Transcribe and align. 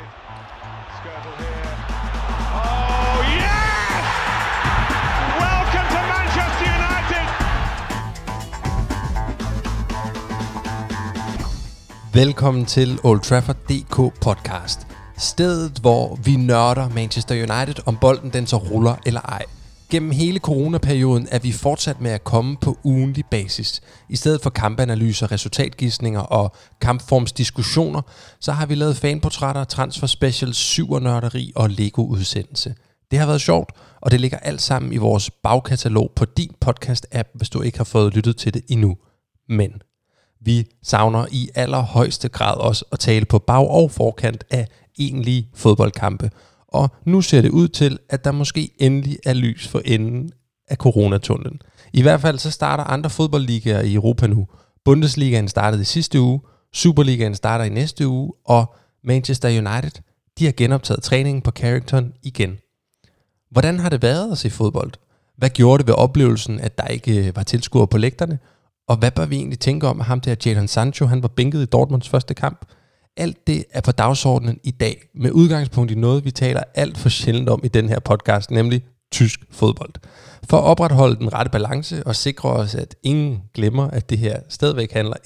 Skirtle 0.00 1.34
here. 1.42 1.74
Oh, 2.62 3.16
yes! 3.40 4.04
Welcome 5.44 5.86
to 5.94 6.00
Manchester 6.14 6.66
United! 6.78 7.26
Velkommen 12.14 12.66
til 12.66 13.00
Old 13.04 13.20
Trafford 13.20 13.56
DK 13.56 13.96
podcast. 14.20 14.86
Stedet, 15.16 15.78
hvor 15.78 16.18
vi 16.24 16.36
nørder 16.36 16.88
Manchester 16.88 17.34
United, 17.34 17.74
om 17.86 17.96
bolden 17.96 18.30
den 18.32 18.46
så 18.46 18.56
ruller 18.56 18.96
eller 19.06 19.20
ej. 19.20 19.44
Gennem 19.90 20.10
hele 20.10 20.38
coronaperioden 20.38 21.28
er 21.30 21.38
vi 21.38 21.52
fortsat 21.52 22.00
med 22.00 22.10
at 22.10 22.24
komme 22.24 22.56
på 22.56 22.78
ugenlig 22.84 23.24
basis. 23.30 23.80
I 24.08 24.16
stedet 24.16 24.42
for 24.42 24.50
kampanalyser, 24.50 25.32
resultatgissninger 25.32 26.20
og 26.20 26.54
kampformsdiskussioner, 26.80 28.02
så 28.40 28.52
har 28.52 28.66
vi 28.66 28.74
lavet 28.74 28.96
fanportrætter, 28.96 29.64
transfer 29.64 30.06
specials, 30.06 30.56
syvernørderi 30.56 31.52
og 31.56 31.70
Lego-udsendelse. 31.70 32.74
Det 33.10 33.18
har 33.18 33.26
været 33.26 33.40
sjovt, 33.40 33.72
og 34.00 34.10
det 34.10 34.20
ligger 34.20 34.38
alt 34.38 34.62
sammen 34.62 34.92
i 34.92 34.96
vores 34.96 35.30
bagkatalog 35.30 36.12
på 36.16 36.24
din 36.24 36.50
podcast-app, 36.64 37.30
hvis 37.34 37.50
du 37.50 37.62
ikke 37.62 37.78
har 37.78 37.84
fået 37.84 38.14
lyttet 38.14 38.36
til 38.36 38.54
det 38.54 38.62
endnu. 38.68 38.96
Men 39.48 39.72
vi 40.40 40.66
savner 40.82 41.26
i 41.30 41.48
allerhøjeste 41.54 42.28
grad 42.28 42.56
også 42.56 42.84
at 42.92 42.98
tale 42.98 43.24
på 43.24 43.38
bag- 43.38 43.70
og 43.70 43.90
forkant 43.90 44.44
af 44.50 44.66
egentlige 44.98 45.48
fodboldkampe. 45.54 46.30
Og 46.72 46.90
nu 47.04 47.20
ser 47.20 47.42
det 47.42 47.50
ud 47.50 47.68
til, 47.68 47.98
at 48.08 48.24
der 48.24 48.32
måske 48.32 48.70
endelig 48.78 49.18
er 49.24 49.32
lys 49.32 49.68
for 49.68 49.82
enden 49.84 50.30
af 50.68 50.76
coronatunnelen. 50.76 51.62
I 51.92 52.02
hvert 52.02 52.20
fald 52.20 52.38
så 52.38 52.50
starter 52.50 52.84
andre 52.84 53.10
fodboldligaer 53.10 53.80
i 53.80 53.94
Europa 53.94 54.26
nu. 54.26 54.46
Bundesligaen 54.84 55.48
startede 55.48 55.82
i 55.82 55.84
sidste 55.84 56.20
uge, 56.20 56.40
Superligaen 56.72 57.34
starter 57.34 57.64
i 57.64 57.68
næste 57.68 58.08
uge, 58.08 58.32
og 58.44 58.74
Manchester 59.04 59.48
United, 59.48 60.02
de 60.38 60.44
har 60.44 60.52
genoptaget 60.52 61.02
træningen 61.02 61.42
på 61.42 61.50
Carrington 61.50 62.12
igen. 62.22 62.58
Hvordan 63.50 63.78
har 63.78 63.88
det 63.88 64.02
været 64.02 64.32
at 64.32 64.38
se 64.38 64.50
fodbold? 64.50 64.92
Hvad 65.36 65.50
gjorde 65.50 65.78
det 65.78 65.86
ved 65.86 65.94
oplevelsen, 65.94 66.60
at 66.60 66.78
der 66.78 66.86
ikke 66.86 67.26
øh, 67.26 67.36
var 67.36 67.42
tilskuere 67.42 67.86
på 67.86 67.98
lægterne? 67.98 68.38
Og 68.88 68.96
hvad 68.96 69.10
bør 69.10 69.26
vi 69.26 69.36
egentlig 69.36 69.58
tænke 69.58 69.88
om, 69.88 70.00
at 70.00 70.06
ham 70.06 70.20
der 70.20 70.34
Jadon 70.46 70.68
Sancho, 70.68 71.06
han 71.06 71.22
var 71.22 71.28
bænket 71.28 71.62
i 71.62 71.64
Dortmunds 71.64 72.08
første 72.08 72.34
kamp? 72.34 72.64
Alt 73.16 73.46
det 73.46 73.64
er 73.70 73.80
på 73.80 73.92
dagsordenen 73.92 74.60
i 74.64 74.70
dag, 74.70 75.02
med 75.14 75.30
udgangspunkt 75.32 75.90
i 75.92 75.94
noget, 75.94 76.24
vi 76.24 76.30
taler 76.30 76.62
alt 76.74 76.98
for 76.98 77.08
sjældent 77.08 77.48
om 77.48 77.60
i 77.64 77.68
den 77.68 77.88
her 77.88 78.00
podcast, 78.00 78.50
nemlig 78.50 78.82
tysk 79.12 79.40
fodbold. 79.50 79.90
For 80.50 80.56
at 80.56 80.64
opretholde 80.64 81.16
den 81.16 81.32
rette 81.34 81.50
balance 81.50 82.06
og 82.06 82.16
sikre 82.16 82.48
os, 82.48 82.74
at 82.74 82.96
ingen 83.02 83.42
glemmer, 83.54 83.90
at 83.90 84.10
det 84.10 84.18
her 84.18 84.40
stadigvæk 84.48 84.92
handler 84.92 85.16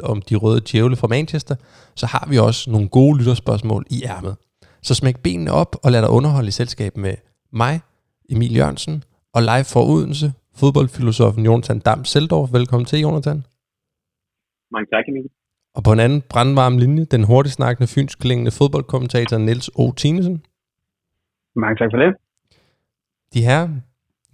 100% 0.00 0.06
om 0.06 0.22
de 0.22 0.34
røde 0.34 0.60
djævle 0.60 0.96
fra 0.96 1.06
Manchester, 1.06 1.56
så 1.94 2.06
har 2.06 2.26
vi 2.30 2.38
også 2.38 2.70
nogle 2.70 2.88
gode 2.88 3.18
lytterspørgsmål 3.18 3.84
i 3.90 4.04
ærmet. 4.04 4.36
Så 4.82 4.94
smæk 4.94 5.18
benene 5.20 5.52
op 5.52 5.76
og 5.82 5.92
lad 5.92 6.02
dig 6.02 6.10
underholde 6.10 6.48
i 6.48 6.50
selskab 6.50 6.96
med 6.96 7.14
mig, 7.52 7.80
Emil 8.30 8.56
Jørgensen, 8.56 9.04
og 9.34 9.42
live 9.42 9.64
for 9.64 9.84
Odense, 9.84 10.32
fodboldfilosofen 10.54 11.44
Jonathan 11.44 11.78
Dam 11.78 12.04
Seldorf. 12.04 12.52
Velkommen 12.52 12.86
til, 12.86 12.98
Jonathan. 13.00 13.44
Mange 14.70 14.86
tak, 14.92 15.04
Emil. 15.08 15.28
Og 15.74 15.84
på 15.84 15.92
en 15.92 16.00
anden 16.00 16.22
brandvarm 16.28 16.78
linje, 16.78 17.04
den 17.04 17.24
hurtigt 17.24 17.54
snakkende 17.54 17.86
fynsk 17.86 18.18
klingende 18.18 18.50
fodboldkommentator 18.50 19.38
Niels 19.38 19.70
O. 19.74 19.92
Tinesen. 19.92 20.42
Mange 21.56 21.76
tak 21.76 21.90
for 21.92 21.98
det. 21.98 22.14
De 23.34 23.44
her, 23.44 23.68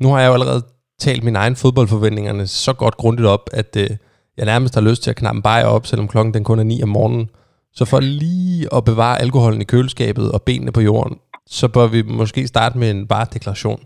nu 0.02 0.08
har 0.08 0.20
jeg 0.20 0.28
jo 0.28 0.32
allerede 0.32 0.62
talt 0.98 1.24
mine 1.24 1.38
egne 1.38 1.56
fodboldforventningerne 1.56 2.46
så 2.46 2.72
godt 2.72 2.96
grundigt 2.96 3.28
op, 3.28 3.50
at 3.52 3.76
øh, 3.76 3.90
jeg 4.36 4.46
nærmest 4.46 4.74
har 4.74 4.80
lyst 4.80 5.02
til 5.02 5.10
at 5.10 5.16
knappe 5.16 5.42
bare 5.42 5.64
op, 5.64 5.86
selvom 5.86 6.08
klokken 6.08 6.34
den 6.34 6.44
kun 6.44 6.58
er 6.58 6.62
9 6.62 6.82
om 6.82 6.88
morgenen. 6.88 7.30
Så 7.72 7.84
for 7.84 8.00
lige 8.00 8.74
at 8.74 8.84
bevare 8.84 9.20
alkoholen 9.20 9.60
i 9.60 9.64
køleskabet 9.64 10.32
og 10.32 10.42
benene 10.42 10.72
på 10.72 10.80
jorden, 10.80 11.18
så 11.46 11.68
bør 11.68 11.86
vi 11.86 12.02
måske 12.02 12.46
starte 12.46 12.78
med 12.78 12.90
en 12.90 13.10
varedeklaration. 13.10 13.84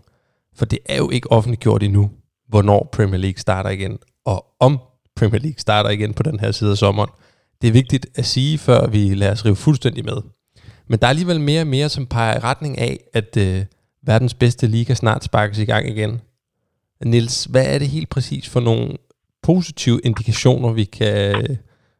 For 0.55 0.65
det 0.65 0.79
er 0.85 0.97
jo 0.97 1.09
ikke 1.09 1.31
offentliggjort 1.31 1.83
endnu, 1.83 2.11
hvornår 2.47 2.89
Premier 2.91 3.17
League 3.17 3.37
starter 3.37 3.69
igen, 3.69 3.97
og 4.25 4.45
om 4.59 4.79
Premier 5.15 5.39
League 5.39 5.57
starter 5.57 5.89
igen 5.89 6.13
på 6.13 6.23
den 6.23 6.39
her 6.39 6.51
side 6.51 6.71
af 6.71 6.77
sommeren. 6.77 7.09
Det 7.65 7.71
er 7.73 7.81
vigtigt 7.83 8.05
at 8.21 8.25
sige, 8.35 8.53
før 8.67 8.81
vi 8.95 9.01
lader 9.21 9.35
os 9.37 9.45
rive 9.45 9.63
fuldstændig 9.67 10.03
med. 10.11 10.19
Men 10.89 10.95
der 10.97 11.05
er 11.05 11.13
alligevel 11.15 11.41
mere 11.49 11.63
og 11.65 11.71
mere, 11.75 11.89
som 11.95 12.03
peger 12.15 12.35
i 12.37 12.45
retning 12.49 12.73
af, 12.87 12.95
at 13.19 13.31
øh, 13.45 13.59
verdens 14.11 14.35
bedste 14.43 14.65
liga 14.75 14.93
snart 15.03 15.21
sparkes 15.29 15.57
i 15.65 15.69
gang 15.71 15.83
igen. 15.93 16.11
Nils, 17.13 17.37
hvad 17.53 17.65
er 17.73 17.77
det 17.81 17.93
helt 17.95 18.09
præcis 18.15 18.45
for 18.53 18.61
nogle 18.69 18.85
positive 19.49 19.99
indikationer, 20.09 20.69
vi 20.81 20.85
kan, 20.97 21.19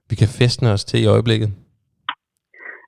vi 0.09 0.15
kan 0.21 0.29
festne 0.39 0.67
os 0.75 0.83
til 0.89 0.99
i 1.03 1.11
øjeblikket? 1.15 1.49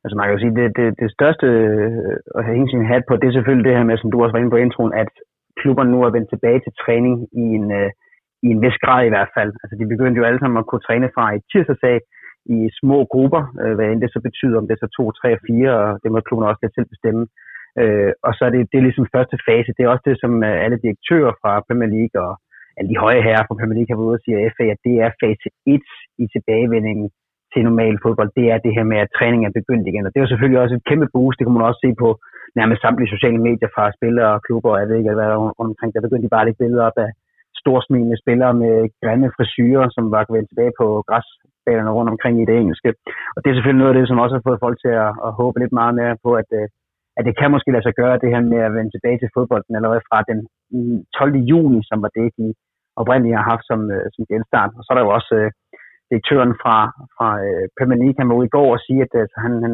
Altså 0.04 0.16
man 0.18 0.26
kan 0.26 0.36
jo 0.36 0.42
sige, 0.44 0.56
det, 0.60 0.68
det, 0.80 0.88
det 1.02 1.10
største 1.18 1.46
øh, 1.58 2.14
at 2.38 2.42
have 2.46 2.58
hængt 2.58 2.72
sin 2.74 2.90
hat 2.92 3.04
på, 3.08 3.14
det 3.20 3.28
er 3.28 3.36
selvfølgelig 3.38 3.68
det 3.68 3.78
her 3.78 3.90
med, 3.90 3.98
som 3.98 4.12
du 4.12 4.18
også 4.20 4.34
var 4.36 4.42
inde 4.42 4.56
på 4.56 4.64
introen, 4.66 4.94
at 5.04 5.12
klubberne 5.60 5.92
nu 5.94 6.00
er 6.02 6.16
vendt 6.16 6.30
tilbage 6.32 6.60
til 6.64 6.74
træning 6.84 7.16
i 7.44 7.46
en, 7.58 7.66
øh, 7.80 7.90
i 8.46 8.48
en 8.54 8.62
vis 8.66 8.78
grad 8.86 9.02
i 9.06 9.14
hvert 9.14 9.32
fald. 9.38 9.52
Altså 9.62 9.76
de 9.80 9.92
begyndte 9.94 10.20
jo 10.20 10.28
alle 10.28 10.40
sammen 10.42 10.62
at 10.62 10.68
kunne 10.70 10.86
træne 10.88 11.10
fra 11.16 11.26
i 11.38 11.40
tirsdag 11.52 12.00
i 12.56 12.58
små 12.80 12.98
grupper, 13.14 13.42
øh, 13.62 13.74
hvad 13.76 13.88
end 13.88 14.02
det 14.04 14.12
så 14.14 14.20
betyder, 14.28 14.58
om 14.58 14.68
det 14.68 14.74
er 14.76 14.84
så 14.84 14.90
to, 14.98 15.04
tre 15.20 15.30
og 15.38 15.42
fire, 15.48 15.72
og 15.82 15.90
det 16.02 16.10
må 16.12 16.18
klubberne 16.20 16.52
også 16.52 16.70
selv 16.78 16.90
bestemme. 16.96 17.24
Øh, 17.82 18.12
og 18.28 18.32
så 18.38 18.42
er 18.48 18.52
det, 18.54 18.62
det 18.72 18.78
er 18.78 18.88
ligesom 18.88 19.14
første 19.16 19.38
fase. 19.48 19.76
Det 19.78 19.84
er 19.84 19.94
også 19.94 20.06
det, 20.10 20.18
som 20.24 20.32
øh, 20.50 20.56
alle 20.64 20.78
direktører 20.86 21.34
fra 21.42 21.52
Premier 21.68 21.92
League 21.98 22.18
og 22.26 22.32
alle 22.78 22.90
de 22.92 23.02
høje 23.06 23.22
herrer 23.28 23.46
fra 23.48 23.60
Premier 23.60 23.78
League 23.78 23.92
har 23.92 24.00
været 24.00 24.10
ude 24.10 24.20
og 24.20 24.24
sige, 24.24 24.38
at 24.38 24.54
FA, 24.56 24.66
at 24.76 24.82
det 24.88 24.96
er 25.06 25.18
fase 25.24 25.48
1 25.76 25.86
i 26.24 26.26
tilbagevendingen 26.34 27.08
til 27.52 27.62
normal 27.70 27.96
fodbold, 28.04 28.32
det 28.40 28.46
er 28.54 28.58
det 28.66 28.76
her 28.78 28.86
med, 28.92 29.00
at 29.04 29.14
træning 29.18 29.42
er 29.44 29.58
begyndt 29.60 29.86
igen. 29.88 30.06
Og 30.06 30.12
det 30.12 30.18
er 30.18 30.26
jo 30.26 30.32
selvfølgelig 30.32 30.62
også 30.62 30.76
et 30.76 30.88
kæmpe 30.90 31.08
boost. 31.14 31.38
Det 31.38 31.46
kan 31.46 31.56
man 31.56 31.70
også 31.70 31.82
se 31.86 31.92
på 32.04 32.10
nærmest 32.60 32.82
samtlige 32.82 33.14
sociale 33.16 33.42
medier 33.48 33.70
fra 33.76 33.96
spillere 33.98 34.30
og 34.36 34.44
klubber, 34.48 34.72
og 34.72 34.80
jeg 34.80 34.88
ved 34.88 34.98
ikke, 34.98 35.14
hvad 35.20 35.30
der 35.32 35.40
omkring. 35.66 35.92
Der 35.94 36.06
begyndte 36.06 36.26
de 36.26 36.34
bare 36.34 36.44
at 36.44 36.48
lægge 36.48 36.62
billeder 36.64 36.84
op 36.90 36.98
af 37.06 37.10
storsmilende 37.62 38.22
spillere 38.24 38.54
med 38.64 38.76
grimme 39.04 39.30
frisyrer, 39.38 39.86
som 39.96 40.04
var 40.14 40.24
vendt 40.36 40.50
tilbage 40.50 40.74
på 40.82 40.88
græs 41.10 41.28
græsbanerne 41.68 41.96
rundt 41.98 42.12
omkring 42.14 42.36
i 42.42 42.46
det 42.50 42.56
engelske. 42.62 42.90
Og 43.36 43.40
det 43.40 43.50
er 43.50 43.56
selvfølgelig 43.56 43.84
noget 43.84 43.94
af 43.94 44.00
det, 44.00 44.08
som 44.08 44.24
også 44.24 44.36
har 44.36 44.48
fået 44.48 44.64
folk 44.66 44.78
til 44.84 44.94
at, 45.06 45.12
at 45.28 45.32
håbe 45.40 45.60
lidt 45.60 45.74
meget 45.80 45.94
mere 46.00 46.16
på, 46.26 46.30
at, 46.42 46.50
øh, 46.60 46.68
at 47.18 47.24
det 47.28 47.38
kan 47.40 47.52
måske 47.52 47.72
lade 47.72 47.86
sig 47.86 47.96
gøre, 48.02 48.22
det 48.24 48.34
her 48.34 48.42
med 48.54 48.62
at 48.68 48.76
vende 48.78 48.92
tilbage 48.94 49.20
til 49.20 49.34
fodbolden 49.36 49.76
allerede 49.76 50.08
fra 50.10 50.20
den 50.30 50.40
mm, 50.74 51.00
12. 51.20 51.36
juni, 51.52 51.80
som 51.90 51.98
var 52.04 52.12
det, 52.18 52.28
de 52.40 52.48
oprindeligt 53.02 53.38
har 53.40 53.46
haft 53.52 53.66
som, 53.72 53.82
øh, 53.96 54.06
som 54.16 54.24
genstart. 54.32 54.72
Og 54.78 54.82
så 54.84 54.90
er 54.92 54.96
der 54.98 55.06
jo 55.06 55.16
også 55.18 55.34
øh, 55.40 55.50
direktøren 56.10 56.54
fra, 56.62 56.78
fra 57.16 57.28
øh, 57.48 57.66
Premier 57.78 58.00
League, 58.04 58.20
han 58.22 58.30
var 58.30 58.40
ude 58.40 58.50
i 58.50 58.56
går 58.58 58.70
og 58.76 58.84
sige, 58.88 59.02
at 59.08 59.14
øh, 59.20 59.26
han, 59.44 59.52
han, 59.66 59.74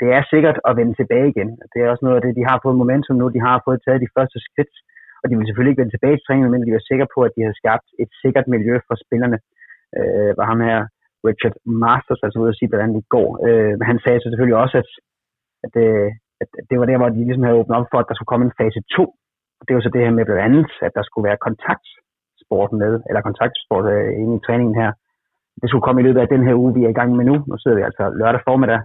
det 0.00 0.08
er 0.16 0.22
sikkert 0.32 0.58
at 0.68 0.76
vende 0.78 0.94
tilbage 0.96 1.28
igen. 1.32 1.50
Det 1.72 1.78
er 1.78 1.90
også 1.92 2.04
noget 2.04 2.18
af 2.18 2.24
det, 2.24 2.38
de 2.38 2.48
har 2.50 2.58
fået 2.64 2.80
momentum 2.82 3.16
nu, 3.16 3.26
de 3.36 3.46
har 3.48 3.56
fået 3.66 3.82
taget 3.82 4.04
de 4.04 4.14
første 4.16 4.38
skridt, 4.46 4.74
og 5.20 5.24
de 5.26 5.34
vil 5.36 5.46
selvfølgelig 5.46 5.72
ikke 5.72 5.82
vende 5.82 5.94
tilbage 5.94 6.16
til 6.16 6.26
træningen, 6.26 6.52
men 6.52 6.66
de 6.66 6.72
er 6.72 6.88
sikre 6.90 7.08
på, 7.14 7.20
at 7.26 7.34
de 7.36 7.42
har 7.48 7.54
skabt 7.60 7.86
et 8.02 8.10
sikkert 8.22 8.46
miljø 8.54 8.74
for 8.88 8.96
spillerne. 9.04 9.38
Øh, 9.98 10.30
var 10.38 10.46
ham 10.52 10.60
her, 10.68 10.80
Richard 11.28 11.56
Masters, 11.84 12.22
altså 12.24 12.38
ude 12.42 12.52
at 12.52 12.58
sige, 12.58 12.70
hvordan 12.72 12.92
det 12.96 13.04
går. 13.16 13.28
Øh, 13.46 13.72
men 13.78 13.86
han 13.90 13.98
sagde 14.04 14.20
så 14.20 14.26
selvfølgelig 14.28 14.60
også, 14.64 14.76
at, 14.82 14.90
at, 15.66 15.74
øh, 15.86 16.08
at 16.42 16.48
det 16.70 16.76
var 16.78 16.86
der, 16.88 16.98
hvor 16.98 17.10
de 17.10 17.20
ligesom 17.28 17.46
havde 17.46 17.60
åbnet 17.60 17.78
op 17.78 17.90
for, 17.92 17.98
at 18.00 18.08
der 18.08 18.14
skulle 18.16 18.32
komme 18.32 18.46
en 18.46 18.58
fase 18.60 18.80
2. 18.96 19.02
Og 19.58 19.64
det 19.66 19.72
var 19.74 19.82
så 19.82 19.90
det 19.94 20.04
her 20.04 20.14
med 20.16 20.24
blandt 20.26 20.46
andet, 20.48 20.70
at 20.86 20.92
der 20.98 21.04
skulle 21.04 21.28
være 21.28 21.44
kontaktsport 21.46 22.70
med, 22.82 22.92
eller 23.08 23.28
kontaktsport 23.28 23.86
øh, 23.94 24.10
inde 24.22 24.34
i 24.36 24.44
træningen 24.46 24.76
her. 24.82 24.90
Det 25.60 25.68
skulle 25.68 25.86
komme 25.86 26.00
i 26.00 26.06
løbet 26.06 26.20
af 26.20 26.32
den 26.34 26.42
her 26.46 26.54
uge, 26.62 26.74
vi 26.76 26.82
er 26.84 26.92
i 26.92 26.98
gang 27.00 27.10
med 27.16 27.24
nu. 27.30 27.36
Nu 27.50 27.54
sidder 27.58 27.76
vi 27.78 27.84
altså 27.88 28.04
lørdag 28.20 28.42
formiddag, 28.48 28.80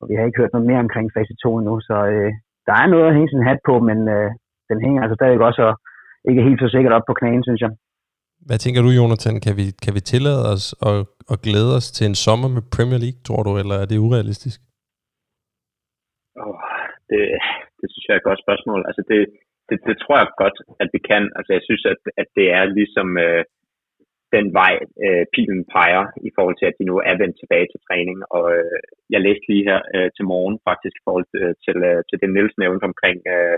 og 0.00 0.04
vi 0.08 0.14
har 0.14 0.24
ikke 0.24 0.40
hørt 0.40 0.54
noget 0.54 0.68
mere 0.70 0.84
omkring 0.86 1.06
fase 1.16 1.34
2 1.42 1.58
endnu, 1.58 1.74
så 1.88 1.96
øh, 2.12 2.30
der 2.68 2.74
er 2.82 2.86
noget 2.92 3.06
at 3.08 3.14
hænge 3.16 3.30
sin 3.32 3.46
hat 3.48 3.60
på, 3.68 3.74
men 3.88 3.98
øh, 4.16 4.30
den 4.70 4.78
hænger 4.84 5.00
altså 5.02 5.16
stadig 5.18 5.40
også 5.48 5.62
og 5.68 5.74
ikke 6.30 6.46
helt 6.48 6.60
så 6.60 6.68
sikkert 6.74 6.96
op 6.96 7.06
på 7.08 7.14
knæen, 7.18 7.44
synes 7.48 7.60
jeg. 7.64 7.70
Hvad 8.48 8.58
tænker 8.58 8.80
du, 8.82 8.90
Jonathan? 9.00 9.34
Kan 9.44 9.54
vi, 9.60 9.66
kan 9.84 9.92
vi 9.96 10.00
tillade 10.12 10.42
os 10.52 10.64
at, 10.90 10.98
at 11.32 11.42
glæde 11.46 11.72
os 11.78 11.88
til 11.96 12.04
en 12.10 12.18
sommer 12.26 12.48
med 12.56 12.62
Premier 12.76 13.00
League, 13.04 13.20
tror 13.28 13.42
du, 13.46 13.52
eller 13.60 13.76
er 13.78 13.86
det 13.88 14.04
urealistisk? 14.06 14.58
Oh, 16.42 16.58
det, 17.10 17.22
det 17.80 17.86
synes 17.90 18.04
jeg 18.06 18.14
er 18.14 18.20
et 18.22 18.28
godt 18.30 18.44
spørgsmål. 18.44 18.80
Altså 18.88 19.02
det, 19.10 19.20
det, 19.68 19.78
det 19.88 19.96
tror 20.02 20.16
jeg 20.18 20.28
godt, 20.42 20.58
at 20.82 20.88
vi 20.94 21.00
kan. 21.10 21.22
Altså 21.38 21.50
jeg 21.56 21.62
synes, 21.68 21.84
at, 21.92 22.00
at 22.22 22.28
det 22.38 22.46
er 22.58 22.64
ligesom 22.78 23.08
øh, 23.26 23.44
den 24.36 24.46
vej, 24.60 24.74
øh, 25.04 25.24
pilen 25.34 25.62
peger 25.74 26.04
i 26.28 26.30
forhold 26.36 26.56
til, 26.58 26.66
at 26.70 26.78
de 26.78 26.84
nu 26.90 26.96
er 27.10 27.16
vendt 27.22 27.36
tilbage 27.38 27.68
til 27.70 27.84
træning. 27.88 28.18
Og 28.36 28.44
øh, 28.56 28.78
jeg 29.14 29.20
læste 29.26 29.48
lige 29.48 29.68
her 29.70 29.80
øh, 29.94 30.08
til 30.16 30.24
morgen 30.32 30.56
faktisk 30.68 30.94
i 30.96 31.04
forhold 31.06 31.26
til, 31.32 31.44
til, 31.64 31.76
øh, 31.90 32.00
til 32.08 32.16
det 32.20 32.30
Niels 32.34 32.56
nævnte 32.62 32.84
omkring, 32.90 33.18
øh, 33.34 33.56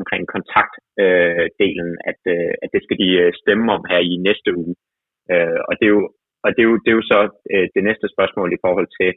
omkring 0.00 0.22
kontaktdelen, 0.34 1.90
øh, 1.96 2.08
at, 2.10 2.20
øh, 2.34 2.52
at 2.62 2.68
det 2.74 2.80
skal 2.82 2.98
de 3.04 3.10
øh, 3.22 3.32
stemme 3.42 3.66
om 3.76 3.82
her 3.90 4.00
i 4.12 4.14
næste 4.28 4.50
uge. 4.62 4.74
Øh, 5.32 5.60
og 5.68 5.72
det 5.78 5.84
er 5.86 5.94
jo, 5.98 6.04
og 6.44 6.48
det 6.54 6.62
er 6.62 6.68
jo, 6.70 6.76
det 6.82 6.90
er 6.90 6.98
jo 7.00 7.10
så 7.12 7.20
øh, 7.52 7.66
det 7.74 7.82
næste 7.88 8.06
spørgsmål 8.14 8.48
i 8.52 8.62
forhold 8.64 8.88
til 9.00 9.10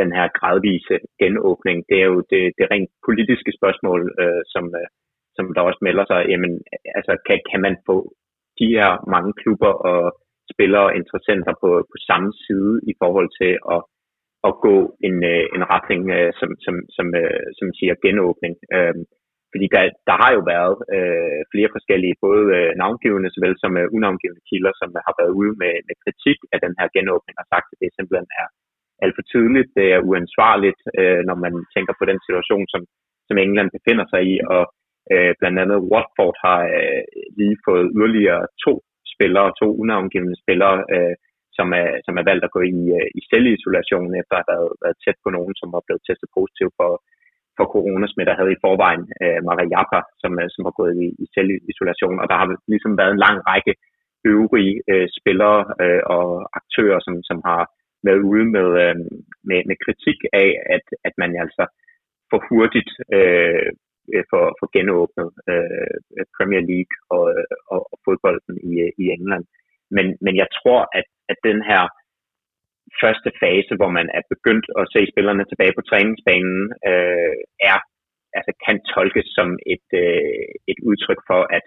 den 0.00 0.08
her 0.16 0.26
gradvise 0.38 0.96
genåbning. 1.22 1.76
Det 1.88 1.96
er 2.02 2.08
jo 2.14 2.20
det, 2.32 2.42
det 2.58 2.66
rent 2.72 2.90
politiske 3.08 3.52
spørgsmål, 3.58 4.00
øh, 4.22 4.42
som, 4.54 4.64
øh, 4.80 4.88
som 5.36 5.44
der 5.54 5.62
også 5.68 5.80
melder 5.86 6.04
sig. 6.08 6.20
Jamen, 6.32 6.52
altså, 6.98 7.12
kan, 7.26 7.38
kan 7.50 7.60
man 7.66 7.76
få 7.88 7.96
de 8.60 8.66
her 8.76 8.90
mange 9.14 9.32
klubber 9.40 9.72
og 9.90 10.02
spillere 10.52 10.84
og 10.88 10.96
interessenter 11.00 11.54
på, 11.62 11.70
på 11.92 11.96
samme 12.08 12.30
side 12.44 12.72
i 12.90 12.94
forhold 13.02 13.30
til 13.40 13.52
at, 13.74 13.80
at 14.48 14.52
gå 14.66 14.76
en, 15.08 15.16
øh, 15.32 15.44
en 15.56 15.64
retning, 15.74 16.02
øh, 16.16 16.30
som, 16.40 16.50
som, 16.64 16.74
som, 16.96 17.06
øh, 17.22 17.46
som 17.58 17.68
siger 17.78 17.94
genåbning. 18.06 18.54
Øh, 18.76 18.94
fordi 19.56 19.68
der, 19.76 19.82
der 20.08 20.16
har 20.22 20.30
jo 20.36 20.42
været 20.54 20.74
øh, 20.96 21.40
flere 21.52 21.70
forskellige, 21.76 22.20
både 22.26 22.42
øh, 22.58 22.70
navngivende 22.82 23.30
såvel 23.34 23.54
som 23.62 23.72
øh, 23.80 23.86
unavngivende 23.96 24.46
kilder, 24.50 24.72
som 24.80 24.88
har 25.06 25.14
været 25.20 25.32
ude 25.40 25.52
med, 25.62 25.74
med 25.88 25.96
kritik 26.04 26.38
af 26.54 26.58
den 26.64 26.74
her 26.78 26.88
genåbning 26.96 27.36
og 27.38 27.46
sagt, 27.52 27.68
at 27.72 27.78
det 27.82 27.90
simpelthen 27.92 28.30
er 28.42 28.46
alt 29.02 29.16
for 29.16 29.24
tidligt, 29.32 29.68
det 29.78 29.86
er 29.94 30.06
uansvarligt, 30.08 30.80
øh, 31.00 31.20
når 31.28 31.36
man 31.44 31.54
tænker 31.74 31.94
på 31.96 32.04
den 32.10 32.18
situation, 32.26 32.64
som, 32.72 32.82
som 33.28 33.36
England 33.44 33.68
befinder 33.76 34.06
sig 34.12 34.22
i, 34.32 34.34
og 34.56 34.64
øh, 35.12 35.32
blandt 35.40 35.58
andet 35.62 35.86
Watford 35.92 36.34
har 36.44 36.60
øh, 36.78 37.02
lige 37.38 37.56
fået 37.66 37.86
yderligere 37.96 38.42
to 38.64 38.72
spillere, 39.14 39.48
to 39.60 39.68
unavngivende 39.82 40.36
spillere, 40.42 40.76
øh, 40.94 41.14
som, 41.58 41.68
er, 41.80 41.88
som 42.06 42.14
er 42.20 42.24
valgt 42.30 42.44
at 42.46 42.54
gå 42.56 42.60
i, 42.76 42.80
øh, 42.98 43.08
i 43.18 43.20
selvisolation 43.30 44.10
efter 44.20 44.34
at 44.34 44.42
have 44.42 44.50
været, 44.52 44.70
været 44.84 45.00
tæt 45.04 45.18
på 45.24 45.30
nogen, 45.36 45.54
som 45.60 45.68
var 45.74 45.82
blevet 45.86 46.02
testet 46.08 46.28
positiv 46.38 46.68
for, 46.78 46.90
for 47.56 47.66
coronasmitter 47.74 48.32
der 48.32 48.40
havde 48.40 48.56
i 48.56 48.62
forvejen 48.66 49.04
øh, 49.22 49.38
Maria 49.48 49.68
Jappa, 49.74 50.00
som, 50.22 50.32
øh, 50.42 50.48
som 50.54 50.62
har 50.68 50.74
gået 50.80 50.94
i, 51.04 51.06
i 51.22 51.24
selvisolation, 51.34 52.20
og 52.22 52.26
der 52.30 52.36
har 52.40 52.48
ligesom 52.72 52.92
været 53.00 53.12
en 53.12 53.24
lang 53.26 53.36
række 53.50 53.74
øvrige 54.32 54.74
øh, 54.92 55.08
spillere 55.18 55.60
øh, 55.82 56.02
og 56.16 56.26
aktører, 56.60 57.00
som, 57.06 57.14
som 57.28 57.38
har 57.48 57.62
været 58.06 58.22
ude 58.30 58.46
med, 58.56 58.68
øh, 58.82 58.96
med, 59.48 59.60
med 59.68 59.76
kritik 59.84 60.18
af, 60.42 60.50
at, 60.76 60.86
at 61.08 61.14
man 61.22 61.30
altså 61.44 61.64
for 62.30 62.40
hurtigt 62.48 62.90
øh, 63.16 63.68
for, 64.30 64.44
for 64.58 64.66
genåbnet 64.76 65.28
øh, 65.52 65.88
Premier 66.36 66.62
League 66.72 66.94
og, 67.14 67.24
øh, 67.34 67.54
og, 67.72 67.80
og 67.92 67.98
fodbolden 68.04 68.54
i, 68.70 68.72
øh, 68.84 68.92
i 69.02 69.04
England. 69.16 69.44
Men, 69.96 70.06
men 70.24 70.34
jeg 70.42 70.48
tror, 70.58 70.80
at, 70.98 71.08
at 71.32 71.38
den 71.48 71.58
her 71.70 71.82
første 73.02 73.30
fase, 73.42 73.72
hvor 73.78 73.90
man 73.98 74.08
er 74.18 74.22
begyndt 74.32 74.66
at 74.80 74.84
se 74.94 75.00
spillerne 75.12 75.44
tilbage 75.46 75.76
på 75.76 75.82
træningsbanen, 75.90 76.60
øh, 76.90 77.36
er, 77.70 77.78
altså 78.38 78.52
kan 78.64 78.76
tolkes 78.94 79.28
som 79.38 79.48
et, 79.74 79.86
øh, 80.04 80.48
et 80.70 80.78
udtryk 80.88 81.20
for, 81.30 81.40
at 81.58 81.66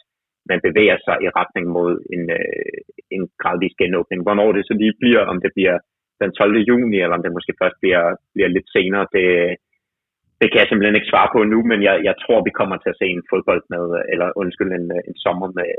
man 0.52 0.60
bevæger 0.68 0.98
sig 1.06 1.16
i 1.26 1.28
retning 1.40 1.66
mod 1.78 1.92
en, 2.16 2.24
øh, 2.40 2.80
en 3.16 3.24
gradvis 3.42 3.76
genåbning. 3.82 4.20
Hvornår 4.26 4.50
det 4.52 4.64
så 4.66 4.74
lige 4.82 5.00
bliver, 5.02 5.24
om 5.32 5.38
det 5.44 5.52
bliver 5.58 5.78
den 6.22 6.32
12. 6.32 6.58
juni, 6.70 6.98
eller 7.04 7.16
om 7.18 7.24
det 7.24 7.36
måske 7.38 7.54
først 7.62 7.78
bliver, 7.82 8.04
bliver 8.34 8.50
lidt 8.56 8.70
senere, 8.76 9.06
det, 9.16 9.28
det 10.40 10.48
kan 10.48 10.60
jeg 10.60 10.68
simpelthen 10.70 10.98
ikke 11.00 11.12
svare 11.12 11.30
på 11.34 11.40
nu, 11.54 11.60
men 11.72 11.80
jeg, 11.88 11.96
jeg 12.10 12.16
tror, 12.24 12.48
vi 12.48 12.58
kommer 12.60 12.78
til 12.78 12.94
at 12.94 13.00
se 13.02 13.08
en 13.18 13.28
fodbold 13.32 13.64
med, 13.74 13.84
eller 14.14 14.28
undskyld, 14.42 14.72
en, 14.80 14.88
en 15.10 15.16
sommer 15.26 15.50
med, 15.60 15.72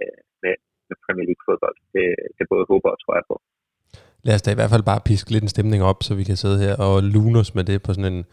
med, 0.42 0.54
med 0.88 0.96
Premier 1.04 1.26
League 1.28 1.44
fodbold. 1.48 1.76
Det, 1.94 2.06
det 2.36 2.44
både 2.52 2.64
håber 2.72 2.90
og 2.92 3.00
tror 3.00 3.14
jeg 3.18 3.26
på. 3.30 3.36
Lad 4.24 4.34
os 4.34 4.42
da 4.42 4.50
i 4.50 4.54
hvert 4.54 4.70
fald 4.70 4.82
bare 4.82 5.00
piske 5.04 5.30
lidt 5.30 5.42
en 5.42 5.48
stemning 5.48 5.82
op, 5.82 6.02
så 6.02 6.14
vi 6.14 6.24
kan 6.24 6.36
sidde 6.36 6.58
her 6.58 6.76
og 6.76 7.02
lune 7.02 7.38
os 7.38 7.54
med 7.54 7.64
det 7.64 7.82
på 7.82 7.94
sådan 7.94 8.12
en 8.12 8.24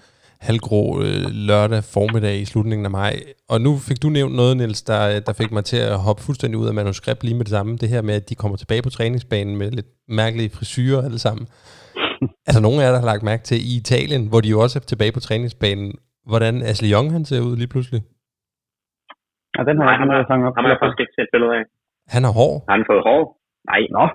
halvgrå 0.48 1.02
øh, 1.02 1.26
lørdag 1.50 1.84
formiddag 1.84 2.36
i 2.40 2.46
slutningen 2.46 2.86
af 2.86 2.92
maj. 2.92 3.14
Og 3.50 3.62
nu 3.62 3.72
fik 3.88 4.02
du 4.04 4.10
nævnt 4.10 4.36
noget, 4.36 4.58
Niels, 4.58 4.82
der, 4.84 5.20
der 5.20 5.34
fik 5.34 5.52
mig 5.52 5.66
til 5.66 5.78
at 5.78 5.98
hoppe 6.00 6.22
fuldstændig 6.24 6.58
ud 6.62 6.68
af 6.68 6.74
manuskript 6.74 7.24
lige 7.24 7.36
med 7.36 7.46
det 7.46 7.52
samme. 7.58 7.72
Det 7.78 7.90
her 7.90 8.02
med, 8.02 8.16
at 8.16 8.30
de 8.30 8.36
kommer 8.36 8.58
tilbage 8.58 8.82
på 8.82 8.90
træningsbanen 8.90 9.58
med 9.58 9.72
lidt 9.72 9.86
mærkelige 10.08 10.50
frisyrer 10.50 11.02
alle 11.08 11.20
sammen. 11.20 11.46
altså 12.48 12.62
nogle 12.62 12.78
af 12.80 12.84
jer, 12.86 12.92
der 12.92 13.00
har 13.00 13.06
lagt 13.14 13.24
mærke 13.24 13.44
til 13.44 13.58
i 13.70 13.72
Italien, 13.84 14.24
hvor 14.30 14.42
de 14.42 14.50
jo 14.50 14.60
også 14.60 14.80
er 14.80 14.84
tilbage 14.92 15.12
på 15.12 15.20
træningsbanen, 15.20 15.94
hvordan 16.32 16.54
Ashley 16.70 16.90
Young 16.94 17.12
han 17.12 17.26
ser 17.26 17.42
ud 17.48 17.56
lige 17.62 17.72
pludselig. 17.74 18.02
Ja, 19.56 19.62
den 19.70 19.76
har 19.80 19.86
Nej, 19.86 19.94
jeg 19.94 20.00
han 20.04 20.10
har, 20.14 20.26
fanget 20.32 20.46
op. 20.50 20.56
han 20.58 20.66
har 20.66 20.78
faktisk 20.84 21.00
ikke 21.04 21.16
set 21.18 21.30
billeder 21.34 21.54
af. 21.60 21.64
Han 22.16 22.22
har 22.28 22.34
hår. 22.40 22.54
Har 22.70 22.76
han 22.78 22.86
fået 22.92 23.04
hår? 23.10 23.22
Nej. 23.72 23.82
Nå, 23.98 24.06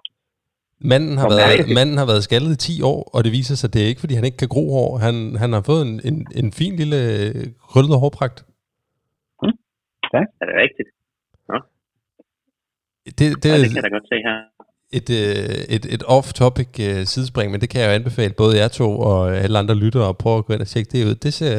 Manden 0.85 1.19
har, 1.19 1.29
været, 1.29 1.75
manden 1.75 1.99
har 1.99 2.07
været 2.07 2.25
skaldet 2.25 2.53
i 2.53 2.57
10 2.57 2.83
år, 2.83 3.11
og 3.15 3.25
det 3.25 3.33
viser 3.33 3.55
sig, 3.55 3.69
at 3.69 3.75
det 3.75 3.83
er 3.83 3.87
ikke, 3.87 4.01
fordi 4.01 4.15
han 4.15 4.25
ikke 4.25 4.37
kan 4.37 4.49
gro 4.49 4.71
hår. 4.73 4.99
Han, 4.99 5.37
han 5.37 5.53
har 5.53 5.61
fået 5.61 5.83
en, 5.87 6.01
en, 6.05 6.27
en 6.35 6.53
fin 6.53 6.77
lille 6.77 6.97
øh, 6.97 7.47
krøllet 7.71 7.99
hårpragt. 8.01 8.45
Er 10.15 10.47
det 10.47 10.57
rigtigt? 10.65 10.89
Det, 13.19 13.19
det 13.19 13.49
Ja, 13.49 13.55
er 13.55 13.59
det 13.59 13.67
kan 13.69 13.77
jeg 13.77 13.83
da 13.83 13.89
godt 13.89 14.09
se 14.13 14.17
her. 14.29 14.37
et, 14.99 15.09
øh, 15.21 15.77
et, 15.77 15.85
et 15.95 16.03
off-topic 16.17 16.71
øh, 16.89 17.05
sidespring, 17.07 17.51
men 17.53 17.61
det 17.61 17.69
kan 17.71 17.81
jeg 17.81 17.89
jo 17.89 17.93
anbefale 17.95 18.33
både 18.43 18.57
jer 18.59 18.69
to 18.69 18.99
og 18.99 19.37
alle 19.37 19.59
andre 19.59 19.75
lyttere 19.75 20.09
at 20.09 20.19
prøve 20.19 20.39
at 20.39 20.45
gå 20.45 20.53
ind 20.53 20.61
og 20.61 20.67
tjekke 20.67 20.91
det 20.93 21.07
ud. 21.11 21.15
Det 21.15 21.33
ser, 21.35 21.57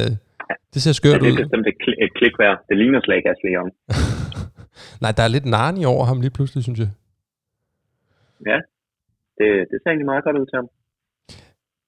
det 0.73 0.81
ser 0.81 0.89
Ja, 0.89 0.93
skørt 0.93 1.21
det 1.21 1.27
er 1.27 1.31
ud. 1.31 1.37
bestemt 1.37 1.67
et, 1.67 1.75
et 2.05 2.13
klik 2.19 2.35
værd. 2.39 2.57
Det 2.69 2.77
ligner 2.77 3.01
slet 3.03 3.15
ikke 3.15 3.29
Ashley 3.29 3.51
Young. 3.57 3.69
Nej, 5.03 5.11
der 5.17 5.23
er 5.23 5.27
lidt 5.27 5.45
narni 5.45 5.85
over 5.85 6.05
ham 6.05 6.21
lige 6.21 6.31
pludselig, 6.37 6.63
synes 6.63 6.79
jeg. 6.79 6.89
Ja, 8.45 8.57
det, 9.37 9.49
det 9.69 9.77
ser 9.79 9.89
egentlig 9.89 10.11
meget 10.11 10.23
godt 10.23 10.37
ud 10.41 10.47
til 10.51 10.57
ham. 10.59 10.69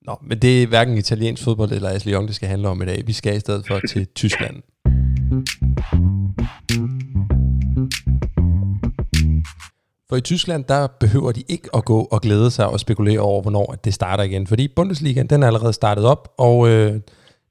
Nå, 0.08 0.16
men 0.30 0.38
det 0.44 0.64
er 0.64 0.68
hverken 0.68 0.98
italiensk 0.98 1.44
fodbold 1.44 1.72
eller 1.72 1.90
Ashley 1.90 2.14
Young, 2.14 2.28
det 2.28 2.36
skal 2.36 2.50
handle 2.50 2.68
om 2.68 2.82
i 2.82 2.86
dag. 2.86 3.00
Vi 3.08 3.14
skal 3.14 3.36
i 3.36 3.40
stedet 3.40 3.64
for 3.68 3.80
til 3.80 4.08
Tyskland. 4.22 4.58
For 10.10 10.16
i 10.16 10.22
Tyskland, 10.22 10.64
der 10.64 10.88
behøver 11.00 11.32
de 11.32 11.44
ikke 11.50 11.70
at 11.74 11.86
gå 11.86 12.08
og 12.12 12.22
glæde 12.22 12.52
sig 12.52 12.68
og 12.68 12.80
spekulere 12.80 13.20
over, 13.20 13.42
hvornår 13.42 13.76
det 13.84 13.94
starter 13.94 14.24
igen. 14.24 14.48
Fordi 14.48 14.68
Bundesligaen, 14.76 15.28
den 15.28 15.44
er 15.44 15.48
allerede 15.48 15.74
startet 15.74 16.06
op, 16.06 16.34
og 16.38 16.70
øh, 16.70 17.00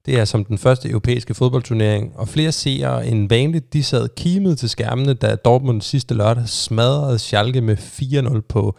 det 0.06 0.20
er 0.20 0.24
som 0.24 0.44
den 0.44 0.58
første 0.58 0.88
europæiske 0.90 1.34
fodboldturnering. 1.34 2.12
Og 2.16 2.28
flere 2.28 2.52
seere 2.52 3.06
end 3.06 3.28
vanligt, 3.28 3.72
de 3.72 3.82
sad 3.82 4.08
kimet 4.16 4.58
til 4.58 4.68
skærmene, 4.68 5.14
da 5.14 5.36
Dortmund 5.36 5.80
sidste 5.80 6.14
lørdag 6.14 6.48
smadrede 6.48 7.18
Schalke 7.18 7.60
med 7.60 7.76
4-0 7.76 8.40
på 8.40 8.76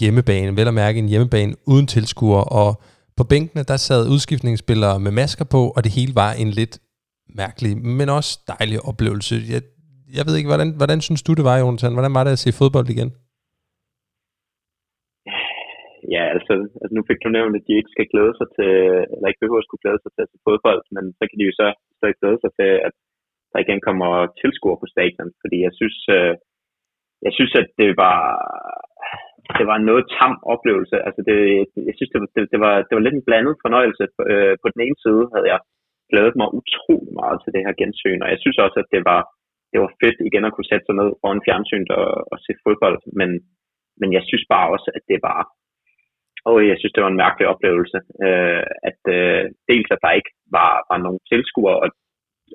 hjemmebane. 0.00 0.56
Vel 0.58 0.68
at 0.72 0.80
mærke 0.84 0.98
en 0.98 1.08
hjemmebane 1.12 1.52
uden 1.72 1.86
tilskuer, 1.86 2.44
og 2.60 2.70
på 3.18 3.24
bænkene, 3.32 3.62
der 3.70 3.76
sad 3.88 4.02
udskiftningsspillere 4.14 4.96
med 5.04 5.12
masker 5.20 5.46
på, 5.54 5.60
og 5.76 5.80
det 5.84 5.92
hele 5.98 6.12
var 6.22 6.32
en 6.42 6.50
lidt 6.60 6.74
mærkelig, 7.40 7.72
men 7.98 8.08
også 8.18 8.32
dejlig 8.52 8.78
oplevelse. 8.90 9.34
Jeg, 9.52 9.60
jeg 10.18 10.24
ved 10.26 10.34
ikke, 10.36 10.50
hvordan, 10.52 10.70
hvordan 10.80 11.00
synes 11.06 11.22
du, 11.26 11.32
det 11.38 11.44
var, 11.50 11.56
Jonathan? 11.62 11.96
Hvordan 11.96 12.16
var 12.18 12.24
det 12.24 12.36
at 12.36 12.42
se 12.44 12.58
fodbold 12.60 12.88
igen? 12.94 13.10
Ja, 16.14 16.24
altså, 16.34 16.54
altså 16.82 16.92
nu 16.96 17.02
fik 17.08 17.20
du 17.24 17.28
nævnt, 17.36 17.56
at 17.58 17.66
de 17.68 17.78
ikke 17.80 17.94
skal 17.94 18.10
glæde 18.12 18.34
sig 18.40 18.48
til, 18.56 18.72
eller 19.14 19.28
ikke 19.28 19.42
behøver 19.42 19.62
at 19.62 19.68
skulle 19.68 19.84
glæde 19.84 20.00
sig 20.02 20.12
til 20.12 20.24
at 20.24 20.32
se 20.32 20.38
fodbold, 20.48 20.82
men 20.94 21.04
så 21.18 21.22
kan 21.26 21.36
de 21.38 21.48
jo 21.48 21.54
så 21.60 21.68
stadig 21.98 22.16
glæde 22.20 22.38
sig 22.44 22.52
til, 22.58 22.70
at 22.88 22.94
der 23.52 23.58
igen 23.64 23.80
kommer 23.88 24.10
tilskuere 24.42 24.80
på 24.80 24.88
stadion, 24.94 25.30
fordi 25.42 25.56
jeg 25.66 25.72
synes, 25.80 25.98
øh, 26.16 26.34
jeg 27.26 27.32
synes, 27.38 27.52
at 27.62 27.68
det 27.80 27.90
var, 28.04 28.18
det 29.58 29.64
var 29.70 29.76
en 29.78 29.88
noget 29.90 30.04
tam 30.16 30.34
oplevelse. 30.54 30.96
Altså 31.06 31.20
det, 31.28 31.38
jeg 31.88 31.94
synes, 31.96 32.10
det 32.12 32.20
var, 32.22 32.30
det, 32.34 32.42
det, 32.52 32.60
var, 32.64 32.74
det 32.86 32.94
var 32.94 33.04
lidt 33.04 33.16
en 33.18 33.28
blandet 33.28 33.54
fornøjelse. 33.64 34.04
Øh, 34.30 34.54
på 34.62 34.66
den 34.72 34.80
ene 34.86 34.98
side 35.04 35.22
havde 35.32 35.48
jeg 35.52 35.60
glædet 36.12 36.34
mig 36.40 36.48
utrolig 36.60 37.12
meget 37.20 37.38
til 37.40 37.52
det 37.54 37.64
her 37.66 37.74
gensyn, 37.82 38.22
og 38.24 38.28
jeg 38.32 38.40
synes 38.40 38.58
også, 38.64 38.78
at 38.82 38.88
det 38.94 39.02
var, 39.10 39.20
det 39.72 39.78
var 39.82 39.90
fedt 40.02 40.18
igen 40.28 40.44
at 40.46 40.54
kunne 40.54 40.70
sætte 40.70 40.86
sig 40.86 40.96
ned 41.00 41.10
foran 41.20 41.44
fjernsynet 41.46 41.90
og, 42.02 42.10
og 42.32 42.36
se 42.44 42.52
fodbold, 42.64 42.98
men, 43.20 43.30
men 44.00 44.08
jeg 44.16 44.22
synes 44.28 44.44
bare 44.54 44.68
også, 44.74 44.88
at 44.96 45.04
det 45.10 45.18
var, 45.28 45.40
og 46.48 46.56
jeg 46.70 46.76
synes, 46.78 46.94
det 46.94 47.02
var 47.04 47.12
en 47.12 47.22
mærkelig 47.24 47.46
oplevelse, 47.52 47.98
øh, 48.26 48.64
at 48.88 49.00
øh, 49.16 49.42
dels 49.70 49.90
at 49.94 50.02
der 50.04 50.18
ikke 50.18 50.32
var, 50.58 50.72
var 50.90 50.98
nogen 51.06 51.20
tilskuere, 51.30 51.78
og, 51.84 51.88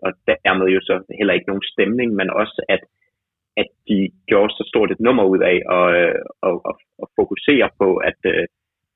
og 0.06 0.12
dermed 0.46 0.68
jo 0.76 0.82
så 0.90 0.96
heller 1.20 1.34
ikke 1.36 1.52
nogen 1.52 1.70
stemning, 1.74 2.10
men 2.20 2.30
også 2.42 2.58
at, 2.76 2.84
at 3.62 3.70
de 3.90 4.00
gjorde 4.30 4.52
så 4.58 4.64
stort 4.72 4.92
et 4.92 5.04
nummer 5.08 5.26
ud 5.34 5.42
af 5.52 5.58
at, 5.58 5.64
og, 5.76 5.86
at, 6.50 6.58
at, 6.70 6.76
at 7.04 7.08
fokusere 7.20 7.68
på, 7.82 7.90
at 8.10 8.20
øh, 8.34 8.46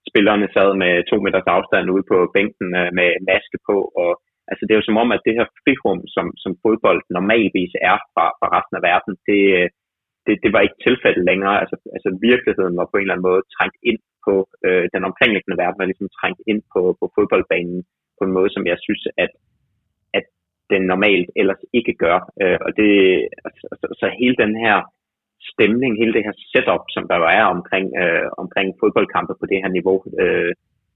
spillerne 0.09 0.47
sad 0.55 0.69
med 0.83 0.93
to 1.09 1.15
meters 1.23 1.49
afstand 1.55 1.93
ude 1.95 2.05
på 2.11 2.17
bænken 2.35 2.69
øh, 2.81 2.89
med 2.99 3.09
maske 3.29 3.57
på, 3.69 3.77
og 4.03 4.11
altså 4.49 4.63
det 4.63 4.71
er 4.71 4.79
jo 4.79 4.89
som 4.89 5.01
om, 5.03 5.09
at 5.15 5.25
det 5.27 5.37
her 5.37 5.47
frirum, 5.59 6.01
som, 6.15 6.25
som 6.43 6.51
fodbold 6.63 7.01
normalvis 7.17 7.73
er 7.91 7.97
fra, 8.13 8.25
fra 8.39 8.47
resten 8.55 8.77
af 8.79 8.83
verden, 8.91 9.13
det, 9.29 9.43
øh, 9.59 9.67
det, 10.25 10.35
det 10.43 10.51
var 10.53 10.61
ikke 10.63 10.83
tilfældet 10.87 11.23
længere. 11.29 11.55
Altså, 11.61 11.75
altså 11.95 12.09
virkeligheden 12.29 12.75
var 12.79 12.87
på 12.89 12.95
en 12.97 13.03
eller 13.03 13.15
anden 13.15 13.29
måde 13.29 13.43
trængt 13.55 13.79
ind 13.89 13.99
på 14.25 14.33
øh, 14.67 14.85
den 14.93 15.01
omkringliggende 15.07 15.61
verden, 15.63 15.79
var 15.79 15.89
ligesom 15.91 16.15
trængt 16.19 16.41
ind 16.51 16.61
på, 16.73 16.81
på 16.99 17.05
fodboldbanen 17.15 17.79
på 18.17 18.21
en 18.25 18.35
måde, 18.37 18.49
som 18.55 18.63
jeg 18.71 18.77
synes, 18.85 19.03
at 19.23 19.31
den 20.69 20.81
normalt 20.91 21.29
ellers 21.35 21.61
ikke 21.73 21.93
gør. 22.03 22.17
Øh, 22.41 22.57
og 22.65 22.71
det, 22.79 22.91
altså, 23.45 23.67
så, 23.79 23.87
så 23.99 24.05
hele 24.19 24.35
den 24.43 24.53
her 24.65 24.75
stemning, 25.51 25.91
hele 26.01 26.13
det 26.13 26.23
her 26.27 26.35
setup, 26.51 26.83
som 26.95 27.03
der 27.11 27.17
er 27.39 27.45
omkring, 27.55 27.87
øh, 28.03 28.27
omkring 28.43 28.67
fodboldkampe 28.81 29.33
på 29.39 29.45
det 29.51 29.59
her 29.63 29.71
niveau, 29.77 29.97
øh, 30.21 30.53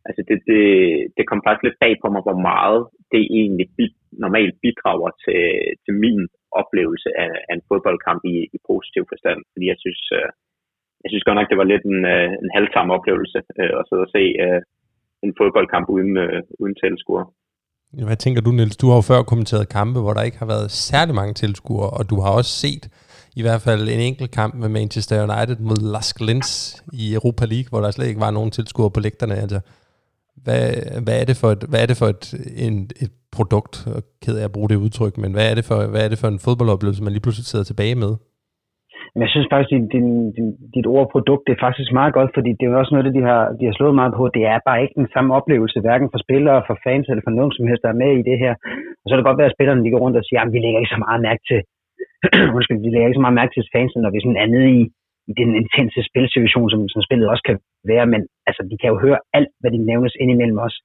altså 0.08 0.22
det, 0.30 0.38
det, 0.50 0.64
det 1.18 1.28
kom 1.28 1.42
faktisk 1.44 1.64
lidt 1.64 1.82
bag 1.84 1.94
på 2.02 2.08
mig, 2.14 2.22
hvor 2.28 2.40
meget 2.52 2.82
det 3.12 3.24
egentlig 3.40 3.68
bi- 3.78 4.02
normalt 4.24 4.56
bidrager 4.64 5.12
til, 5.26 5.44
til 5.84 5.94
min 6.04 6.20
oplevelse 6.62 7.10
af, 7.24 7.32
af 7.50 7.54
en 7.58 7.68
fodboldkamp 7.70 8.22
i, 8.34 8.36
i 8.56 8.58
positiv 8.70 9.04
forstand. 9.12 9.40
Fordi 9.54 9.66
jeg 9.72 9.80
synes, 9.84 10.02
øh, 10.18 10.30
jeg 11.04 11.10
synes 11.10 11.24
godt 11.26 11.38
nok, 11.38 11.50
det 11.50 11.62
var 11.62 11.72
lidt 11.74 11.86
en, 11.94 12.02
øh, 12.16 12.30
en 12.44 12.52
halvtam 12.58 12.90
oplevelse 12.98 13.40
øh, 13.60 13.74
at 13.80 13.86
sidde 13.88 14.06
og 14.08 14.14
se 14.18 14.24
øh, 14.46 14.62
en 15.26 15.34
fodboldkamp 15.40 15.86
uden, 15.96 16.18
øh, 16.26 16.42
uden 16.62 16.76
tilskuer. 16.84 17.26
Hvad 17.94 18.16
tænker 18.16 18.42
du, 18.42 18.52
Niels? 18.52 18.78
Du 18.78 18.88
har 18.88 18.96
jo 18.96 19.02
før 19.02 19.24
kommenteret 19.24 19.70
kampe, 19.70 20.00
hvor 20.00 20.14
der 20.14 20.22
ikke 20.22 20.38
har 20.38 20.46
været 20.46 20.72
særlig 20.72 21.16
mange 21.16 21.34
tilskuere, 21.34 21.90
og 21.90 22.10
du 22.10 22.22
har 22.22 22.30
også 22.30 22.52
set 22.52 22.90
i 23.36 23.42
hvert 23.42 23.62
fald 23.62 23.90
en 23.90 24.00
enkelt 24.00 24.32
kamp 24.32 24.56
med 24.56 24.70
Manchester 24.70 25.24
United 25.24 25.58
mod 25.60 25.92
Lask 25.92 26.22
Linz 26.22 26.76
i 26.94 27.14
Europa 27.14 27.46
League, 27.46 27.70
hvor 27.70 27.82
der 27.82 27.92
slet 27.92 28.08
ikke 28.08 28.20
var 28.20 28.32
nogen 28.32 28.52
tilskuere 28.52 28.92
på 28.92 29.00
lægterne. 29.00 29.36
Altså, 29.36 29.60
hvad, 30.36 30.74
hvad 31.02 31.22
er 31.22 31.26
det 31.26 31.38
for 31.38 31.52
et, 31.52 31.64
hvad 31.64 31.82
er 31.82 31.86
det 31.86 31.98
for 31.98 32.08
et, 32.08 32.34
en, 32.56 32.90
et 33.00 33.12
produkt, 33.32 33.88
og 33.88 34.04
ked 34.22 34.38
af 34.38 34.44
at 34.44 34.52
bruge 34.52 34.70
det 34.70 34.76
udtryk, 34.76 35.18
men 35.18 35.32
hvad 35.32 35.50
er 35.50 35.56
det 35.56 35.66
for, 35.66 35.86
hvad 35.86 36.04
er 36.04 36.08
det 36.08 36.20
for 36.20 36.28
en 36.28 36.40
fodboldoplevelse, 36.40 37.04
man 37.04 37.14
lige 37.14 37.22
pludselig 37.22 37.46
sidder 37.46 37.66
tilbage 37.66 37.96
med? 37.96 38.16
Men 39.18 39.26
jeg 39.26 39.34
synes 39.34 39.52
faktisk, 39.54 39.72
at 39.74 39.94
din, 39.96 40.10
din, 40.38 40.50
dit 40.76 40.88
ord 40.96 41.08
produkt, 41.14 41.44
det 41.46 41.54
er 41.54 41.66
faktisk 41.68 41.90
meget 42.00 42.14
godt, 42.18 42.32
fordi 42.38 42.50
det 42.58 42.64
er 42.64 42.72
jo 42.72 42.80
også 42.82 42.94
noget, 42.94 43.08
det, 43.08 43.18
de 43.20 43.24
har, 43.32 43.44
de 43.60 43.64
har 43.68 43.76
slået 43.78 44.00
meget 44.00 44.14
på. 44.20 44.24
Det 44.38 44.44
er 44.54 44.66
bare 44.68 44.82
ikke 44.84 45.00
den 45.02 45.10
samme 45.14 45.30
oplevelse, 45.40 45.84
hverken 45.86 46.10
for 46.12 46.20
spillere, 46.26 46.60
for 46.68 46.76
fans 46.86 47.06
eller 47.10 47.24
for 47.26 47.34
nogen 47.38 47.54
som 47.56 47.68
helst, 47.68 47.84
der 47.84 47.92
er 47.92 48.02
med 48.04 48.12
i 48.20 48.28
det 48.30 48.38
her. 48.44 48.54
Og 49.02 49.06
så 49.06 49.12
er 49.12 49.18
det 49.18 49.30
godt 49.30 49.40
være, 49.42 49.52
at 49.52 49.58
spillerne 49.58 49.84
de 49.84 49.94
går 49.94 50.04
rundt 50.06 50.20
og 50.22 50.26
siger, 50.28 50.40
at 50.42 50.54
vi 50.54 50.60
lægger 50.62 50.80
ikke 50.82 50.96
så 50.96 51.02
meget 51.06 51.22
mærke 51.28 51.44
til, 51.50 51.60
undskyld, 52.58 52.80
vi 52.86 52.92
lægger 52.92 53.08
ikke 53.08 53.20
så 53.20 53.26
meget 53.26 53.40
mærke 53.42 53.54
til 53.54 53.70
fansen, 53.76 54.00
når 54.02 54.12
vi 54.14 54.20
sådan 54.24 54.42
er 54.44 54.50
nede 54.56 54.70
i, 54.80 54.82
i 55.32 55.34
den 55.42 55.50
intense 55.62 56.00
spilsituation, 56.10 56.68
som, 56.74 56.80
som 56.94 57.02
spillet 57.08 57.28
også 57.34 57.44
kan 57.50 57.58
være. 57.92 58.06
Men 58.14 58.22
altså, 58.48 58.62
de 58.72 58.76
kan 58.82 58.92
jo 58.92 58.98
høre 59.06 59.20
alt, 59.38 59.52
hvad 59.60 59.72
de 59.76 59.86
nævnes 59.90 60.14
indimellem 60.24 60.60
os, 60.68 60.76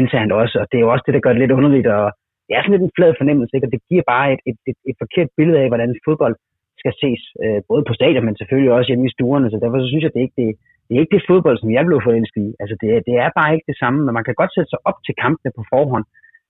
internt 0.00 0.32
også. 0.40 0.54
Og 0.60 0.66
det 0.68 0.76
er 0.76 0.84
jo 0.84 0.92
også 0.92 1.04
det, 1.06 1.14
der 1.14 1.24
gør 1.24 1.32
det 1.34 1.42
lidt 1.42 1.56
underligt. 1.58 1.86
Og 1.96 2.04
det 2.46 2.52
er 2.52 2.60
sådan 2.62 2.74
lidt 2.74 2.86
en 2.88 2.96
flad 2.96 3.12
fornemmelse, 3.20 3.52
ikke? 3.54 3.66
og 3.68 3.72
det 3.74 3.86
giver 3.88 4.04
bare 4.14 4.26
et, 4.34 4.40
et, 4.50 4.58
et, 4.70 4.78
et 4.90 4.96
forkert 5.02 5.28
billede 5.38 5.58
af, 5.62 5.68
hvordan 5.70 6.00
fodbold 6.06 6.36
skal 6.84 6.94
ses, 7.02 7.22
øh, 7.44 7.60
både 7.70 7.82
på 7.88 7.94
stadion, 7.98 8.24
men 8.26 8.36
selvfølgelig 8.36 8.72
også 8.72 8.88
hjemme 8.90 9.06
i 9.08 9.14
stuerne. 9.16 9.50
Så 9.50 9.56
derfor 9.62 9.78
så 9.80 9.88
synes 9.90 10.04
jeg, 10.04 10.12
det 10.12 10.20
er 10.20 10.28
ikke 10.28 10.40
det, 10.42 10.50
det 10.86 10.92
er 10.94 11.02
ikke 11.02 11.16
det 11.16 11.28
fodbold, 11.30 11.58
som 11.58 11.70
jeg 11.76 11.84
blev 11.86 12.00
forelsket 12.06 12.42
i. 12.48 12.50
Altså, 12.62 12.74
det, 12.80 12.88
det 13.08 13.14
er 13.24 13.30
bare 13.38 13.54
ikke 13.54 13.68
det 13.70 13.80
samme, 13.82 13.98
men 14.04 14.12
man 14.18 14.26
kan 14.26 14.38
godt 14.40 14.54
sætte 14.54 14.70
sig 14.70 14.80
op 14.88 14.98
til 15.06 15.14
kampene 15.24 15.50
på 15.56 15.62
forhånd. 15.72 16.06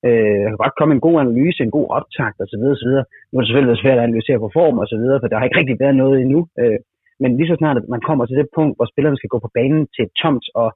Øh, 0.06 0.38
der 0.42 0.50
kan 0.50 0.64
godt 0.64 0.78
komme 0.78 0.94
en 0.94 1.06
god 1.06 1.16
analyse, 1.24 1.60
en 1.62 1.76
god 1.78 1.88
optakt 1.98 2.36
osv. 2.44 2.64
osv. 2.74 2.92
Nu 3.28 3.34
er 3.34 3.40
det 3.40 3.48
selvfølgelig 3.48 3.82
svært 3.82 3.98
at 3.98 4.06
analysere 4.08 4.42
på 4.44 4.50
form 4.58 4.76
osv., 4.82 5.04
for 5.20 5.28
der 5.28 5.38
har 5.38 5.46
ikke 5.46 5.60
rigtig 5.60 5.78
været 5.84 5.96
noget 6.02 6.16
endnu. 6.24 6.40
Øh, 6.60 6.78
men 7.22 7.30
lige 7.38 7.50
så 7.50 7.56
snart 7.58 7.76
at 7.80 7.86
man 7.94 8.02
kommer 8.08 8.24
til 8.26 8.38
det 8.40 8.48
punkt, 8.56 8.74
hvor 8.76 8.88
spillerne 8.92 9.18
skal 9.18 9.32
gå 9.34 9.38
på 9.42 9.50
banen 9.58 9.82
til 9.94 10.02
et 10.06 10.12
tomt 10.22 10.46
og 10.62 10.68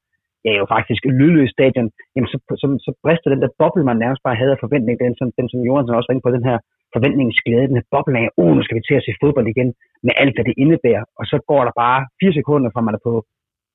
ja, 0.47 0.53
jo 0.61 0.65
faktisk 0.77 1.03
lydløst 1.19 1.55
stadion, 1.57 1.89
jamen 2.15 2.29
så, 2.33 2.37
så, 2.63 2.67
så 2.87 2.91
brister 3.03 3.29
den 3.31 3.43
der 3.43 3.57
boble, 3.61 3.89
man 3.91 4.03
nærmest 4.05 4.23
bare 4.27 4.41
havde 4.41 4.55
af 4.57 4.63
forventning, 4.65 4.97
den 5.05 5.15
som, 5.19 5.29
den 5.39 5.47
som 5.49 5.61
Jørgensen 5.67 5.97
også 5.97 6.09
var 6.09 6.15
inde 6.15 6.27
på, 6.27 6.37
den 6.37 6.49
her 6.51 6.59
forventningsglæde, 6.95 7.69
den 7.71 7.81
her 7.81 7.91
boble 7.95 8.19
af, 8.23 8.29
oh, 8.41 8.53
nu 8.57 8.63
skal 8.63 8.77
vi 8.77 8.83
til 8.89 8.99
at 9.01 9.05
se 9.07 9.21
fodbold 9.23 9.47
igen, 9.55 9.71
med 10.07 10.15
alt, 10.23 10.35
hvad 10.35 10.45
det 10.49 10.61
indebærer. 10.63 11.05
Og 11.19 11.25
så 11.31 11.37
går 11.51 11.63
der 11.65 11.75
bare 11.85 12.01
fire 12.21 12.35
sekunder 12.39 12.71
fra 12.73 12.87
man 12.87 12.97
er 12.99 13.03
på 13.09 13.13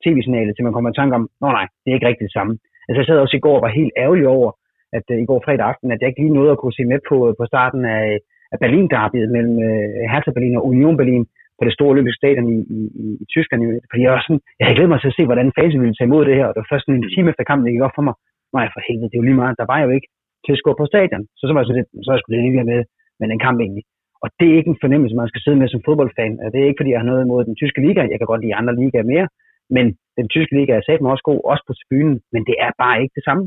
tv-signalet, 0.04 0.54
til 0.54 0.66
man 0.66 0.76
kommer 0.76 0.90
i 0.92 1.00
tanke 1.00 1.16
om, 1.20 1.26
nå 1.42 1.48
nej, 1.58 1.66
det 1.82 1.90
er 1.90 1.98
ikke 1.98 2.10
rigtigt 2.10 2.28
det 2.30 2.38
samme. 2.38 2.54
Altså 2.88 3.00
jeg 3.00 3.08
sad 3.08 3.24
også 3.24 3.38
i 3.38 3.46
går 3.46 3.56
og 3.58 3.66
var 3.66 3.80
helt 3.80 3.94
ærgerlig 4.04 4.28
over, 4.38 4.50
at 4.98 5.06
uh, 5.14 5.18
i 5.24 5.26
går 5.30 5.40
fredag 5.46 5.66
aften, 5.72 5.92
at 5.92 6.00
jeg 6.00 6.10
ikke 6.10 6.22
lige 6.24 6.38
nåede 6.38 6.54
at 6.54 6.62
kunne 6.62 6.78
se 6.80 6.86
med 6.92 7.00
på, 7.10 7.16
øh, 7.28 7.34
på 7.40 7.44
starten 7.52 7.82
af, 7.98 8.06
af 8.54 8.58
berlin 8.64 8.88
mellem 9.36 9.56
uh, 9.70 10.04
Hertha 10.12 10.32
Berlin 10.36 10.58
og 10.58 10.66
Union 10.72 10.98
Berlin, 11.02 11.26
på 11.58 11.64
det 11.68 11.74
store 11.78 11.94
olympiske 11.94 12.22
stadion 12.22 12.48
i, 12.56 12.60
i, 12.78 12.80
i, 13.04 13.06
i 13.24 13.26
Tyskland. 13.34 13.62
Fordi 13.92 14.02
jeg, 14.06 14.14
sådan, 14.26 14.42
jeg 14.58 14.66
havde 14.66 14.78
glædet 14.78 14.94
mig 14.94 15.02
til 15.02 15.12
at 15.12 15.18
se, 15.18 15.24
hvordan 15.30 15.56
fase 15.60 15.78
ville 15.82 15.96
tage 15.98 16.10
imod 16.10 16.24
det 16.26 16.38
her, 16.40 16.48
og 16.48 16.54
det 16.54 16.62
var 16.64 16.74
først 16.74 16.88
en 16.88 17.10
time 17.16 17.30
efter 17.32 17.44
kampen, 17.50 17.66
det 17.66 17.76
gik 17.76 17.88
op 17.88 17.98
for 17.98 18.06
mig. 18.08 18.16
Nej, 18.58 18.68
for 18.74 18.82
helvede, 18.88 19.10
det 19.10 19.16
er 19.16 19.22
jo 19.22 19.28
lige 19.30 19.42
meget. 19.42 19.60
Der 19.62 19.72
var 19.74 19.80
jo 19.86 19.90
ikke 19.98 20.10
til 20.46 20.56
at 20.56 20.62
score 20.62 20.80
på 20.80 20.86
stadion. 20.92 21.24
Så, 21.38 21.44
så 21.46 21.52
var 21.54 21.62
jeg 21.62 21.70
så, 21.70 21.76
det, 21.78 21.86
så 22.06 22.10
jeg 22.14 22.20
skulle 22.22 22.36
lige 22.38 22.70
med, 22.72 22.82
med 23.24 23.30
den 23.34 23.44
kamp 23.46 23.58
egentlig. 23.60 23.86
Og 24.24 24.28
det 24.38 24.48
er 24.48 24.58
ikke 24.60 24.74
en 24.74 24.84
fornemmelse, 24.84 25.16
man 25.22 25.32
skal 25.32 25.42
sidde 25.42 25.60
med 25.60 25.68
som 25.70 25.86
fodboldfan. 25.88 26.34
Det 26.52 26.60
er 26.60 26.68
ikke, 26.70 26.82
fordi 26.82 26.92
jeg 26.94 27.02
har 27.02 27.10
noget 27.12 27.24
imod 27.24 27.42
den 27.50 27.60
tyske 27.62 27.80
liga. 27.86 28.02
Jeg 28.12 28.18
kan 28.20 28.32
godt 28.32 28.44
lide 28.44 28.60
andre 28.60 28.76
ligaer 28.82 29.12
mere. 29.14 29.28
Men 29.76 29.86
den 30.20 30.28
tyske 30.34 30.54
liga 30.58 30.72
er 30.76 30.84
satme 30.88 31.12
også 31.14 31.26
god, 31.30 31.42
også 31.52 31.64
på 31.68 31.74
tribunen. 31.80 32.18
Men 32.34 32.42
det 32.50 32.56
er 32.66 32.72
bare 32.84 32.98
ikke 33.04 33.16
det 33.20 33.26
samme. 33.28 33.44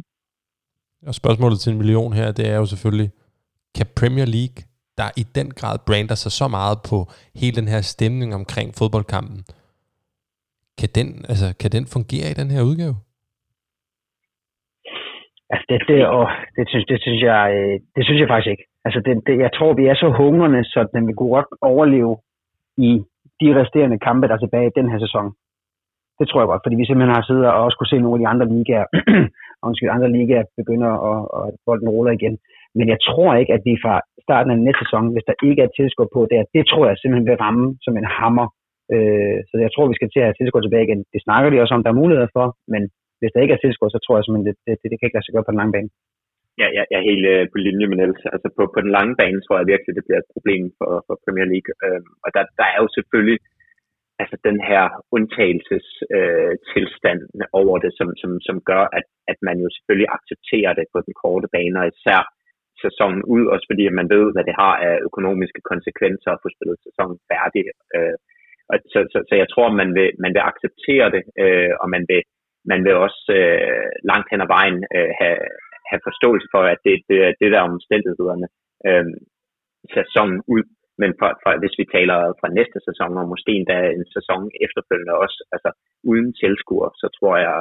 Og 1.08 1.14
spørgsmålet 1.22 1.58
til 1.60 1.70
en 1.72 1.78
million 1.82 2.12
her, 2.18 2.28
det 2.38 2.46
er 2.52 2.56
jo 2.62 2.66
selvfølgelig, 2.72 3.08
kan 3.76 3.86
Premier 4.00 4.28
League 4.36 4.58
der 5.00 5.10
i 5.22 5.24
den 5.38 5.48
grad 5.60 5.76
brander 5.86 6.16
sig 6.22 6.32
så 6.40 6.46
meget 6.58 6.78
på 6.90 6.98
hele 7.40 7.56
den 7.60 7.68
her 7.72 7.80
stemning 7.94 8.30
omkring 8.40 8.68
fodboldkampen. 8.78 9.38
Kan 10.78 10.90
den, 10.98 11.08
altså, 11.32 11.48
kan 11.60 11.70
den 11.76 11.84
fungere 11.94 12.28
i 12.30 12.38
den 12.40 12.48
her 12.54 12.62
udgave? 12.70 12.96
Altså 15.52 15.64
det, 15.70 15.78
det, 15.90 16.00
og 16.16 16.24
det, 16.56 16.64
synes, 16.70 16.86
det, 16.90 16.98
synes 17.06 17.22
jeg, 17.30 17.42
øh, 17.56 17.74
det 17.96 18.02
synes 18.06 18.20
jeg 18.20 18.28
faktisk 18.32 18.50
ikke. 18.54 18.66
Altså 18.86 19.00
det, 19.06 19.12
det, 19.26 19.34
jeg 19.46 19.52
tror, 19.56 19.72
vi 19.80 19.84
er 19.86 19.96
så 20.02 20.08
hungrende, 20.20 20.62
så 20.72 20.80
den 20.94 21.06
vil 21.06 21.16
kunne 21.16 21.34
godt 21.38 21.50
overleve 21.72 22.12
i 22.88 22.90
de 23.40 23.48
resterende 23.60 23.98
kampe, 24.06 24.28
der 24.28 24.34
er 24.34 24.42
tilbage 24.44 24.68
i 24.70 24.78
den 24.78 24.88
her 24.92 25.00
sæson. 25.06 25.26
Det 26.18 26.26
tror 26.26 26.40
jeg 26.40 26.50
godt, 26.52 26.64
fordi 26.64 26.76
vi 26.80 26.86
simpelthen 26.86 27.16
har 27.18 27.24
siddet 27.26 27.46
og 27.50 27.64
også 27.64 27.76
kunne 27.76 27.92
se 27.92 28.02
nogle 28.02 28.16
af 28.16 28.22
de 28.22 28.30
andre 28.32 28.46
ligaer, 28.54 28.86
undskyld, 29.66 29.96
andre 29.96 30.10
ligaer 30.16 30.44
begynder 30.60 30.90
at, 31.10 31.20
at 31.38 31.46
bolden 31.66 31.88
ruller 31.94 32.12
igen. 32.18 32.34
Men 32.78 32.86
jeg 32.92 32.98
tror 33.08 33.30
ikke, 33.40 33.52
at 33.56 33.62
vi 33.68 33.74
fra 33.84 33.94
starten 34.26 34.50
af 34.52 34.58
næste 34.58 34.82
sæson, 34.82 35.04
hvis 35.14 35.28
der 35.28 35.36
ikke 35.48 35.62
er 35.66 35.76
tilskud 35.78 36.08
på 36.16 36.20
der, 36.32 36.40
det 36.54 36.62
tror 36.70 36.84
jeg 36.86 36.96
simpelthen 36.96 37.28
vil 37.30 37.42
ramme 37.44 37.66
som 37.84 37.94
en 37.96 38.08
hammer. 38.18 38.46
Øh, 38.94 39.38
så 39.48 39.54
jeg 39.64 39.70
tror, 39.72 39.84
vi 39.92 39.98
skal 39.98 40.10
til 40.10 40.20
at 40.22 40.28
have 40.28 40.38
tilskud 40.38 40.62
tilbage 40.62 40.86
igen. 40.88 41.00
Det 41.12 41.20
snakker 41.26 41.48
de 41.50 41.62
også 41.62 41.74
om, 41.76 41.82
der 41.82 41.90
er 41.90 42.00
muligheder 42.02 42.30
for, 42.36 42.46
men 42.72 42.82
hvis 43.20 43.32
der 43.34 43.40
ikke 43.42 43.54
er 43.54 43.62
tilskud, 43.62 43.90
så 43.90 44.00
tror 44.00 44.16
jeg 44.16 44.24
simpelthen, 44.24 44.48
det, 44.48 44.56
det, 44.66 44.74
det, 44.80 44.86
det 44.90 44.96
kan 44.96 45.06
ikke 45.06 45.16
lade 45.16 45.26
sig 45.26 45.34
gøre 45.34 45.46
på 45.46 45.52
den 45.52 45.60
lange 45.60 45.74
bane. 45.76 45.90
Ja, 46.60 46.66
jeg, 46.76 46.84
jeg 46.90 46.98
er 47.00 47.08
helt 47.10 47.26
øh, 47.34 47.44
på 47.52 47.58
linje 47.66 47.86
med 47.88 47.96
Niels. 47.96 48.22
Altså 48.34 48.48
på, 48.56 48.62
på 48.74 48.78
den 48.84 48.90
lange 48.96 49.14
bane 49.20 49.40
tror 49.42 49.56
jeg 49.58 49.70
virkelig, 49.72 49.92
det 49.94 50.06
bliver 50.06 50.20
et 50.20 50.34
problem 50.36 50.64
for, 50.78 50.92
for 51.06 51.14
Premier 51.24 51.48
League. 51.52 51.70
Øh, 51.84 52.02
og 52.24 52.28
der, 52.36 52.44
der 52.58 52.66
er 52.74 52.78
jo 52.84 52.88
selvfølgelig 52.96 53.38
altså 54.22 54.36
den 54.48 54.58
her 54.70 54.84
undtagelsestilstand 55.16 57.20
øh, 57.40 57.46
over 57.60 57.76
det, 57.84 57.92
som, 57.98 58.08
som, 58.22 58.32
som 58.48 58.56
gør, 58.70 58.84
at, 58.98 59.06
at 59.32 59.38
man 59.48 59.56
jo 59.64 59.68
selvfølgelig 59.76 60.10
accepterer 60.16 60.72
det 60.78 60.86
på 60.92 60.98
den 61.06 61.14
korte 61.22 61.48
bane, 61.54 61.76
og 61.80 61.86
især 61.92 62.20
sæsonen 62.84 63.22
ud, 63.34 63.44
også 63.54 63.66
fordi 63.70 63.84
man 64.00 64.08
ved, 64.14 64.24
hvad 64.34 64.44
det 64.48 64.56
har 64.62 64.74
af 64.88 64.94
økonomiske 65.08 65.60
konsekvenser 65.70 66.30
at 66.32 66.42
få 66.42 66.48
spillet 66.56 66.78
sæsonen 66.86 67.18
færdig. 67.32 67.62
Øh, 67.96 68.16
og 68.70 68.76
så, 68.92 68.98
så, 69.12 69.18
så 69.28 69.34
jeg 69.42 69.48
tror, 69.50 69.78
man 69.82 69.90
vil, 69.98 70.10
man 70.24 70.32
vil 70.36 70.48
acceptere 70.50 71.06
det, 71.14 71.22
øh, 71.42 71.72
og 71.82 71.86
man 71.94 72.02
vil, 72.10 72.22
man 72.72 72.80
vil 72.86 72.94
også 73.06 73.22
øh, 73.40 73.88
langt 74.10 74.28
hen 74.30 74.44
ad 74.44 74.50
vejen 74.56 74.78
øh, 74.96 75.10
have, 75.20 75.38
have 75.90 76.02
forståelse 76.08 76.48
for, 76.54 76.62
at 76.72 76.80
det, 76.86 76.94
det 77.08 77.18
er 77.26 77.32
det 77.40 77.50
der 77.54 77.70
omstændighederne 77.72 78.46
øh, 78.88 79.06
sæsonen 79.96 80.38
ud. 80.54 80.64
Men 81.00 81.10
for, 81.20 81.28
for, 81.42 81.50
hvis 81.62 81.78
vi 81.80 81.84
taler 81.96 82.18
fra 82.40 82.48
næste 82.58 82.78
sæson, 82.88 83.12
og 83.20 83.26
måske 83.32 83.52
endda 83.56 83.78
en 83.96 84.06
sæson 84.16 84.42
efterfølgende 84.66 85.14
også, 85.24 85.38
altså 85.54 85.70
uden 86.10 86.28
tilskuer, 86.42 86.90
så 87.02 87.06
tror 87.18 87.34
jeg, 87.46 87.58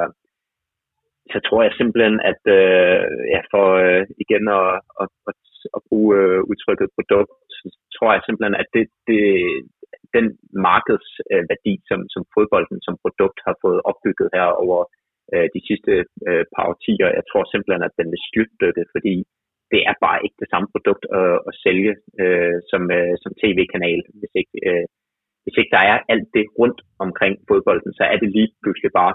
så 1.32 1.38
tror 1.46 1.60
jeg 1.66 1.72
simpelthen, 1.80 2.16
at 2.30 2.42
øh, 2.58 3.02
ja, 3.34 3.40
for 3.52 3.66
øh, 3.84 4.02
igen 4.24 4.44
at, 4.60 4.70
at, 5.02 5.12
at, 5.30 5.40
at 5.76 5.80
bruge 5.88 6.10
øh, 6.20 6.40
udtrykket 6.50 6.88
produkt, 6.96 7.32
så 7.58 7.66
tror 7.96 8.10
jeg 8.12 8.22
simpelthen, 8.22 8.56
at 8.62 8.68
det, 8.76 8.84
det, 9.08 9.22
den 10.16 10.26
markedsværdi, 10.68 11.74
øh, 11.78 11.86
som, 11.88 12.00
som 12.14 12.22
fodbolden 12.34 12.78
som 12.86 12.94
produkt 13.04 13.38
har 13.46 13.56
fået 13.64 13.80
opbygget 13.90 14.28
her 14.36 14.48
over 14.64 14.80
øh, 15.34 15.46
de 15.54 15.60
sidste 15.68 15.92
øh, 16.28 16.44
par 16.54 16.64
årtier, 16.72 17.08
jeg 17.18 17.24
tror 17.30 17.44
simpelthen, 17.44 17.82
at 17.88 17.96
den 18.00 18.08
vil 18.12 18.26
styrtdykke, 18.28 18.84
fordi 18.94 19.14
det 19.72 19.80
er 19.90 19.96
bare 20.06 20.22
ikke 20.24 20.38
det 20.42 20.48
samme 20.52 20.68
produkt 20.74 21.04
at, 21.20 21.34
at 21.48 21.54
sælge 21.64 21.92
øh, 22.22 22.56
som, 22.70 22.82
øh, 22.98 23.14
som 23.22 23.32
tv-kanal, 23.42 24.00
hvis 24.20 24.32
ikke, 24.40 24.56
øh, 24.68 24.84
hvis 25.44 25.56
ikke 25.60 25.74
der 25.76 25.84
er 25.92 25.98
alt 26.12 26.28
det 26.36 26.46
rundt 26.60 26.80
omkring 27.04 27.34
fodbolden, 27.48 27.92
så 27.98 28.04
er 28.12 28.16
det 28.22 28.28
lige 28.36 28.50
pludselig 28.62 28.90
bare 29.00 29.14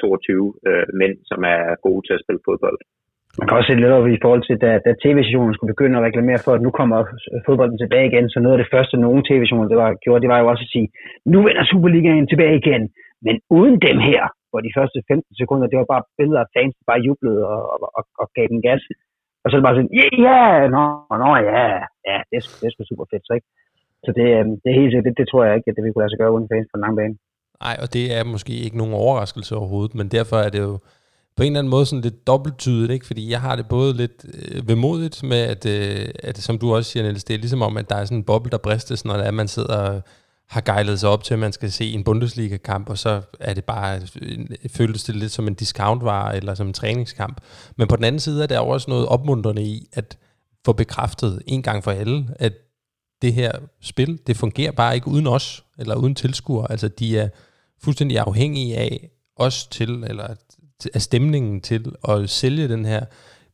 22 0.00 0.54
øh, 0.68 0.86
mænd, 1.00 1.14
som 1.30 1.40
er 1.54 1.62
gode 1.86 2.02
til 2.06 2.14
at 2.16 2.22
spille 2.24 2.46
fodbold. 2.48 2.78
Man 3.38 3.46
kan 3.46 3.56
også 3.56 3.68
se 3.70 3.80
lidt 3.80 3.96
over 3.96 4.06
i 4.06 4.24
forhold 4.24 4.44
til, 4.48 4.56
da, 4.64 4.70
da 4.86 4.90
tv-stationen 5.04 5.54
skulle 5.54 5.74
begynde 5.74 5.98
at 5.98 6.06
reklamere 6.08 6.40
for, 6.44 6.52
at 6.54 6.64
nu 6.66 6.70
kommer 6.80 6.98
fodbolden 7.46 7.78
tilbage 7.78 8.06
igen, 8.10 8.26
så 8.30 8.38
noget 8.40 8.56
af 8.56 8.62
det 8.62 8.72
første, 8.74 8.96
nogle 8.96 9.22
tv-stationer 9.28 9.68
det 9.68 9.78
var, 9.82 9.90
gjorde, 10.04 10.22
det 10.24 10.32
var 10.32 10.40
jo 10.40 10.50
også 10.52 10.64
at 10.66 10.72
sige, 10.74 10.88
nu 11.32 11.38
vender 11.46 11.64
Superligaen 11.64 12.26
tilbage 12.28 12.56
igen, 12.62 12.82
men 13.26 13.34
uden 13.58 13.76
dem 13.88 13.98
her, 14.08 14.22
hvor 14.52 14.62
de 14.66 14.76
første 14.78 14.98
15 15.08 15.40
sekunder, 15.42 15.66
det 15.70 15.78
var 15.80 15.92
bare 15.94 16.08
billeder 16.18 16.40
af 16.44 16.52
fans, 16.56 16.74
der 16.78 16.84
bare 16.90 17.04
jublede 17.06 17.40
og, 17.52 17.60
og, 17.72 17.78
og, 17.98 18.04
og 18.20 18.26
gav 18.36 18.46
den 18.54 18.62
gas. 18.68 18.82
Og 19.42 19.46
så 19.46 19.52
er 19.54 19.58
det 19.58 19.68
bare 19.68 19.78
sådan, 19.78 19.94
ja, 20.00 20.06
yeah, 20.26 20.60
nå, 20.74 20.84
nå, 21.22 21.30
ja, 21.50 21.64
ja, 22.08 22.16
det 22.28 22.36
er, 22.40 22.44
det 22.58 22.64
er 22.66 22.72
sgu 22.72 22.82
super 22.84 23.06
fedt, 23.12 23.24
så 23.28 23.32
ikke? 23.38 23.48
Så 24.04 24.10
det, 24.18 24.26
øhm, 24.36 24.54
det 24.60 24.68
er 24.70 24.78
helt 24.80 24.90
sikkert, 24.90 25.08
det, 25.08 25.18
det, 25.20 25.26
tror 25.28 25.42
jeg 25.44 25.54
ikke, 25.56 25.68
at 25.70 25.76
det 25.76 25.84
vi 25.84 25.90
kunne 25.92 26.02
lade 26.02 26.12
sig 26.12 26.20
gøre 26.22 26.34
uden 26.36 26.50
fans 26.52 26.68
på 26.70 26.76
en 26.76 26.84
lang 26.84 26.96
bane. 26.98 27.16
Nej, 27.64 27.76
og 27.82 27.88
det 27.96 28.04
er 28.16 28.24
måske 28.34 28.54
ikke 28.64 28.80
nogen 28.80 28.94
overraskelse 29.04 29.52
overhovedet, 29.60 29.94
men 29.98 30.06
derfor 30.16 30.36
er 30.46 30.50
det 30.54 30.60
jo 30.68 30.74
på 31.36 31.40
en 31.42 31.46
eller 31.46 31.62
anden 31.62 31.74
måde 31.76 31.86
sådan 31.86 32.06
lidt 32.08 32.26
dobbelttydigt, 32.26 32.92
ikke? 32.96 33.06
fordi 33.10 33.22
jeg 33.30 33.40
har 33.46 33.54
det 33.56 33.66
både 33.76 33.90
lidt 34.02 34.18
øh, 34.34 34.68
vemodigt 34.72 35.16
med, 35.30 35.42
at, 35.54 35.62
øh, 35.76 36.08
at 36.28 36.36
som 36.38 36.58
du 36.58 36.66
også 36.74 36.90
siger, 36.90 37.02
Niels, 37.02 37.24
det 37.24 37.34
er 37.34 37.44
ligesom 37.44 37.62
om, 37.68 37.76
at 37.76 37.90
der 37.90 37.96
er 37.96 38.04
sådan 38.04 38.18
en 38.18 38.30
boble, 38.30 38.50
der 38.50 38.66
bristes, 38.66 39.04
når 39.04 39.14
det 39.16 39.26
er, 39.26 39.30
man 39.30 39.48
sidder 39.48 40.00
har 40.52 40.60
gejlet 40.60 41.00
sig 41.00 41.08
op 41.08 41.24
til, 41.24 41.34
at 41.34 41.40
man 41.40 41.52
skal 41.52 41.72
se 41.72 41.90
en 41.90 42.04
Bundesliga-kamp, 42.04 42.88
og 42.88 42.98
så 42.98 43.22
er 43.40 43.54
det 43.54 43.64
bare, 43.64 44.00
føles 44.70 45.04
det 45.04 45.16
lidt 45.16 45.32
som 45.32 45.48
en 45.48 45.54
discountvare, 45.54 46.36
eller 46.36 46.54
som 46.54 46.66
en 46.66 46.72
træningskamp. 46.72 47.40
Men 47.76 47.88
på 47.88 47.96
den 47.96 48.04
anden 48.04 48.20
side 48.20 48.42
er 48.42 48.46
der 48.46 48.58
også 48.58 48.90
noget 48.90 49.06
opmuntrende 49.06 49.62
i, 49.62 49.88
at 49.92 50.18
få 50.64 50.72
bekræftet 50.72 51.42
en 51.46 51.62
gang 51.62 51.84
for 51.84 51.90
alle, 51.90 52.28
at 52.36 52.52
det 53.22 53.34
her 53.34 53.52
spil, 53.80 54.18
det 54.26 54.36
fungerer 54.36 54.72
bare 54.72 54.94
ikke 54.94 55.08
uden 55.08 55.26
os, 55.26 55.64
eller 55.78 55.94
uden 55.94 56.14
tilskuere. 56.14 56.70
Altså, 56.70 56.88
de 56.88 57.18
er 57.18 57.28
fuldstændig 57.82 58.18
afhængige 58.18 58.76
af 58.76 59.10
os 59.36 59.66
til, 59.66 59.90
eller 59.90 60.26
af 60.94 61.02
stemningen 61.02 61.60
til 61.60 61.92
at 62.08 62.30
sælge 62.30 62.68
den 62.68 62.84
her 62.84 63.04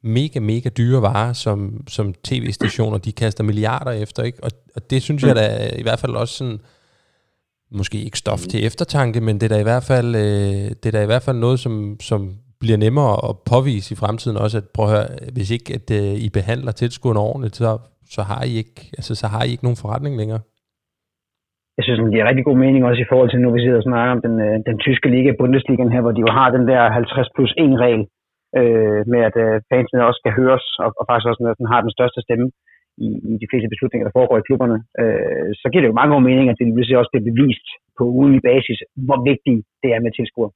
mega, 0.03 0.41
mega 0.41 0.69
dyre 0.69 1.03
vare, 1.03 1.35
som, 1.35 1.85
som 1.89 2.15
tv-stationer, 2.25 2.99
de 2.99 3.13
kaster 3.13 3.45
milliarder 3.45 3.91
efter, 3.91 4.23
ikke? 4.23 4.45
Og, 4.45 4.51
og 4.75 4.91
det 4.91 5.03
synes 5.03 5.23
jeg 5.23 5.37
da 5.37 5.71
i 5.77 5.83
hvert 5.83 5.99
fald 5.99 6.13
også 6.13 6.35
sådan, 6.35 6.61
måske 7.71 7.99
ikke 8.07 8.19
stof 8.19 8.43
til 8.53 8.61
eftertanke, 8.69 9.21
men 9.21 9.35
det 9.39 9.47
er 9.47 9.55
da 9.55 9.61
i 9.61 9.71
hvert 9.71 9.87
fald, 9.93 10.09
øh, 10.25 10.65
det 10.81 10.87
er 10.89 10.97
da 10.97 11.03
i 11.03 11.11
hvert 11.13 11.27
fald 11.27 11.39
noget, 11.47 11.59
som, 11.65 11.75
som 12.11 12.21
bliver 12.63 12.79
nemmere 12.87 13.15
at 13.29 13.33
påvise 13.53 13.89
i 13.95 14.01
fremtiden 14.03 14.37
også, 14.45 14.57
at 14.61 14.67
prøv 14.75 14.85
at 14.87 14.93
høre, 14.95 15.09
hvis 15.37 15.51
ikke 15.57 15.69
at, 15.79 15.87
uh, 15.99 16.27
I 16.27 16.29
behandler 16.39 16.73
tilskuerne 16.73 17.21
ordentligt, 17.29 17.57
så, 17.61 17.71
så, 18.15 18.21
har 18.31 18.43
I 18.51 18.53
ikke, 18.63 18.79
altså, 18.99 19.13
så 19.21 19.27
har 19.33 19.43
I 19.45 19.51
ikke 19.53 19.67
nogen 19.67 19.83
forretning 19.83 20.15
længere. 20.21 20.43
Jeg 21.77 21.85
synes, 21.85 21.99
det 22.01 22.15
giver 22.15 22.29
rigtig 22.31 22.47
god 22.49 22.59
mening 22.65 22.83
også 22.89 23.01
i 23.03 23.11
forhold 23.11 23.31
til, 23.31 23.41
nu 23.41 23.49
vi 23.57 23.63
sidder 23.63 23.83
og 23.83 23.89
snakker 23.89 24.13
om 24.17 24.23
den, 24.27 24.35
øh, 24.47 24.57
den 24.71 24.77
tyske 24.87 25.09
liga, 25.15 25.31
Bundesligaen 25.41 25.95
her, 25.95 26.03
hvor 26.05 26.15
de 26.17 26.25
jo 26.27 26.31
har 26.39 26.49
den 26.57 26.65
der 26.71 26.81
50 26.91 27.37
plus 27.37 27.53
1 27.59 27.83
regel, 27.85 28.03
øh, 28.61 29.01
med 29.13 29.21
at 29.29 29.37
øh, 29.45 29.55
fansene 29.71 30.07
også 30.09 30.21
skal 30.23 30.37
høres, 30.41 30.67
og, 30.85 30.91
og 30.99 31.05
faktisk 31.09 31.29
også, 31.31 31.43
den 31.61 31.69
har 31.73 31.81
den 31.87 31.93
største 31.97 32.21
stemme 32.27 32.49
i, 33.07 33.09
i 33.31 33.33
de 33.43 33.49
fleste 33.51 33.69
beslutninger, 33.73 34.05
der 34.07 34.17
foregår 34.19 34.37
i 34.39 34.47
klubberne, 34.49 34.79
øh, 35.03 35.49
så 35.61 35.67
giver 35.71 35.83
det 35.83 35.91
jo 35.91 35.99
mange 36.01 36.13
god 36.15 36.25
mening, 36.31 36.47
at 36.49 36.59
det 36.61 36.67
vil 36.77 37.01
også 37.01 37.13
bliver 37.13 37.29
bevist 37.31 37.67
på 37.99 38.03
ugenlig 38.17 38.43
basis, 38.51 38.79
hvor 39.07 39.19
vigtigt 39.31 39.61
det 39.83 39.91
er 39.97 40.01
med 40.05 40.13
tilskuer. 40.19 40.51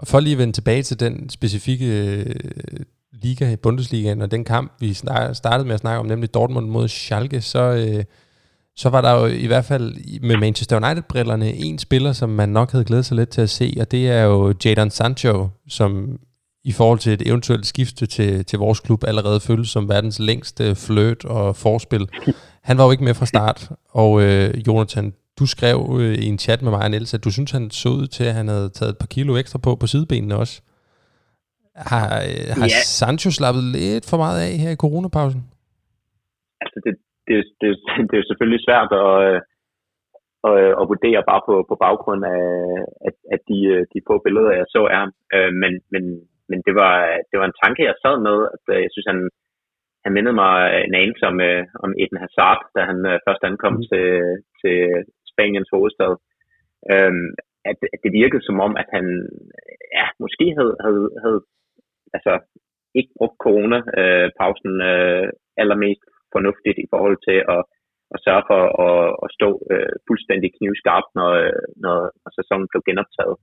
Og 0.00 0.06
for 0.10 0.20
lige 0.20 0.36
at 0.36 0.42
vende 0.42 0.56
tilbage 0.58 0.82
til 0.88 0.96
den 1.04 1.14
specifikke 1.38 1.88
øh, 2.02 2.80
liga 3.24 3.46
i 3.52 3.62
Bundesligaen, 3.64 4.22
og 4.22 4.30
den 4.30 4.44
kamp, 4.44 4.68
vi 4.80 4.90
startede 5.42 5.66
med 5.68 5.74
at 5.78 5.84
snakke 5.84 6.00
om, 6.00 6.06
nemlig 6.06 6.34
Dortmund 6.34 6.68
mod 6.76 6.88
Schalke, 6.88 7.40
så, 7.40 7.62
øh, 7.82 8.04
så 8.76 8.88
var 8.94 9.00
der 9.06 9.12
jo 9.20 9.26
i 9.44 9.46
hvert 9.46 9.64
fald 9.64 9.86
med 10.28 10.36
Manchester 10.36 10.76
United-brillerne 10.82 11.48
en 11.66 11.78
spiller, 11.78 12.12
som 12.12 12.28
man 12.28 12.48
nok 12.48 12.70
havde 12.72 12.84
glædet 12.84 13.04
sig 13.04 13.16
lidt 13.16 13.28
til 13.28 13.42
at 13.42 13.50
se, 13.60 13.68
og 13.80 13.90
det 13.92 14.02
er 14.18 14.22
jo 14.24 14.54
Jadon 14.64 14.90
Sancho, 14.90 15.48
som 15.68 16.18
i 16.64 16.72
forhold 16.72 16.98
til 16.98 17.12
et 17.12 17.28
eventuelt 17.28 17.66
skifte 17.66 18.06
til, 18.06 18.44
til 18.44 18.58
vores 18.58 18.80
klub 18.80 19.00
allerede 19.10 19.40
føles 19.48 19.68
som 19.68 19.88
verdens 19.88 20.18
længste 20.28 20.64
fløt 20.86 21.24
og 21.24 21.56
forspil. 21.56 22.04
Han 22.68 22.78
var 22.78 22.84
jo 22.84 22.90
ikke 22.90 23.04
med 23.04 23.14
fra 23.14 23.26
start, 23.26 23.60
og 24.02 24.10
øh, 24.22 24.48
Jonathan, 24.66 25.06
du 25.38 25.46
skrev 25.54 25.78
øh, 26.00 26.14
i 26.24 26.26
en 26.32 26.38
chat 26.44 26.62
med 26.62 26.70
mig 26.70 26.82
og 26.84 26.90
Niels, 26.90 27.14
at 27.14 27.24
du 27.24 27.30
synes, 27.32 27.50
han 27.50 27.70
så 27.70 27.88
ud 27.88 28.06
til, 28.06 28.24
at 28.30 28.34
han 28.40 28.48
havde 28.48 28.68
taget 28.68 28.92
et 28.92 29.00
par 29.02 29.10
kilo 29.14 29.32
ekstra 29.36 29.58
på 29.66 29.70
på 29.80 29.86
sidebenene 29.92 30.36
også. 30.42 30.56
Har, 31.90 32.06
øh, 32.28 32.46
har 32.58 32.68
ja. 32.74 32.80
Sancho 32.98 33.30
slappet 33.38 33.64
lidt 33.76 34.04
for 34.10 34.18
meget 34.24 34.38
af 34.46 34.52
her 34.62 34.70
i 34.72 34.82
coronapausen? 34.84 35.42
Altså, 36.62 36.78
det, 36.84 36.94
det, 37.28 37.36
det, 37.60 37.68
det 38.08 38.14
er 38.14 38.22
jo 38.22 38.28
selvfølgelig 38.30 38.62
svært 38.68 38.90
at, 39.04 39.12
at, 40.48 40.56
at 40.80 40.84
vurdere 40.92 41.22
bare 41.30 41.42
på, 41.48 41.54
på 41.70 41.74
baggrund 41.84 42.22
af, 42.36 42.44
at, 43.08 43.16
at 43.34 43.40
de, 43.50 43.58
de 43.92 43.98
få 44.08 44.14
billeder, 44.26 44.52
jeg 44.60 44.68
så 44.76 44.82
er. 44.98 45.04
Øh, 45.36 45.52
men, 45.62 45.72
men 45.92 46.02
men 46.50 46.58
det 46.66 46.74
var, 46.82 46.96
det 47.30 47.36
var 47.40 47.46
en 47.48 47.60
tanke, 47.64 47.88
jeg 47.90 47.96
sad 48.04 48.16
med, 48.28 48.36
at 48.54 48.64
øh, 48.74 48.80
jeg 48.84 48.90
synes, 48.92 49.08
han, 49.12 49.20
han 50.04 50.12
mindede 50.16 50.36
mig 50.42 50.54
en 50.86 50.94
anelse 51.02 51.24
om, 51.30 51.36
øh, 51.48 51.62
om 51.84 51.90
Eden 52.02 52.22
Hazard, 52.24 52.60
da 52.74 52.80
han 52.90 52.98
øh, 53.10 53.16
først 53.26 53.42
ankom 53.48 53.76
mm. 53.76 53.86
til, 53.90 54.06
til 54.60 54.78
Spaniens 55.32 55.72
hovedstad. 55.74 56.12
Øhm, 56.92 57.28
at, 57.70 57.78
at 57.94 58.00
det 58.04 58.12
virkede 58.20 58.44
som 58.48 58.58
om, 58.66 58.72
at 58.82 58.88
han 58.96 59.06
ja, 59.98 60.06
måske 60.24 60.46
havde, 60.58 60.74
havde, 60.84 61.06
havde 61.24 61.40
altså, 62.16 62.32
ikke 62.98 63.12
brugt 63.18 63.36
corona-pausen 63.44 64.74
øh, 64.92 65.26
allermest 65.62 66.04
fornuftigt 66.34 66.78
i 66.84 66.86
forhold 66.92 67.18
til 67.28 67.38
at, 67.54 67.62
at 68.14 68.22
sørge 68.24 68.44
for 68.50 68.62
at, 68.86 69.04
at 69.24 69.28
stå 69.38 69.50
øh, 69.72 69.92
fuldstændig 70.08 70.50
knivskarpt, 70.58 71.10
når, 71.18 71.32
når, 71.84 71.98
når 72.22 72.30
sæsonen 72.38 72.68
blev 72.70 72.82
genoptaget. 72.88 73.36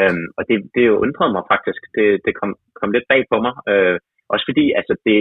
Øhm, 0.00 0.26
og 0.38 0.42
det, 0.48 0.56
det 0.74 0.82
jo 0.90 0.94
undrede 1.04 1.32
mig 1.36 1.44
faktisk. 1.52 1.82
Det, 1.96 2.06
det 2.26 2.32
kom, 2.40 2.50
kom 2.80 2.90
lidt 2.92 3.06
bag 3.12 3.22
på 3.32 3.36
mig. 3.46 3.54
Øh, 3.70 3.96
også 4.32 4.44
fordi, 4.50 4.64
altså 4.80 4.94
det, 5.06 5.18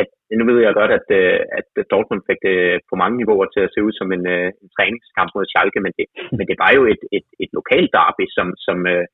at, 0.00 0.08
nu 0.38 0.42
ved 0.46 0.58
jeg 0.62 0.78
godt, 0.80 0.92
at, 0.98 1.08
øh, 1.20 1.40
at 1.58 1.68
Dortmund 1.90 2.22
fik 2.28 2.40
det 2.48 2.58
på 2.90 2.94
mange 3.02 3.16
niveauer 3.16 3.46
til 3.50 3.62
at 3.64 3.72
se 3.74 3.80
ud 3.86 3.92
som 4.00 4.08
en, 4.16 4.24
øh, 4.36 4.48
en 4.62 4.68
træningskamp 4.76 5.30
mod 5.34 5.44
Schalke, 5.48 5.80
men 5.86 5.92
det, 5.98 6.06
men 6.38 6.44
det 6.50 6.56
var 6.62 6.70
jo 6.78 6.82
et, 6.92 7.02
et, 7.16 7.26
et 7.44 7.50
lokalt 7.58 7.90
derby, 7.98 8.24
som, 8.36 8.46
som, 8.66 8.78
øh, 8.92 9.04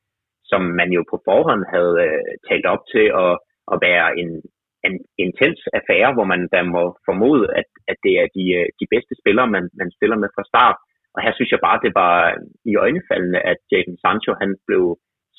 som 0.51 0.61
man 0.79 0.89
jo 0.97 1.01
på 1.11 1.17
forhånd 1.27 1.63
havde 1.73 1.95
øh, 2.07 2.33
talt 2.49 2.65
op 2.73 2.83
til 2.93 3.05
at, 3.23 3.33
at 3.73 3.77
være 3.87 4.07
en, 4.21 4.29
en 4.87 4.95
intens 5.25 5.59
affære, 5.79 6.11
hvor 6.15 6.27
man 6.33 6.41
da 6.53 6.59
må 6.75 6.83
formode, 7.07 7.43
at, 7.59 7.69
at 7.91 7.97
det 8.05 8.13
er 8.21 8.27
de, 8.37 8.45
øh, 8.59 8.67
de 8.79 8.87
bedste 8.93 9.13
spillere, 9.21 9.47
man, 9.55 9.63
man 9.81 9.89
spiller 9.97 10.17
med 10.19 10.29
fra 10.35 10.47
start. 10.51 10.77
Og 11.17 11.23
her 11.25 11.33
synes 11.35 11.51
jeg 11.51 11.65
bare, 11.67 11.83
det 11.85 11.93
var 12.01 12.15
i 12.71 12.73
øjnefaldene, 12.85 13.39
at 13.51 13.59
Jadon 13.71 13.97
Sancho 14.03 14.31
han 14.41 14.51
blev 14.67 14.83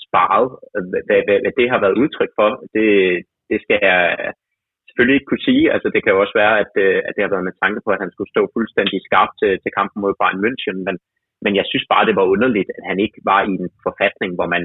sparet. 0.06 0.48
Hvad, 0.90 1.02
hvad, 1.26 1.38
hvad 1.42 1.54
det 1.60 1.66
har 1.72 1.80
været 1.84 2.00
udtryk 2.02 2.32
for, 2.38 2.48
det, 2.74 2.88
det 3.50 3.58
skal 3.64 3.78
jeg 3.88 4.00
selvfølgelig 4.86 5.16
ikke 5.18 5.30
kunne 5.30 5.48
sige. 5.50 5.64
Altså, 5.74 5.88
det 5.94 6.00
kan 6.00 6.12
jo 6.12 6.22
også 6.24 6.36
være, 6.42 6.54
at, 6.64 6.72
øh, 6.84 6.98
at 7.06 7.12
det 7.14 7.22
har 7.24 7.32
været 7.34 7.48
med 7.48 7.56
tanke 7.62 7.80
på, 7.84 7.90
at 7.92 8.02
han 8.02 8.12
skulle 8.12 8.32
stå 8.34 8.42
fuldstændig 8.56 8.98
skarpt 9.08 9.34
til, 9.40 9.52
til 9.62 9.70
kampen 9.78 9.98
mod 10.04 10.18
Bayern 10.20 10.42
München. 10.44 10.78
Men, 10.86 10.96
men 11.44 11.52
jeg 11.58 11.66
synes 11.70 11.86
bare, 11.92 12.06
det 12.08 12.16
var 12.20 12.32
underligt, 12.34 12.70
at 12.78 12.84
han 12.90 12.98
ikke 13.04 13.20
var 13.30 13.40
i 13.50 13.52
en 13.62 13.70
forfatning, 13.86 14.30
hvor 14.38 14.48
man 14.54 14.64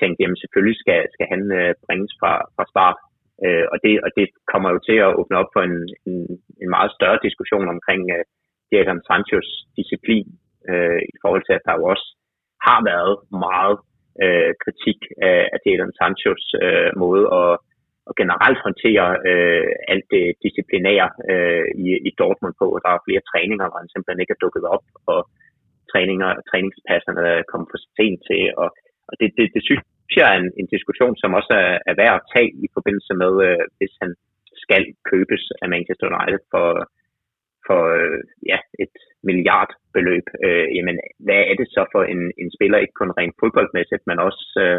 tænkte, 0.00 0.20
jamen 0.22 0.40
selvfølgelig 0.42 0.78
skal, 0.82 1.00
skal 1.14 1.26
han 1.32 1.42
øh, 1.58 1.70
bringes 1.84 2.12
fra, 2.20 2.32
fra 2.56 2.64
start. 2.72 2.98
Uh, 3.46 3.64
og, 3.72 3.78
det, 3.84 3.92
og 4.04 4.10
det 4.18 4.26
kommer 4.52 4.68
jo 4.74 4.78
til 4.88 4.96
at 5.06 5.14
åbne 5.20 5.36
op 5.40 5.50
for 5.54 5.62
en, 5.68 5.76
en, 6.08 6.16
en 6.62 6.70
meget 6.76 6.90
større 6.98 7.18
diskussion 7.26 7.66
omkring 7.74 8.02
uh, 8.16 8.22
Jadon 8.72 9.00
Sanchos 9.08 9.48
disciplin 9.78 10.28
øh, 10.70 11.00
i 11.14 11.16
forhold 11.22 11.42
til, 11.44 11.54
at 11.58 11.66
der 11.66 11.74
jo 11.78 11.84
også 11.92 12.06
har 12.66 12.80
været 12.92 13.14
meget 13.46 13.76
øh, 14.24 14.52
kritik 14.64 14.98
af, 15.28 15.40
af 15.54 15.58
Jadon 15.66 15.92
Sanchos 15.98 16.44
øh, 16.64 16.90
måde 17.04 17.24
at, 17.40 17.52
at 18.08 18.12
generelt 18.20 18.58
håndtere 18.66 19.06
øh, 19.30 19.68
alt 19.92 20.06
det 20.14 20.24
disciplinære 20.44 21.08
øh, 21.32 21.66
i, 21.84 21.86
i 22.08 22.10
Dortmund 22.20 22.54
på. 22.60 22.66
Der 22.84 22.90
er 22.92 23.04
flere 23.06 23.28
træninger, 23.30 23.66
hvor 23.68 23.78
han 23.82 23.92
simpelthen 23.92 24.22
ikke 24.22 24.34
er 24.36 24.44
dukket 24.44 24.64
op, 24.74 24.84
og 25.12 25.20
træninger, 25.92 26.30
træningspasserne 26.50 27.22
er 27.38 27.48
kommet 27.50 27.68
for 27.72 27.80
sent 27.96 28.20
til, 28.28 28.42
og, 28.62 28.68
og 29.08 29.14
det, 29.20 29.28
det, 29.36 29.46
det 29.54 29.62
synes 29.68 29.82
jeg 30.16 30.26
er 30.32 30.38
en, 30.42 30.50
en 30.60 30.68
diskussion, 30.74 31.14
som 31.22 31.30
også 31.38 31.54
er, 31.66 31.74
er 31.90 31.94
værd 32.02 32.14
at 32.18 32.26
tage 32.34 32.50
i 32.64 32.66
forbindelse 32.76 33.12
med, 33.22 33.32
øh, 33.48 33.64
hvis 33.78 33.94
han 34.02 34.10
skal 34.64 34.82
købes 35.10 35.42
af 35.62 35.66
Manchester 35.74 36.06
United 36.10 36.42
for, 36.52 36.68
for 37.66 37.80
øh, 37.98 38.20
ja, 38.50 38.58
et 38.84 38.96
milliardbeløb, 39.28 40.26
øh, 40.46 40.66
jamen 40.76 40.96
hvad 41.26 41.42
er 41.50 41.54
det 41.60 41.68
så 41.76 41.82
for 41.94 42.02
en, 42.12 42.22
en 42.42 42.50
spiller, 42.56 42.78
ikke 42.78 43.00
kun 43.00 43.16
rent 43.18 43.36
fodboldmæssigt, 43.40 44.04
men 44.10 44.18
også, 44.28 44.46
øh, 44.64 44.78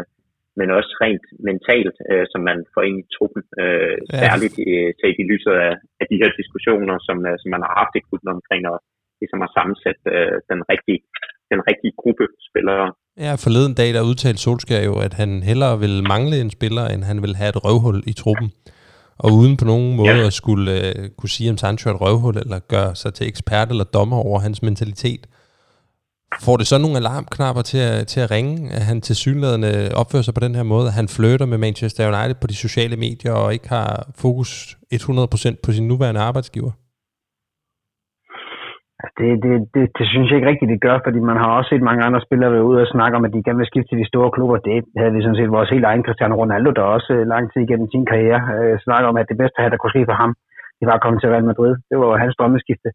men 0.60 0.68
også 0.78 0.92
rent 1.04 1.26
mentalt, 1.48 1.96
øh, 2.10 2.24
som 2.32 2.40
man 2.50 2.58
får 2.74 2.82
ind 2.88 2.98
i 3.02 3.08
truppen, 3.16 3.42
øh, 3.62 3.96
ja. 4.12 4.18
særligt 4.22 4.56
i, 4.66 4.68
set 5.00 5.16
i 5.22 5.24
lyset 5.32 5.54
af, 5.66 5.72
af 6.00 6.06
de 6.10 6.20
her 6.22 6.30
diskussioner, 6.40 6.96
som, 7.06 7.18
øh, 7.28 7.34
som 7.40 7.48
man 7.54 7.62
har 7.66 7.72
haft 7.80 7.94
i 7.98 8.06
klubben 8.08 8.30
omkring, 8.36 8.62
og 8.72 8.78
ligesom 9.20 9.40
at 9.46 9.50
sammensætte 9.56 10.04
øh, 10.16 10.36
den, 10.50 10.60
rigtige, 10.72 11.00
den 11.52 11.60
rigtige 11.68 11.94
gruppe 12.00 12.24
spillere. 12.48 12.86
Ja, 13.24 13.32
forleden 13.44 13.74
dag 13.80 13.88
der 13.96 14.08
udtalte 14.10 14.40
Solskjaer 14.44 14.84
jo, 14.90 14.94
at 15.06 15.14
han 15.20 15.30
hellere 15.50 15.74
vil 15.84 15.94
mangle 16.12 16.36
en 16.44 16.50
spiller, 16.56 16.84
end 16.92 17.02
han 17.10 17.18
vil 17.24 17.34
have 17.40 17.50
et 17.54 17.62
røvhul 17.64 17.98
i 18.12 18.14
truppen. 18.22 18.48
Og 19.18 19.32
uden 19.32 19.56
på 19.56 19.64
nogen 19.64 19.96
måde 19.96 20.10
ja. 20.10 20.26
at 20.26 20.32
skulle 20.32 20.94
uh, 20.98 21.04
kunne 21.18 21.28
sige, 21.28 21.50
om 21.50 21.58
Sancho 21.58 21.90
er 21.90 21.94
et 21.94 22.00
røvhul, 22.00 22.38
eller 22.38 22.58
gøre 22.58 22.96
sig 22.96 23.14
til 23.14 23.26
ekspert 23.26 23.70
eller 23.70 23.84
dommer 23.84 24.16
over 24.16 24.40
hans 24.40 24.62
mentalitet, 24.62 25.26
får 26.40 26.56
det 26.56 26.66
så 26.66 26.78
nogle 26.78 26.96
alarmknapper 26.96 27.62
til 27.62 27.78
at, 27.78 28.06
til 28.06 28.20
at 28.20 28.30
ringe, 28.30 28.72
at 28.72 28.82
han 28.82 29.00
til 29.00 29.16
synlædende 29.16 29.90
opfører 29.94 30.22
sig 30.22 30.34
på 30.34 30.40
den 30.40 30.54
her 30.54 30.62
måde, 30.62 30.86
at 30.86 30.92
han 30.92 31.08
flytter 31.08 31.46
med 31.46 31.58
Manchester 31.58 32.18
United 32.18 32.34
på 32.34 32.46
de 32.46 32.54
sociale 32.54 32.96
medier 32.96 33.32
og 33.32 33.52
ikke 33.52 33.68
har 33.68 34.10
fokus 34.14 34.76
100% 34.94 35.54
på 35.62 35.72
sin 35.72 35.88
nuværende 35.88 36.20
arbejdsgiver? 36.20 36.70
Altså, 39.04 39.14
det, 39.20 39.30
det, 39.44 39.54
det, 39.74 39.84
det 39.98 40.06
synes 40.12 40.28
jeg 40.28 40.36
ikke 40.38 40.50
rigtigt, 40.50 40.72
det 40.74 40.84
gør, 40.86 40.96
fordi 41.06 41.20
man 41.30 41.38
har 41.42 41.50
også 41.58 41.68
set 41.70 41.88
mange 41.88 42.04
andre 42.06 42.20
spillere 42.26 42.54
være 42.54 42.68
ude 42.70 42.82
og 42.84 42.92
snakke 42.94 43.16
om, 43.18 43.24
at 43.26 43.32
de 43.34 43.44
gerne 43.46 43.60
vil 43.62 43.70
skifte 43.70 43.90
til 43.90 44.00
de 44.02 44.10
store 44.12 44.30
klubber. 44.36 44.56
Det 44.68 44.76
havde 45.00 45.14
vi 45.14 45.22
sådan 45.22 45.38
set 45.40 45.56
vores 45.56 45.70
helt 45.74 45.86
egen 45.90 46.04
Cristiano 46.06 46.34
Ronaldo, 46.42 46.70
der 46.78 46.94
også 46.96 47.10
øh, 47.16 47.26
lang 47.32 47.44
tid 47.48 47.60
igennem 47.62 47.88
sin 47.90 48.04
karriere 48.10 48.40
øh, 48.56 48.74
snakker 48.86 49.06
om, 49.10 49.16
at 49.20 49.30
det 49.30 49.40
bedste 49.42 49.70
der 49.72 49.80
kunne 49.80 49.94
ske 49.94 50.08
for 50.10 50.16
ham, 50.22 50.30
det 50.78 50.86
var 50.88 50.96
at 50.96 51.04
komme 51.04 51.18
til 51.18 51.30
Real 51.32 51.48
Madrid. 51.50 51.72
Det 51.88 51.96
var 51.98 52.06
jo 52.10 52.16
hans 52.24 52.36
drømmeskifte. 52.38 52.90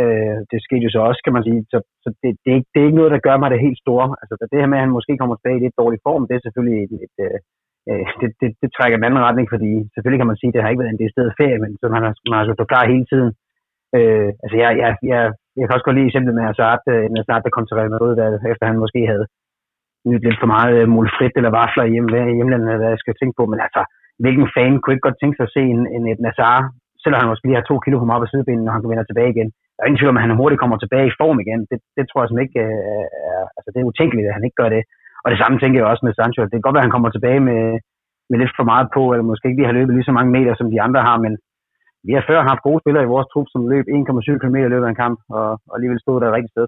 Øh, 0.00 0.36
det 0.50 0.58
skete 0.66 0.84
jo 0.86 0.90
så 0.94 1.00
også, 1.08 1.20
kan 1.24 1.34
man 1.36 1.44
sige. 1.48 1.60
Så, 1.72 1.78
så 2.02 2.08
det, 2.20 2.30
det, 2.42 2.48
er 2.52 2.56
ikke, 2.58 2.70
det 2.72 2.78
er 2.80 2.86
ikke 2.88 3.00
noget, 3.00 3.14
der 3.14 3.26
gør 3.26 3.36
mig 3.38 3.48
det 3.50 3.64
helt 3.66 3.82
store. 3.84 4.06
Altså 4.22 4.34
det 4.50 4.60
her 4.60 4.70
med, 4.70 4.78
at 4.78 4.84
han 4.84 4.96
måske 4.98 5.12
kommer 5.20 5.34
tilbage 5.36 5.58
i 5.58 5.64
lidt 5.64 5.80
dårlig 5.82 6.00
form, 6.06 6.22
det 6.28 6.34
er 6.34 6.44
selvfølgelig 6.46 6.78
et, 6.84 6.92
et, 7.04 7.14
et 7.24 7.36
øh, 7.90 8.04
det, 8.20 8.28
det, 8.40 8.48
det, 8.60 8.68
trækker 8.76 8.96
en 8.96 9.06
anden 9.08 9.26
retning, 9.26 9.46
fordi 9.54 9.70
selvfølgelig 9.92 10.20
kan 10.20 10.30
man 10.30 10.40
sige, 10.40 10.50
at 10.50 10.54
det 10.54 10.62
har 10.62 10.70
ikke 10.70 10.82
været 10.82 10.94
en 10.94 11.02
decideret 11.04 11.38
ferie, 11.40 11.58
men 11.64 11.70
så 11.80 11.86
man 11.94 12.02
har, 12.04 12.12
man 12.30 12.38
har 12.38 12.44
stå 12.58 12.64
klar 12.72 12.92
hele 12.94 13.06
tiden. 13.12 13.30
Øh, 13.96 14.30
altså 14.42 14.56
jeg, 14.62 14.70
jeg, 14.82 14.90
jeg, 15.10 15.20
jeg 15.58 15.64
kan 15.64 15.74
også 15.74 15.86
godt 15.86 15.96
lide 15.96 16.10
eksemplet 16.10 16.34
med 16.36 16.44
Hazard, 16.48 16.82
øh, 16.92 17.04
Hazard 17.20 17.42
der 17.42 17.54
kom 17.54 17.66
til 17.66 17.76
Real 17.78 17.94
Madrid, 17.94 18.12
efter 18.52 18.64
han 18.70 18.82
måske 18.84 19.00
havde 19.12 19.26
nyt 20.10 20.24
lidt 20.26 20.40
for 20.42 20.50
meget 20.56 20.74
øh, 20.80 20.88
mulfrit 20.96 21.34
eller 21.38 21.56
vafler 21.60 21.84
i 21.86 21.92
hjemme, 21.94 22.36
hjemlandet, 22.38 22.80
hvad 22.80 22.90
jeg 22.94 23.02
skal 23.02 23.14
tænke 23.16 23.36
på. 23.38 23.44
Men 23.52 23.58
altså, 23.66 23.82
hvilken 24.24 24.46
fan 24.56 24.72
kunne 24.78 24.94
ikke 24.94 25.06
godt 25.08 25.20
tænke 25.20 25.36
sig 25.36 25.46
at 25.48 25.54
se 25.56 25.62
en, 25.74 25.82
en 25.96 26.04
et 26.12 26.20
Nazar, 26.26 26.58
selvom 27.02 27.20
han 27.20 27.30
måske 27.30 27.46
lige 27.46 27.60
har 27.60 27.68
to 27.70 27.76
kilo 27.84 27.96
for 27.98 28.10
meget 28.10 28.22
på 28.22 28.30
sidebenen, 28.30 28.64
når 28.64 28.72
han 28.74 28.82
kan 28.82 28.90
vende 28.90 29.10
tilbage 29.10 29.32
igen. 29.34 29.48
Der 29.74 29.80
er 29.80 29.88
ingen 29.88 30.00
tvivl 30.00 30.12
om, 30.12 30.20
at 30.20 30.26
han 30.26 30.38
hurtigt 30.40 30.60
kommer 30.62 30.76
tilbage 30.78 31.06
i 31.08 31.18
form 31.20 31.38
igen. 31.44 31.60
Det, 31.70 31.78
det 31.96 32.04
tror 32.06 32.20
jeg 32.20 32.30
som 32.30 32.42
ikke 32.44 32.60
øh, 32.66 33.04
er, 33.30 33.42
altså 33.56 33.68
det 33.72 33.78
er 33.80 33.90
utænkeligt, 33.92 34.28
at 34.28 34.36
han 34.36 34.46
ikke 34.46 34.60
gør 34.62 34.70
det. 34.76 34.82
Og 35.24 35.28
det 35.32 35.38
samme 35.40 35.56
tænker 35.58 35.78
jeg 35.78 35.90
også 35.92 36.04
med 36.06 36.14
Sancho. 36.14 36.40
Det 36.42 36.56
kan 36.56 36.66
godt 36.66 36.76
være, 36.76 36.84
at 36.84 36.88
han 36.88 36.96
kommer 36.96 37.10
tilbage 37.12 37.40
med, 37.48 37.62
med 38.30 38.38
lidt 38.38 38.56
for 38.58 38.66
meget 38.72 38.88
på, 38.96 39.02
eller 39.12 39.24
måske 39.30 39.46
ikke 39.48 39.60
lige 39.60 39.70
har 39.70 39.78
løbet 39.78 39.94
lige 39.94 40.08
så 40.08 40.14
mange 40.18 40.34
meter, 40.36 40.52
som 40.56 40.70
de 40.74 40.82
andre 40.86 41.00
har, 41.08 41.16
men 41.24 41.32
vi 42.06 42.12
har 42.16 42.24
før 42.30 42.40
haft 42.50 42.62
gode 42.68 42.80
spillere 42.82 43.04
i 43.04 43.12
vores 43.14 43.28
trup, 43.32 43.46
som 43.54 43.68
løb 43.72 43.84
1,7 43.88 44.38
km 44.42 44.56
i 44.68 44.72
løbet 44.72 44.86
af 44.88 44.92
en 44.92 45.02
kamp, 45.04 45.18
og, 45.36 45.46
og 45.68 45.72
alligevel 45.76 46.00
stod 46.00 46.20
der 46.20 46.26
et 46.28 46.36
rigtigt 46.38 46.54
sted. 46.56 46.66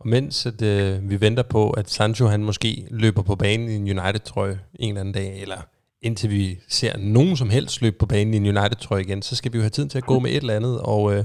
Og 0.00 0.08
mens 0.08 0.46
at, 0.46 0.60
øh, 0.72 1.10
vi 1.10 1.20
venter 1.20 1.42
på, 1.42 1.70
at 1.70 1.90
Sancho 1.90 2.26
han 2.26 2.44
måske 2.44 2.86
løber 2.90 3.22
på 3.22 3.34
banen 3.34 3.68
i 3.68 3.76
en 3.76 3.98
United-trøje 3.98 4.58
en 4.74 4.88
eller 4.88 5.00
anden 5.00 5.14
dag, 5.14 5.42
eller 5.42 5.60
indtil 6.02 6.30
vi 6.30 6.58
ser 6.68 6.92
nogen 6.98 7.36
som 7.36 7.50
helst 7.50 7.82
løbe 7.82 7.96
på 7.98 8.06
banen 8.06 8.34
i 8.34 8.36
en 8.36 8.56
United-trøje 8.56 9.02
igen, 9.02 9.22
så 9.22 9.36
skal 9.36 9.52
vi 9.52 9.58
jo 9.58 9.62
have 9.62 9.70
tid 9.70 9.88
til 9.88 9.98
at 9.98 10.06
gå 10.06 10.18
med 10.18 10.30
et 10.30 10.36
eller 10.36 10.56
andet. 10.56 10.80
Og 10.80 11.14
øh, 11.14 11.24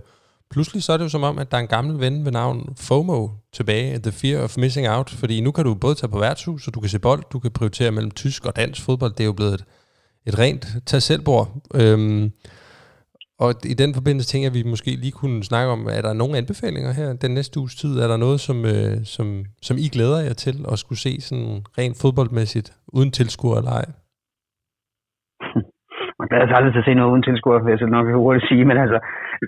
pludselig 0.49 0.84
så 0.84 0.93
er 0.93 0.97
det 0.97 1.04
jo 1.04 1.10
som 1.10 1.23
om, 1.23 1.39
at 1.39 1.52
der 1.52 1.58
er 1.58 1.62
en 1.62 1.67
gammel 1.67 1.99
ven 1.99 2.26
ved 2.26 2.32
navn 2.32 2.76
FOMO 2.88 3.28
tilbage, 3.54 3.99
The 3.99 4.12
Fear 4.12 4.43
of 4.43 4.58
Missing 4.58 4.89
Out, 4.89 5.10
fordi 5.10 5.41
nu 5.41 5.52
kan 5.52 5.63
du 5.65 5.73
både 5.73 5.95
tage 5.95 6.12
på 6.12 6.19
værtshus, 6.19 6.67
og 6.67 6.73
du 6.73 6.80
kan 6.80 6.89
se 6.89 6.99
bold, 6.99 7.23
du 7.34 7.39
kan 7.39 7.52
prioritere 7.52 7.91
mellem 7.91 8.12
tysk 8.12 8.45
og 8.45 8.56
dansk 8.56 8.86
fodbold. 8.86 9.12
Det 9.12 9.19
er 9.19 9.26
jo 9.26 9.34
blevet 9.34 9.54
et, 9.54 9.65
et 10.28 10.36
rent 10.44 10.66
tag 10.90 11.02
selv 11.02 11.24
Øhm, 11.82 12.24
og 13.44 13.50
i 13.74 13.76
den 13.82 13.92
forbindelse 13.98 14.28
tænker 14.28 14.46
jeg, 14.46 14.54
at 14.54 14.60
vi 14.60 14.72
måske 14.74 14.92
lige 15.04 15.20
kunne 15.22 15.40
snakke 15.52 15.70
om, 15.76 15.82
er 15.98 16.02
der 16.08 16.14
nogle 16.22 16.38
anbefalinger 16.42 16.92
her 17.00 17.10
den 17.26 17.32
næste 17.38 17.56
uges 17.62 17.76
tid? 17.82 17.94
Er 18.04 18.08
der 18.12 18.18
noget, 18.26 18.40
som, 18.48 18.58
øh, 18.74 18.96
som, 19.16 19.28
som 19.68 19.76
I 19.86 19.88
glæder 19.96 20.20
jer 20.28 20.36
til 20.46 20.56
at 20.72 20.78
skulle 20.84 21.04
se 21.06 21.14
sådan 21.28 21.54
rent 21.80 21.98
fodboldmæssigt, 22.02 22.70
uden 22.98 23.12
tilskuer 23.18 23.58
eller 23.60 23.74
ej? 23.80 23.88
Man 26.20 26.28
glæder 26.30 26.48
sig 26.48 26.58
aldrig 26.58 26.74
til 26.74 26.84
at 26.84 26.88
se 26.90 26.98
noget 26.98 27.12
uden 27.14 27.28
tilskuer, 27.28 27.64
vil 27.64 27.74
jeg 27.74 27.82
så 27.82 27.88
nok 27.98 28.08
hurtigt 28.24 28.50
sige, 28.50 28.64
men 28.70 28.78
altså, 28.84 29.00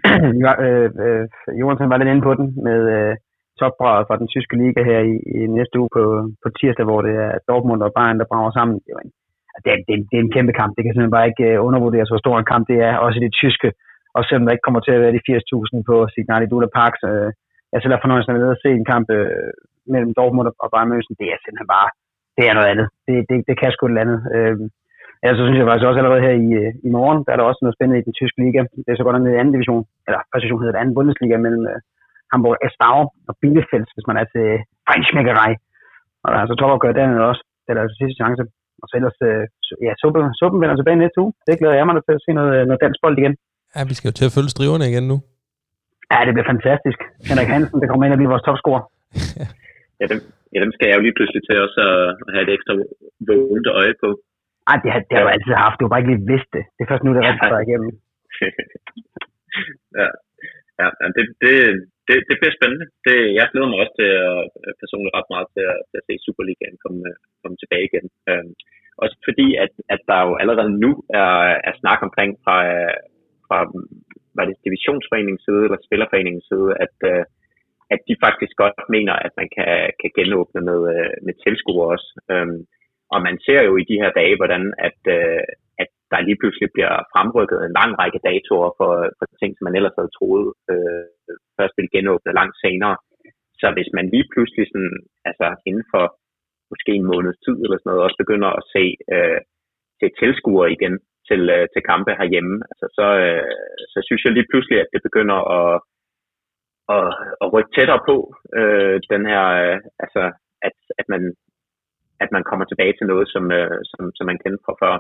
øh, 0.66 0.88
øh, 1.06 1.24
Johansson 1.60 1.92
var 1.92 1.98
lidt 1.98 2.12
inde 2.12 2.28
på 2.28 2.34
den 2.40 2.48
med 2.68 2.80
øh, 2.98 3.14
topbraget 3.60 4.08
fra 4.08 4.20
den 4.22 4.28
tyske 4.34 4.56
liga 4.62 4.82
her 4.92 5.00
i, 5.12 5.16
i 5.38 5.40
næste 5.58 5.76
uge 5.82 5.90
på, 5.98 6.04
på 6.44 6.48
tirsdag, 6.58 6.86
hvor 6.88 7.02
det 7.08 7.14
er 7.26 7.32
Dortmund 7.50 7.82
og 7.86 7.94
Bayern, 7.98 8.20
der 8.20 8.32
brager 8.32 8.54
sammen. 8.58 8.76
Det 8.86 8.92
var 8.96 9.04
en 9.06 9.16
det, 9.64 9.70
er, 9.74 9.80
det, 9.88 9.94
er, 9.96 10.02
det 10.10 10.16
er 10.18 10.24
en 10.26 10.36
kæmpe 10.36 10.54
kamp. 10.60 10.72
Det 10.74 10.82
kan 10.84 10.92
simpelthen 10.92 11.18
bare 11.18 11.30
ikke 11.32 11.48
øh, 11.52 11.66
undervurderes, 11.68 12.10
hvor 12.10 12.24
stor 12.24 12.36
en 12.38 12.52
kamp 12.54 12.64
det 12.72 12.78
er. 12.90 12.94
Også 13.06 13.18
i 13.20 13.26
det 13.26 13.34
tyske. 13.42 13.70
Og 14.16 14.22
selvom 14.24 14.46
der 14.46 14.56
ikke 14.56 14.68
kommer 14.68 14.82
til 14.84 14.96
at 14.96 15.02
være 15.04 15.16
de 15.18 15.28
80.000 15.30 15.90
på 15.90 15.96
Signal 16.14 16.46
Iduna 16.46 16.70
Park, 16.80 16.94
så 17.02 17.08
øh, 17.20 17.30
jeg 17.74 17.80
selv 17.82 17.94
har 17.94 18.04
fornøjelsen 18.04 18.32
af 18.36 18.56
at 18.56 18.64
se 18.64 18.70
en 18.80 18.90
kamp 18.94 19.08
øh, 19.18 19.50
mellem 19.94 20.12
Dortmund 20.18 20.48
og 20.64 20.70
Bayern 20.72 20.92
München. 20.92 21.16
Det 21.22 21.28
er 21.34 21.38
simpelthen 21.40 21.74
bare, 21.78 21.90
det 22.38 22.44
er 22.50 22.54
noget 22.58 22.72
andet. 22.74 22.88
Det, 23.08 23.16
det, 23.30 23.38
det 23.50 23.56
kan 23.60 23.72
sgu 23.72 23.84
et 23.86 24.04
andet. 24.04 24.20
Øh, 24.36 24.56
Ja, 25.26 25.30
så 25.38 25.42
synes 25.44 25.58
jeg 25.60 25.68
faktisk 25.70 25.90
også 25.90 26.00
allerede 26.02 26.26
her 26.28 26.36
i, 26.46 26.48
øh, 26.62 26.72
i 26.88 26.90
morgen, 26.98 27.20
der 27.26 27.32
er 27.32 27.38
der 27.38 27.50
også 27.50 27.62
noget 27.62 27.78
spændende 27.78 28.00
i 28.02 28.08
den 28.08 28.18
tyske 28.20 28.40
liga. 28.44 28.60
Det 28.86 28.92
er 28.92 28.98
så 29.00 29.06
godt 29.06 29.16
nok 29.16 29.24
nede 29.24 29.36
i 29.36 29.42
anden 29.42 29.56
division, 29.56 29.84
eller 30.08 30.20
position 30.34 30.60
hedder 30.60 30.76
det 30.76 30.82
anden 30.82 30.98
Bundesliga 30.98 31.36
mellem 31.46 31.64
uh, 31.74 31.80
Hamburg 32.32 32.58
Estau 32.68 33.00
og 33.30 33.34
Bielefeld, 33.42 33.88
hvis 33.96 34.08
man 34.10 34.18
er 34.22 34.28
til 34.34 34.48
Frenchmækkerej. 34.88 35.52
Og 36.24 36.28
der 36.28 36.36
er 36.38 36.44
altså 36.44 36.56
topopgør 36.58 36.98
dernede 37.00 37.28
også. 37.32 37.42
Det 37.64 37.70
er 37.70 37.76
der 37.76 37.86
altså 37.86 37.98
sidste 38.02 38.20
chance. 38.22 38.42
Og 38.86 38.90
så 38.90 38.96
ellers, 39.00 39.20
øh, 39.30 39.44
ja, 39.88 39.92
suppen, 40.02 40.24
suppen 40.42 40.60
vender 40.62 40.76
tilbage 40.78 41.04
næste 41.04 41.20
uge. 41.24 41.32
Det 41.48 41.60
glæder 41.60 41.78
jeg 41.78 41.86
mig 41.86 41.96
til 42.08 42.18
at 42.18 42.24
se 42.26 42.32
noget, 42.40 42.56
noget 42.68 42.84
dansk 42.84 43.00
bold 43.04 43.18
igen. 43.22 43.34
Ja, 43.76 43.82
vi 43.90 43.96
skal 43.98 44.10
jo 44.10 44.16
til 44.18 44.30
at 44.30 44.36
følge 44.38 44.54
striverne 44.56 44.90
igen 44.92 45.06
nu. 45.12 45.18
Ja, 46.12 46.18
det 46.26 46.34
bliver 46.36 46.52
fantastisk. 46.54 47.00
Henrik 47.30 47.50
Hansen, 47.54 47.78
det 47.82 47.88
kommer 47.90 48.04
ind 48.06 48.16
og 48.16 48.20
bliver 48.20 48.34
vores 48.36 48.48
topscorer. 48.48 48.84
ja, 50.00 50.06
dem, 50.12 50.20
ja, 50.54 50.58
dem 50.64 50.72
skal 50.76 50.88
jeg 50.88 50.96
jo 50.98 51.04
lige 51.06 51.18
pludselig 51.18 51.42
til 51.44 51.56
også 51.66 51.80
at 51.90 51.98
have 52.34 52.44
et 52.48 52.52
ekstra 52.58 52.74
vågent 53.28 53.68
øje 53.80 53.96
på. 54.04 54.10
Ej, 54.70 54.78
det 54.84 54.90
har, 54.94 55.00
det 55.08 55.14
har 55.16 55.22
ja. 55.22 55.26
du 55.26 55.34
altid 55.36 55.54
haft. 55.66 55.78
Du 55.78 55.84
har 55.86 55.92
bare 55.92 56.02
ikke 56.02 56.12
lige 56.14 56.28
vidst 56.34 56.50
det. 56.58 56.64
Det 56.76 56.82
er 56.84 56.90
først 56.92 57.04
nu, 57.04 57.12
det 57.12 57.20
er 57.20 57.28
rigtig 57.30 57.50
ja. 57.56 57.66
igennem. 57.68 57.92
ja, 60.00 60.08
ja 60.80 60.88
det, 61.16 61.24
det, 61.44 61.56
det, 62.08 62.18
det 62.30 62.36
bliver 62.40 62.58
spændende. 62.58 62.86
Det, 63.08 63.18
jeg 63.40 63.46
glæder 63.52 63.70
mig 63.70 63.80
også 63.84 63.96
til 64.02 64.10
at, 64.30 64.46
øh, 64.64 64.72
personligt 64.82 65.16
ret 65.18 65.30
meget 65.34 65.48
til 65.56 65.64
at, 65.74 65.80
til 65.90 65.98
at 66.00 66.08
se 66.08 66.24
Superligaen 66.26 66.78
komme, 66.84 67.02
øh, 67.10 67.18
komme 67.42 67.58
tilbage 67.60 67.88
igen. 67.90 68.08
Øhm, 68.30 68.54
også 69.04 69.16
fordi, 69.28 69.48
at, 69.64 69.74
at 69.96 70.02
der 70.10 70.20
jo 70.28 70.34
allerede 70.42 70.72
nu 70.84 70.92
er, 71.22 71.34
er 71.70 71.74
snak 71.82 72.00
omkring 72.08 72.32
fra, 72.44 72.56
øh, 72.74 72.98
fra 73.48 73.58
var 74.38 74.46
det 74.46 74.64
divisionsforeningens 74.68 75.46
side 75.48 75.64
eller 75.68 75.86
spillerforeningens 75.88 76.48
side, 76.52 76.70
at, 76.86 76.96
øh, 77.12 77.24
at 77.94 78.00
de 78.08 78.16
faktisk 78.26 78.54
godt 78.64 78.78
mener, 78.96 79.14
at 79.26 79.34
man 79.40 79.50
kan, 79.56 79.70
kan 80.02 80.12
genåbne 80.20 80.62
med, 80.70 80.80
med 81.26 81.34
tilskuere 81.44 81.92
også. 81.96 82.10
Øhm, 82.34 82.60
og 83.14 83.20
man 83.28 83.36
ser 83.46 83.62
jo 83.68 83.74
i 83.78 83.90
de 83.92 84.00
her 84.02 84.12
dage, 84.20 84.36
hvordan 84.40 84.64
at, 84.88 85.00
øh, 85.18 85.44
at 85.52 85.65
der 86.16 86.28
lige 86.28 86.40
pludselig 86.42 86.70
bliver 86.76 86.94
fremrykket 87.14 87.60
en 87.62 87.74
lang 87.80 87.92
række 88.02 88.20
datoer 88.28 88.72
for, 88.80 88.92
for 89.18 89.26
ting, 89.42 89.52
som 89.54 89.66
man 89.66 89.78
ellers 89.78 89.98
havde 90.00 90.16
troet 90.18 90.48
øh, 90.72 91.06
først 91.58 91.74
ville 91.78 91.94
genåbne 91.96 92.38
langt 92.40 92.58
senere. 92.66 92.96
Så 93.62 93.68
hvis 93.76 93.90
man 93.98 94.06
lige 94.14 94.28
pludselig 94.34 94.66
sådan, 94.68 94.96
altså 95.30 95.48
inden 95.70 95.86
for 95.94 96.06
måske 96.72 96.92
en 96.96 97.10
måneds 97.12 97.40
tid 97.46 97.58
eller 97.64 97.78
sådan 97.78 97.90
noget, 97.90 98.06
også 98.06 98.18
begynder 98.24 98.50
at 98.60 98.64
se, 98.76 98.84
øh, 99.16 99.40
se 100.00 100.08
tilskuere 100.22 100.70
igen 100.76 100.96
til, 101.30 101.42
øh, 101.56 101.66
til 101.74 101.82
kampe 101.92 102.12
herhjemme, 102.20 102.56
altså 102.72 102.86
så, 102.98 103.08
øh, 103.26 103.56
så 103.94 104.00
synes 104.08 104.22
jeg 104.24 104.34
lige 104.34 104.50
pludselig, 104.52 104.78
at 104.82 104.90
det 104.94 105.02
begynder 105.08 105.40
at, 105.60 105.74
at, 106.96 107.08
at 107.44 107.48
rykke 107.54 107.72
tættere 107.76 108.02
på 108.10 108.16
øh, 108.60 108.96
den 109.14 109.24
her, 109.32 109.44
øh, 109.64 109.78
altså 110.04 110.24
at, 110.68 110.76
at 111.02 111.08
man 111.14 111.22
at 112.24 112.30
man 112.36 112.44
kommer 112.50 112.66
tilbage 112.66 112.94
til 112.98 113.08
noget, 113.12 113.28
som, 113.34 113.44
øh, 113.60 113.80
som, 113.92 114.04
som 114.18 114.26
man 114.30 114.40
kendte 114.44 114.64
fra 114.66 114.76
før. 114.82 114.96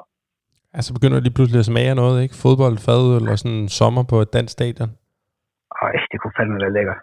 Altså 0.77 0.93
begynder 0.93 1.19
lige 1.19 1.33
pludselig 1.33 1.59
at 1.59 1.65
smage 1.65 1.95
noget, 1.95 2.23
ikke? 2.23 2.35
Fodbold, 2.35 2.77
fadøl 2.77 3.21
eller 3.21 3.35
sådan 3.35 3.57
en 3.57 3.69
sommer 3.69 4.03
på 4.03 4.21
et 4.21 4.33
dansk 4.33 4.51
stadion. 4.51 4.89
Ej, 5.81 5.91
det 6.11 6.17
kunne 6.21 6.35
fandme 6.37 6.57
være 6.63 6.73
lækkert. 6.77 6.99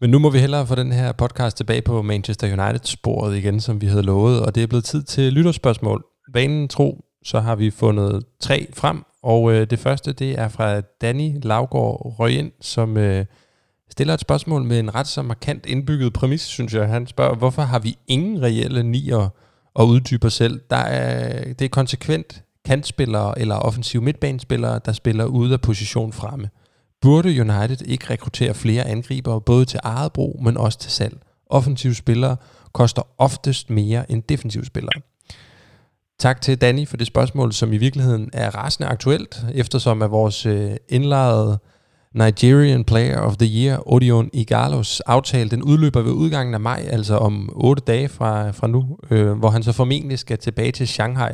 Men 0.00 0.10
nu 0.10 0.18
må 0.18 0.30
vi 0.30 0.38
hellere 0.38 0.66
få 0.66 0.74
den 0.74 0.92
her 0.92 1.12
podcast 1.12 1.56
tilbage 1.56 1.82
på 1.82 2.02
Manchester 2.02 2.46
United-sporet 2.58 3.36
igen, 3.36 3.60
som 3.60 3.80
vi 3.80 3.86
havde 3.86 4.02
lovet, 4.02 4.46
og 4.46 4.54
det 4.54 4.62
er 4.62 4.66
blevet 4.66 4.84
tid 4.84 5.02
til 5.02 5.32
lytterspørgsmål. 5.32 6.04
Vanen 6.34 6.68
tro, 6.68 7.04
så 7.24 7.40
har 7.40 7.56
vi 7.56 7.70
fundet 7.70 8.24
tre 8.40 8.66
frem, 8.74 9.04
og 9.22 9.52
øh, 9.52 9.70
det 9.70 9.78
første, 9.78 10.12
det 10.12 10.38
er 10.38 10.48
fra 10.48 10.80
Danny 10.80 11.30
Lavgaard 11.42 12.18
Røgen, 12.18 12.52
som 12.60 12.96
øh, 12.96 13.24
stiller 13.90 14.14
et 14.14 14.20
spørgsmål 14.20 14.62
med 14.64 14.78
en 14.78 14.94
ret 14.94 15.06
så 15.06 15.22
markant 15.22 15.66
indbygget 15.66 16.12
præmis, 16.12 16.40
synes 16.40 16.74
jeg. 16.74 16.88
Han 16.88 17.06
spørger, 17.06 17.34
hvorfor 17.34 17.62
har 17.62 17.78
vi 17.78 17.98
ingen 18.06 18.42
reelle 18.42 18.82
nier 18.82 19.28
og 19.74 19.88
uddyber 19.88 20.28
selv? 20.28 20.60
Der 20.70 20.76
er, 20.76 21.44
det 21.52 21.64
er 21.64 21.68
konsekvent 21.68 22.42
kantspillere 22.64 23.38
eller 23.38 23.54
offensive 23.54 24.02
midtbanespillere, 24.02 24.80
der 24.84 24.92
spiller 24.92 25.24
ude 25.24 25.52
af 25.52 25.60
position 25.60 26.12
fremme. 26.12 26.48
Burde 27.00 27.28
United 27.28 27.86
ikke 27.86 28.10
rekruttere 28.10 28.54
flere 28.54 28.86
angribere, 28.86 29.40
både 29.40 29.64
til 29.64 29.80
eget 29.82 30.12
brug, 30.12 30.42
men 30.42 30.56
også 30.56 30.78
til 30.78 30.90
salg? 30.90 31.18
Offensive 31.46 31.94
spillere 31.94 32.36
koster 32.72 33.02
oftest 33.18 33.70
mere 33.70 34.10
end 34.12 34.22
defensive 34.22 34.64
spillere. 34.64 35.00
Tak 36.18 36.40
til 36.40 36.60
Danny 36.60 36.88
for 36.88 36.96
det 36.96 37.06
spørgsmål, 37.06 37.52
som 37.52 37.72
i 37.72 37.76
virkeligheden 37.76 38.30
er 38.32 38.50
rasende 38.50 38.88
aktuelt, 38.88 39.44
eftersom 39.54 40.02
at 40.02 40.10
vores 40.10 40.46
øh, 40.46 40.76
indlejrede 40.88 41.58
Nigerian 42.14 42.82
Player 42.90 43.18
of 43.28 43.34
the 43.42 43.50
Year, 43.58 43.76
Odion 43.94 44.28
Igalos, 44.42 45.00
aftale, 45.16 45.48
den 45.54 45.62
udløber 45.70 46.02
ved 46.06 46.14
udgangen 46.22 46.54
af 46.54 46.62
maj, 46.70 46.80
altså 46.96 47.14
om 47.28 47.34
8 47.54 47.82
dage 47.92 48.08
fra, 48.16 48.32
fra 48.58 48.66
nu, 48.74 48.80
øh, 49.12 49.32
hvor 49.40 49.50
han 49.54 49.62
så 49.62 49.72
formentlig 49.80 50.18
skal 50.18 50.38
tilbage 50.38 50.72
til 50.78 50.86
Shanghai. 50.94 51.32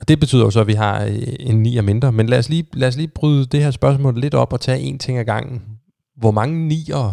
Og 0.00 0.04
det 0.08 0.16
betyder 0.22 0.44
jo 0.46 0.50
så, 0.54 0.60
at 0.64 0.70
vi 0.72 0.78
har 0.84 0.96
øh, 1.12 1.50
en 1.50 1.56
nier 1.66 1.84
mindre. 1.90 2.08
Men 2.18 2.26
lad 2.32 2.38
os, 2.42 2.48
lige, 2.52 2.64
lad 2.80 2.88
os 2.90 2.98
lige 3.00 3.16
bryde 3.18 3.44
det 3.52 3.60
her 3.64 3.72
spørgsmål 3.80 4.14
lidt 4.24 4.36
op 4.42 4.52
og 4.56 4.60
tage 4.66 4.84
en 4.88 4.98
ting 5.04 5.14
ad 5.18 5.26
gangen. 5.34 5.56
Hvor 6.22 6.32
mange 6.38 6.54
nier 6.72 7.06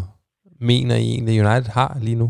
mener 0.72 0.96
I 1.04 1.08
egentlig 1.14 1.36
United 1.46 1.70
har 1.80 1.92
lige 2.08 2.22
nu? 2.24 2.28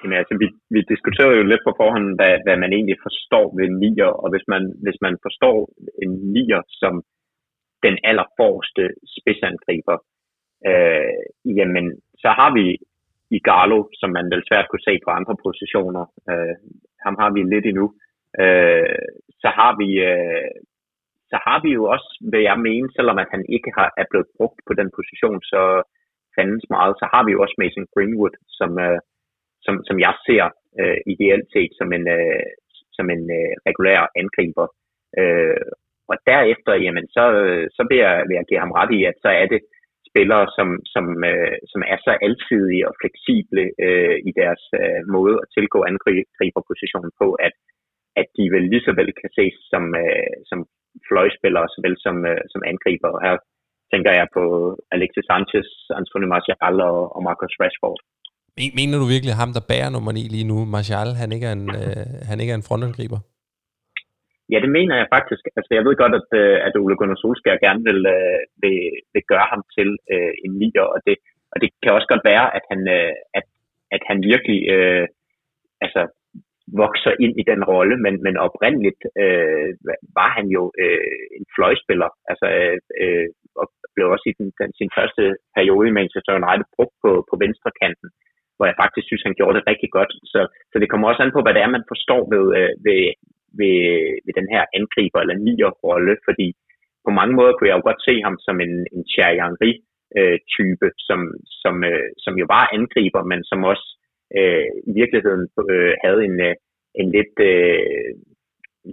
Jamen, 0.00 0.16
altså, 0.20 0.34
vi, 0.42 0.46
vi 0.74 0.80
diskuterede 0.92 1.38
jo 1.40 1.44
lidt 1.52 1.62
på 1.66 1.72
forhånd, 1.80 2.06
hvad, 2.18 2.34
hvad 2.44 2.56
man 2.64 2.70
egentlig 2.76 2.98
forstår 3.06 3.46
ved 3.58 3.68
nier, 3.82 4.10
og 4.22 4.28
hvis 4.32 4.46
man, 4.52 4.62
hvis 4.84 4.98
man 5.06 5.14
forstår 5.26 5.56
en 6.02 6.10
nier 6.34 6.62
som 6.82 6.94
den 7.86 7.98
allerforreste 8.08 8.84
spidsangriber, 9.16 9.96
øh, 10.68 11.22
jamen, 11.58 11.86
så 12.22 12.28
har 12.38 12.50
vi 12.58 12.66
i 13.36 13.40
som 14.00 14.10
man 14.16 14.30
vel 14.32 14.42
svært 14.48 14.68
kunne 14.68 14.88
se 14.88 14.94
på 15.04 15.10
andre 15.10 15.36
positioner. 15.46 16.04
Øh, 16.30 16.54
ham 17.04 17.16
har 17.20 17.30
vi 17.34 17.40
lidt 17.42 17.66
endnu. 17.66 17.86
Øh, 18.42 19.06
så 19.42 19.48
har 19.58 19.72
vi 19.80 19.88
øh, 20.10 20.50
så 21.32 21.36
har 21.46 21.58
vi 21.64 21.70
jo 21.78 21.82
også, 21.94 22.08
hvad 22.30 22.42
jeg 22.50 22.58
mener, 22.68 22.88
selvom 22.96 23.18
at 23.18 23.28
han 23.34 23.44
ikke 23.56 23.70
har, 23.78 23.88
er 24.00 24.06
blevet 24.10 24.28
brugt 24.36 24.60
på 24.66 24.72
den 24.80 24.90
position, 24.98 25.40
så 25.52 25.62
fandens 26.36 26.66
meget, 26.74 26.94
så 27.00 27.06
har 27.12 27.22
vi 27.24 27.30
jo 27.32 27.42
også 27.44 27.56
Mason 27.58 27.86
Greenwood, 27.92 28.34
som, 28.58 28.70
øh, 28.86 29.00
som, 29.64 29.74
som 29.88 29.96
jeg 30.06 30.14
ser 30.26 30.44
øh, 30.80 30.98
ideelt 31.12 31.48
set 31.54 31.72
som 31.78 31.88
en, 31.96 32.04
øh, 32.18 32.48
som 32.96 33.06
en 33.14 33.24
øh, 33.38 33.52
regulær 33.68 34.00
angriber. 34.20 34.66
Øh, 35.20 35.70
og 36.10 36.16
derefter, 36.30 36.72
jamen, 36.84 37.06
så, 37.16 37.24
øh, 37.42 37.64
så 37.76 37.82
vil, 37.88 37.98
jeg, 38.06 38.14
vil 38.28 38.38
jeg 38.38 38.48
give 38.48 38.62
ham 38.64 38.76
ret 38.78 38.92
i, 38.98 39.00
at 39.10 39.16
så 39.24 39.30
er 39.42 39.46
det 39.54 39.60
spillere, 40.10 40.44
som, 40.56 40.68
som, 40.94 41.06
øh, 41.30 41.56
som 41.72 41.80
er 41.92 41.98
så 42.06 42.12
alsidige 42.26 42.84
og 42.88 42.94
fleksible 43.00 43.62
øh, 43.86 44.16
i 44.28 44.32
deres 44.40 44.62
øh, 44.82 45.00
måde 45.16 45.34
at 45.42 45.50
tilgå 45.56 45.78
angriberpositionen 45.90 47.12
på, 47.20 47.28
at, 47.46 47.54
at 48.20 48.28
de 48.36 48.44
vel 48.54 48.64
lige 48.72 48.86
så 48.86 48.92
vel 49.00 49.10
kan 49.20 49.30
ses 49.38 49.56
som, 49.72 49.84
øh, 50.02 50.32
som 50.50 50.58
fløjspillere, 51.08 51.66
såvel 51.76 51.94
som, 52.04 52.16
øh, 52.30 52.42
som 52.52 52.60
angriber. 52.72 53.10
Og 53.16 53.20
her 53.26 53.34
tænker 53.92 54.12
jeg 54.18 54.26
på 54.36 54.44
Alexis 54.96 55.26
Sanchez, 55.30 55.68
Antonio 56.00 56.28
Martial 56.34 56.74
og, 56.90 56.98
og 57.16 57.20
Marcus 57.28 57.54
Rashford. 57.62 58.00
Mener 58.80 58.96
du 59.02 59.06
virkelig 59.14 59.34
ham, 59.42 59.50
der 59.56 59.68
bærer 59.70 59.90
nummer 59.96 60.12
9 60.12 60.22
lige 60.34 60.48
nu, 60.52 60.58
Martial, 60.76 61.08
han 61.20 61.28
ikke 61.34 61.46
er 61.50 61.54
en, 61.60 61.66
øh, 61.80 62.06
han 62.28 62.40
ikke 62.40 62.52
er 62.54 62.58
en 62.60 62.68
frontangriber? 62.68 63.20
Ja, 64.52 64.58
det 64.64 64.70
mener 64.78 64.94
jeg 64.96 65.12
faktisk. 65.16 65.42
Altså, 65.56 65.70
jeg 65.74 65.84
ved 65.84 65.94
godt, 66.02 66.14
at, 66.20 66.28
øh, 66.42 66.58
at 66.66 66.76
Ole 66.82 66.96
Gunnar 66.96 67.18
Solskjaer 67.20 67.64
gerne 67.66 67.82
vil, 67.88 68.00
øh, 68.16 68.40
vil, 68.62 68.78
vil 69.14 69.24
gøre 69.32 69.46
ham 69.52 69.62
til 69.76 69.88
øh, 70.12 70.32
en 70.44 70.52
nier, 70.60 70.86
og 70.94 71.00
det, 71.06 71.16
og 71.52 71.56
det 71.62 71.68
kan 71.82 71.92
også 71.92 72.08
godt 72.12 72.24
være, 72.32 72.46
at 72.56 72.64
han, 72.70 72.80
øh, 72.96 73.12
at, 73.38 73.46
at 73.94 74.02
han 74.08 74.18
virkelig 74.32 74.60
øh, 74.74 75.06
altså, 75.84 76.02
vokser 76.82 77.12
ind 77.24 77.34
i 77.40 77.44
den 77.50 77.62
rolle, 77.72 77.96
men, 78.04 78.14
men 78.26 78.36
oprindeligt 78.46 79.02
øh, 79.22 79.68
var 80.18 80.30
han 80.36 80.46
jo 80.56 80.62
øh, 80.82 81.24
en 81.38 81.44
fløjspiller, 81.54 82.10
altså, 82.30 82.46
øh, 82.60 82.78
øh 83.02 83.28
og 83.60 83.66
blev 83.94 84.06
også 84.14 84.26
i 84.32 84.34
den, 84.38 84.48
den, 84.60 84.70
sin 84.80 84.90
første 84.98 85.22
periode 85.56 85.86
i 85.88 85.96
Manchester 85.98 86.32
United 86.40 86.66
brugt 86.76 86.96
på, 87.04 87.10
på 87.30 87.34
venstre 87.44 87.70
kanten, 87.82 88.08
hvor 88.56 88.66
jeg 88.66 88.80
faktisk 88.82 89.06
synes, 89.06 89.26
han 89.26 89.36
gjorde 89.38 89.56
det 89.56 89.68
rigtig 89.70 89.90
godt. 89.96 90.12
Så, 90.32 90.40
så 90.70 90.76
det 90.78 90.90
kommer 90.90 91.06
også 91.08 91.22
an 91.22 91.36
på, 91.36 91.42
hvad 91.42 91.54
det 91.54 91.62
er, 91.62 91.76
man 91.76 91.90
forstår 91.92 92.22
ved, 92.34 92.44
øh, 92.58 92.72
ved, 92.86 93.00
ved, 93.60 93.78
ved 94.24 94.32
den 94.40 94.48
her 94.54 94.62
angriber- 94.78 95.22
eller 95.22 95.38
nier-rolle, 95.46 96.14
fordi 96.26 96.48
på 97.06 97.10
mange 97.18 97.34
måder 97.38 97.52
kunne 97.52 97.68
jeg 97.70 97.78
jo 97.78 97.86
godt 97.88 98.02
se 98.08 98.14
ham 98.26 98.36
som 98.46 98.56
en, 98.66 98.74
en 98.94 99.02
Thierry 99.12 99.38
Henry 99.42 99.72
øh, 100.18 100.38
type, 100.56 100.86
som, 101.08 101.20
som, 101.62 101.74
øh, 101.90 102.08
som 102.24 102.34
jo 102.40 102.46
var 102.54 102.64
angriber, 102.76 103.22
men 103.30 103.40
som 103.50 103.60
også 103.72 103.86
øh, 104.38 104.68
i 104.90 104.92
virkeligheden 105.00 105.44
øh, 105.72 105.92
havde 106.04 106.22
en, 106.28 106.36
øh, 106.48 106.54
en 107.00 107.08
lidt, 107.16 107.36
øh, 107.52 108.10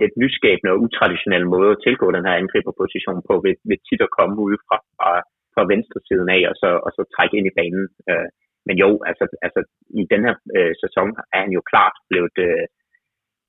lidt 0.01 0.15
nyskabende 0.23 0.73
og 0.73 0.81
utraditionel 0.85 1.45
måde 1.55 1.71
at 1.71 1.81
tilgå 1.85 2.05
den 2.11 2.25
her 2.27 2.35
angriberposition 2.41 3.19
på, 3.29 3.33
ved, 3.45 3.55
ved 3.69 3.77
tit 3.87 4.01
at 4.07 4.15
komme 4.17 4.35
ud 4.47 4.55
fra, 4.67 4.77
fra, 4.97 5.11
fra 5.53 5.63
venstre 5.73 5.99
siden 6.09 6.29
af, 6.37 6.41
og 6.51 6.55
så, 6.61 6.69
og 6.85 6.91
så 6.95 7.01
trække 7.15 7.37
ind 7.37 7.47
i 7.47 7.57
banen. 7.59 7.85
Øh, 8.11 8.29
men 8.67 8.75
jo, 8.83 8.89
altså, 9.09 9.23
altså 9.45 9.61
i 10.01 10.03
den 10.13 10.21
her 10.27 10.35
øh, 10.57 10.73
sæson 10.83 11.09
er 11.35 11.39
han 11.45 11.51
jo 11.57 11.61
klart 11.71 11.95
blevet, 12.09 12.35
øh, 12.47 12.65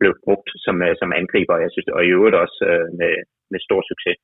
blev 0.00 0.12
brugt 0.26 0.48
som, 0.64 0.76
øh, 0.86 0.92
som 1.00 1.10
angriber, 1.20 1.54
jeg 1.64 1.70
synes, 1.74 1.88
og 1.96 2.02
i 2.04 2.12
øvrigt 2.16 2.36
også 2.44 2.58
øh, 2.70 2.86
med, 3.00 3.12
med 3.52 3.60
stor 3.66 3.80
succes. 3.90 4.18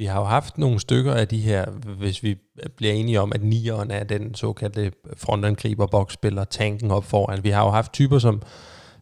Vi 0.00 0.04
har 0.04 0.18
jo 0.20 0.28
haft 0.36 0.58
nogle 0.58 0.78
stykker 0.86 1.14
af 1.22 1.26
de 1.28 1.40
her, 1.48 1.62
hvis 2.00 2.22
vi 2.22 2.32
bliver 2.76 2.92
enige 2.92 3.20
om, 3.20 3.32
at 3.34 3.42
nieren 3.42 3.90
er 3.90 4.04
den 4.04 4.34
såkaldte 4.34 4.84
frontangriber, 5.24 5.86
boksspiller, 5.86 6.44
tanken 6.44 6.90
op 6.90 7.04
foran. 7.04 7.44
Vi 7.44 7.52
har 7.56 7.64
jo 7.64 7.70
haft 7.70 7.92
typer 7.92 8.18
som 8.18 8.42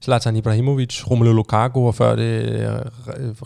Zlatan 0.04 0.36
Ibrahimovic, 0.36 1.10
Romelu 1.10 1.32
Lukaku 1.32 1.86
og 1.86 1.94
før 1.94 2.16
det 2.16 2.34
øh, 2.52 2.78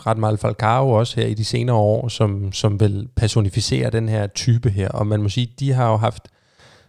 Radmal 0.05 0.37
Falcao 0.37 0.91
også 0.91 1.19
her 1.19 1.27
i 1.27 1.33
de 1.33 1.45
senere 1.45 1.75
år, 1.75 2.07
som, 2.07 2.51
som 2.51 2.79
vil 2.79 3.09
personificere 3.15 3.89
den 3.89 4.09
her 4.09 4.27
type 4.27 4.69
her. 4.69 4.89
Og 4.89 5.07
man 5.07 5.21
må 5.21 5.29
sige, 5.29 5.47
de 5.59 5.71
har 5.71 5.89
jo 5.91 5.97
haft 5.97 6.27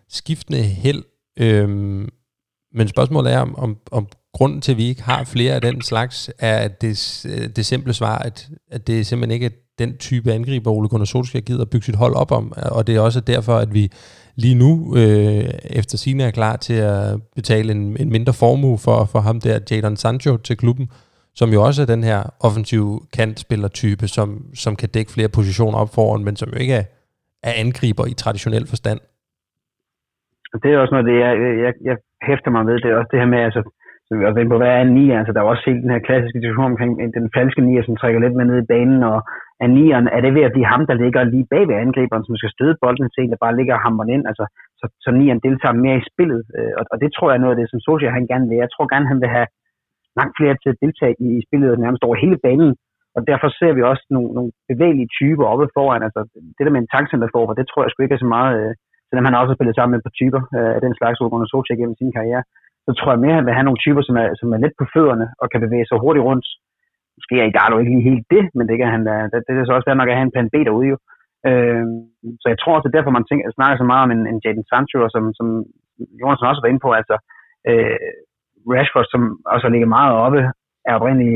skiftende 0.08 0.62
held, 0.62 1.02
øhm, 1.40 2.08
men 2.72 2.88
spørgsmålet 2.88 3.32
er, 3.32 3.38
om, 3.38 3.58
om, 3.58 3.76
om 3.92 4.06
grunden 4.32 4.60
til, 4.60 4.72
at 4.72 4.78
vi 4.78 4.84
ikke 4.88 5.02
har 5.02 5.24
flere 5.24 5.54
af 5.54 5.60
den 5.60 5.82
slags, 5.82 6.30
er 6.38 6.56
at 6.58 6.82
det, 6.82 7.26
øh, 7.28 7.48
det 7.56 7.66
simple 7.66 7.92
svar, 7.92 8.18
at, 8.18 8.48
at 8.70 8.86
det 8.86 9.06
simpelthen 9.06 9.34
ikke 9.34 9.46
er 9.46 9.50
den 9.78 9.96
type 9.96 10.32
angriber, 10.32 10.70
Ole 10.70 10.88
Gunnar 10.88 11.04
Solskjaer 11.04 11.42
gider 11.42 11.62
at 11.62 11.70
bygge 11.70 11.84
sit 11.84 11.94
hold 11.94 12.14
op 12.14 12.32
om, 12.32 12.52
og 12.72 12.86
det 12.86 12.96
er 12.96 13.00
også 13.00 13.20
derfor, 13.20 13.56
at 13.56 13.74
vi 13.74 13.92
lige 14.36 14.54
nu, 14.54 14.94
øh, 14.96 15.44
efter 15.70 15.98
sine 15.98 16.22
er 16.22 16.30
klar 16.30 16.56
til 16.56 16.74
at 16.74 17.22
betale 17.34 17.72
en, 17.72 17.96
en 18.00 18.10
mindre 18.10 18.32
formue 18.32 18.78
for, 18.78 19.04
for 19.04 19.18
ham 19.18 19.40
der, 19.40 19.58
Jadon 19.70 19.96
Sancho, 19.96 20.36
til 20.36 20.56
klubben, 20.56 20.90
som 21.34 21.52
jo 21.52 21.62
også 21.62 21.82
er 21.82 21.86
den 21.86 22.04
her 22.04 22.22
offensiv 22.40 23.06
kantspillertype, 23.12 24.08
som, 24.08 24.44
som 24.54 24.76
kan 24.76 24.88
dække 24.88 25.12
flere 25.12 25.28
positioner 25.28 25.78
op 25.78 25.94
foran, 25.94 26.24
men 26.24 26.36
som 26.36 26.48
jo 26.48 26.58
ikke 26.58 26.74
er, 26.74 26.84
er 27.42 27.52
angriber 27.56 28.06
i 28.06 28.14
traditionel 28.14 28.66
forstand. 28.66 29.00
Det 30.62 30.70
er 30.72 30.78
også 30.78 30.94
noget, 30.94 31.06
det 31.06 31.14
jeg, 31.24 31.32
jeg, 31.64 31.72
jeg 31.84 31.96
hæfter 32.28 32.50
mig 32.56 32.62
ved, 32.68 32.76
det 32.80 32.88
er 32.90 33.00
også 33.00 33.12
det 33.12 33.22
her 33.22 33.32
med, 33.34 33.40
altså, 33.48 33.62
så 34.06 34.10
vi 34.18 34.24
også 34.24 34.48
på, 34.52 34.58
hvad 34.60 34.72
er 34.76 34.82
en 34.82 34.94
nier? 34.98 35.18
Altså, 35.18 35.32
der 35.32 35.40
er 35.40 35.52
også 35.52 35.64
helt 35.68 35.82
den 35.84 35.94
her 35.94 36.06
klassiske 36.06 36.40
diskussion 36.40 36.72
omkring 36.72 36.92
den 37.18 37.26
falske 37.36 37.62
nier, 37.66 37.82
som 37.84 37.96
trækker 37.96 38.20
lidt 38.20 38.36
med 38.36 38.44
ned 38.46 38.58
i 38.62 38.70
banen, 38.72 39.00
og 39.12 39.18
er 39.64 39.68
nieren, 39.76 40.06
er 40.16 40.20
det 40.22 40.32
ved 40.36 40.44
at 40.48 40.54
blive 40.54 40.70
ham, 40.72 40.82
der 40.90 40.96
ligger 41.02 41.22
lige 41.34 41.50
bag 41.52 41.64
ved 41.68 41.76
angriberen, 41.84 42.24
som 42.24 42.36
skal 42.36 42.54
støde 42.56 42.80
bolden 42.82 43.10
til 43.10 43.22
en, 43.22 43.32
der 43.32 43.44
bare 43.44 43.56
ligger 43.58 43.74
og 43.76 43.84
hammer 43.84 44.04
ind, 44.14 44.24
altså, 44.30 44.44
så, 44.80 44.86
så 45.04 45.10
nieren 45.18 45.44
deltager 45.46 45.82
mere 45.84 45.96
i 46.00 46.08
spillet, 46.10 46.42
øh, 46.56 46.72
og, 46.78 46.84
og, 46.92 46.96
det 47.02 47.10
tror 47.12 47.28
jeg 47.28 47.36
er 47.36 47.44
noget 47.44 47.54
af 47.54 47.60
det, 47.60 47.70
som 47.70 47.80
Socia 47.80 48.16
han 48.18 48.26
gerne 48.32 48.48
vil. 48.48 48.62
Jeg 48.64 48.72
tror 48.72 48.86
gerne, 48.92 49.10
han 49.12 49.20
vil 49.22 49.34
have 49.36 49.48
langt 50.18 50.34
flere 50.38 50.56
til 50.62 50.70
at 50.72 50.80
deltage 50.84 51.14
i, 51.24 51.28
i 51.38 51.42
spillet 51.46 51.82
nærmest 51.84 52.02
over 52.06 52.16
hele 52.24 52.38
banen, 52.46 52.70
og 53.16 53.20
derfor 53.30 53.48
ser 53.58 53.72
vi 53.76 53.82
også 53.82 54.04
nogle, 54.14 54.30
nogle 54.36 54.50
bevægelige 54.70 55.12
typer 55.18 55.46
oppe 55.52 55.66
foran, 55.76 56.02
altså 56.06 56.20
det 56.56 56.62
der 56.64 56.74
med 56.74 56.82
en 56.82 56.92
tankcenter 56.94 57.28
for, 57.34 57.54
det 57.60 57.66
tror 57.66 57.82
jeg 57.82 57.90
sgu 57.90 58.02
ikke 58.02 58.18
er 58.18 58.24
så 58.26 58.30
meget, 58.38 58.54
øh, 58.62 58.72
selvom 59.10 59.26
han 59.28 59.38
også 59.38 59.50
har 59.50 59.58
spillet 59.58 59.76
sammen 59.76 59.92
med 59.92 60.00
et 60.00 60.06
par 60.08 60.18
typer 60.20 60.40
øh, 60.56 60.72
af 60.76 60.80
den 60.86 60.94
slags 60.98 61.20
under 61.20 61.48
Solskjaer 61.50 61.80
gennem 61.80 62.00
sin 62.00 62.12
karriere 62.16 62.42
så 62.86 62.90
tror 62.98 63.10
jeg 63.12 63.22
mere, 63.24 63.34
at 63.34 63.38
han 63.40 63.46
vil 63.46 63.58
have 63.58 63.68
nogle 63.68 63.84
typer, 63.84 64.02
som 64.08 64.16
er, 64.22 64.28
som 64.40 64.48
er 64.54 64.60
let 64.64 64.74
på 64.80 64.84
fødderne 64.94 65.26
og 65.40 65.46
kan 65.52 65.60
bevæge 65.64 65.86
sig 65.86 65.98
hurtigt 66.04 66.26
rundt. 66.28 66.46
Måske 67.16 67.34
er 67.40 67.50
Igardo 67.50 67.74
ikke 67.78 67.92
lige 67.92 68.08
helt 68.10 68.26
det, 68.34 68.44
men 68.56 68.64
det, 68.68 68.76
kan 68.80 68.88
han, 68.94 69.02
det, 69.30 69.38
det 69.46 69.52
er 69.52 69.66
så 69.66 69.76
også 69.76 69.88
der, 69.88 70.00
nok 70.00 70.10
at 70.10 70.18
have 70.18 70.28
en 70.28 70.34
plan 70.34 70.52
B 70.54 70.56
derude 70.68 70.88
jo. 70.92 70.96
Øh, 71.48 71.84
så 72.40 72.46
jeg 72.52 72.58
tror 72.58 72.74
også, 72.74 72.84
det 72.84 72.92
er 72.92 72.98
derfor, 72.98 73.18
man 73.18 73.28
tænker, 73.28 73.44
snakker 73.58 73.76
så 73.78 73.86
meget 73.90 74.04
om 74.06 74.12
en, 74.16 74.22
en 74.30 74.42
Jadon 74.44 74.70
Sancho, 74.70 74.98
og 75.06 75.10
som, 75.14 75.24
som 75.38 75.46
Jonas 76.20 76.48
også 76.50 76.62
var 76.62 76.70
inde 76.70 76.84
på, 76.86 76.90
altså 77.00 77.16
øh, 77.70 77.98
Rashford, 78.72 79.06
som 79.12 79.22
også 79.54 79.66
ligger 79.68 79.94
meget 79.98 80.12
oppe, 80.24 80.40
er 80.88 80.94
oprindeligt 80.98 81.34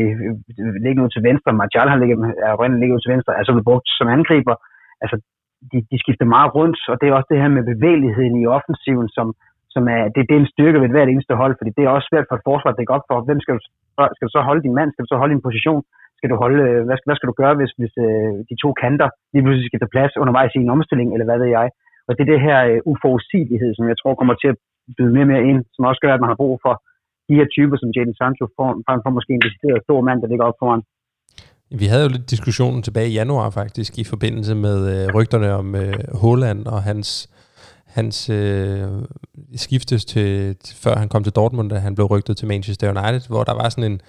øh, 0.60 0.74
ligget 0.84 1.04
ud 1.04 1.10
til 1.12 1.22
venstre, 1.28 1.58
Martial 1.62 1.88
har 1.92 1.98
ligget, 2.02 2.18
er 2.46 2.50
oprindeligt 2.54 2.82
ligget 2.82 2.96
ud 2.96 3.02
til 3.02 3.14
venstre, 3.14 3.30
altså, 3.32 3.40
er 3.40 3.46
så 3.46 3.54
blevet 3.54 3.70
brugt 3.70 3.88
som 3.98 4.08
angriber. 4.16 4.56
Altså, 5.02 5.16
de, 5.72 5.78
de 5.90 5.96
skifter 6.02 6.26
meget 6.36 6.50
rundt, 6.58 6.78
og 6.90 6.96
det 6.98 7.06
er 7.06 7.14
også 7.18 7.30
det 7.32 7.42
her 7.42 7.50
med 7.56 7.64
bevægeligheden 7.72 8.36
i 8.42 8.44
offensiven, 8.56 9.08
som, 9.16 9.26
som 9.74 9.82
er, 9.96 10.02
det, 10.14 10.20
det 10.28 10.34
er 10.34 10.42
en 10.42 10.52
styrke 10.54 10.80
ved 10.82 10.88
hvert 10.94 11.12
eneste 11.12 11.34
hold, 11.42 11.54
fordi 11.58 11.70
det 11.76 11.82
er 11.84 11.94
også 11.96 12.08
svært 12.10 12.28
for 12.28 12.36
et 12.36 12.46
forsvar 12.50 12.70
at 12.70 12.78
dække 12.78 12.96
op 12.96 13.06
for. 13.08 13.16
Hvem 13.28 13.40
skal 13.42 13.54
du, 13.56 13.60
skal 14.16 14.26
du 14.28 14.34
så 14.36 14.40
holde 14.48 14.64
din 14.66 14.76
mand? 14.78 14.90
Skal 14.90 15.04
du 15.04 15.10
så 15.12 15.18
holde 15.20 15.34
din 15.34 15.46
position? 15.48 15.82
Skal 16.18 16.30
du 16.32 16.36
holde, 16.44 16.60
øh, 16.68 16.80
hvad, 16.86 16.96
skal, 16.96 17.08
hvad 17.08 17.18
skal 17.18 17.30
du 17.30 17.36
gøre, 17.42 17.54
hvis, 17.58 17.72
hvis 17.80 17.94
øh, 18.06 18.34
de 18.50 18.56
to 18.62 18.68
kanter 18.82 19.08
lige 19.32 19.44
pludselig 19.44 19.68
skal 19.68 19.80
tage 19.80 19.94
plads 19.94 20.14
undervejs 20.22 20.52
i 20.54 20.64
en 20.64 20.74
omstilling, 20.76 21.08
eller 21.14 21.28
hvad 21.28 21.38
ved 21.42 21.50
jeg? 21.58 21.66
Og 22.06 22.12
det 22.14 22.22
er 22.22 22.30
det 22.32 22.46
her 22.48 22.58
uh, 22.70 22.90
uforudsigelighed, 22.92 23.70
som 23.74 23.84
jeg 23.90 23.98
tror 23.98 24.14
kommer 24.20 24.34
til 24.42 24.48
at 24.52 24.58
byde 24.96 25.12
mere 25.14 25.26
og 25.28 25.32
mere 25.32 25.46
ind, 25.50 25.60
som 25.74 25.82
også 25.90 26.00
gør, 26.04 26.12
at 26.14 26.22
man 26.22 26.32
har 26.32 26.40
brug 26.42 26.54
for 26.64 26.74
de 27.28 27.38
her 27.38 27.46
typer, 27.56 27.76
som 27.78 27.92
Jadon 27.94 28.18
Sancho, 28.20 28.44
frem 28.86 29.00
for 29.04 29.10
måske 29.16 29.32
en 29.34 29.46
decideret 29.46 29.84
stor 29.86 30.00
mand, 30.08 30.18
der 30.22 30.28
ligger 30.30 30.46
op 30.50 30.58
foran. 30.62 30.82
Vi 31.70 31.86
havde 31.86 32.02
jo 32.02 32.08
lidt 32.08 32.30
diskussionen 32.30 32.82
tilbage 32.82 33.08
i 33.08 33.12
januar 33.12 33.50
faktisk, 33.50 33.98
i 33.98 34.04
forbindelse 34.04 34.54
med 34.54 35.06
øh, 35.06 35.14
rygterne 35.14 35.52
om 35.52 35.74
øh, 35.74 35.94
Holland 36.14 36.66
og 36.66 36.82
hans 36.82 37.28
hans 37.94 38.30
øh, 38.30 38.88
skiftes 39.56 40.04
til, 40.04 40.56
til, 40.56 40.76
før 40.76 40.96
han 40.96 41.08
kom 41.08 41.24
til 41.24 41.32
Dortmund, 41.32 41.70
da 41.70 41.78
han 41.78 41.94
blev 41.94 42.06
rygtet 42.06 42.36
til 42.36 42.48
Manchester 42.48 42.88
United, 42.88 43.28
hvor 43.28 43.44
der 43.44 43.52
var 43.52 43.68
sådan 43.68 43.92
en, 43.92 44.00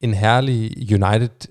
en 0.00 0.14
herlig 0.14 0.70
United 0.92 1.48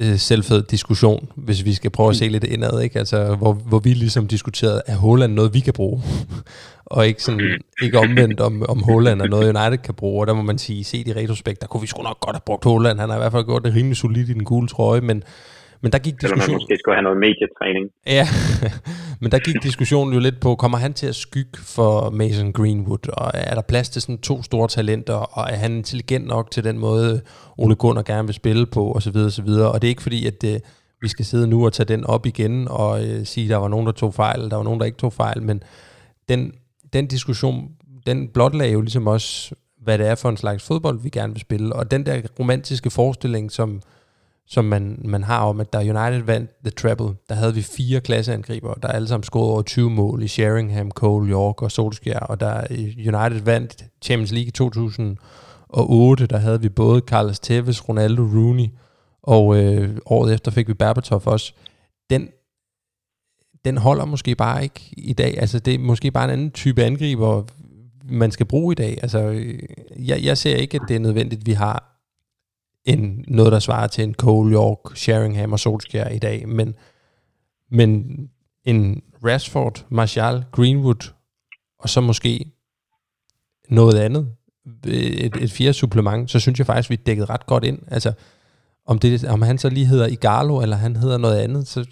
øh, 0.00 0.18
selvfed 0.18 0.62
diskussion, 0.62 1.28
hvis 1.36 1.64
vi 1.64 1.74
skal 1.74 1.90
prøve 1.90 2.10
at 2.10 2.16
se 2.16 2.28
lidt 2.28 2.44
indad, 2.44 2.80
ikke? 2.80 2.98
Altså, 2.98 3.34
hvor, 3.34 3.52
hvor 3.52 3.78
vi 3.78 3.94
ligesom 3.94 4.26
diskuterede, 4.26 4.82
er 4.86 4.96
Holland 4.96 5.32
noget, 5.32 5.54
vi 5.54 5.60
kan 5.60 5.72
bruge? 5.72 6.02
og 6.86 7.06
ikke, 7.06 7.22
sådan, 7.22 7.60
ikke 7.82 7.98
omvendt, 7.98 8.40
om, 8.40 8.62
om 8.68 8.82
Holland 8.82 9.22
er 9.22 9.26
noget, 9.26 9.56
United 9.56 9.78
kan 9.78 9.94
bruge. 9.94 10.22
Og 10.22 10.26
der 10.26 10.34
må 10.34 10.42
man 10.42 10.58
sige, 10.58 10.84
se 10.84 10.98
i 10.98 11.12
retrospekt, 11.12 11.60
der 11.60 11.66
kunne 11.66 11.80
vi 11.80 11.86
sgu 11.86 12.02
nok 12.02 12.20
godt 12.20 12.36
have 12.36 12.42
brugt 12.46 12.64
Holland. 12.64 13.00
Han 13.00 13.08
har 13.08 13.16
i 13.16 13.18
hvert 13.18 13.32
fald 13.32 13.44
gjort 13.44 13.64
det 13.64 13.74
rimelig 13.74 13.96
solidt 13.96 14.28
i 14.28 14.32
den 14.32 14.44
gule 14.44 14.68
trøje, 14.68 15.00
men 15.00 15.22
men 15.82 15.92
der 15.92 15.98
gik 15.98 16.12
diskussionen... 16.12 16.42
Eller 16.42 16.52
man 16.52 16.54
måske 16.54 16.76
skulle 16.78 16.96
have 16.96 17.02
noget 17.02 17.18
medietræning. 17.18 17.84
Ja, 18.06 18.26
men 19.22 19.32
der 19.32 19.38
gik 19.38 19.62
diskussionen 19.62 20.14
jo 20.14 20.20
lidt 20.20 20.40
på, 20.40 20.54
kommer 20.54 20.78
han 20.78 20.92
til 20.94 21.06
at 21.06 21.14
skygge 21.14 21.58
for 21.76 22.10
Mason 22.10 22.52
Greenwood, 22.52 23.08
og 23.12 23.30
er 23.34 23.54
der 23.54 23.62
plads 23.62 23.88
til 23.88 24.02
sådan 24.02 24.18
to 24.18 24.42
store 24.42 24.68
talenter, 24.68 25.14
og 25.14 25.50
er 25.50 25.56
han 25.56 25.72
intelligent 25.72 26.26
nok 26.26 26.50
til 26.50 26.64
den 26.64 26.78
måde, 26.78 27.22
Ole 27.58 27.74
Gunnar 27.74 28.02
gerne 28.02 28.28
vil 28.28 28.34
spille 28.34 28.66
på, 28.66 28.92
osv. 28.92 29.16
osv. 29.16 29.48
Og 29.48 29.82
det 29.82 29.88
er 29.88 29.94
ikke 29.94 30.02
fordi, 30.02 30.26
at 30.26 30.42
det, 30.42 30.54
øh, 30.54 30.60
vi 31.02 31.08
skal 31.08 31.24
sidde 31.24 31.46
nu 31.46 31.64
og 31.64 31.72
tage 31.72 31.86
den 31.86 32.04
op 32.04 32.26
igen, 32.26 32.68
og 32.70 33.04
øh, 33.04 33.26
sige, 33.26 33.44
at 33.44 33.50
der 33.50 33.56
var 33.56 33.68
nogen, 33.68 33.86
der 33.86 33.92
tog 33.92 34.14
fejl, 34.14 34.50
der 34.50 34.56
var 34.56 34.64
nogen, 34.64 34.80
der 34.80 34.86
ikke 34.86 34.98
tog 34.98 35.12
fejl, 35.12 35.42
men 35.42 35.62
den, 36.28 36.52
den 36.92 37.06
diskussion, 37.06 37.68
den 38.06 38.28
blotlagde 38.28 38.72
jo 38.72 38.80
ligesom 38.80 39.06
også, 39.06 39.54
hvad 39.82 39.98
det 39.98 40.06
er 40.06 40.14
for 40.14 40.28
en 40.28 40.36
slags 40.36 40.66
fodbold, 40.66 41.00
vi 41.02 41.08
gerne 41.08 41.32
vil 41.32 41.40
spille, 41.40 41.76
og 41.76 41.90
den 41.90 42.06
der 42.06 42.20
romantiske 42.38 42.90
forestilling, 42.90 43.52
som 43.52 43.80
som 44.46 44.64
man, 44.64 45.00
man 45.04 45.22
har 45.22 45.38
om, 45.38 45.60
at 45.60 45.72
da 45.72 45.78
United 45.78 46.22
vandt 46.22 46.50
The 46.64 46.70
Treble, 46.70 47.14
der 47.28 47.34
havde 47.34 47.54
vi 47.54 47.62
fire 47.62 48.00
klasseangriber, 48.00 48.74
der 48.74 48.88
alle 48.88 49.08
sammen 49.08 49.22
scorede 49.24 49.52
over 49.52 49.62
20 49.62 49.90
mål 49.90 50.22
i 50.22 50.28
Sheringham, 50.28 50.90
Cole, 50.90 51.30
York 51.30 51.62
og 51.62 51.70
Solskjaer, 51.70 52.20
og 52.20 52.40
da 52.40 52.66
United 52.96 53.40
vandt 53.40 53.84
Champions 54.02 54.32
League 54.32 54.48
i 54.48 54.50
2008, 54.50 56.26
der 56.26 56.38
havde 56.38 56.60
vi 56.60 56.68
både 56.68 57.00
Carlos 57.00 57.40
Tevez, 57.40 57.88
Ronaldo, 57.88 58.22
Rooney, 58.22 58.66
og 59.22 59.56
øh, 59.56 59.98
året 60.06 60.34
efter 60.34 60.50
fik 60.50 60.68
vi 60.68 60.74
Berbatov 60.74 61.22
også. 61.24 61.52
Den, 62.10 62.28
den 63.64 63.78
holder 63.78 64.04
måske 64.04 64.34
bare 64.34 64.62
ikke 64.62 64.94
i 64.96 65.12
dag. 65.12 65.40
Altså 65.40 65.58
det 65.58 65.74
er 65.74 65.78
måske 65.78 66.10
bare 66.10 66.24
en 66.24 66.30
anden 66.30 66.50
type 66.50 66.84
angriber, 66.84 67.42
man 68.04 68.30
skal 68.30 68.46
bruge 68.46 68.72
i 68.72 68.74
dag. 68.74 68.98
Altså, 69.02 69.18
øh, 69.18 69.58
jeg, 69.98 70.24
jeg 70.24 70.38
ser 70.38 70.56
ikke, 70.56 70.78
at 70.82 70.88
det 70.88 70.96
er 70.96 71.00
nødvendigt, 71.00 71.40
at 71.40 71.46
vi 71.46 71.52
har 71.52 71.91
en, 72.84 73.24
noget, 73.28 73.52
der 73.52 73.58
svarer 73.58 73.86
til 73.86 74.04
en 74.04 74.14
Cole, 74.14 74.54
York, 74.54 74.96
Sheringham 74.96 75.52
og 75.52 75.60
Solskjaer 75.60 76.08
i 76.08 76.18
dag, 76.18 76.48
men, 76.48 76.74
men 77.70 78.30
en 78.64 79.02
Rashford, 79.24 79.86
Martial, 79.88 80.44
Greenwood, 80.52 81.12
og 81.78 81.88
så 81.88 82.00
måske 82.00 82.46
noget 83.68 83.98
andet. 83.98 84.34
et, 84.86 85.36
et 85.36 85.52
fjerde 85.52 85.72
supplement, 85.72 86.30
så 86.30 86.40
synes 86.40 86.58
jeg 86.58 86.66
faktisk, 86.66 86.90
vi 86.90 86.96
dækket 86.96 87.30
ret 87.30 87.46
godt 87.46 87.64
ind. 87.64 87.78
Altså, 87.90 88.12
om, 88.86 88.98
det, 88.98 89.24
om 89.24 89.42
han 89.42 89.58
så 89.58 89.68
lige 89.68 89.86
hedder 89.86 90.06
Igalo, 90.06 90.60
eller 90.62 90.76
han 90.76 90.96
hedder 90.96 91.18
noget 91.18 91.38
andet, 91.38 91.66
så, 91.66 91.86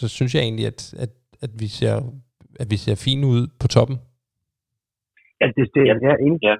så 0.00 0.08
synes 0.08 0.34
jeg 0.34 0.42
egentlig, 0.42 0.66
at, 0.66 0.94
at, 0.98 1.10
at, 1.42 1.50
vi 1.58 1.66
ser, 1.66 1.94
at 2.60 2.70
vi 2.70 2.76
ser 2.76 2.94
fine 2.94 3.26
ud 3.26 3.46
på 3.60 3.68
toppen. 3.68 3.96
Ja, 5.40 5.46
det, 5.46 5.70
det 5.74 5.80
ja, 5.86 5.94
ja, 6.08 6.14
ja 6.42 6.56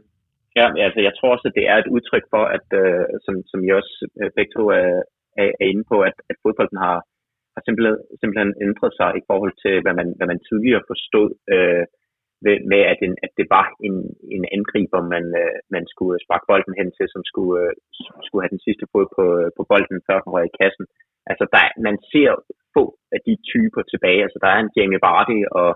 ja, 0.58 0.66
altså 0.86 1.00
jeg 1.06 1.14
tror 1.14 1.30
også, 1.34 1.46
at 1.48 1.56
det 1.58 1.66
er 1.72 1.76
et 1.78 1.92
udtryk 1.94 2.24
for, 2.34 2.44
at 2.56 2.66
øh, 2.82 3.04
som, 3.24 3.34
som 3.50 3.58
I 3.66 3.68
også 3.80 3.94
øh, 4.20 4.30
begge 4.36 4.52
to 4.56 4.64
er, 4.80 4.90
er, 5.42 5.48
er 5.62 5.66
inde 5.72 5.84
på, 5.92 5.96
at, 6.08 6.16
at 6.30 6.36
fodbolden 6.42 6.78
har, 6.86 6.98
har 7.54 7.62
simpelthen, 7.66 7.96
simpelthen 8.20 8.52
ændret 8.66 8.92
sig 9.00 9.10
i 9.20 9.26
forhold 9.30 9.54
til, 9.64 9.74
hvad 9.84 9.94
man, 10.00 10.08
hvad 10.16 10.28
man 10.32 10.40
tidligere 10.48 10.88
forstod. 10.90 11.28
Øh, 11.54 11.84
med, 12.72 12.82
at, 12.92 12.98
en, 13.06 13.14
at 13.26 13.32
det 13.38 13.46
var 13.56 13.66
en, 13.86 13.96
en 14.36 14.44
angriber, 14.56 15.00
man, 15.14 15.24
øh, 15.42 15.56
man 15.74 15.84
skulle 15.92 16.16
sparke 16.24 16.46
bolden 16.50 16.74
hen 16.80 16.88
til, 16.96 17.06
som 17.14 17.22
skulle, 17.30 17.56
øh, 17.64 17.72
skulle 18.26 18.42
have 18.44 18.54
den 18.56 18.64
sidste 18.66 18.84
fod 18.92 19.06
på, 19.16 19.24
øh, 19.40 19.48
på 19.56 19.62
bolden, 19.70 19.98
før 20.06 20.16
den 20.22 20.32
røg 20.34 20.46
i 20.48 20.56
kassen. 20.60 20.86
Altså, 21.30 21.44
der, 21.54 21.64
man 21.88 21.96
ser 22.12 22.30
få 22.74 22.84
af 23.14 23.20
de 23.26 23.34
typer 23.50 23.82
tilbage. 23.92 24.22
Altså, 24.26 24.38
der 24.42 24.50
er 24.52 24.60
en 24.60 24.74
Jamie 24.76 25.02
Vardy 25.06 25.40
og 25.60 25.70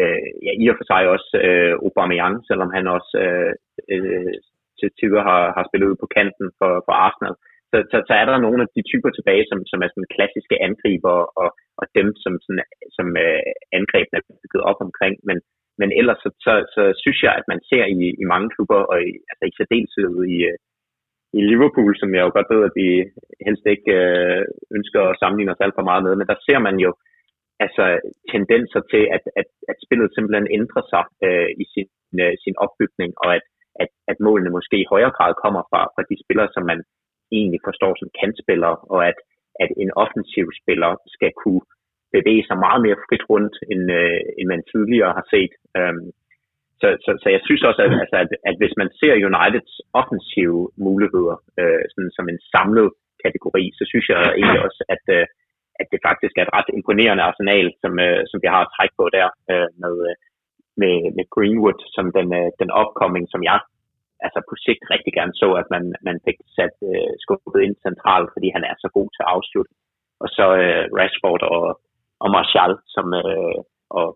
øh, 0.00 0.26
ja, 0.46 0.52
i 0.62 0.64
og 0.72 0.76
for 0.78 0.86
sig 0.90 1.02
også 1.14 1.30
øh, 1.46 1.72
Aubameyang, 1.86 2.36
selvom 2.48 2.70
han 2.76 2.84
også 2.96 3.12
øh, 3.24 3.52
øh, 3.94 4.34
til 4.78 4.88
tider 4.98 5.22
har, 5.28 5.42
har 5.56 5.64
spillet 5.68 5.90
ud 5.90 5.98
på 6.00 6.08
kanten 6.16 6.46
for, 6.58 6.72
for 6.86 6.94
Arsenal. 7.06 7.34
Så, 7.70 7.76
så, 7.90 7.96
så 8.08 8.12
er 8.20 8.26
der 8.26 8.44
nogle 8.46 8.60
af 8.64 8.68
de 8.76 8.82
typer 8.90 9.10
tilbage, 9.14 9.44
som, 9.50 9.58
som 9.70 9.78
er 9.84 9.88
sådan 9.90 10.12
klassiske 10.16 10.56
angriber, 10.66 11.16
og, 11.40 11.48
og 11.80 11.84
dem, 11.98 12.08
som, 12.22 12.32
sådan, 12.44 12.64
som 12.96 13.06
øh, 13.24 13.42
angrebene 13.78 14.18
er 14.18 14.26
bygget 14.42 14.62
op 14.70 14.80
omkring. 14.86 15.14
Men, 15.28 15.38
men 15.80 15.88
ellers 16.00 16.20
så, 16.24 16.30
så, 16.44 16.52
så 16.74 16.82
synes 17.02 17.20
jeg, 17.26 17.32
at 17.40 17.46
man 17.52 17.60
ser 17.70 17.84
i, 17.96 17.98
i 18.22 18.24
mange 18.32 18.48
klubber, 18.54 18.80
og 18.92 18.96
i, 19.08 19.12
altså 19.30 19.44
i 19.46 19.56
særdeleshed 19.58 20.14
i, 20.34 20.36
øh, 20.50 20.58
i 21.38 21.40
Liverpool, 21.50 21.92
som 22.00 22.10
jeg 22.14 22.22
jo 22.24 22.30
godt 22.36 22.52
ved, 22.54 22.62
at 22.68 22.74
vi 22.80 22.88
helst 23.46 23.64
ikke 23.74 23.92
øh, 24.02 24.42
ønsker 24.76 25.00
at 25.02 25.18
sammenligne 25.20 25.52
os 25.54 25.64
alt 25.64 25.76
for 25.78 25.88
meget 25.90 26.02
med, 26.06 26.14
men 26.16 26.26
der 26.32 26.38
ser 26.46 26.58
man 26.68 26.76
jo 26.84 26.90
altså 27.64 27.84
tendenser 28.32 28.80
til, 28.92 29.02
at, 29.16 29.24
at, 29.40 29.48
at 29.70 29.76
spillet 29.84 30.08
simpelthen 30.14 30.48
ændrer 30.58 30.84
sig 30.92 31.04
øh, 31.26 31.50
i 31.62 31.64
sin, 31.74 31.88
øh, 32.24 32.34
sin 32.44 32.56
opbygning, 32.64 33.10
og 33.24 33.28
at, 33.38 33.44
at, 33.82 33.90
at 34.10 34.16
målene 34.26 34.54
måske 34.56 34.76
i 34.80 34.90
højere 34.92 35.16
grad 35.18 35.32
kommer 35.44 35.62
fra, 35.70 35.80
fra 35.94 36.02
de 36.10 36.16
spillere, 36.24 36.50
som 36.54 36.64
man 36.72 36.80
egentlig 37.38 37.60
forstår 37.68 37.92
som 37.96 38.08
kantspillere, 38.20 38.76
og 38.94 39.00
at, 39.10 39.18
at 39.62 39.70
en 39.82 39.90
offensiv 40.04 40.46
spiller 40.60 40.90
skal 41.16 41.32
kunne 41.42 41.64
bevæge 42.16 42.44
sig 42.48 42.56
meget 42.66 42.80
mere 42.86 43.02
frit 43.06 43.24
rundt, 43.30 43.54
end, 43.72 43.84
øh, 44.00 44.20
end 44.38 44.46
man 44.54 44.62
tidligere 44.72 45.12
har 45.18 45.26
set. 45.34 45.52
Øhm, 45.78 46.06
så, 46.80 46.88
så, 47.04 47.10
så 47.22 47.28
jeg 47.34 47.42
synes 47.44 47.62
også, 47.68 47.80
at, 47.86 47.92
altså, 48.02 48.16
at, 48.24 48.30
at 48.48 48.56
hvis 48.60 48.74
man 48.80 48.90
ser 49.00 49.14
Uniteds 49.28 49.74
offensive 50.00 50.60
muligheder 50.86 51.36
øh, 51.60 51.82
sådan 51.92 52.12
som 52.16 52.26
en 52.32 52.40
samlet 52.54 52.90
kategori, 53.24 53.64
så 53.78 53.84
synes 53.90 54.06
jeg 54.12 54.20
egentlig 54.40 54.60
også, 54.68 54.82
at, 54.94 55.04
øh, 55.16 55.26
at 55.82 55.88
det 55.92 56.00
faktisk 56.08 56.34
er 56.36 56.44
et 56.44 56.54
ret 56.56 56.70
imponerende 56.78 57.26
arsenal, 57.30 57.66
som, 57.82 57.92
øh, 58.06 58.20
som 58.30 58.38
vi 58.42 58.48
har 58.54 58.62
at 58.62 58.72
trække 58.76 58.94
på 59.00 59.06
der 59.16 59.28
øh, 59.52 59.68
med, 59.82 59.94
øh, 60.08 60.14
med, 60.80 60.96
med 61.16 61.24
Greenwood 61.34 61.80
som 61.96 62.06
den, 62.18 62.28
øh, 62.40 62.48
den 62.62 62.70
opkoming, 62.80 63.24
som 63.32 63.42
jeg 63.50 63.58
altså 64.26 64.40
på 64.50 64.54
sigt 64.64 64.84
rigtig 64.94 65.12
gerne 65.18 65.34
så, 65.42 65.48
at 65.60 65.68
man, 65.74 65.84
man 66.08 66.16
fik 66.26 66.38
sat 66.56 66.74
øh, 66.90 67.12
skubbet 67.22 67.60
ind 67.66 67.76
centralt, 67.86 68.30
fordi 68.34 68.48
han 68.56 68.64
er 68.70 68.76
så 68.78 68.88
god 68.96 69.08
til 69.12 69.22
at 69.24 69.32
afslutte. 69.34 69.72
Og 70.22 70.28
så 70.36 70.46
øh, 70.62 70.84
Rashford 70.98 71.42
og, 71.56 71.66
og 72.22 72.28
Martial, 72.36 72.72
som, 72.94 73.06
øh, 73.22 73.58
og 73.98 74.06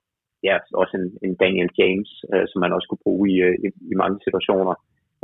ja, 0.48 0.57
også 0.83 0.94
en, 1.00 1.09
en 1.26 1.35
Daniel 1.44 1.70
James, 1.81 2.11
øh, 2.33 2.44
som 2.50 2.59
man 2.64 2.72
også 2.76 2.88
kunne 2.88 3.07
bruge 3.07 3.24
i, 3.33 3.37
øh, 3.46 3.55
i, 3.64 3.68
i 3.92 3.94
mange 4.02 4.18
situationer. 4.26 4.74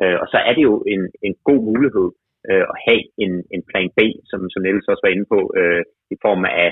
Øh, 0.02 0.16
og 0.22 0.26
så 0.32 0.38
er 0.48 0.52
det 0.54 0.64
jo 0.70 0.74
en, 0.94 1.02
en 1.26 1.34
god 1.48 1.60
mulighed 1.70 2.08
øh, 2.50 2.64
at 2.72 2.76
have 2.86 3.02
en, 3.24 3.32
en 3.54 3.62
plan 3.70 3.90
B, 3.98 4.00
som, 4.30 4.40
som 4.52 4.62
Niels 4.62 4.90
også 4.92 5.04
var 5.04 5.14
inde 5.14 5.26
på, 5.34 5.40
øh, 5.60 5.82
i 6.14 6.16
form 6.24 6.44
af 6.64 6.70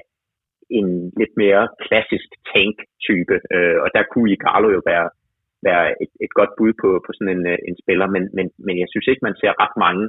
en 0.78 0.88
lidt 1.20 1.34
mere 1.42 1.62
klassisk 1.86 2.28
tank-type. 2.52 3.36
Øh, 3.54 3.76
og 3.84 3.88
der 3.96 4.04
kunne 4.12 4.32
Igalo 4.34 4.68
jo 4.76 4.82
være, 4.90 5.08
være 5.68 5.84
et, 6.02 6.12
et 6.24 6.32
godt 6.38 6.52
bud 6.58 6.72
på, 6.82 6.88
på 7.04 7.10
sådan 7.16 7.34
en, 7.36 7.44
øh, 7.52 7.58
en 7.68 7.76
spiller, 7.82 8.06
men, 8.14 8.24
men, 8.36 8.46
men 8.66 8.74
jeg 8.82 8.88
synes 8.90 9.06
ikke, 9.08 9.26
man 9.28 9.38
ser 9.40 9.60
ret 9.62 9.76
mange 9.86 10.04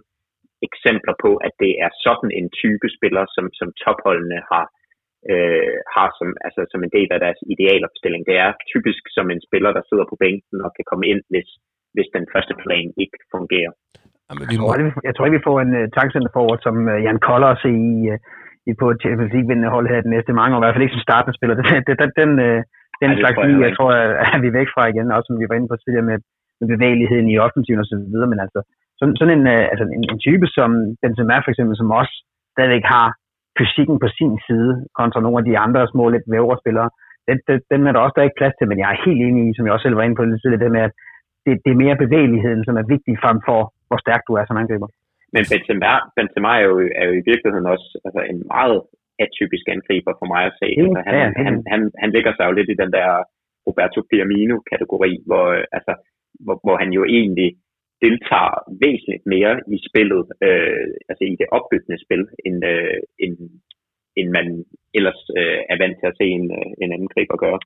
eksempler 0.68 1.16
på, 1.24 1.32
at 1.48 1.54
det 1.64 1.72
er 1.86 1.92
sådan 2.06 2.32
en 2.40 2.48
type 2.62 2.88
spiller, 2.98 3.24
som, 3.36 3.46
som 3.60 3.70
topholdene 3.84 4.40
har, 4.52 4.66
øh, 5.32 5.76
har 5.96 6.10
som, 6.20 6.30
altså, 6.48 6.62
som 6.72 6.82
en 6.84 6.94
del 6.98 7.10
af 7.16 7.20
deres 7.26 7.42
idealopstilling. 7.54 8.24
Det 8.30 8.38
er 8.46 8.52
typisk 8.74 9.04
som 9.16 9.26
en 9.34 9.42
spiller, 9.48 9.72
der 9.78 9.84
sidder 9.90 10.06
på 10.10 10.20
bænken 10.24 10.58
og 10.66 10.70
kan 10.78 10.86
komme 10.92 11.06
ind, 11.12 11.22
hvis, 11.32 11.50
hvis 11.96 12.10
den 12.16 12.26
første 12.34 12.56
plan 12.64 12.88
ikke 13.04 13.20
fungerer. 13.36 13.74
Jamen, 14.32 14.46
vi 14.52 14.56
må... 14.58 14.66
jeg, 14.66 14.78
tror, 14.80 15.02
jeg 15.08 15.14
tror 15.14 15.26
ikke, 15.26 15.40
vi 15.40 15.48
får 15.50 15.58
en 15.66 15.74
uh, 15.80 15.86
tankcenter 15.98 16.32
forward 16.36 16.60
som 16.66 16.76
uh, 16.94 16.98
Jan 17.06 17.20
Koller 17.28 17.54
i, 17.68 17.92
uh, 18.14 18.18
i 18.70 18.72
på 18.82 18.86
et 18.92 19.02
Champions 19.04 19.34
League-vindende 19.36 19.74
hold 19.76 19.88
her 19.92 20.06
de 20.06 20.14
næste 20.16 20.32
mange 20.40 20.54
år, 20.54 20.60
i 20.60 20.64
hvert 20.64 20.76
fald 20.76 20.86
ikke 20.86 20.98
som 20.98 21.08
startende 21.08 21.38
spiller. 21.38 21.56
Den, 21.60 21.66
den, 22.02 22.10
den, 22.22 22.32
uh, 22.48 22.60
den 23.04 23.12
Ej, 23.12 23.20
slags 23.22 23.38
lige, 23.46 23.66
jeg 23.68 23.74
tror, 23.78 23.92
er 24.36 24.40
vi 24.46 24.50
væk 24.60 24.70
fra 24.74 24.84
igen, 24.92 25.16
også 25.16 25.28
som 25.30 25.40
vi 25.42 25.50
var 25.50 25.56
inde 25.58 25.72
på 25.72 25.78
tidligere 25.78 26.10
med, 26.12 26.18
med 26.60 26.68
bevægeligheden 26.74 27.28
i 27.34 27.42
offensiven 27.46 27.84
og 27.84 27.90
så 27.92 27.96
videre, 28.14 28.30
men 28.32 28.40
altså 28.46 28.60
sådan, 29.00 29.16
sådan 29.20 29.34
en, 29.38 29.46
uh, 29.54 29.64
altså 29.72 29.84
en, 29.96 30.04
en 30.14 30.20
type 30.28 30.48
som 30.58 30.70
Benzema 31.02 31.38
for 31.40 31.52
eksempel, 31.54 31.76
som 31.78 31.98
også 32.00 32.14
stadigvæk 32.56 32.86
har 32.96 33.08
fysikken 33.58 33.98
på 34.04 34.08
sin 34.18 34.34
side, 34.48 34.72
kontra 35.00 35.20
nogle 35.22 35.40
af 35.42 35.46
de 35.50 35.56
andre 35.66 35.82
små, 35.94 36.04
lidt 36.10 36.28
vævre 36.36 36.58
spillere. 36.64 36.90
Den, 37.28 37.38
den, 37.48 37.58
den 37.72 37.80
er 37.88 37.92
der 37.94 38.02
også 38.06 38.16
der 38.18 38.28
ikke 38.28 38.40
plads 38.42 38.56
til, 38.56 38.68
men 38.70 38.80
jeg 38.82 38.88
er 38.90 39.06
helt 39.06 39.22
enig 39.28 39.42
i, 39.50 39.56
som 39.56 39.66
jeg 39.66 39.74
også 39.74 39.86
selv 39.86 39.98
var 39.98 40.06
inde 40.06 40.18
på, 40.20 40.26
det, 40.26 40.60
det 40.64 40.72
med, 40.78 40.84
at 40.88 40.94
det, 41.46 41.54
det 41.64 41.72
er 41.72 41.84
mere 41.84 42.02
bevægeligheden, 42.04 42.64
som 42.68 42.76
er 42.82 42.92
vigtig 42.94 43.14
frem 43.24 43.38
for, 43.48 43.62
hvor 43.92 44.00
stærk 44.06 44.22
du 44.28 44.34
er 44.40 44.46
som 44.46 44.62
angriber. 44.62 44.90
Men 45.36 45.44
Benzema, 45.52 45.94
Benzema 46.18 46.52
er, 46.60 46.66
jo, 46.70 46.76
er 47.00 47.06
jo 47.10 47.14
i 47.22 47.28
virkeligheden 47.32 47.68
også 47.74 47.88
altså 48.08 48.22
en 48.32 48.40
meget 48.56 48.80
atypisk 49.26 49.66
angriber 49.76 50.14
for 50.20 50.28
mig 50.34 50.42
at 50.50 50.58
se. 50.62 50.70
Mm, 50.78 50.84
altså, 50.84 51.02
han, 51.08 51.16
ja, 51.20 51.28
han, 51.48 51.56
han, 51.74 51.82
han 52.02 52.10
ligger 52.16 52.32
sig 52.34 52.46
jo 52.48 52.54
lidt 52.58 52.70
i 52.74 52.82
den 52.84 52.92
der 52.98 53.10
Roberto 53.68 54.00
Firmino-kategori, 54.10 55.14
hvor, 55.30 55.46
altså, 55.78 55.94
hvor, 56.46 56.58
hvor 56.66 56.76
han 56.82 56.90
jo 56.98 57.04
egentlig 57.18 57.50
deltager 58.06 58.56
væsentligt 58.86 59.26
mere 59.34 59.54
i 59.76 59.78
spillet, 59.90 60.24
øh, 60.46 60.86
altså 61.10 61.24
i 61.32 61.36
det 61.42 61.48
opbyggende 61.58 61.98
spil, 62.06 62.24
end, 62.48 62.58
øh, 62.74 63.00
end, 63.24 63.36
end 64.20 64.28
man 64.38 64.48
ellers 64.98 65.22
øh, 65.40 65.60
er 65.72 65.78
vant 65.84 65.98
til 66.00 66.08
at 66.12 66.18
se 66.20 66.26
en, 66.38 66.46
øh, 66.60 66.70
en 66.84 66.92
angriber 66.98 67.38
gøre. 67.46 67.60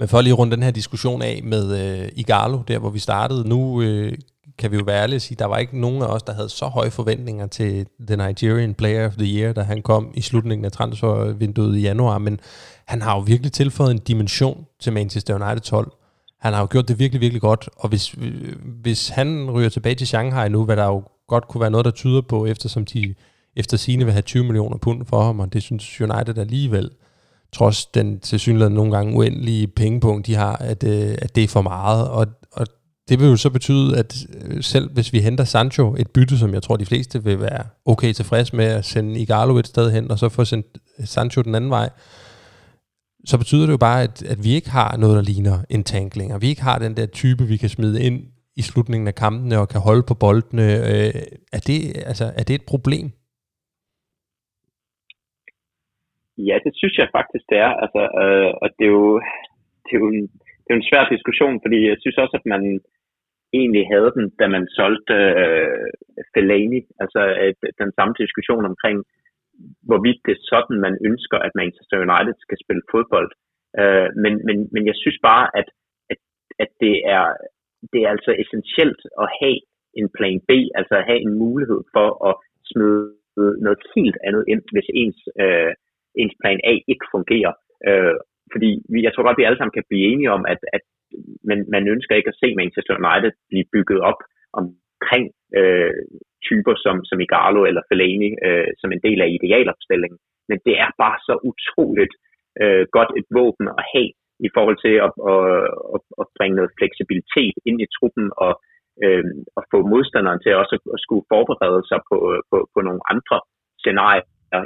Men 0.00 0.08
for 0.10 0.20
lige 0.20 0.38
rundt 0.40 0.54
den 0.56 0.66
her 0.66 0.78
diskussion 0.80 1.20
af 1.30 1.36
med 1.54 1.64
øh, 1.82 2.06
Igalo, 2.22 2.58
der 2.70 2.78
hvor 2.82 2.92
vi 2.96 3.06
startede, 3.08 3.42
nu 3.52 3.60
øh, 3.86 4.12
kan 4.58 4.70
vi 4.70 4.76
jo 4.76 4.82
være 4.86 5.02
ærlige 5.02 5.16
og 5.16 5.22
sige, 5.22 5.36
der 5.38 5.44
var 5.44 5.58
ikke 5.58 5.80
nogen 5.80 6.02
af 6.02 6.06
os, 6.06 6.22
der 6.22 6.34
havde 6.34 6.48
så 6.48 6.66
høje 6.66 6.90
forventninger 6.90 7.46
til 7.46 7.86
The 8.06 8.16
Nigerian 8.16 8.74
Player 8.74 9.06
of 9.06 9.14
the 9.14 9.38
Year, 9.38 9.52
da 9.52 9.62
han 9.62 9.82
kom 9.82 10.10
i 10.14 10.20
slutningen 10.20 10.64
af 10.64 10.72
transfervinduet 10.72 11.76
i 11.76 11.80
januar, 11.80 12.18
men 12.18 12.40
han 12.86 13.02
har 13.02 13.14
jo 13.14 13.20
virkelig 13.20 13.52
tilføjet 13.52 13.90
en 13.90 13.98
dimension 13.98 14.66
til 14.80 14.92
Manchester 14.92 15.34
United 15.34 15.60
12. 15.60 15.92
Han 16.40 16.52
har 16.52 16.60
jo 16.60 16.68
gjort 16.70 16.88
det 16.88 16.98
virkelig, 16.98 17.20
virkelig 17.20 17.40
godt, 17.40 17.68
og 17.76 17.88
hvis, 17.88 18.14
hvis 18.82 19.08
han 19.08 19.50
ryger 19.50 19.68
tilbage 19.68 19.94
til 19.94 20.06
Shanghai 20.06 20.48
nu, 20.48 20.64
hvad 20.64 20.76
der 20.76 20.84
jo 20.84 21.02
godt 21.28 21.48
kunne 21.48 21.60
være 21.60 21.70
noget, 21.70 21.84
der 21.84 21.90
tyder 21.90 22.20
på, 22.20 22.46
eftersom 22.46 22.84
de 22.84 23.14
efter 23.56 23.76
sine 23.76 24.04
vil 24.04 24.12
have 24.12 24.22
20 24.22 24.44
millioner 24.44 24.76
pund 24.78 25.06
for 25.06 25.22
ham, 25.22 25.40
og 25.40 25.52
det 25.52 25.62
synes 25.62 26.00
United 26.00 26.38
alligevel, 26.38 26.90
trods 27.52 27.86
den 27.86 28.20
tilsyneladende 28.20 28.76
nogle 28.76 28.96
gange 28.96 29.16
uendelige 29.16 29.66
pengepunkt, 29.66 30.26
de 30.26 30.34
har, 30.34 30.56
at, 30.56 30.84
øh, 30.84 31.14
at 31.18 31.36
det 31.36 31.44
er 31.44 31.48
for 31.48 31.62
meget, 31.62 32.08
og, 32.08 32.26
og 32.41 32.41
det 33.08 33.20
vil 33.20 33.28
jo 33.28 33.36
så 33.36 33.50
betyde, 33.52 33.98
at 34.00 34.10
øh, 34.38 34.62
selv 34.72 34.86
hvis 34.94 35.12
vi 35.12 35.18
henter 35.18 35.44
Sancho, 35.44 35.86
et 36.02 36.10
bytte, 36.14 36.38
som 36.38 36.54
jeg 36.54 36.62
tror 36.62 36.76
de 36.76 36.90
fleste 36.92 37.24
vil 37.24 37.40
være 37.40 37.64
okay 37.92 38.12
tilfreds 38.12 38.52
med 38.52 38.64
at 38.64 38.84
sende 38.84 39.20
Igalo 39.20 39.56
et 39.56 39.66
sted 39.66 39.86
hen, 39.96 40.10
og 40.10 40.18
så 40.18 40.28
få 40.28 40.44
sendt 40.44 40.66
øh, 40.98 41.04
Sancho 41.04 41.42
den 41.42 41.54
anden 41.54 41.70
vej, 41.70 41.88
så 43.24 43.38
betyder 43.38 43.66
det 43.66 43.72
jo 43.72 43.86
bare, 43.88 44.02
at, 44.02 44.16
at 44.32 44.38
vi 44.44 44.50
ikke 44.58 44.70
har 44.70 44.96
noget, 44.96 45.16
der 45.16 45.22
ligner 45.30 45.56
en 45.70 45.84
tank 45.84 46.16
længere. 46.16 46.40
Vi 46.40 46.48
ikke 46.48 46.62
har 46.70 46.78
den 46.78 46.96
der 46.96 47.06
type, 47.06 47.44
vi 47.52 47.56
kan 47.56 47.68
smide 47.68 48.02
ind 48.06 48.18
i 48.60 48.62
slutningen 48.62 49.08
af 49.08 49.14
kampene 49.14 49.58
og 49.62 49.68
kan 49.68 49.80
holde 49.88 50.04
på 50.08 50.14
boldene. 50.24 50.66
Øh, 50.90 51.14
er, 51.56 51.62
det, 51.68 51.78
altså, 52.10 52.26
er 52.38 52.44
det 52.48 52.54
et 52.54 52.66
problem? 52.72 53.06
Ja, 56.48 56.56
det 56.64 56.72
synes 56.80 56.94
jeg 56.98 57.08
faktisk, 57.18 57.44
det 57.50 57.58
er. 57.66 57.72
Altså, 57.84 58.02
øh, 58.22 58.50
og 58.62 58.68
det 58.76 58.84
er, 58.88 58.94
jo, 59.00 59.20
det, 59.84 59.92
er 59.94 60.00
jo 60.02 60.08
en, 60.14 60.22
det 60.62 60.68
er 60.68 60.74
jo 60.74 60.80
en 60.80 60.90
svær 60.90 61.04
diskussion, 61.14 61.54
fordi 61.64 61.78
jeg 61.90 61.96
synes 62.00 62.18
også, 62.22 62.34
at 62.40 62.46
man 62.54 62.62
egentlig 63.58 63.84
havde 63.92 64.10
den, 64.16 64.26
da 64.40 64.46
man 64.56 64.64
solgte 64.78 65.16
øh, 65.42 65.88
Fellaini. 66.34 66.80
Altså 67.02 67.20
øh, 67.40 67.52
den 67.82 67.90
samme 67.98 68.14
diskussion 68.22 68.64
omkring, 68.72 68.98
hvorvidt 69.88 70.20
det 70.26 70.32
er 70.34 70.46
sådan, 70.52 70.76
man 70.86 70.96
ønsker, 71.08 71.38
at 71.46 71.56
Manchester 71.60 71.96
United 72.06 72.34
skal 72.40 72.58
spille 72.64 72.84
fodbold. 72.92 73.30
Øh, 73.80 74.08
men, 74.22 74.32
men, 74.46 74.56
men 74.74 74.82
jeg 74.90 74.96
synes 75.02 75.18
bare, 75.30 75.44
at, 75.60 75.68
at, 76.12 76.20
at 76.62 76.70
det, 76.84 76.94
er, 77.16 77.24
det 77.92 78.00
er 78.02 78.10
altså 78.16 78.32
essentielt 78.42 79.00
at 79.22 79.28
have 79.40 79.58
en 80.00 80.08
plan 80.16 80.38
B, 80.48 80.50
altså 80.78 80.94
at 81.00 81.08
have 81.10 81.20
en 81.26 81.34
mulighed 81.44 81.80
for 81.94 82.08
at 82.28 82.34
smide 82.70 83.04
noget 83.66 83.80
helt 83.96 84.16
andet 84.26 84.44
ind, 84.52 84.62
hvis 84.72 84.88
ens, 85.00 85.18
øh, 85.44 85.72
ens 86.20 86.34
plan 86.40 86.60
A 86.72 86.74
ikke 86.92 87.06
fungerer. 87.14 87.52
Øh, 87.88 88.16
fordi 88.52 88.70
vi, 88.92 88.98
jeg 89.02 89.12
tror 89.12 89.26
godt, 89.26 89.38
vi 89.38 89.46
alle 89.48 89.58
sammen 89.58 89.76
kan 89.76 89.88
blive 89.88 90.06
enige 90.12 90.30
om, 90.36 90.42
at, 90.52 90.60
at 90.76 90.84
man, 91.50 91.58
man 91.74 91.84
ønsker 91.94 92.14
ikke 92.14 92.32
at 92.32 92.40
se 92.42 92.48
Manchester 92.60 92.94
United 93.00 93.32
blive 93.50 93.66
bygget 93.74 94.00
op 94.10 94.20
omkring 94.60 95.24
øh, 95.58 95.94
typer 96.48 96.74
som, 96.84 96.96
som 97.08 97.18
Igalo 97.26 97.60
eller 97.68 97.82
Fellaini 97.88 98.30
øh, 98.46 98.70
som 98.80 98.90
en 98.92 99.02
del 99.06 99.18
af 99.24 99.28
idealopstillingen. 99.38 100.18
Men 100.48 100.58
det 100.66 100.74
er 100.84 100.90
bare 101.04 101.18
så 101.28 101.34
utroligt 101.50 102.14
øh, 102.62 102.84
godt 102.96 103.10
et 103.18 103.28
våben 103.38 103.66
at 103.78 103.84
have 103.92 104.10
i 104.46 104.48
forhold 104.56 104.78
til 104.84 104.94
at, 105.06 105.12
at, 105.32 105.40
at, 105.94 106.02
at 106.22 106.26
bringe 106.36 106.56
noget 106.58 106.76
fleksibilitet 106.78 107.56
ind 107.68 107.78
i 107.84 107.92
truppen 107.96 108.26
og 108.44 108.52
øh, 109.04 109.24
at 109.58 109.64
få 109.72 109.78
modstanderen 109.92 110.40
til 110.42 110.60
også 110.62 110.74
at, 110.78 110.84
at 110.96 111.00
skulle 111.04 111.24
forberede 111.32 111.82
sig 111.90 112.00
på, 112.10 112.16
på, 112.50 112.56
på 112.74 112.78
nogle 112.86 113.02
andre 113.12 113.36
scenarier, 113.82 114.24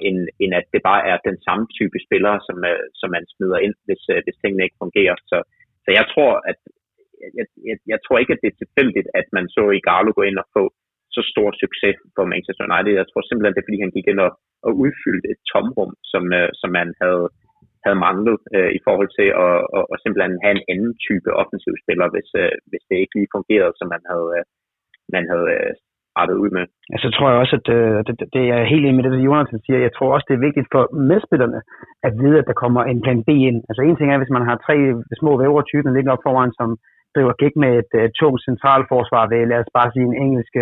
end, 0.09 0.19
end 0.43 0.53
at 0.61 0.67
det 0.75 0.83
bare 0.91 1.03
er 1.11 1.17
den 1.29 1.39
samme 1.47 1.65
type 1.79 1.99
spillere, 2.07 2.39
som, 2.47 2.57
øh, 2.71 2.85
som 3.01 3.09
man 3.17 3.25
smider 3.33 3.59
ind, 3.67 3.75
hvis, 3.87 4.03
øh, 4.13 4.21
hvis 4.25 4.41
tingene 4.43 4.65
ikke 4.65 4.83
fungerer. 4.85 5.17
Så, 5.31 5.39
så 5.87 5.91
jeg 5.99 6.07
tror, 6.14 6.32
at 6.51 6.59
jeg, 7.39 7.47
jeg, 7.68 7.76
jeg 7.93 7.99
tror 8.05 8.16
ikke, 8.18 8.34
at 8.34 8.43
det 8.43 8.51
er 8.51 8.61
tilfældigt, 8.62 9.09
at 9.20 9.26
man 9.37 9.47
så 9.57 9.62
i 9.78 9.84
Garlo 9.89 10.11
gå 10.18 10.22
ind 10.30 10.39
og 10.43 10.49
få 10.57 10.64
så 11.16 11.22
stor 11.32 11.49
succes 11.62 11.97
for 12.16 12.24
Manchester 12.32 12.64
United. 12.70 12.93
Jeg 13.01 13.09
tror 13.09 13.22
simpelthen, 13.24 13.55
det 13.55 13.62
er, 13.62 13.68
fordi 13.68 13.84
han 13.84 13.95
gik 13.97 14.07
ind 14.12 14.20
og, 14.26 14.32
og 14.66 14.72
udfyldte 14.84 15.28
et 15.34 15.41
tomrum, 15.53 15.93
som, 16.12 16.24
øh, 16.39 16.49
som 16.61 16.70
man 16.78 16.89
havde, 17.03 17.24
havde 17.84 18.03
manglet 18.07 18.39
øh, 18.57 18.70
i 18.78 18.80
forhold 18.87 19.11
til 19.18 19.28
at, 19.47 19.57
at, 19.76 19.82
og 19.93 19.97
simpelthen 20.03 20.43
have 20.45 20.55
en 20.57 20.66
anden 20.72 20.93
type 21.07 21.30
offensiv 21.43 21.74
spiller, 21.82 22.07
hvis, 22.14 22.28
øh, 22.43 22.55
hvis 22.70 22.84
det 22.89 22.97
ikke 22.99 23.16
lige 23.18 23.34
fungerede, 23.37 23.74
som 23.78 23.89
man 23.95 24.03
havde, 24.11 24.28
øh, 24.39 24.45
man 25.14 25.24
havde 25.32 25.49
øh, 25.57 25.72
rettet 26.19 26.37
ud 26.43 26.51
med. 26.57 26.64
Ja, 26.91 26.97
så 27.05 27.09
tror 27.14 27.29
jeg 27.29 27.39
også, 27.43 27.55
at 27.61 27.69
øh, 27.79 27.97
det, 28.07 28.14
det 28.37 28.45
er 28.57 28.71
helt 28.73 28.85
enig 28.85 28.97
med 28.97 29.05
det, 29.05 29.27
Jonathan 29.29 29.61
siger. 29.64 29.87
Jeg 29.87 29.95
tror 29.95 30.09
også, 30.14 30.27
det 30.29 30.37
er 30.37 30.47
vigtigt 30.49 30.69
for 30.75 30.83
medspillerne 31.11 31.61
at 32.07 32.12
vide, 32.21 32.39
at 32.41 32.49
der 32.51 32.61
kommer 32.62 32.83
en 32.85 33.01
plan 33.05 33.21
B 33.27 33.31
ind. 33.51 33.59
Altså 33.69 33.83
en 33.83 33.97
ting 33.97 34.09
er, 34.11 34.23
hvis 34.23 34.37
man 34.37 34.47
har 34.49 34.57
tre 34.67 34.77
små 35.21 35.33
vævertyper 35.43 35.91
liggende 35.91 36.14
op 36.14 36.25
foran, 36.27 36.53
som 36.61 36.69
driver 37.14 37.35
gik 37.43 37.55
med 37.62 37.73
et 37.83 37.93
uh, 38.01 38.07
tungt 38.21 38.41
centralforsvar 38.49 39.25
ved, 39.33 39.51
lad 39.51 39.61
os 39.62 39.77
bare 39.79 39.93
sige, 39.93 40.07
en 40.11 40.19
engelsk, 40.25 40.55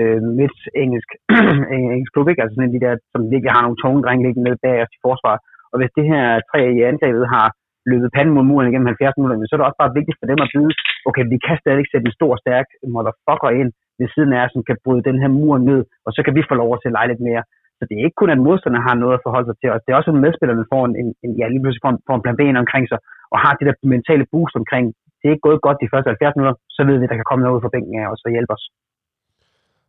uh, 0.00 0.20
midt 0.38 0.58
engelsk, 0.82 1.10
engelsk 1.76 2.12
klub, 2.14 2.28
ikke? 2.28 2.42
Altså 2.42 2.54
sådan 2.54 2.68
en 2.68 2.76
de 2.76 2.84
der, 2.86 2.94
som 3.12 3.22
virkelig 3.32 3.52
har 3.56 3.62
nogle 3.64 3.80
tunge 3.82 4.02
drenge 4.04 4.24
liggende 4.24 4.46
nede 4.46 4.62
bag 4.64 4.76
i 4.96 5.02
forsvar. 5.06 5.36
Og 5.72 5.76
hvis 5.78 5.96
det 5.96 6.04
her 6.12 6.24
tre 6.50 6.60
i 6.78 6.80
angrebet 6.90 7.26
har 7.34 7.46
løbet 7.90 8.14
panden 8.16 8.34
mod 8.36 8.44
muren 8.50 8.68
igennem 8.68 8.90
70 8.92 9.16
minutter, 9.16 9.36
så 9.46 9.54
er 9.54 9.58
det 9.58 9.68
også 9.68 9.82
bare 9.82 9.96
vigtigt 9.98 10.18
for 10.20 10.26
dem 10.30 10.38
at 10.44 10.52
vide, 10.56 10.72
okay, 11.08 11.24
vi 11.32 11.38
kan 11.46 11.56
stadig 11.62 11.84
sætte 11.88 12.06
en 12.08 12.18
stor, 12.18 12.32
stærk 12.44 12.66
motherfucker 12.94 13.50
ind 13.60 13.70
ved 13.98 14.08
siden 14.14 14.32
af 14.36 14.40
os, 14.44 14.52
som 14.54 14.62
kan 14.68 14.76
bryde 14.84 15.06
den 15.08 15.18
her 15.22 15.30
mur 15.38 15.54
ned, 15.70 15.80
og 16.06 16.10
så 16.14 16.20
kan 16.24 16.34
vi 16.36 16.48
få 16.50 16.54
lov 16.62 16.70
til 16.82 16.90
at 16.90 16.96
se 17.02 17.10
lidt 17.10 17.22
mere. 17.28 17.42
Så 17.78 17.82
det 17.88 17.94
er 17.94 18.04
ikke 18.06 18.20
kun, 18.22 18.34
at 18.34 18.44
modstanderne 18.46 18.86
har 18.88 18.96
noget 19.02 19.14
at 19.16 19.24
forholde 19.26 19.48
sig 19.48 19.56
til, 19.58 19.68
og 19.74 19.78
det 19.82 19.90
er 19.90 19.98
også, 20.00 20.10
at 20.12 20.22
medspillerne 20.24 20.70
får 20.72 20.82
en, 20.88 20.94
en, 21.24 21.32
ja, 21.40 21.44
lige 21.48 21.62
pludselig 21.62 21.84
får 21.84 21.92
en, 21.94 22.00
får 22.08 22.16
en 22.16 22.24
plan 22.24 22.38
B 22.40 22.42
omkring 22.64 22.84
sig, 22.92 22.98
og 23.32 23.38
har 23.44 23.52
det 23.58 23.64
der 23.68 23.74
mentale 23.94 24.24
boost 24.32 24.54
omkring, 24.60 24.84
det 25.18 25.24
er 25.26 25.34
ikke 25.34 25.48
gået 25.48 25.64
godt 25.66 25.82
de 25.84 25.92
første 25.92 26.08
70 26.12 26.36
minutter, 26.36 26.56
så 26.76 26.80
ved 26.88 26.96
vi, 26.98 27.04
at 27.06 27.10
der 27.10 27.18
kan 27.20 27.28
komme 27.30 27.42
noget 27.42 27.56
ud 27.56 27.62
fra 27.64 27.74
bænken 27.74 27.94
af 28.02 28.06
os 28.12 28.24
og 28.26 28.30
hjælpe 28.36 28.52
os. 28.56 28.64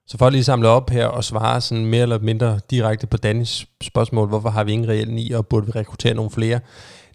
Så 0.10 0.14
for 0.18 0.26
at 0.28 0.34
lige 0.34 0.50
samle 0.52 0.68
op 0.78 0.88
her 0.98 1.08
og 1.18 1.24
svare 1.32 1.62
sådan 1.62 1.86
mere 1.94 2.06
eller 2.08 2.20
mindre 2.30 2.50
direkte 2.74 3.06
på 3.12 3.18
Danis 3.26 3.54
spørgsmål, 3.90 4.28
hvorfor 4.32 4.52
har 4.56 4.64
vi 4.64 4.72
ingen 4.76 4.90
reelle 4.90 5.14
ni, 5.20 5.26
og 5.38 5.48
burde 5.50 5.66
vi 5.68 5.72
rekruttere 5.80 6.16
nogle 6.20 6.32
flere? 6.38 6.60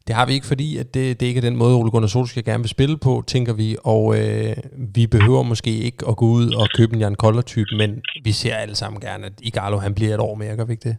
Det 0.09 0.17
har 0.17 0.27
vi 0.27 0.33
ikke, 0.33 0.47
fordi 0.47 0.77
at 0.77 0.95
det, 0.95 1.21
det 1.21 1.27
ikke 1.27 1.39
er 1.39 1.43
den 1.43 1.57
måde, 1.57 1.77
Ole 1.77 1.91
Gunnar 1.91 2.09
Solskjaer 2.09 2.45
gerne 2.45 2.63
vil 2.63 2.69
spille 2.69 2.99
på, 2.99 3.23
tænker 3.27 3.53
vi. 3.53 3.77
Og 3.85 4.19
øh, 4.19 4.57
vi 4.95 5.07
behøver 5.07 5.43
måske 5.43 5.71
ikke 5.71 6.09
at 6.09 6.17
gå 6.17 6.27
ud 6.27 6.53
og 6.53 6.69
købe 6.77 6.95
en 6.95 7.01
Jan 7.01 7.15
Koller-type, 7.15 7.77
men 7.77 8.03
vi 8.25 8.33
ser 8.33 8.55
alle 8.55 8.75
sammen 8.75 9.01
gerne, 9.01 9.27
at 9.27 9.33
Igalo 9.43 9.79
han 9.79 9.95
bliver 9.95 10.15
et 10.15 10.21
år 10.21 10.35
mere, 10.35 10.57
gør 10.57 10.65
vi 10.65 10.73
ikke 10.73 10.89
det? 10.89 10.97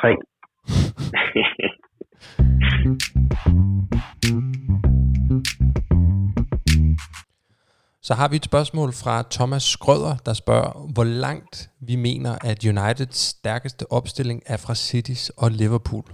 Tre. 0.00 0.12
Så 8.02 8.14
har 8.14 8.28
vi 8.28 8.36
et 8.36 8.44
spørgsmål 8.44 8.92
fra 8.92 9.24
Thomas 9.30 9.62
Skrøder, 9.62 10.16
der 10.26 10.32
spørger, 10.32 10.92
hvor 10.94 11.04
langt 11.04 11.70
vi 11.80 11.96
mener, 11.96 12.38
at 12.44 12.64
Uniteds 12.64 13.16
stærkeste 13.16 13.92
opstilling 13.92 14.42
er 14.46 14.56
fra 14.56 14.74
Cities 14.74 15.30
og 15.30 15.50
Liverpool. 15.50 16.04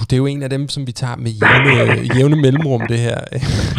Det 0.00 0.12
er 0.12 0.16
jo 0.16 0.26
en 0.26 0.42
af 0.42 0.50
dem, 0.50 0.68
som 0.68 0.86
vi 0.86 0.92
tager 0.92 1.16
med 1.16 1.30
jævne, 1.30 2.14
jævne 2.16 2.36
mellemrum, 2.36 2.82
det 2.88 2.98
her. 2.98 3.20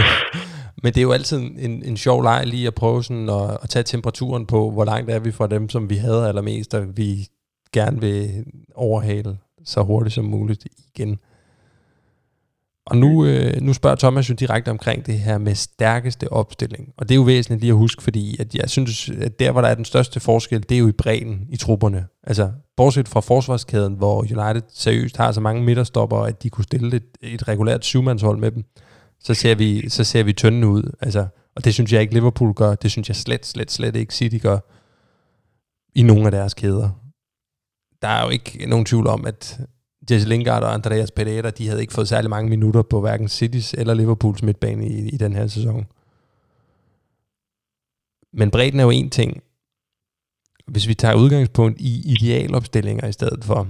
Men 0.84 0.94
det 0.94 0.98
er 0.98 1.04
jo 1.04 1.12
altid 1.12 1.38
en, 1.38 1.84
en 1.84 1.98
sjov 1.98 2.24
leg 2.24 2.44
lige 2.46 2.68
at 2.68 2.76
prøve 2.76 3.04
sådan 3.04 3.30
at, 3.30 3.58
at 3.64 3.70
tage 3.70 3.84
temperaturen 3.84 4.46
på, 4.46 4.72
hvor 4.72 4.86
langt 4.86 5.12
er 5.12 5.20
vi 5.20 5.32
fra 5.32 5.48
dem, 5.48 5.70
som 5.70 5.90
vi 5.90 5.96
havde 5.96 6.28
allermest, 6.28 6.74
og 6.74 6.98
vi 6.98 7.28
gerne 7.74 8.00
vil 8.00 8.46
overhale 8.76 9.38
så 9.66 9.84
hurtigt 9.84 10.16
som 10.16 10.26
muligt 10.26 10.68
igen. 10.96 11.20
Og 12.88 12.98
nu, 12.98 13.26
øh, 13.26 13.62
nu 13.62 13.74
spørger 13.74 13.96
Thomas 13.96 14.30
jo 14.30 14.34
direkte 14.34 14.70
omkring 14.70 15.06
det 15.06 15.20
her 15.20 15.38
med 15.38 15.56
stærkeste 15.56 16.34
opstilling. 16.34 16.94
Og 16.98 17.10
det 17.10 17.16
er 17.16 17.20
jo 17.20 17.24
væsentligt 17.24 17.62
lige 17.62 17.72
at 17.72 17.78
huske, 17.78 18.04
fordi 18.04 18.38
at 18.40 18.56
jeg 18.56 18.70
synes, 18.70 19.10
at 19.10 19.40
der, 19.40 19.52
hvor 19.52 19.62
der 19.62 19.68
er 19.68 19.76
den 19.76 19.86
største 19.86 20.20
forskel, 20.20 20.66
det 20.70 20.76
er 20.76 20.80
jo 20.80 20.88
i 20.88 20.92
bredden 20.92 21.48
i 21.50 21.58
trupperne. 21.58 22.06
Altså, 22.24 22.52
bortset 22.78 23.08
fra 23.08 23.20
forsvarskæden, 23.20 23.94
hvor 23.94 24.20
United 24.20 24.62
seriøst 24.74 25.18
har 25.18 25.32
så 25.32 25.42
mange 25.42 25.64
midterstopper, 25.64 26.18
at 26.18 26.44
de 26.44 26.50
kunne 26.50 26.64
stille 26.64 26.96
et, 26.96 27.18
et 27.22 27.48
regulært 27.48 27.86
syvmandshold 27.86 28.40
med 28.40 28.52
dem, 28.52 28.64
så 29.20 29.34
ser 29.34 29.56
vi, 29.56 29.90
så 29.90 30.04
ser 30.04 30.24
vi 30.24 30.34
tynde 30.34 30.68
ud. 30.68 30.92
Altså, 31.02 31.28
og 31.56 31.66
det 31.66 31.74
synes 31.74 31.94
jeg 31.94 32.02
ikke 32.02 32.14
Liverpool 32.14 32.54
gør. 32.54 32.76
Det 32.76 32.92
synes 32.92 33.08
jeg 33.08 33.16
slet, 33.16 33.46
slet, 33.46 33.72
slet 33.72 33.96
ikke 33.96 34.14
City 34.14 34.38
gør 34.42 34.60
i 35.96 36.04
nogle 36.04 36.26
af 36.26 36.32
deres 36.32 36.54
kæder. 36.54 36.90
Der 38.02 38.08
er 38.08 38.24
jo 38.24 38.30
ikke 38.30 38.66
nogen 38.68 38.86
tvivl 38.86 39.08
om, 39.08 39.26
at 39.26 39.60
Jesse 40.12 40.30
Lingard 40.30 40.64
og 40.64 40.74
Andreas 40.74 41.12
Pereira, 41.12 41.50
de 41.50 41.68
havde 41.68 41.82
ikke 41.82 41.94
fået 41.94 42.08
særlig 42.08 42.30
mange 42.30 42.50
minutter 42.50 42.84
på 42.92 43.02
hverken 43.02 43.28
Citys 43.28 43.74
eller 43.74 43.94
Liverpools 43.94 44.44
midtbane 44.44 44.86
i, 44.88 45.10
i 45.16 45.18
den 45.18 45.34
her 45.34 45.48
sæson. 45.48 45.86
Men 48.34 48.52
bredden 48.52 48.80
er 48.80 48.84
jo 48.84 48.90
en 48.90 49.10
ting. 49.10 49.44
Hvis 50.68 50.88
vi 50.88 50.94
tager 50.94 51.22
udgangspunkt 51.24 51.78
i 51.80 51.92
idealopstillinger 52.14 53.08
i 53.08 53.12
stedet 53.12 53.44
for, 53.44 53.68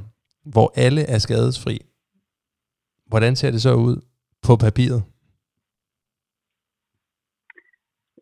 hvor 0.53 0.73
alle 0.75 1.01
er 1.13 1.17
skadesfri, 1.17 1.77
hvordan 3.07 3.35
ser 3.35 3.51
det 3.51 3.61
så 3.61 3.73
ud 3.73 3.95
på 4.47 4.55
papiret? 4.55 5.03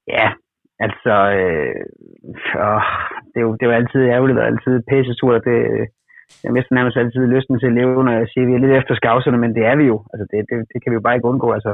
Ja, 0.07 0.27
altså, 0.85 1.13
øh, 1.39 1.75
åh, 2.69 2.83
det, 3.31 3.37
er 3.41 3.45
jo, 3.47 3.51
det 3.55 3.63
er 3.63 3.69
jo 3.71 3.79
altid 3.81 4.01
ærgerligt 4.15 4.39
og 4.39 4.45
altid 4.45 4.73
pæse 4.91 5.13
det, 5.49 5.59
jeg 6.45 6.51
mister 6.53 6.75
nærmest 6.75 6.97
altid 6.97 7.33
lysten 7.35 7.59
til 7.59 7.69
at 7.71 7.77
leve, 7.79 8.03
når 8.07 8.13
jeg 8.19 8.27
siger, 8.29 8.43
at 8.45 8.49
vi 8.49 8.55
er 8.55 8.63
lidt 8.63 8.77
efter 8.79 8.93
skavserne, 8.95 9.37
men 9.43 9.51
det 9.57 9.63
er 9.71 9.75
vi 9.81 9.85
jo. 9.93 9.97
Altså, 10.11 10.25
det, 10.31 10.37
det, 10.49 10.55
det 10.71 10.77
kan 10.79 10.89
vi 10.91 10.97
jo 10.99 11.05
bare 11.05 11.15
ikke 11.15 11.31
undgå. 11.31 11.49
Altså, 11.57 11.71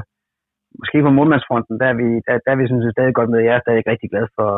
måske 0.80 0.98
på 1.06 1.12
modmandsfronten, 1.18 1.76
der 1.82 1.88
er 1.92 1.98
vi, 2.02 2.08
der, 2.26 2.34
der 2.44 2.50
er 2.52 2.60
vi 2.60 2.68
synes, 2.68 2.86
stadig 2.96 3.14
godt 3.20 3.30
med. 3.32 3.40
Jeg 3.48 3.56
er 3.56 3.64
stadig 3.66 3.84
rigtig 3.92 4.10
glad 4.14 4.26
for, 4.38 4.50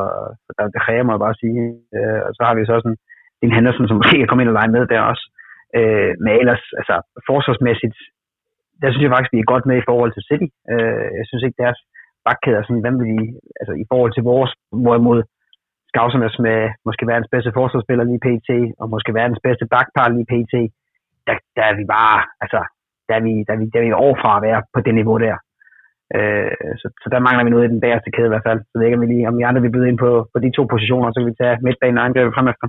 for 0.45 0.51
der, 0.57 0.73
det 0.75 0.81
kræver 0.85 1.05
mig 1.09 1.17
bare 1.23 1.35
at 1.35 1.41
sige. 1.43 1.61
Øh, 1.97 2.19
og 2.27 2.31
så 2.37 2.41
har 2.47 2.55
vi 2.55 2.61
så 2.65 2.75
sådan 2.79 2.97
en 3.43 3.55
Henderson, 3.55 3.87
som 3.87 3.97
måske 3.99 4.17
kan 4.17 4.27
komme 4.27 4.43
ind 4.43 4.51
og 4.53 4.57
lege 4.57 4.73
med 4.75 4.83
der 4.93 5.09
også. 5.11 5.25
Øh, 5.79 6.11
men 6.23 6.31
ellers, 6.41 6.63
altså 6.79 6.95
forsvarsmæssigt, 7.29 7.97
der 8.81 8.87
synes 8.89 9.03
jeg 9.03 9.13
faktisk, 9.15 9.33
vi 9.35 9.41
er 9.41 9.51
godt 9.53 9.65
med 9.69 9.77
i 9.79 9.87
forhold 9.89 10.11
til 10.13 10.25
City. 10.29 10.47
Øh, 10.73 11.07
jeg 11.19 11.25
synes 11.27 11.43
ikke, 11.43 11.61
deres 11.63 11.79
bakkæder 12.25 12.61
sådan, 12.63 12.83
hvem 12.83 12.95
vil 12.99 13.09
de, 13.13 13.25
altså 13.59 13.73
i 13.83 13.85
forhold 13.91 14.11
til 14.13 14.23
vores, 14.31 14.51
hvorimod 14.85 15.19
Skavsernes 15.91 16.35
med 16.47 16.59
måske 16.87 17.03
verdens 17.11 17.31
bedste 17.33 17.51
forsvarsspiller 17.57 18.03
lige 18.03 18.25
pt, 18.27 18.49
og 18.81 18.85
måske 18.93 19.17
verdens 19.19 19.41
bedste 19.47 19.65
bakpar 19.73 20.07
lige 20.09 20.29
pt, 20.33 20.53
der, 21.27 21.35
der 21.57 21.63
er 21.69 21.75
vi 21.79 21.85
bare, 21.97 22.19
altså, 22.43 22.59
der 23.07 23.15
er 23.19 23.23
vi, 23.27 23.33
der 23.45 23.53
er 23.53 23.59
vi, 23.61 23.65
der 23.71 23.79
er 23.79 23.85
vi 23.85 24.01
overfra 24.05 24.31
at 24.37 24.43
være 24.47 24.61
på 24.73 24.79
det 24.85 24.93
niveau 24.99 25.17
der. 25.25 25.37
Øh, 26.15 26.51
så, 26.81 26.87
så 27.01 27.07
der 27.13 27.25
mangler 27.25 27.43
vi 27.45 27.53
noget 27.53 27.65
i 27.65 27.73
den 27.73 27.83
bagerste 27.83 28.11
kæde 28.11 28.29
i 28.29 28.33
hvert 28.33 28.47
fald. 28.47 28.59
Så 28.67 28.73
det 28.75 28.85
ikke, 28.85 28.97
om 28.99 29.03
vi, 29.03 29.09
lige, 29.13 29.27
om 29.29 29.37
vi 29.37 29.43
andre 29.49 29.61
vil 29.63 29.75
byde 29.75 29.89
ind 29.89 29.99
på, 30.05 30.11
på 30.33 30.37
de 30.43 30.51
to 30.57 30.63
positioner, 30.73 31.07
så 31.09 31.17
kan 31.19 31.29
vi 31.31 31.41
tage 31.41 31.61
midtbanen 31.65 31.99
og 31.99 32.05
angrebet 32.05 32.35
frem 32.35 32.47
efter. 32.53 32.67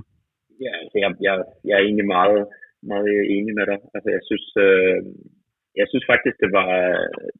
Ja, 0.65 0.73
altså 0.81 0.97
jeg, 1.03 1.09
jeg, 1.25 1.33
jeg 1.67 1.73
er 1.77 1.83
egentlig 1.87 2.07
meget, 2.17 2.41
meget 2.91 3.09
enig 3.35 3.53
med 3.59 3.65
dig. 3.71 3.79
Altså 3.95 4.09
jeg 4.15 4.21
synes, 4.29 4.47
øh, 4.65 4.97
jeg 5.79 5.87
synes 5.91 6.05
faktisk, 6.11 6.35
det 6.43 6.51
var, 6.59 6.69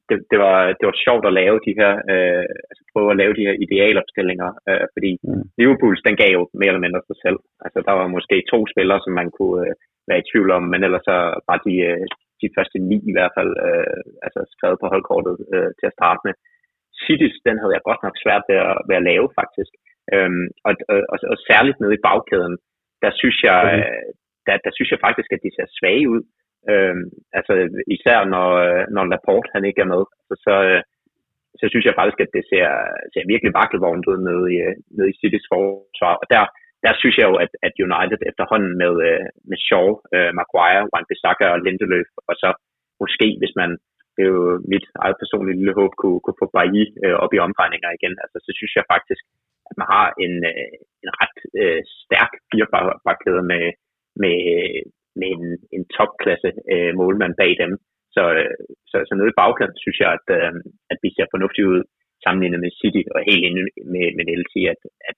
det, 0.09 0.17
det, 0.31 0.39
var, 0.45 0.57
det 0.79 0.85
var 0.89 0.97
sjovt 1.05 1.25
at 1.27 1.37
lave 1.41 1.57
de 1.67 1.73
her, 1.79 1.93
øh, 2.13 2.45
altså 2.69 2.83
prøve 2.91 3.09
at 3.11 3.19
lave 3.21 3.33
de 3.37 3.45
her 3.47 3.55
idealopstillinger, 3.65 4.49
øh, 4.69 4.85
fordi 4.93 5.11
mm. 5.27 5.43
Liverpool, 5.59 5.95
den 6.07 6.15
gav 6.21 6.31
jo 6.37 6.43
mere 6.59 6.71
eller 6.71 6.85
mindre 6.85 7.01
sig 7.09 7.17
selv. 7.25 7.39
Altså 7.65 7.79
der 7.87 7.93
var 7.99 8.15
måske 8.15 8.37
to 8.53 8.59
spillere, 8.73 8.99
som 9.03 9.13
man 9.19 9.29
kunne 9.37 9.61
øh, 9.67 9.73
være 10.09 10.21
i 10.21 10.27
tvivl 10.31 10.49
om, 10.57 10.63
men 10.71 10.79
ellers 10.85 11.05
så 11.11 11.17
var 11.49 11.57
de, 11.67 11.73
øh, 11.91 12.05
de 12.41 12.53
første 12.55 12.77
ni 12.89 12.97
i 13.11 13.13
hvert 13.15 13.33
fald 13.37 13.51
øh, 13.67 14.01
altså 14.25 14.41
skrevet 14.55 14.77
på 14.81 14.87
holdkortet 14.93 15.35
øh, 15.55 15.71
til 15.79 15.87
at 15.89 15.97
starte 15.99 16.21
med. 16.25 16.33
Cities, 17.03 17.37
den 17.47 17.55
havde 17.61 17.75
jeg 17.75 17.87
godt 17.89 18.01
nok 18.05 18.15
svært 18.23 18.43
ved 18.49 18.57
at, 18.69 18.75
ved 18.87 18.95
at 18.99 19.07
lave 19.11 19.27
faktisk. 19.41 19.73
Øhm, 20.13 20.45
og, 20.67 20.73
og, 20.91 20.99
og, 21.13 21.17
og 21.33 21.37
særligt 21.49 21.79
nede 21.79 21.95
i 21.97 22.05
bagkæden, 22.07 22.55
der 23.03 23.11
synes 23.19 23.37
jeg, 23.49 23.61
mm. 23.73 23.83
der, 24.47 24.55
der 24.65 24.71
synes 24.73 24.89
jeg 24.91 25.03
faktisk, 25.07 25.29
at 25.31 25.43
de 25.45 25.51
ser 25.55 25.67
svage 25.77 26.05
ud. 26.13 26.21
Øh, 26.71 26.95
altså 27.37 27.53
især 27.95 28.19
når, 28.33 28.49
øh, 28.65 28.83
når 28.95 29.03
Laporte 29.11 29.53
han 29.55 29.65
ikke 29.65 29.81
er 29.81 29.91
med, 29.93 30.03
altså, 30.19 30.35
så, 30.45 30.53
så, 31.55 31.55
så 31.59 31.65
synes 31.71 31.85
jeg 31.85 31.97
faktisk, 31.99 32.19
at 32.21 32.35
det 32.37 32.43
ser, 32.51 32.67
ser 33.13 33.31
virkelig 33.31 33.53
vakkelvognt 33.59 34.05
ud 34.11 34.19
nede 34.27 34.45
i, 34.55 34.57
øh, 34.67 34.75
nede 34.95 35.09
i 35.11 35.17
Citys 35.19 35.45
forsvar. 35.53 36.13
Og 36.21 36.25
der, 36.33 36.43
der 36.85 36.93
synes 37.01 37.15
jeg 37.17 37.27
jo, 37.31 37.35
at, 37.45 37.51
at 37.67 37.73
United 37.87 38.19
efterhånden 38.29 38.73
med, 38.81 38.93
med 39.49 39.57
Shaw, 39.67 39.87
Maguire, 40.39 40.83
Wan-Bissaka 40.93 41.45
og 41.53 41.59
Lindeløf, 41.65 42.09
og 42.29 42.33
så 42.41 42.49
måske, 43.01 43.27
hvis 43.41 43.55
man 43.61 43.69
det 44.15 44.21
er 44.23 44.31
jo 44.37 44.45
mit 44.73 44.85
eget 45.03 45.17
personlige 45.21 45.59
lille 45.59 45.77
håb, 45.79 45.91
kunne, 46.01 46.19
kunne 46.23 46.41
få 46.41 46.47
Bailly 46.55 46.85
øh, 47.03 47.17
op 47.23 47.33
i 47.33 47.43
omdrejninger 47.45 47.89
igen. 47.97 48.13
Altså, 48.23 48.37
så 48.45 48.51
synes 48.57 48.73
jeg 48.75 48.91
faktisk, 48.93 49.23
at 49.69 49.75
man 49.79 49.87
har 49.95 50.07
en, 50.25 50.33
øh, 50.51 50.73
en 51.03 51.11
ret 51.19 51.37
øh, 51.61 51.81
stærk 52.03 52.31
firebakkæde 52.49 53.43
med, 53.51 53.63
med, 54.21 54.37
med 55.19 55.29
en, 55.35 55.45
en 55.75 55.83
topklasse 55.97 56.49
øh, 56.73 56.91
målmand 56.99 57.33
bag 57.41 57.51
dem. 57.63 57.71
Så, 58.15 58.23
øh, 58.39 58.55
så, 58.89 58.97
så 59.07 59.13
nede 59.15 59.31
i 59.33 59.39
bagkanten 59.41 59.79
synes 59.83 59.99
jeg, 60.03 60.11
at, 60.17 60.27
øh, 60.37 60.53
at 60.91 60.97
vi 61.03 61.09
ser 61.11 61.27
fornuftigt 61.33 61.69
ud 61.73 61.81
sammenlignet 62.23 62.59
med 62.63 62.71
City, 62.79 63.03
og 63.13 63.19
helt 63.29 63.45
inde 63.49 63.61
med, 63.93 64.05
med 64.17 64.25
LT, 64.41 64.55
at, 64.73 64.81
at, 65.09 65.17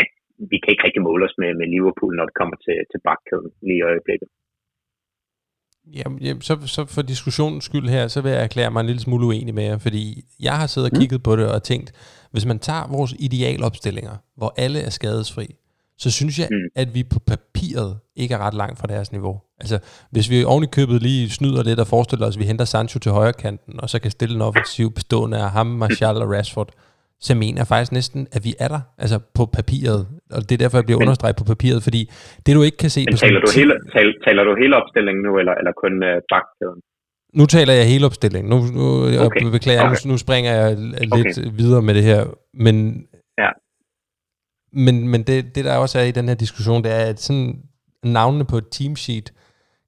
at 0.00 0.08
vi 0.50 0.56
kan 0.58 0.72
ikke 0.72 0.86
rigtig 0.86 1.02
måle 1.08 1.24
os 1.28 1.36
med, 1.42 1.50
med 1.60 1.66
Liverpool, 1.74 2.12
når 2.16 2.26
det 2.28 2.38
kommer 2.40 2.56
til, 2.66 2.76
til 2.90 3.00
bakkæden 3.08 3.50
lige 3.66 3.80
i 3.80 3.88
øjeblikket. 3.90 4.28
Jamen, 5.98 6.18
jamen 6.26 6.42
så, 6.48 6.54
så 6.74 6.80
for 6.94 7.02
diskussionens 7.02 7.64
skyld 7.64 7.88
her, 7.96 8.04
så 8.08 8.18
vil 8.22 8.30
jeg 8.32 8.42
erklære 8.44 8.70
mig 8.70 8.80
en 8.80 8.86
lille 8.86 9.06
smule 9.06 9.26
uenig 9.26 9.54
med 9.54 9.64
jer, 9.64 9.78
fordi 9.78 10.02
jeg 10.46 10.54
har 10.60 10.66
siddet 10.66 10.90
og 10.90 10.94
mm. 10.94 11.00
kigget 11.00 11.20
på 11.22 11.32
det 11.36 11.46
og 11.56 11.62
tænkt, 11.62 11.88
hvis 12.32 12.46
man 12.50 12.58
tager 12.58 12.92
vores 12.96 13.12
idealopstillinger, 13.26 14.16
hvor 14.38 14.50
alle 14.64 14.80
er 14.88 14.90
skadesfri, 14.90 15.46
så 15.98 16.10
synes 16.10 16.38
jeg, 16.38 16.48
mm. 16.50 16.68
at 16.76 16.94
vi 16.94 17.02
på 17.12 17.18
papiret 17.26 17.98
ikke 18.16 18.34
er 18.34 18.38
ret 18.38 18.54
langt 18.54 18.78
fra 18.78 18.86
deres 18.86 19.12
niveau. 19.12 19.40
Altså, 19.60 19.78
hvis 20.10 20.30
vi 20.30 20.44
oven 20.44 20.64
i 20.64 20.66
købet 20.66 21.02
lige 21.02 21.30
snyder 21.30 21.62
lidt 21.62 21.80
og 21.80 21.86
forestiller 21.86 22.26
os, 22.26 22.36
at 22.36 22.40
vi 22.40 22.44
henter 22.44 22.64
Sancho 22.64 22.98
til 23.00 23.12
højre 23.12 23.32
kanten, 23.32 23.80
og 23.82 23.90
så 23.90 24.00
kan 24.00 24.10
stille 24.10 24.34
en 24.34 24.42
offensiv 24.42 24.90
bestående 24.94 25.38
af 25.38 25.50
ham, 25.50 25.66
Martial 25.66 26.16
og 26.16 26.30
Rashford, 26.30 26.70
så 27.20 27.34
mener 27.34 27.58
jeg 27.60 27.66
faktisk 27.66 27.92
næsten, 27.92 28.20
at 28.36 28.44
vi 28.44 28.52
er 28.64 28.68
der, 28.68 28.80
altså 28.98 29.18
på 29.38 29.44
papiret. 29.58 30.00
Og 30.34 30.40
det 30.48 30.52
er 30.52 30.62
derfor, 30.62 30.78
jeg 30.78 30.84
bliver 30.84 30.98
men, 30.98 31.06
understreget 31.06 31.36
på 31.36 31.44
papiret, 31.44 31.82
fordi 31.82 32.10
det 32.46 32.54
du 32.56 32.62
ikke 32.62 32.76
kan 32.76 32.90
se... 32.90 33.00
Men 33.04 33.14
på 33.14 33.18
taler, 33.18 33.40
du 33.40 33.50
hele, 33.60 33.74
tal, 33.94 34.08
taler 34.26 34.42
du 34.48 34.52
hele 34.62 34.74
opstillingen 34.80 35.22
nu, 35.26 35.32
eller, 35.40 35.54
eller 35.60 35.72
kun 35.82 35.92
uh, 36.10 36.16
bakkæden? 36.32 36.80
Nu 37.38 37.44
taler 37.46 37.74
jeg 37.80 37.86
hele 37.92 38.06
opstillingen. 38.06 38.48
Nu, 38.54 38.58
nu 38.78 38.84
okay. 39.26 39.42
jeg 39.44 39.52
beklager, 39.58 39.82
okay. 39.82 39.96
nu, 40.04 40.10
nu 40.12 40.16
springer 40.24 40.52
jeg 40.60 40.68
lidt 40.76 41.12
okay. 41.12 41.56
videre 41.60 41.82
med 41.82 41.94
det 41.98 42.04
her. 42.10 42.20
Men, 42.64 42.76
ja. 43.42 43.50
Men, 44.74 45.08
men 45.08 45.22
det, 45.22 45.54
det, 45.54 45.64
der 45.64 45.76
også 45.76 45.98
er 45.98 46.02
i 46.02 46.10
den 46.10 46.28
her 46.28 46.34
diskussion, 46.34 46.84
det 46.84 46.92
er, 46.92 46.98
at 46.98 47.22
sådan 47.22 47.58
navnene 48.04 48.44
på 48.44 48.58
et 48.58 48.64
teamsheet, 48.70 49.32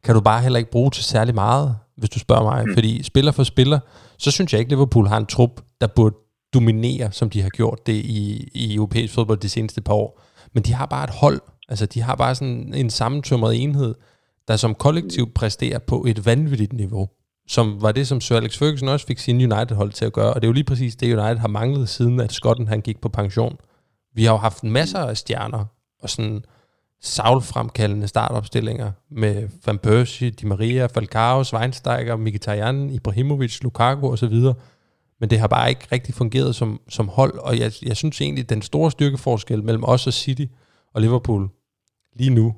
kan 0.05 0.15
du 0.15 0.21
bare 0.21 0.43
heller 0.43 0.59
ikke 0.59 0.71
bruge 0.71 0.91
til 0.91 1.05
særlig 1.05 1.35
meget, 1.35 1.77
hvis 1.97 2.11
du 2.11 2.19
spørger 2.19 2.43
mig. 2.43 2.65
Mm. 2.67 2.75
Fordi 2.75 3.03
spiller 3.03 3.33
for 3.33 3.45
spiller, 3.45 3.79
så 4.19 4.31
synes 4.31 4.53
jeg 4.53 4.59
ikke, 4.59 4.71
Liverpool 4.71 5.07
har 5.07 5.17
en 5.17 5.27
trup, 5.27 5.61
der 5.81 5.87
burde 5.87 6.17
dominere, 6.55 7.13
som 7.13 7.31
de 7.31 7.43
har 7.43 7.49
gjort 7.49 7.87
det 7.87 7.93
i, 7.93 8.49
i 8.55 8.75
europæisk 8.75 9.15
fodbold 9.15 9.39
de 9.39 9.49
seneste 9.49 9.81
par 9.81 9.95
år. 9.95 10.23
Men 10.53 10.63
de 10.63 10.73
har 10.73 10.87
bare 10.87 11.05
et 11.05 11.11
hold, 11.11 11.41
altså 11.69 11.87
de 11.87 12.03
har 12.03 12.15
bare 12.15 12.35
sådan 12.35 12.75
en 12.75 12.91
sammentømret 12.91 13.63
enhed, 13.63 13.95
der 14.49 14.57
som 14.57 14.75
kollektiv 14.75 15.33
præsterer 15.35 15.79
på 15.79 16.05
et 16.09 16.27
vanvittigt 16.27 16.73
niveau, 16.73 17.09
som 17.49 17.83
var 17.83 17.93
det, 17.93 18.09
som 18.09 18.21
Sir 18.21 18.37
Alex 18.37 18.59
Ferguson 18.59 18.89
også 18.89 19.07
fik 19.07 19.19
sin 19.19 19.53
United-hold 19.53 19.93
til 19.93 20.05
at 20.05 20.13
gøre, 20.13 20.35
og 20.35 20.35
det 20.35 20.47
er 20.47 20.49
jo 20.49 20.53
lige 20.53 20.65
præcis 20.65 20.97
det, 20.97 21.19
United 21.19 21.37
har 21.37 21.49
manglet 21.49 21.89
siden, 21.89 22.21
at 22.21 22.33
Skotten 22.33 22.69
han 22.69 22.81
gik 22.81 23.01
på 23.01 23.09
pension. 23.09 23.57
Vi 24.17 24.25
har 24.25 24.33
jo 24.33 24.37
haft 24.37 24.65
masser 24.65 24.99
af 24.99 25.17
stjerner, 25.17 25.65
og 26.03 26.11
sådan 26.11 26.45
savlfremkaldende 27.03 28.09
startopstillinger 28.09 28.93
med 29.11 29.49
Van 29.67 29.79
Persie, 29.79 30.31
Di 30.31 30.47
Maria, 30.47 30.87
Falcao, 30.87 31.45
Schweinsteiger, 31.45 32.17
Mkhitaryan, 32.17 32.91
Ibrahimovic, 32.91 33.63
Lukaku 33.63 34.13
osv., 34.13 34.35
men 35.21 35.31
det 35.31 35.39
har 35.39 35.47
bare 35.47 35.69
ikke 35.69 35.89
rigtig 35.93 36.15
fungeret 36.15 36.55
som, 36.55 36.81
som 36.89 37.09
hold, 37.09 37.39
og 37.39 37.59
jeg, 37.59 37.73
jeg 37.83 37.97
synes 37.97 38.21
egentlig, 38.21 38.43
at 38.43 38.51
den 38.51 38.63
store 38.63 38.91
styrkeforskel 38.91 39.65
mellem 39.65 39.85
os 39.85 40.07
og 40.07 40.13
City 40.13 40.45
og 40.95 41.01
Liverpool 41.01 41.49
lige 42.17 42.31
nu, 42.31 42.55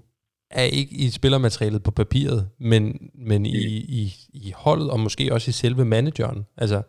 er 0.50 0.62
ikke 0.62 0.94
i 0.94 1.11
spillermaterialet 1.11 1.82
på 1.82 1.90
papiret, 1.90 2.48
men, 2.61 3.11
men 3.14 3.46
i, 3.46 3.66
i, 3.76 4.14
i 4.32 4.52
holdet, 4.56 4.90
og 4.90 5.00
måske 5.00 5.32
også 5.32 5.48
i 5.48 5.52
selve 5.52 5.84
manageren. 5.84 6.46
Altså, 6.56 6.82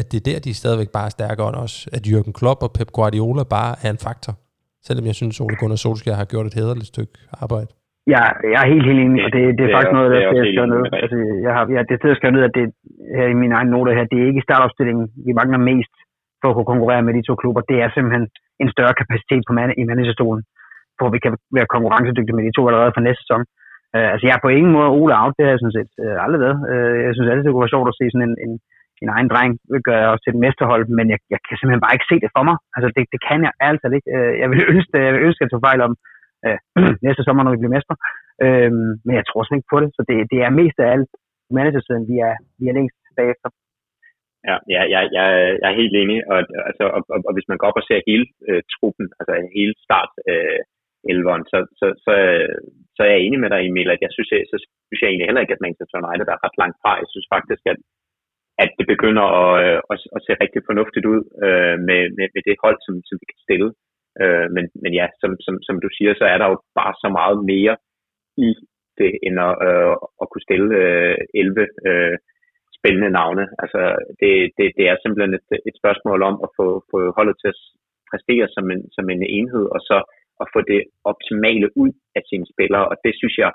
at 0.00 0.06
det 0.10 0.18
er 0.20 0.26
der, 0.30 0.38
de 0.46 0.60
stadigvæk 0.62 0.90
bare 0.96 1.08
er 1.10 1.14
stærkere 1.18 1.48
end 1.50 1.58
os. 1.66 1.74
At 1.96 2.02
Jürgen 2.10 2.34
Klopp 2.38 2.60
og 2.66 2.70
Pep 2.76 2.90
Guardiola 2.96 3.44
bare 3.56 3.72
er 3.84 3.90
en 3.96 4.02
faktor. 4.06 4.34
Selvom 4.86 5.04
jeg 5.10 5.16
synes, 5.20 5.40
Ole 5.44 5.56
Gunnar 5.60 5.80
Solskjaer 5.84 6.20
har 6.22 6.28
gjort 6.32 6.46
et 6.46 6.58
hederligt 6.58 6.90
stykke 6.92 7.14
arbejde. 7.44 7.70
Ja, 8.14 8.24
jeg 8.52 8.60
er 8.64 8.68
helt, 8.72 8.86
helt 8.90 9.00
enig, 9.04 9.20
og 9.26 9.30
det, 9.34 9.40
det, 9.40 9.50
er, 9.50 9.54
det 9.58 9.64
er 9.64 9.74
faktisk 9.76 9.96
noget, 9.96 10.10
der 10.14 10.20
skal 10.24 10.38
jeg 10.40 10.48
skrive 10.52 10.70
ned. 10.74 10.82
Altså, 11.02 11.16
jeg 11.46 11.52
har, 11.56 11.62
ja, 11.74 11.80
det 11.88 11.94
er 11.94 12.18
skrevet 12.18 12.36
ned, 12.36 12.44
at 12.48 12.54
det 12.58 12.66
her 13.18 13.26
i 13.34 13.40
min 13.42 13.56
egen 13.58 13.70
note 13.74 13.96
her, 13.98 14.06
det 14.12 14.18
er 14.18 14.30
ikke 14.30 14.46
startopstillingen, 14.48 15.04
vi 15.26 15.32
mangler 15.40 15.60
mest 15.70 15.94
for 16.40 16.48
at 16.48 16.54
kunne 16.56 16.72
konkurrere 16.72 17.02
med 17.06 17.14
de 17.18 17.26
to 17.28 17.34
klubber. 17.42 17.62
Det 17.70 17.78
er 17.84 17.88
simpelthen 17.90 18.24
en 18.62 18.70
større 18.74 18.94
kapacitet 19.00 19.42
på 19.46 19.52
man, 19.58 19.74
i 19.80 19.84
managerstolen, 19.90 20.42
for 20.98 21.04
at 21.08 21.14
vi 21.16 21.20
kan 21.24 21.34
være 21.56 21.72
konkurrencedygtige 21.74 22.36
med 22.36 22.44
de 22.46 22.56
to 22.56 22.62
allerede 22.68 22.94
fra 22.94 23.06
næste 23.06 23.22
sæson. 23.22 23.42
Uh, 23.96 24.06
altså, 24.12 24.24
jeg 24.26 24.34
er 24.36 24.44
på 24.44 24.50
ingen 24.58 24.72
måde 24.76 24.94
Ole 25.00 25.14
out, 25.20 25.34
det 25.36 25.44
har 25.44 25.52
jeg 25.52 25.62
sådan 25.62 25.78
set 25.78 25.90
uh, 26.04 26.24
aldrig 26.24 26.40
været. 26.46 26.58
Uh, 26.72 26.96
jeg 27.06 27.12
synes 27.14 27.28
altid, 27.28 27.44
det 27.44 27.52
kunne 27.52 27.66
være 27.66 27.74
sjovt 27.74 27.90
at 27.90 27.98
se 27.98 28.04
sådan 28.12 28.28
en, 28.28 28.36
en, 28.46 28.52
sin 28.98 29.10
egen 29.14 29.28
dreng 29.32 29.50
gør 29.86 29.96
jeg 30.00 30.08
også 30.12 30.24
til 30.24 30.34
et 30.34 30.42
mesterhold, 30.44 30.84
men 30.98 31.06
jeg, 31.12 31.20
jeg 31.32 31.40
kan 31.46 31.56
simpelthen 31.56 31.84
bare 31.84 31.96
ikke 31.96 32.10
se 32.10 32.16
det 32.24 32.30
for 32.36 32.44
mig. 32.48 32.56
Altså, 32.74 32.88
det, 32.96 33.02
det 33.14 33.20
kan 33.28 33.40
jeg 33.46 33.52
altså 33.68 33.86
ikke. 33.96 34.08
Øh, 34.16 34.32
jeg 34.42 34.48
vil 34.50 34.60
ønske, 34.72 34.90
jeg 35.06 35.12
vil 35.14 35.26
ønske 35.28 35.42
at 35.44 35.50
tage 35.50 35.66
fejl 35.68 35.80
om, 35.86 35.92
øh, 36.46 36.58
næste 37.06 37.22
sommer, 37.24 37.42
når 37.42 37.54
vi 37.54 37.60
bliver 37.60 37.76
mestre. 37.76 37.96
Øh, 38.44 38.72
men 39.06 39.14
jeg 39.18 39.26
tror 39.26 39.42
sådan 39.42 39.58
ikke 39.58 39.72
på 39.72 39.78
det, 39.82 39.90
så 39.96 40.00
det, 40.08 40.16
det 40.32 40.40
er 40.46 40.58
mest 40.60 40.78
af 40.84 40.88
alt 40.94 41.10
managersiden, 41.58 42.04
vi 42.10 42.16
er, 42.28 42.34
vi 42.60 42.64
er 42.70 42.76
længst 42.78 42.98
bagefter. 43.20 43.48
Ja, 44.48 44.56
ja, 44.74 44.82
ja, 44.94 45.00
ja, 45.16 45.24
jeg 45.62 45.68
er 45.72 45.80
helt 45.82 45.96
enig, 46.02 46.18
og, 46.32 46.38
altså, 46.68 46.84
og, 46.96 47.00
og, 47.12 47.18
og 47.28 47.32
hvis 47.34 47.48
man 47.50 47.58
går 47.58 47.68
op 47.70 47.80
og 47.80 47.86
ser 47.88 48.08
hele 48.10 48.26
øh, 48.48 48.62
truppen, 48.74 49.06
altså 49.18 49.32
hele 49.56 49.74
start 49.86 50.12
øh, 50.30 50.60
elveren, 51.12 51.44
så, 51.52 51.58
så, 51.80 51.86
så, 52.04 52.14
så 52.96 53.00
er 53.04 53.12
jeg 53.14 53.22
enig 53.24 53.38
med 53.40 53.50
dig, 53.54 53.60
Emil, 53.60 53.90
at 53.94 54.02
jeg 54.06 54.12
synes, 54.16 54.30
jeg, 54.32 54.40
så 54.52 54.56
synes 54.86 55.00
jeg 55.00 55.08
egentlig 55.08 55.28
heller 55.28 55.44
ikke, 55.44 55.56
at 55.56 55.64
Manchester 55.64 55.98
United 56.02 56.26
er 56.28 56.42
ret 56.46 56.56
langt 56.62 56.76
fra. 56.82 57.00
Jeg 57.02 57.08
synes 57.12 57.28
faktisk, 57.34 57.62
at, 57.72 57.78
at 58.62 58.70
det 58.78 58.86
begynder 58.94 59.26
at, 59.42 59.50
øh, 59.64 59.80
at, 59.92 59.98
at 60.16 60.20
se 60.26 60.32
rigtig 60.42 60.62
fornuftigt 60.68 61.06
ud 61.12 61.22
øh, 61.46 61.76
med, 61.88 62.00
med, 62.16 62.26
med 62.34 62.42
det 62.48 62.56
hold, 62.64 62.78
som, 62.86 62.94
som 63.08 63.16
vi 63.20 63.26
kan 63.32 63.40
stille. 63.46 63.70
Øh, 64.22 64.46
men, 64.54 64.64
men 64.82 64.92
ja, 65.00 65.06
som, 65.20 65.30
som, 65.46 65.54
som 65.66 65.76
du 65.84 65.88
siger, 65.96 66.12
så 66.14 66.24
er 66.32 66.38
der 66.38 66.48
jo 66.52 66.56
bare 66.80 66.94
så 67.02 67.08
meget 67.20 67.38
mere 67.52 67.74
i 68.48 68.50
det, 68.98 69.12
end 69.26 69.36
at, 69.48 69.54
øh, 69.68 69.94
at 70.22 70.26
kunne 70.28 70.46
stille 70.48 70.68
øh, 70.82 71.16
11 71.34 71.66
øh, 71.88 72.16
spændende 72.78 73.10
navne. 73.18 73.44
Altså, 73.62 73.80
det, 74.20 74.32
det, 74.56 74.66
det 74.78 74.84
er 74.88 74.96
simpelthen 74.98 75.34
et, 75.38 75.48
et 75.68 75.76
spørgsmål 75.80 76.20
om 76.30 76.36
at 76.44 76.50
få, 76.58 76.66
få 76.90 76.98
holdet 77.18 77.36
til 77.38 77.48
at 77.54 77.60
præstere 78.10 78.46
som 78.56 78.64
en, 78.74 78.82
som 78.96 79.06
en 79.14 79.22
enhed, 79.38 79.66
og 79.76 79.80
så 79.88 79.96
at 80.42 80.46
få 80.54 80.60
det 80.72 80.82
optimale 81.10 81.68
ud 81.82 81.92
af 82.18 82.22
sine 82.30 82.46
spillere, 82.52 82.84
og 82.90 82.96
det 83.04 83.12
synes 83.20 83.36
jeg, 83.42 83.52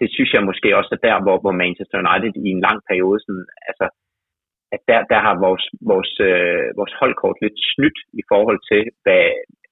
det 0.00 0.08
synes 0.14 0.30
jeg 0.32 0.42
måske 0.50 0.76
også 0.78 0.90
er 0.96 1.02
der, 1.08 1.16
hvor, 1.24 1.36
hvor 1.42 1.54
Manchester 1.62 1.98
United 2.04 2.32
i 2.46 2.48
en 2.56 2.64
lang 2.66 2.78
periode, 2.88 3.18
sådan, 3.26 3.46
altså, 3.70 3.86
at 4.74 4.80
der, 4.90 5.00
der 5.12 5.20
har 5.26 5.34
vores, 5.46 5.64
vores, 5.92 6.12
øh, 6.28 6.66
vores 6.80 6.94
holdkort 7.00 7.38
lidt 7.44 7.58
snydt 7.72 7.98
i 8.20 8.22
forhold 8.30 8.60
til, 8.70 8.82
hvad, 9.04 9.24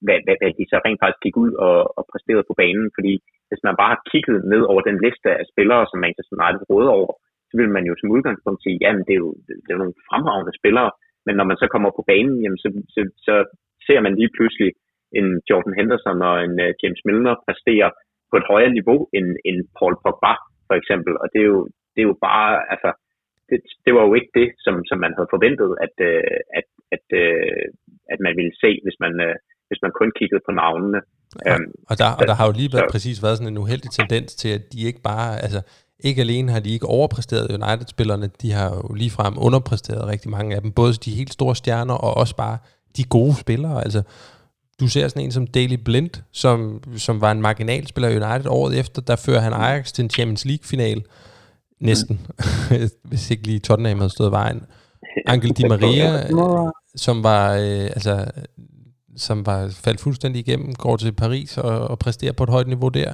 hvad, 0.04 0.18
hvad, 0.24 0.36
hvad 0.40 0.52
de 0.58 0.64
så 0.70 0.76
rent 0.84 1.00
faktisk 1.02 1.24
gik 1.26 1.36
ud 1.44 1.52
og, 1.68 1.78
og 1.98 2.02
præsterede 2.10 2.48
på 2.48 2.54
banen. 2.62 2.86
Fordi 2.96 3.14
hvis 3.48 3.64
man 3.66 3.78
bare 3.80 3.92
har 3.94 4.02
kigget 4.12 4.38
ned 4.52 4.62
over 4.72 4.82
den 4.88 4.98
liste 5.06 5.30
af 5.40 5.44
spillere, 5.52 5.82
som 5.90 6.02
Manchester 6.04 6.36
United 6.36 6.64
råder 6.72 6.92
over, 7.00 7.12
så 7.48 7.54
vil 7.60 7.70
man 7.76 7.84
jo 7.88 7.94
som 7.96 8.14
udgangspunkt 8.16 8.60
sige, 8.62 8.78
jamen 8.84 9.02
det 9.06 9.14
er 9.14 9.22
jo, 9.26 9.32
det 9.64 9.70
er 9.70 9.76
jo 9.76 9.82
nogle 9.82 10.00
fremragende 10.08 10.54
spillere, 10.60 10.90
men 11.26 11.34
når 11.38 11.46
man 11.50 11.60
så 11.62 11.66
kommer 11.74 11.90
på 11.94 12.02
banen, 12.12 12.36
jamen, 12.42 12.60
så, 12.64 12.68
så, 12.94 13.00
så 13.26 13.34
ser 13.86 14.00
man 14.04 14.14
lige 14.20 14.34
pludselig 14.36 14.70
en 15.18 15.28
Jordan 15.50 15.76
Henderson 15.78 16.18
og 16.28 16.36
en 16.46 16.54
uh, 16.66 16.70
James 16.80 17.02
Milner 17.06 17.34
præstere 17.46 17.88
på 18.30 18.34
et 18.40 18.48
højere 18.52 18.72
niveau 18.78 18.98
end, 19.16 19.28
end 19.48 19.58
Paul 19.78 19.94
Pogba, 20.02 20.32
for 20.68 20.74
eksempel. 20.80 21.12
Og 21.22 21.26
det 21.32 21.40
er 21.44 21.48
jo, 21.54 21.60
det 21.92 22.00
er 22.02 22.08
jo 22.10 22.16
bare, 22.28 22.50
altså, 22.72 22.90
det, 23.48 23.58
det 23.84 23.92
var 23.96 24.04
jo 24.08 24.12
ikke 24.18 24.32
det, 24.40 24.48
som, 24.64 24.74
som 24.90 24.98
man 25.04 25.12
havde 25.16 25.32
forventet, 25.34 25.70
at, 25.84 25.94
uh, 26.10 26.36
at, 26.58 26.66
at, 26.94 27.06
uh, 27.22 27.64
at 28.12 28.18
man 28.26 28.34
ville 28.40 28.54
se, 28.64 28.70
hvis 28.84 28.98
man, 29.04 29.12
uh, 29.26 29.36
hvis 29.68 29.80
man 29.84 29.92
kun 30.00 30.10
kiggede 30.18 30.42
på 30.46 30.52
navnene. 30.62 31.00
Ja, 31.46 31.54
øhm, 31.54 31.72
og, 31.90 31.94
der, 32.00 32.08
og 32.18 32.24
der 32.28 32.34
har 32.38 32.46
jo 32.48 32.54
lige 32.60 32.72
været, 32.74 32.88
så, 32.88 32.94
præcis 32.94 33.16
været 33.24 33.36
sådan 33.38 33.52
en 33.52 33.62
uheldig 33.64 33.90
tendens 33.98 34.30
til, 34.40 34.50
at 34.58 34.62
de 34.72 34.78
ikke 34.88 35.02
bare, 35.10 35.28
altså 35.44 35.60
ikke 36.08 36.20
alene 36.20 36.52
har 36.52 36.60
de 36.60 36.74
ikke 36.76 36.86
overpræsteret 36.86 37.54
United-spillerne, 37.58 38.26
de 38.42 38.52
har 38.52 38.68
jo 38.74 38.94
ligefrem 38.94 39.34
underpræsteret 39.46 40.08
rigtig 40.12 40.30
mange 40.30 40.54
af 40.56 40.62
dem, 40.62 40.72
både 40.72 40.92
de 40.92 41.10
helt 41.10 41.32
store 41.32 41.56
stjerner 41.56 41.94
og 41.94 42.16
også 42.16 42.36
bare 42.36 42.58
de 42.96 43.04
gode 43.04 43.34
spillere. 43.44 43.84
Altså, 43.84 44.02
du 44.80 44.88
ser 44.88 45.08
sådan 45.08 45.24
en 45.24 45.32
som 45.32 45.46
Daily 45.46 45.78
Blind, 45.84 46.10
som, 46.32 46.82
som 46.96 47.20
var 47.20 47.30
en 47.30 47.42
marginalspiller 47.42 48.08
i 48.08 48.16
United 48.16 48.50
året 48.50 48.80
efter, 48.80 49.02
der 49.02 49.16
fører 49.26 49.40
han 49.40 49.52
Ajax 49.52 49.92
til 49.92 50.02
en 50.02 50.10
Champions 50.10 50.44
League-final. 50.44 51.02
Næsten. 51.80 52.20
Hvis 53.02 53.30
ikke 53.30 53.46
lige 53.46 53.58
Tottenham 53.58 53.98
havde 53.98 54.10
stået 54.10 54.32
vejen. 54.32 54.62
Angel 55.26 55.50
Di 55.50 55.68
Maria, 55.68 56.26
som 56.96 57.22
var 57.22 57.54
øh, 57.54 57.84
altså 57.84 58.30
som 59.16 59.46
var 59.46 59.68
faldt 59.68 60.00
fuldstændig 60.00 60.40
igennem, 60.40 60.74
går 60.74 60.96
til 60.96 61.12
Paris 61.12 61.58
og, 61.58 61.88
og 61.88 61.98
præsterer 61.98 62.32
på 62.32 62.44
et 62.44 62.50
højt 62.50 62.68
niveau 62.68 62.88
der. 62.88 63.12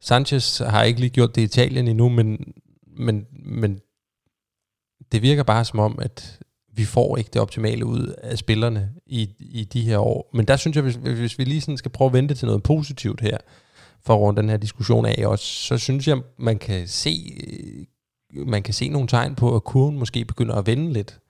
Sanchez 0.00 0.58
har 0.58 0.82
ikke 0.82 1.00
lige 1.00 1.10
gjort 1.10 1.34
det 1.34 1.40
i 1.40 1.44
Italien 1.44 1.88
endnu, 1.88 2.08
men, 2.08 2.52
men, 2.98 3.26
men 3.46 3.80
det 5.12 5.22
virker 5.22 5.42
bare 5.42 5.64
som 5.64 5.78
om, 5.78 5.98
at 6.02 6.38
vi 6.74 6.84
får 6.84 7.16
ikke 7.16 7.30
det 7.32 7.42
optimale 7.42 7.86
ud 7.86 8.14
af 8.22 8.38
spillerne 8.38 8.90
i, 9.06 9.28
i 9.38 9.64
de 9.64 9.80
her 9.80 9.98
år. 9.98 10.30
Men 10.34 10.46
der 10.46 10.56
synes 10.56 10.74
jeg, 10.74 10.82
hvis, 10.84 10.94
hvis 10.94 11.38
vi 11.38 11.44
lige 11.44 11.60
sådan 11.60 11.76
skal 11.76 11.90
prøve 11.90 12.06
at 12.06 12.12
vente 12.12 12.34
til 12.34 12.46
noget 12.46 12.62
positivt 12.62 13.20
her, 13.20 13.36
for 14.04 14.14
at 14.14 14.20
runde 14.20 14.40
den 14.42 14.50
her 14.50 14.56
diskussion 14.56 15.06
af 15.06 15.26
også, 15.26 15.44
så 15.44 15.78
synes 15.78 16.08
jeg, 16.08 16.18
man 16.38 16.58
kan 16.58 16.88
se 16.88 17.40
øh, 17.46 17.84
man 18.32 18.62
kan 18.62 18.74
se 18.74 18.88
nogle 18.88 19.08
tegn 19.08 19.34
på, 19.34 19.56
at 19.56 19.64
kurven 19.64 19.98
måske 19.98 20.24
begynder 20.24 20.54
at 20.54 20.66
vende 20.66 20.92
lidt. 20.92 21.20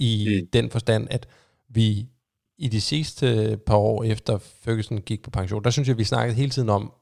I 0.00 0.40
mm. 0.42 0.48
den 0.52 0.70
forstand, 0.70 1.08
at 1.10 1.26
vi 1.68 2.06
i 2.58 2.68
de 2.68 2.80
sidste 2.80 3.58
par 3.66 3.76
år 3.76 4.04
efter 4.04 4.38
Ferguson 4.38 4.98
gik 4.98 5.22
på 5.22 5.30
pension, 5.30 5.64
der 5.64 5.70
synes 5.70 5.88
jeg, 5.88 5.98
vi 5.98 6.04
snakkede 6.04 6.36
hele 6.36 6.50
tiden 6.50 6.68
om, 6.68 6.92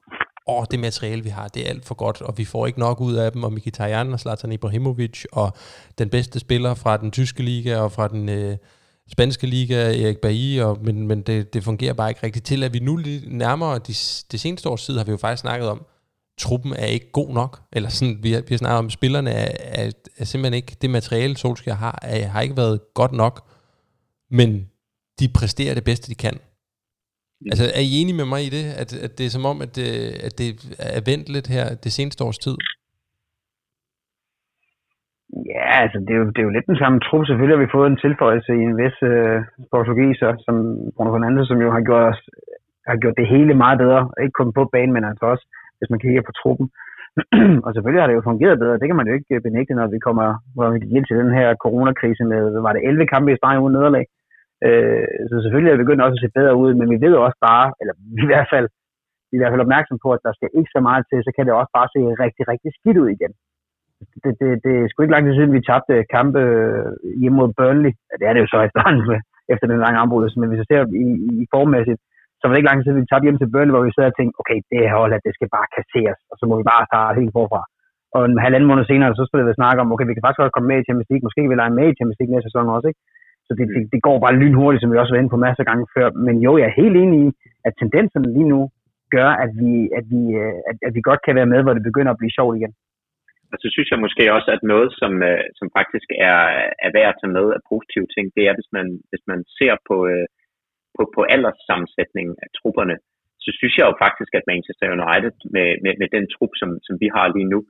åh, 0.49 0.65
det 0.71 0.81
materiale, 0.81 1.23
vi 1.23 1.29
har, 1.29 1.49
det 1.49 1.67
er 1.67 1.69
alt 1.69 1.85
for 1.85 1.95
godt, 1.95 2.23
og 2.23 2.39
vi 2.39 2.45
får 2.45 2.67
ikke 2.67 2.79
nok 2.79 3.01
ud 3.01 3.15
af 3.15 3.33
dem, 3.33 3.45
og 3.45 3.53
Mkhitaryan 3.53 4.13
og 4.13 4.21
Zlatan 4.21 4.53
Ibrahimovic, 4.53 5.25
og 5.33 5.57
den 5.99 6.09
bedste 6.09 6.39
spiller 6.39 6.75
fra 6.75 6.97
den 6.97 7.11
tyske 7.11 7.43
liga 7.43 7.77
og 7.77 7.93
fra 7.93 8.09
den 8.09 8.29
øh, 8.29 8.57
spanske 9.13 9.47
liga, 9.47 10.03
Erik 10.03 10.19
Bailly, 10.19 10.61
og, 10.61 10.79
men, 10.83 11.07
men 11.07 11.23
det, 11.23 11.55
det 11.55 11.65
fungerer 11.65 11.93
bare 11.93 12.11
ikke 12.11 12.23
rigtigt 12.23 12.47
til, 12.47 12.63
at 12.63 12.73
vi 12.73 12.79
nu 12.79 12.97
lige 12.97 13.37
nærmere 13.37 13.79
de, 13.79 13.95
det 14.33 14.41
seneste 14.41 14.69
års 14.69 14.85
tid 14.85 14.97
har 14.97 15.05
vi 15.05 15.11
jo 15.11 15.17
faktisk 15.17 15.41
snakket 15.41 15.69
om, 15.69 15.87
truppen 16.45 16.73
er 16.83 16.89
ikke 16.97 17.11
god 17.21 17.31
nok, 17.41 17.53
eller 17.77 17.89
sådan, 17.89 18.17
vi 18.25 18.31
har, 18.35 18.41
vi 18.49 18.53
har 18.55 18.63
snakket 18.63 18.83
om, 18.83 18.91
spillerne 18.99 19.31
er, 19.45 19.51
er, 19.81 19.87
er 20.21 20.27
simpelthen 20.31 20.59
ikke, 20.61 20.77
det 20.83 20.91
materiale 20.99 21.37
Solskjaer 21.37 21.81
har, 21.85 21.99
er, 22.03 22.27
har 22.33 22.41
ikke 22.47 22.61
været 22.63 22.79
godt 23.01 23.15
nok, 23.23 23.35
men 24.39 24.49
de 25.21 25.27
præsterer 25.39 25.75
det 25.75 25.85
bedste, 25.91 26.11
de 26.13 26.23
kan. 26.25 26.37
Altså, 27.53 27.65
er 27.79 27.85
I 27.91 27.93
enige 28.01 28.19
med 28.21 28.29
mig 28.33 28.41
i 28.49 28.55
det, 28.57 28.65
at, 28.83 28.91
at 29.07 29.13
det 29.19 29.25
er 29.27 29.35
som 29.37 29.49
om, 29.53 29.57
at 29.65 29.73
det, 29.79 29.89
at 30.27 30.35
det 30.41 30.49
er 30.99 31.03
vendt 31.11 31.27
lidt 31.35 31.49
her 31.57 31.67
det 31.85 31.93
seneste 31.93 32.25
års 32.27 32.39
tid? 32.47 32.57
Ja, 35.55 35.69
altså 35.85 35.99
det 36.07 36.13
er, 36.15 36.21
jo, 36.23 36.27
det 36.35 36.41
er 36.41 36.49
jo 36.49 36.57
lidt 36.57 36.71
den 36.73 36.83
samme 36.83 36.99
trup. 37.01 37.23
Selvfølgelig 37.25 37.57
har 37.57 37.65
vi 37.65 37.77
fået 37.77 37.89
en 37.91 38.03
tilføjelse 38.05 38.51
i 38.61 38.63
en 38.69 38.77
vis 38.83 38.97
øh, 39.13 39.39
portugiser, 39.75 40.31
som 40.45 40.55
Bruno 40.95 41.11
Fernandes, 41.13 41.49
som 41.49 41.59
jo 41.65 41.69
har 41.77 41.83
gjort, 41.89 42.07
os, 42.13 42.21
har 42.91 42.97
gjort 43.03 43.19
det 43.21 43.33
hele 43.35 43.55
meget 43.65 43.79
bedre. 43.85 44.03
Ikke 44.23 44.39
kun 44.41 44.53
på 44.59 44.63
banen, 44.75 44.93
men 44.97 45.05
altså 45.11 45.25
også, 45.33 45.45
hvis 45.83 45.93
man 45.93 46.03
kigger 46.05 46.23
på 46.29 46.33
truppen. 46.41 46.67
og 47.65 47.71
selvfølgelig 47.71 48.03
har 48.03 48.09
det 48.09 48.19
jo 48.19 48.29
fungeret 48.31 48.61
bedre. 48.63 48.79
Det 48.81 48.89
kan 48.89 48.99
man 48.99 49.09
jo 49.09 49.15
ikke 49.19 49.35
øh, 49.37 49.43
benægte, 49.47 49.75
når 49.75 49.87
vi 49.95 49.99
kommer 50.07 50.27
når 50.57 50.71
vi 50.75 50.79
gik 50.83 50.95
ind 50.97 51.07
til 51.07 51.21
den 51.23 51.33
her 51.39 51.49
coronakrise 51.65 52.25
med, 52.33 52.41
var 52.67 52.73
det 52.73 52.83
11 52.89 53.07
kampe 53.13 53.33
i 53.33 53.39
streg 53.39 53.61
uden 53.63 53.75
nederlag. 53.77 54.05
Øh, 54.67 55.07
så 55.29 55.35
selvfølgelig 55.43 55.71
er 55.71 55.77
det 55.77 55.85
begyndt 55.85 56.05
også 56.05 56.19
at 56.19 56.25
se 56.25 56.37
bedre 56.39 56.55
ud, 56.63 56.71
men 56.79 56.87
vi 56.93 56.99
ved 57.05 57.15
også 57.27 57.39
bare, 57.49 57.67
eller 57.81 57.95
i 58.25 58.27
hvert 58.31 58.49
fald, 58.53 58.67
vi 59.29 59.35
er 59.35 59.39
i 59.39 59.43
hvert 59.43 59.55
fald 59.55 59.67
opmærksom 59.67 59.99
på, 60.05 60.09
at 60.17 60.25
der 60.27 60.33
skal 60.35 60.51
ikke 60.59 60.75
så 60.77 60.81
meget 60.89 61.03
til, 61.11 61.19
så 61.27 61.31
kan 61.37 61.45
det 61.47 61.55
også 61.61 61.73
bare 61.79 61.89
se 61.95 62.01
rigtig, 62.25 62.45
rigtig 62.53 62.71
skidt 62.79 62.99
ud 63.03 63.09
igen. 63.17 63.33
Det, 64.25 64.33
det, 64.41 64.49
det 64.65 64.75
er 64.77 64.89
sgu 64.89 64.99
ikke 65.03 65.15
lang 65.15 65.25
tid 65.27 65.35
siden, 65.37 65.57
vi 65.57 65.69
tabte 65.71 65.95
kampe 66.17 66.41
øh, 66.41 66.87
hjemme 67.21 67.37
mod 67.39 67.51
Burnley. 67.59 67.93
Ja, 68.09 68.15
det 68.19 68.27
er 68.27 68.33
det 68.33 68.43
jo 68.43 68.51
så 68.53 68.59
efterhånden 68.69 69.23
efter 69.53 69.67
den 69.67 69.83
lange 69.85 69.99
afbrydelse, 70.03 70.41
men 70.41 70.49
hvis 70.49 70.63
vi 70.63 70.71
ser 70.71 70.83
i, 71.05 71.07
i, 71.29 71.31
i 71.43 71.45
formmæssigt, 71.55 72.01
så 72.43 72.47
var 72.47 72.53
det 72.53 72.61
ikke 72.61 72.71
lang 72.71 72.79
tid 72.79 72.87
siden, 72.87 73.03
vi 73.03 73.11
tabte 73.11 73.27
hjem 73.27 73.41
til 73.41 73.51
Burnley, 73.53 73.75
hvor 73.75 73.87
vi 73.87 73.97
sad 73.97 74.13
og 74.13 74.17
tænkte, 74.17 74.39
okay, 74.43 74.59
det 74.71 74.79
her 74.83 74.95
hold, 75.01 75.13
det 75.27 75.35
skal 75.37 75.49
bare 75.57 75.69
kasseres, 75.77 76.21
og 76.31 76.35
så 76.39 76.45
må 76.49 76.55
vi 76.61 76.65
bare 76.73 76.89
starte 76.91 77.21
helt 77.21 77.37
forfra. 77.39 77.63
Og 78.17 78.21
en 78.25 78.45
halvanden 78.45 78.71
måned 78.71 78.85
senere, 78.87 79.17
så 79.19 79.25
skulle 79.25 79.47
vi 79.49 79.61
snakke 79.61 79.81
om, 79.83 79.93
okay, 79.93 80.07
vi 80.09 80.15
kan 80.15 80.25
faktisk 80.25 80.43
godt 80.43 80.55
komme 80.57 80.69
med 80.71 80.79
i 80.81 80.87
Champions 80.87 81.11
League, 81.11 81.25
måske 81.27 81.41
kan 81.43 81.53
vi 81.53 81.61
lege 81.63 81.79
med 81.79 81.87
i 81.89 81.97
Champions 81.99 82.21
League 82.21 82.33
næste 82.33 82.49
sæson 82.49 82.75
også, 82.77 82.89
ikke? 82.91 83.03
Så 83.47 83.51
det, 83.59 83.67
det, 83.75 83.83
det 83.95 84.01
går 84.07 84.17
bare 84.25 84.39
lynhurtigt, 84.41 84.81
som 84.81 84.91
vi 84.91 84.99
også 84.99 85.11
har 85.11 85.15
været 85.15 85.25
inde 85.25 85.35
på 85.37 85.45
masser 85.47 85.63
af 85.63 85.69
gange 85.71 85.87
før. 85.95 86.07
Men 86.27 86.37
jo, 86.47 86.53
jeg 86.59 86.67
er 86.69 86.81
helt 86.83 86.97
enig 87.03 87.19
i, 87.27 87.29
at 87.67 87.73
tendenserne 87.83 88.29
lige 88.37 88.51
nu 88.55 88.61
gør, 89.17 89.31
at 89.45 89.51
vi, 89.61 89.73
at 89.99 90.05
vi, 90.13 90.23
øh, 90.43 90.57
at, 90.71 90.77
at 90.87 90.93
vi 90.97 91.09
godt 91.09 91.23
kan 91.27 91.35
være 91.39 91.53
med, 91.53 91.61
hvor 91.63 91.75
det 91.75 91.89
begynder 91.89 92.13
at 92.13 92.21
blive 92.21 92.37
sjovt 92.39 92.57
igen. 92.59 92.73
Og 93.53 93.59
så 93.63 93.69
synes 93.75 93.89
jeg 93.91 94.05
måske 94.05 94.25
også, 94.37 94.49
at 94.57 94.63
noget, 94.73 94.89
som, 95.01 95.13
øh, 95.31 95.45
som 95.59 95.69
faktisk 95.79 96.09
er, 96.31 96.41
er 96.87 96.91
værd 96.97 97.13
at 97.13 97.19
tage 97.21 97.35
med 97.39 97.47
af 97.57 97.61
positive 97.73 98.09
ting, 98.15 98.27
det 98.37 98.43
er, 98.49 98.55
hvis 98.59 98.71
man, 98.77 98.87
hvis 99.11 99.25
man 99.31 99.41
ser 99.59 99.75
på, 99.89 99.97
øh, 100.13 100.27
på, 100.97 101.03
på 101.17 101.21
alderssammensætningen 101.35 102.35
af 102.45 102.49
trupperne, 102.59 102.97
så 103.45 103.51
synes 103.59 103.75
jeg 103.77 103.87
jo 103.91 103.95
faktisk, 104.05 104.33
at 104.39 104.49
Manchester 104.53 104.87
United 104.99 105.37
med, 105.55 105.69
med, 105.85 105.95
med 106.01 106.09
den 106.17 106.25
trup, 106.35 106.53
som, 106.61 106.71
som 106.87 106.95
vi 107.03 107.09
har 107.17 107.27
lige 107.37 107.53
nu, 107.55 107.61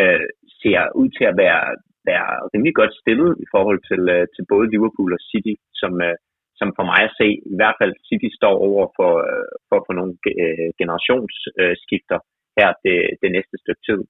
øh, 0.00 0.26
ser 0.60 0.80
ud 1.00 1.08
til 1.16 1.24
at 1.30 1.36
være, 1.44 1.64
være 2.10 2.28
rimelig 2.52 2.74
godt 2.80 2.94
stillet 3.02 3.30
i 3.44 3.46
forhold 3.54 3.80
til, 3.90 4.02
øh, 4.14 4.24
til 4.34 4.44
både 4.52 4.70
Liverpool 4.74 5.10
og 5.16 5.22
City, 5.30 5.54
som, 5.80 5.92
øh, 6.06 6.16
som 6.60 6.68
for 6.76 6.84
mig 6.90 7.00
at 7.04 7.16
se, 7.20 7.28
i 7.52 7.56
hvert 7.58 7.78
fald 7.80 7.92
City 8.08 8.28
står 8.40 8.54
over 8.68 8.84
for, 8.98 9.12
øh, 9.28 9.48
for, 9.68 9.78
for 9.86 9.94
nogle 9.98 10.14
øh, 10.42 10.68
generationsskifter 10.80 12.18
øh, 12.22 12.28
her 12.58 12.68
det, 12.84 12.98
det 13.22 13.30
næste 13.36 13.56
stykke 13.62 13.82
tid, 13.88 14.00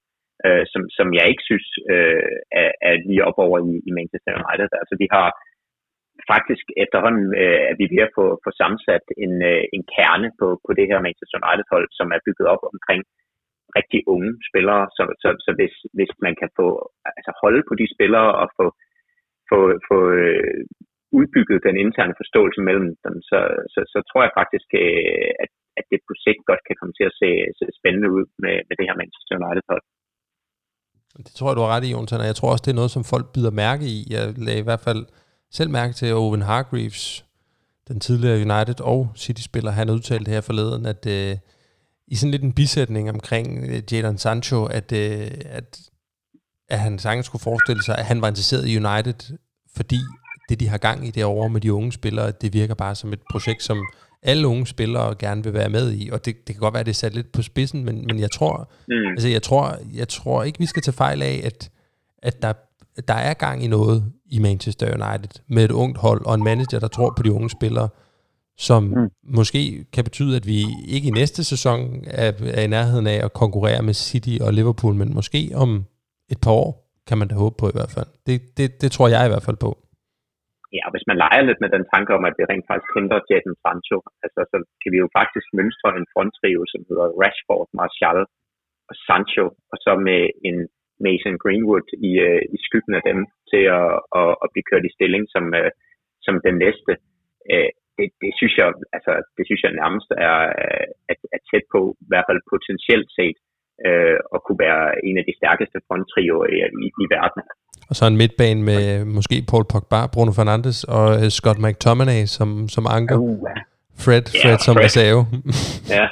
øh, 0.45 0.63
som, 0.71 0.81
som 0.97 1.07
jeg 1.17 1.25
ikke 1.31 1.47
synes 1.49 1.67
øh, 1.93 2.31
er, 2.61 2.71
er 2.89 2.95
lige 3.09 3.25
op 3.29 3.37
over 3.45 3.57
i, 3.69 3.73
i 3.87 3.91
Manchester 3.99 4.31
United. 4.41 4.69
Altså 4.81 4.95
vi 5.03 5.07
har 5.15 5.27
faktisk 6.33 6.65
efterhånden 6.83 7.25
øh, 7.41 7.59
er 7.69 7.75
vi 7.81 7.85
ved 7.93 8.01
at 8.07 8.15
få, 8.17 8.25
få 8.45 8.49
sammensat 8.59 9.05
en, 9.25 9.33
øh, 9.51 9.63
en 9.75 9.83
kerne 9.95 10.29
på, 10.39 10.47
på 10.65 10.71
det 10.77 10.85
her 10.89 11.05
Manchester 11.05 11.37
United-hold, 11.41 11.87
som 11.99 12.07
er 12.15 12.25
bygget 12.25 12.47
op 12.53 12.63
omkring 12.73 13.01
rigtig 13.79 14.01
unge 14.13 14.31
spillere, 14.49 14.83
så, 14.97 15.03
så, 15.21 15.29
så 15.45 15.51
hvis, 15.57 15.75
hvis 15.97 16.13
man 16.25 16.33
kan 16.41 16.49
få 16.59 16.67
altså 17.17 17.31
holde 17.41 17.61
på 17.69 17.73
de 17.81 17.87
spillere 17.95 18.29
og 18.41 18.47
få, 18.57 18.65
få, 19.49 19.59
få 19.89 19.97
øh, 20.21 20.61
udbygget 21.17 21.65
den 21.67 21.75
interne 21.83 22.13
forståelse 22.21 22.61
mellem 22.67 22.89
dem, 23.05 23.15
så, 23.29 23.39
så, 23.73 23.79
så 23.93 23.99
tror 24.09 24.21
jeg 24.25 24.37
faktisk, 24.41 24.67
øh, 24.83 25.31
at, 25.43 25.51
at 25.79 25.85
det 25.91 25.99
på 26.07 26.13
sigt 26.23 26.41
godt 26.49 26.61
kan 26.67 26.77
komme 26.79 26.93
til 26.95 27.05
at 27.09 27.17
se, 27.21 27.29
se 27.59 27.65
spændende 27.79 28.09
ud 28.17 28.25
med, 28.43 28.55
med 28.67 28.75
det 28.77 28.85
her 28.87 28.99
Manchester 29.01 29.33
United-hold. 29.39 29.85
Det 31.27 31.33
tror 31.35 31.49
jeg, 31.49 31.57
du 31.57 31.63
har 31.65 31.73
ret 31.75 31.87
i, 31.87 31.93
Jonathan, 31.95 32.23
og 32.23 32.29
jeg 32.31 32.37
tror 32.37 32.51
også, 32.51 32.65
det 32.65 32.73
er 32.73 32.81
noget, 32.81 32.95
som 32.95 33.09
folk 33.13 33.25
bider 33.33 33.53
mærke 33.63 33.85
i. 33.95 33.97
Jeg 34.15 34.23
lagde 34.45 34.63
i 34.63 34.67
hvert 34.69 34.85
fald 34.87 35.01
selv 35.55 35.69
mærke 35.69 35.93
til 35.93 36.13
Owen 36.13 36.41
Hargreaves, 36.41 37.25
den 37.87 37.99
tidligere 37.99 38.35
United 38.35 38.81
og 38.81 39.11
City-spiller, 39.15 39.71
han 39.71 39.89
udtalte 39.89 40.31
her 40.31 40.41
forleden, 40.41 40.85
at 40.85 41.05
øh, 41.05 41.37
i 42.07 42.15
sådan 42.15 42.31
lidt 42.31 42.43
en 42.43 42.53
bisætning 42.53 43.09
omkring 43.09 43.65
øh, 43.69 43.81
Jadon 43.91 44.17
Sancho, 44.17 44.65
at, 44.65 44.91
øh, 44.91 45.27
at, 45.45 45.79
at 46.69 46.79
han 46.79 46.99
sagtens 46.99 47.25
skulle 47.25 47.41
forestille 47.41 47.83
sig, 47.83 47.97
at 47.97 48.05
han 48.05 48.21
var 48.21 48.27
interesseret 48.27 48.67
i 48.67 48.77
United, 48.77 49.37
fordi 49.75 49.99
det, 50.49 50.59
de 50.59 50.67
har 50.67 50.77
gang 50.77 51.07
i 51.07 51.11
derovre 51.11 51.49
med 51.49 51.61
de 51.61 51.73
unge 51.73 51.91
spillere, 51.91 52.31
det 52.31 52.53
virker 52.53 52.73
bare 52.73 52.95
som 52.95 53.13
et 53.13 53.21
projekt, 53.31 53.63
som 53.63 53.77
alle 54.23 54.47
unge 54.47 54.67
spillere 54.67 55.15
gerne 55.19 55.43
vil 55.43 55.53
være 55.53 55.69
med 55.69 55.93
i, 55.93 56.09
og 56.09 56.25
det, 56.25 56.47
det 56.47 56.55
kan 56.55 56.59
godt 56.59 56.73
være, 56.73 56.79
at 56.79 56.85
det 56.85 56.91
er 56.91 56.95
sat 56.95 57.13
lidt 57.13 57.31
på 57.31 57.41
spidsen, 57.41 57.85
men, 57.85 58.05
men 58.07 58.19
jeg 58.19 58.31
tror, 58.31 58.71
mm. 58.87 59.07
altså 59.07 59.27
jeg 59.27 59.43
tror, 59.43 59.77
jeg 59.93 60.07
tror 60.07 60.43
ikke, 60.43 60.59
vi 60.59 60.65
skal 60.65 60.81
tage 60.81 60.95
fejl 60.95 61.21
af, 61.21 61.41
at, 61.43 61.69
at 62.23 62.41
der, 62.41 62.53
der 63.07 63.19
er 63.29 63.33
gang 63.33 63.63
i 63.63 63.67
noget 63.67 63.97
i 64.35 64.39
Manchester 64.39 64.85
United 64.97 65.33
med 65.47 65.63
et 65.65 65.71
ungt 65.71 65.97
hold 65.97 66.25
og 66.25 66.33
en 66.35 66.43
manager, 66.43 66.79
der 66.79 66.87
tror 66.87 67.13
på 67.17 67.23
de 67.23 67.31
unge 67.31 67.49
spillere 67.49 67.89
som 68.57 68.83
mm. 68.83 69.09
måske 69.37 69.61
kan 69.95 70.03
betyde, 70.09 70.33
at 70.39 70.45
vi 70.51 70.59
ikke 70.95 71.07
i 71.09 71.17
næste 71.21 71.41
sæson 71.51 71.79
er, 72.23 72.31
er 72.57 72.63
i 72.67 72.73
nærheden 72.77 73.07
af 73.13 73.19
at 73.25 73.37
konkurrere 73.43 73.81
med 73.87 73.95
City 74.09 74.35
og 74.45 74.49
Liverpool, 74.57 74.93
men 75.01 75.09
måske 75.19 75.41
om 75.63 75.69
et 76.33 76.39
par 76.43 76.55
år 76.63 76.69
kan 77.07 77.17
man 77.19 77.27
da 77.29 77.35
håbe 77.43 77.55
på 77.61 77.65
i 77.69 77.77
hvert 77.77 77.93
fald. 77.95 78.09
Det, 78.27 78.35
det, 78.57 78.67
det 78.81 78.89
tror 78.95 79.07
jeg 79.13 79.23
i 79.25 79.31
hvert 79.31 79.47
fald 79.47 79.59
på. 79.65 79.71
Ja, 80.77 80.85
hvis 80.93 81.07
man 81.09 81.17
leger 81.23 81.43
lidt 81.49 81.61
med 81.63 81.71
den 81.75 81.85
tanke 81.93 82.11
om, 82.17 82.23
at 82.29 82.35
det 82.37 82.45
rent 82.51 82.67
faktisk 82.69 82.91
henter 82.97 83.19
Jadon 83.29 83.55
Sancho, 83.63 83.97
altså, 84.25 84.41
så 84.51 84.57
kan 84.81 84.89
vi 84.93 84.99
jo 85.03 85.07
faktisk 85.19 85.47
mønstre 85.59 85.89
en 85.99 86.07
fronttrio, 86.13 86.61
som 86.71 86.81
hedder 86.89 87.07
Rashford, 87.21 87.67
Martial 87.79 88.19
og 88.89 88.95
Sancho, 89.07 89.45
og 89.71 89.77
så 89.83 89.91
med 90.07 90.21
en 90.49 90.57
Mason 91.05 91.35
Greenwood 91.43 91.87
i, 92.09 92.11
uh, 92.27 92.41
i 92.55 92.57
skyggen 92.65 92.93
af 92.99 93.03
dem 93.09 93.19
til 93.51 93.63
at, 93.79 93.89
at, 94.19 94.31
at 94.43 94.47
blive 94.51 94.67
kørt 94.69 94.87
i 94.87 94.95
stilling 94.97 95.23
som, 95.33 95.45
uh, 95.61 95.69
som 96.25 96.35
den 96.47 96.55
næste. 96.65 96.93
Uh, 97.53 97.69
det, 97.97 98.07
det, 98.23 98.31
synes 98.39 98.55
jeg, 98.59 98.67
altså, 98.97 99.11
det 99.37 99.43
synes 99.45 99.61
jeg 99.65 99.79
nærmest 99.81 100.09
er, 100.29 100.37
at, 101.11 101.19
at 101.35 101.41
tæt 101.49 101.65
på, 101.73 101.81
i 102.05 102.07
hvert 102.11 102.27
fald 102.29 102.49
potentielt 102.53 103.09
set, 103.19 103.37
øh, 103.87 104.17
at 104.35 104.39
kunne 104.45 104.61
være 104.67 104.83
en 105.07 105.15
af 105.19 105.25
de 105.29 105.37
stærkeste 105.39 105.77
fronttrioer 105.87 106.47
i, 106.55 106.57
i, 106.85 106.87
i 107.03 107.05
verden. 107.15 107.41
Og 107.89 107.93
så 107.95 108.03
en 108.05 108.21
midtbane 108.21 108.61
med 108.69 108.81
måske 109.17 109.35
Paul 109.51 109.65
Pogba, 109.71 109.99
Bruno 110.13 110.31
Fernandes 110.39 110.77
og 110.97 111.07
øh, 111.19 111.29
Scott 111.37 111.59
McTominay 111.65 112.21
som, 112.35 112.49
som 112.75 112.83
anker. 112.97 113.17
Uh, 113.17 113.47
Fred, 114.03 114.25
Fred 114.41 114.57
ja, 114.59 114.65
som 114.65 114.75
Fred. 114.75 114.85
reserve. 114.85 115.21
ja. 115.97 116.05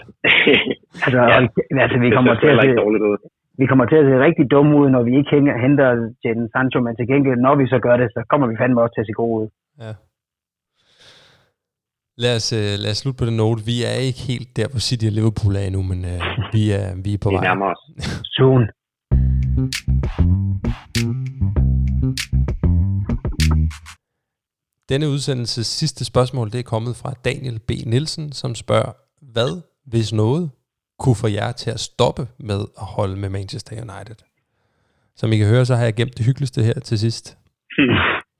altså, 1.05 1.21
ja. 1.31 1.37
altså, 1.83 1.97
vi 2.05 2.09
kommer 2.17 2.33
til 2.41 2.49
at 2.53 2.57
se, 2.63 2.69
vi 3.59 3.65
kommer 3.69 3.85
til 3.85 4.01
at 4.01 4.07
se 4.09 4.15
rigtig 4.27 4.45
dumme 4.53 4.73
ud, 4.79 4.87
når 4.95 5.03
vi 5.07 5.11
ikke 5.19 5.29
henter 5.65 5.87
Jadon 6.23 6.49
Sancho, 6.53 6.79
men 6.85 6.95
til 6.95 7.07
gengæld, 7.11 7.39
når 7.47 7.55
vi 7.61 7.65
så 7.73 7.79
gør 7.85 7.95
det, 8.01 8.07
så 8.15 8.21
kommer 8.29 8.47
vi 8.47 8.55
fandme 8.61 8.81
også 8.81 8.93
til 8.95 9.03
at 9.03 9.09
se 9.09 9.19
gode 9.21 9.35
ud. 9.41 9.47
Ja. 9.83 9.93
Lad 12.23 12.35
os, 12.39 12.47
uh, 12.59 12.73
lad 12.83 12.91
os 12.93 12.99
slutte 13.01 13.19
på 13.21 13.25
den 13.29 13.37
note. 13.43 13.61
Vi 13.71 13.77
er 13.91 13.95
ikke 14.07 14.21
helt 14.31 14.49
der, 14.57 14.67
hvor 14.71 14.81
City 14.87 15.05
og 15.11 15.15
Liverpool 15.17 15.55
er 15.55 15.65
endnu, 15.69 15.81
men 15.91 15.99
uh, 16.13 16.19
vi, 16.55 16.63
er, 16.79 16.85
vi 17.05 17.11
er 17.13 17.21
på 17.23 17.29
vej. 17.29 17.41
Vi 17.41 17.47
nærmer 17.49 17.67
os. 17.73 17.81
Soon. 18.35 18.63
Denne 24.91 25.05
udsendelses 25.13 25.67
sidste 25.67 26.05
spørgsmål, 26.05 26.47
det 26.53 26.59
er 26.59 26.69
kommet 26.73 26.93
fra 27.01 27.11
Daniel 27.27 27.59
B. 27.67 27.69
Nielsen, 27.91 28.31
som 28.31 28.55
spørger, 28.55 28.91
hvad, 29.35 29.51
hvis 29.91 30.13
noget, 30.13 30.51
kunne 30.99 31.15
få 31.15 31.27
jer 31.27 31.51
til 31.51 31.69
at 31.69 31.79
stoppe 31.79 32.27
med 32.39 32.59
at 32.59 32.85
holde 32.85 33.15
med 33.15 33.29
Manchester 33.29 33.75
United? 33.75 34.15
Som 35.15 35.33
I 35.33 35.37
kan 35.37 35.47
høre, 35.47 35.65
så 35.65 35.75
har 35.75 35.83
jeg 35.83 35.95
gemt 35.95 36.17
det 36.17 36.25
hyggeligste 36.25 36.63
her 36.63 36.79
til 36.79 36.99
sidst. 36.99 37.37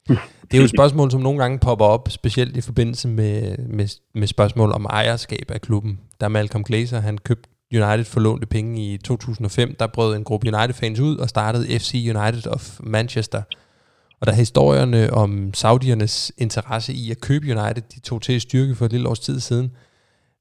Det 0.08 0.54
er 0.54 0.58
jo 0.58 0.64
et 0.64 0.70
spørgsmål, 0.70 1.12
som 1.12 1.22
nogle 1.22 1.40
gange 1.40 1.60
popper 1.60 1.86
op, 1.86 2.10
specielt 2.10 2.58
i 2.58 2.62
forbindelse 2.62 3.08
med, 3.08 3.58
med, 3.58 3.88
med 4.14 4.28
spørgsmål 4.28 4.72
om 4.72 4.86
ejerskab 4.86 5.52
af 5.52 5.62
klubben. 5.62 6.00
Der 6.22 6.28
Malcolm 6.28 6.64
Glazer, 6.64 7.00
han 7.00 7.18
købte 7.18 7.50
United 7.74 8.06
for 8.06 8.20
lånte 8.20 8.46
penge 8.46 8.94
i 8.94 8.98
2005, 8.98 9.76
der 9.80 9.88
brød 9.88 10.16
en 10.16 10.24
gruppe 10.24 10.48
United-fans 10.56 11.00
ud 11.00 11.18
og 11.18 11.30
startede 11.30 11.80
FC 11.80 11.94
United 11.94 12.48
of 12.48 12.80
Manchester. 12.80 13.42
Og 14.22 14.28
da 14.28 14.32
historierne 14.32 15.14
om 15.14 15.54
saudiernes 15.54 16.32
interesse 16.38 16.94
i 16.94 17.12
at 17.12 17.22
købe 17.22 17.46
United, 17.46 17.84
de 17.96 18.00
tog 18.00 18.22
til 18.22 18.42
styrke 18.42 18.76
for 18.76 18.86
et 18.86 18.92
lille 18.92 19.10
års 19.10 19.20
tid 19.20 19.40
siden, 19.40 19.72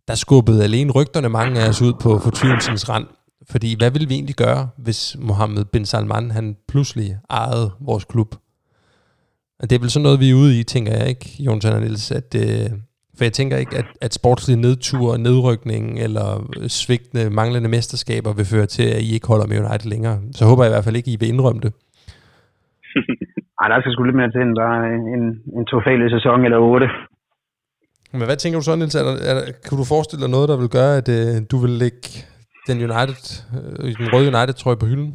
der 0.08 0.14
skubbede 0.14 0.64
alene 0.64 0.92
rygterne 0.92 1.28
mange 1.28 1.60
af 1.60 1.68
os 1.68 1.82
ud 1.82 1.92
på 2.02 2.18
fortvivlelsens 2.18 2.88
rand. 2.88 3.06
Fordi 3.50 3.70
hvad 3.78 3.90
ville 3.90 4.08
vi 4.08 4.14
egentlig 4.14 4.36
gøre, 4.36 4.68
hvis 4.84 5.16
Mohammed 5.28 5.64
bin 5.64 5.84
Salman 5.84 6.30
han 6.30 6.56
pludselig 6.68 7.16
ejede 7.30 7.70
vores 7.80 8.04
klub? 8.04 8.30
Og 9.60 9.70
det 9.70 9.76
er 9.76 9.80
vel 9.80 9.90
sådan 9.90 10.02
noget, 10.02 10.20
vi 10.20 10.30
er 10.30 10.40
ude 10.42 10.60
i, 10.60 10.62
tænker 10.62 10.92
jeg 10.98 11.08
ikke, 11.08 11.26
Jonathan 11.46 11.72
og 11.76 11.80
Niels, 11.80 12.10
at, 12.20 12.30
øh, 12.44 12.68
for 13.16 13.24
jeg 13.24 13.32
tænker 13.32 13.56
ikke, 13.56 13.76
at, 13.76 13.88
at 14.00 14.14
sportslig 14.14 14.56
nedtur, 14.56 15.16
nedrykning 15.16 15.84
eller 16.06 16.26
svigtende, 16.68 17.30
manglende 17.30 17.68
mesterskaber 17.68 18.32
vil 18.38 18.50
føre 18.54 18.66
til, 18.66 18.86
at 18.96 19.02
I 19.06 19.14
ikke 19.14 19.28
holder 19.32 19.46
med 19.46 19.58
United 19.64 19.88
længere. 19.94 20.16
Så 20.38 20.42
håber 20.48 20.62
jeg 20.62 20.70
i 20.70 20.74
hvert 20.74 20.84
fald 20.84 20.96
ikke, 20.96 21.12
I 21.12 21.20
vil 21.20 21.32
indrømme 21.34 21.60
det. 21.64 21.72
Ej, 23.60 23.66
der 23.68 23.80
skal 23.80 23.92
sgu 23.92 24.02
lidt 24.02 24.20
mere 24.20 24.32
til 24.32 24.42
end 24.46 24.56
bare 24.64 24.80
en, 25.16 25.24
en 25.58 25.64
trofælig 25.70 26.10
sæson 26.16 26.44
eller 26.46 26.58
otte. 26.72 26.88
Men 28.18 28.24
hvad 28.28 28.38
tænker 28.38 28.58
du 28.58 28.64
så, 28.64 28.74
Niels? 28.76 28.94
Er 29.00 29.04
der, 29.08 29.14
er 29.30 29.34
der, 29.38 29.44
kan 29.66 29.74
du 29.80 29.84
forestille 29.94 30.22
dig 30.24 30.30
noget, 30.36 30.48
der 30.52 30.58
vil 30.62 30.74
gøre, 30.78 30.92
at 31.00 31.08
øh, 31.18 31.34
du 31.52 31.56
vil 31.64 31.74
lægge 31.84 32.08
den 32.68 32.76
United, 32.88 33.24
øh, 33.56 33.90
den 34.00 34.08
røde 34.12 34.30
United-trøje 34.32 34.82
på 34.82 34.86
hylden? 34.90 35.10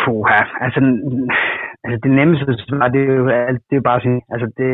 Puh, 0.00 0.26
altså 0.64 0.80
Altså 1.84 1.98
det 2.04 2.12
nemmeste 2.20 2.52
svar, 2.64 2.88
det 2.94 3.00
er 3.10 3.14
jo, 3.20 3.26
det 3.66 3.74
er 3.74 3.80
jo 3.80 3.88
bare 3.90 4.00
at 4.00 4.06
sige, 4.06 4.20
altså 4.34 4.46
det, 4.58 4.70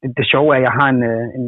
det, 0.00 0.08
det 0.18 0.30
sjove 0.32 0.48
er, 0.50 0.58
at 0.58 0.66
jeg 0.66 0.74
har 0.78 0.88
en, 0.94 1.02
øh, 1.12 1.26
en, 1.36 1.44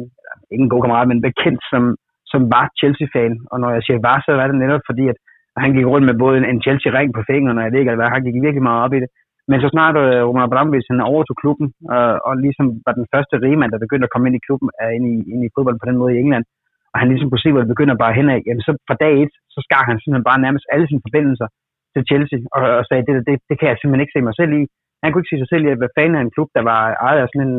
ikke 0.51 0.63
en 0.65 0.73
god 0.73 0.81
kammerat, 0.83 1.07
men 1.07 1.17
en 1.17 1.27
bekendt, 1.29 1.61
som, 1.71 1.83
som 2.31 2.41
var 2.55 2.65
Chelsea-fan. 2.79 3.33
Og 3.51 3.57
når 3.61 3.69
jeg 3.75 3.83
siger 3.83 3.99
var, 4.09 4.17
så 4.19 4.29
er 4.31 4.47
det 4.49 4.63
netop 4.63 4.83
fordi, 4.89 5.05
at 5.11 5.17
han 5.63 5.71
gik 5.75 5.87
rundt 5.91 6.05
med 6.09 6.17
både 6.23 6.35
en, 6.39 6.45
en 6.51 6.63
Chelsea-ring 6.65 7.09
på 7.13 7.21
fingrene, 7.31 7.59
og 7.59 7.65
jeg 7.65 7.71
ved 7.71 7.79
ikke, 7.79 7.95
hvad, 7.95 8.15
han 8.15 8.25
gik 8.25 8.45
virkelig 8.45 8.67
meget 8.69 8.83
op 8.85 8.93
i 8.97 9.01
det. 9.03 9.09
Men 9.49 9.57
så 9.63 9.67
snart 9.75 9.95
øh, 10.03 10.19
uh, 10.21 10.27
Roman 10.29 10.47
Abramovic 10.47 10.89
han 10.91 11.09
overtog 11.11 11.35
klubben, 11.43 11.67
uh, 11.93 12.17
og 12.27 12.33
ligesom 12.45 12.65
var 12.85 12.93
den 12.99 13.07
første 13.13 13.35
rigmand, 13.43 13.71
der 13.71 13.85
begyndte 13.85 14.07
at 14.07 14.13
komme 14.13 14.27
ind 14.27 14.37
i 14.37 14.45
klubben, 14.47 14.67
uh, 14.81 14.91
ind, 14.97 15.05
i, 15.13 15.15
ind 15.33 15.41
i 15.45 15.53
fodbold 15.55 15.77
på 15.79 15.87
den 15.89 15.97
måde 16.01 16.11
i 16.13 16.21
England, 16.23 16.45
og 16.91 16.97
han 17.01 17.09
ligesom 17.11 17.29
kunne 17.29 17.45
se, 17.45 17.51
hvor 17.51 17.61
det 17.63 17.73
begynder 17.73 18.03
bare 18.03 18.17
henad, 18.19 18.39
jamen 18.47 18.63
så 18.67 18.71
fra 18.87 18.99
dag 19.03 19.13
et, 19.23 19.33
så 19.53 19.59
skar 19.65 19.83
han 19.89 19.97
simpelthen 19.99 20.29
bare 20.29 20.43
nærmest 20.45 20.65
alle 20.73 20.87
sine 20.87 21.05
forbindelser 21.07 21.47
til 21.93 22.01
Chelsea, 22.09 22.39
og, 22.55 22.63
og 22.79 22.83
sagde, 22.85 23.03
det, 23.07 23.13
det, 23.27 23.35
det 23.49 23.55
kan 23.59 23.69
jeg 23.69 23.77
simpelthen 23.77 24.03
ikke 24.03 24.15
se 24.15 24.27
mig 24.27 24.35
selv 24.41 24.51
i. 24.59 24.61
Han 25.01 25.09
kunne 25.09 25.21
ikke 25.21 25.33
se 25.33 25.41
sig 25.41 25.51
selv 25.51 25.63
i 25.65 25.73
at 25.73 25.81
være 25.83 25.97
fan 25.97 26.17
af 26.17 26.21
en 26.23 26.33
klub, 26.35 26.49
der 26.57 26.63
var 26.71 26.81
ejet 27.07 27.21
af 27.23 27.27
sådan 27.29 27.47
en, 27.49 27.57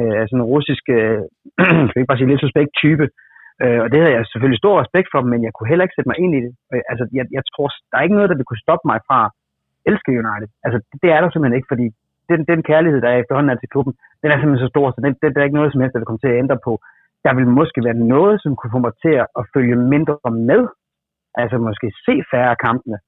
øh, 0.00 0.22
sådan 0.28 0.40
en 0.40 0.50
russisk, 0.54 0.84
øh, 0.98 1.20
skal 1.88 1.98
ikke 2.00 2.10
bare 2.10 2.20
sige, 2.20 2.30
lidt 2.30 2.44
suspekt 2.44 2.72
type. 2.82 3.06
Øh, 3.62 3.80
og 3.84 3.88
det 3.90 3.98
havde 4.00 4.14
jeg 4.16 4.24
selvfølgelig 4.32 4.62
stor 4.62 4.74
respekt 4.82 5.08
for, 5.12 5.20
men 5.32 5.40
jeg 5.46 5.52
kunne 5.52 5.70
heller 5.70 5.84
ikke 5.84 5.96
sætte 5.96 6.10
mig 6.10 6.18
ind 6.24 6.32
i 6.38 6.40
det. 6.46 6.52
Øh, 6.72 6.82
altså, 6.90 7.04
jeg, 7.18 7.24
jeg 7.36 7.42
tror, 7.50 7.68
der 7.88 7.96
er 7.96 8.04
ikke 8.06 8.18
noget, 8.18 8.30
der 8.30 8.38
vil 8.38 8.48
kunne 8.48 8.64
stoppe 8.66 8.84
mig 8.90 8.98
fra 9.08 9.20
elske 9.90 10.10
United. 10.22 10.50
Altså, 10.64 10.78
det, 10.88 10.96
det 11.02 11.10
er 11.14 11.20
der 11.20 11.28
simpelthen 11.30 11.58
ikke, 11.58 11.72
fordi 11.72 11.86
den, 12.30 12.40
den 12.50 12.60
kærlighed, 12.70 13.00
der 13.02 13.10
er 13.10 13.18
efterhånden 13.18 13.52
er 13.52 13.58
til 13.60 13.72
klubben, 13.74 13.94
den 14.22 14.28
er 14.30 14.36
simpelthen 14.36 14.64
så 14.66 14.72
stor, 14.74 14.86
så 14.90 14.98
det, 15.04 15.10
det, 15.22 15.28
der 15.32 15.40
er 15.40 15.48
ikke 15.48 15.60
noget 15.60 15.72
som 15.72 15.80
helst, 15.80 15.94
der 15.94 16.02
vil 16.02 16.10
komme 16.10 16.22
til 16.22 16.32
at 16.32 16.40
ændre 16.42 16.58
på. 16.66 16.72
Der 17.24 17.32
vil 17.38 17.56
måske 17.60 17.80
være 17.88 17.98
noget, 18.14 18.36
som 18.42 18.56
kunne 18.56 18.74
få 18.76 18.80
mig 18.86 18.94
til 19.04 19.14
at 19.40 19.44
følge 19.54 19.76
mindre 19.94 20.30
med, 20.50 20.62
altså 21.42 21.56
måske 21.68 21.86
se 22.06 22.14
færre 22.32 22.56
kampene, 22.66 22.98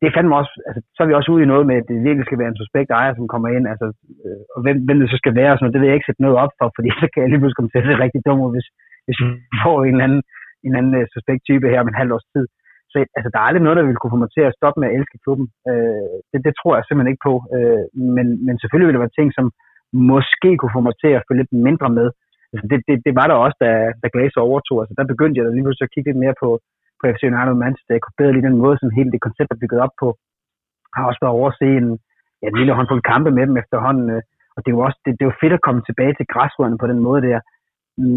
det 0.00 0.06
er 0.06 0.16
fandme 0.16 0.40
også, 0.40 0.54
altså, 0.68 0.80
så 0.94 0.98
er 1.02 1.08
vi 1.08 1.18
også 1.18 1.30
ude 1.32 1.42
i 1.44 1.52
noget 1.52 1.64
med, 1.68 1.76
at 1.80 1.88
det 1.88 2.06
virkelig 2.08 2.26
skal 2.26 2.40
være 2.40 2.50
en 2.52 2.60
suspekt 2.60 2.90
ejer, 2.90 3.14
som 3.14 3.32
kommer 3.32 3.48
ind, 3.56 3.64
altså, 3.72 3.86
øh, 4.26 4.42
og 4.54 4.58
hvem, 4.64 4.76
hvem 4.86 4.98
det 5.00 5.08
så 5.10 5.18
skal 5.22 5.34
være, 5.40 5.50
og 5.52 5.56
sådan 5.56 5.64
noget, 5.64 5.74
det 5.74 5.80
vil 5.80 5.90
jeg 5.90 5.98
ikke 5.98 6.08
sætte 6.08 6.24
noget 6.24 6.38
op 6.44 6.52
for, 6.58 6.66
fordi 6.76 6.88
så 7.02 7.06
kan 7.10 7.20
jeg 7.20 7.28
lige 7.30 7.40
pludselig 7.40 7.58
komme 7.58 7.72
til 7.72 7.82
at 7.82 7.88
se 7.88 8.02
rigtig 8.04 8.20
dum 8.26 8.40
ud, 8.44 8.52
hvis, 8.54 8.68
hvis 9.06 9.18
vi 9.22 9.28
får 9.64 9.76
en 9.80 9.94
eller 9.94 10.06
anden, 10.08 10.22
en 10.66 10.74
anden 10.78 10.94
uh, 11.00 11.04
suspekt 11.14 11.42
type 11.48 11.66
her 11.72 11.82
om 11.82 11.90
en 11.90 12.00
halv 12.00 12.12
års 12.14 12.28
tid. 12.34 12.44
Så 12.90 12.96
altså, 13.16 13.28
der 13.32 13.38
er 13.38 13.48
aldrig 13.48 13.64
noget, 13.64 13.78
der 13.78 13.86
vil 13.86 14.00
kunne 14.00 14.14
få 14.14 14.22
mig 14.24 14.32
til 14.32 14.44
at 14.46 14.56
stoppe 14.58 14.78
med 14.80 14.88
at 14.88 14.96
elske 14.98 15.18
klubben. 15.24 15.46
Øh, 15.70 16.14
det, 16.30 16.38
det 16.46 16.54
tror 16.56 16.72
jeg 16.74 16.84
simpelthen 16.84 17.12
ikke 17.12 17.26
på. 17.28 17.34
Øh, 17.56 17.84
men, 18.16 18.26
men 18.46 18.54
selvfølgelig 18.56 18.86
vil 18.88 18.96
det 18.96 19.04
være 19.04 19.18
ting, 19.18 19.28
som 19.38 19.46
måske 20.10 20.50
kunne 20.56 20.76
få 20.76 20.82
mig 20.88 20.94
til 21.02 21.10
at 21.14 21.24
følge 21.26 21.40
lidt 21.42 21.52
mindre 21.68 21.88
med. 21.98 22.08
Altså, 22.52 22.66
det, 22.70 22.78
det, 22.88 22.96
det 23.06 23.12
var 23.18 23.26
der 23.28 23.36
også, 23.44 23.58
da, 23.64 23.70
da 24.02 24.06
Glazer 24.14 24.48
overtog. 24.48 24.78
Altså, 24.80 24.94
der 24.98 25.12
begyndte 25.12 25.36
jeg 25.36 25.44
da 25.44 25.50
lige 25.52 25.66
pludselig 25.66 25.86
at 25.86 25.94
kigge 25.94 26.08
lidt 26.08 26.22
mere 26.24 26.36
på, 26.42 26.48
på 26.98 27.02
FC 27.14 27.22
United 27.30 27.54
og 27.56 27.62
Manchester. 27.64 27.96
Jeg 27.96 28.02
kunne 28.02 28.20
bedre 28.20 28.34
lige 28.34 28.48
den 28.48 28.60
måde, 28.62 28.76
som 28.78 28.96
hele 28.98 29.12
det 29.14 29.24
koncept 29.26 29.50
er 29.52 29.62
bygget 29.62 29.80
op 29.86 29.94
på. 30.02 30.08
Jeg 30.90 30.98
har 31.00 31.08
også 31.10 31.22
været 31.22 31.36
over 31.38 31.48
at 31.50 31.58
se 31.60 31.68
en, 31.82 31.88
ja, 32.42 32.46
en 32.48 32.58
lille 32.60 32.76
håndfuld 32.78 33.02
kampe 33.12 33.30
med 33.36 33.44
dem 33.48 33.56
efterhånden. 33.62 34.06
Øh, 34.14 34.22
og 34.54 34.58
det 34.60 34.68
er 34.68 34.76
jo 34.76 34.86
også 34.88 34.98
det, 35.04 35.12
det 35.16 35.22
er 35.24 35.30
jo 35.30 35.40
fedt 35.42 35.56
at 35.56 35.64
komme 35.66 35.80
tilbage 35.88 36.14
til 36.16 36.30
græsrødderne 36.32 36.82
på 36.82 36.86
den 36.92 37.00
måde 37.06 37.22
der. 37.28 37.38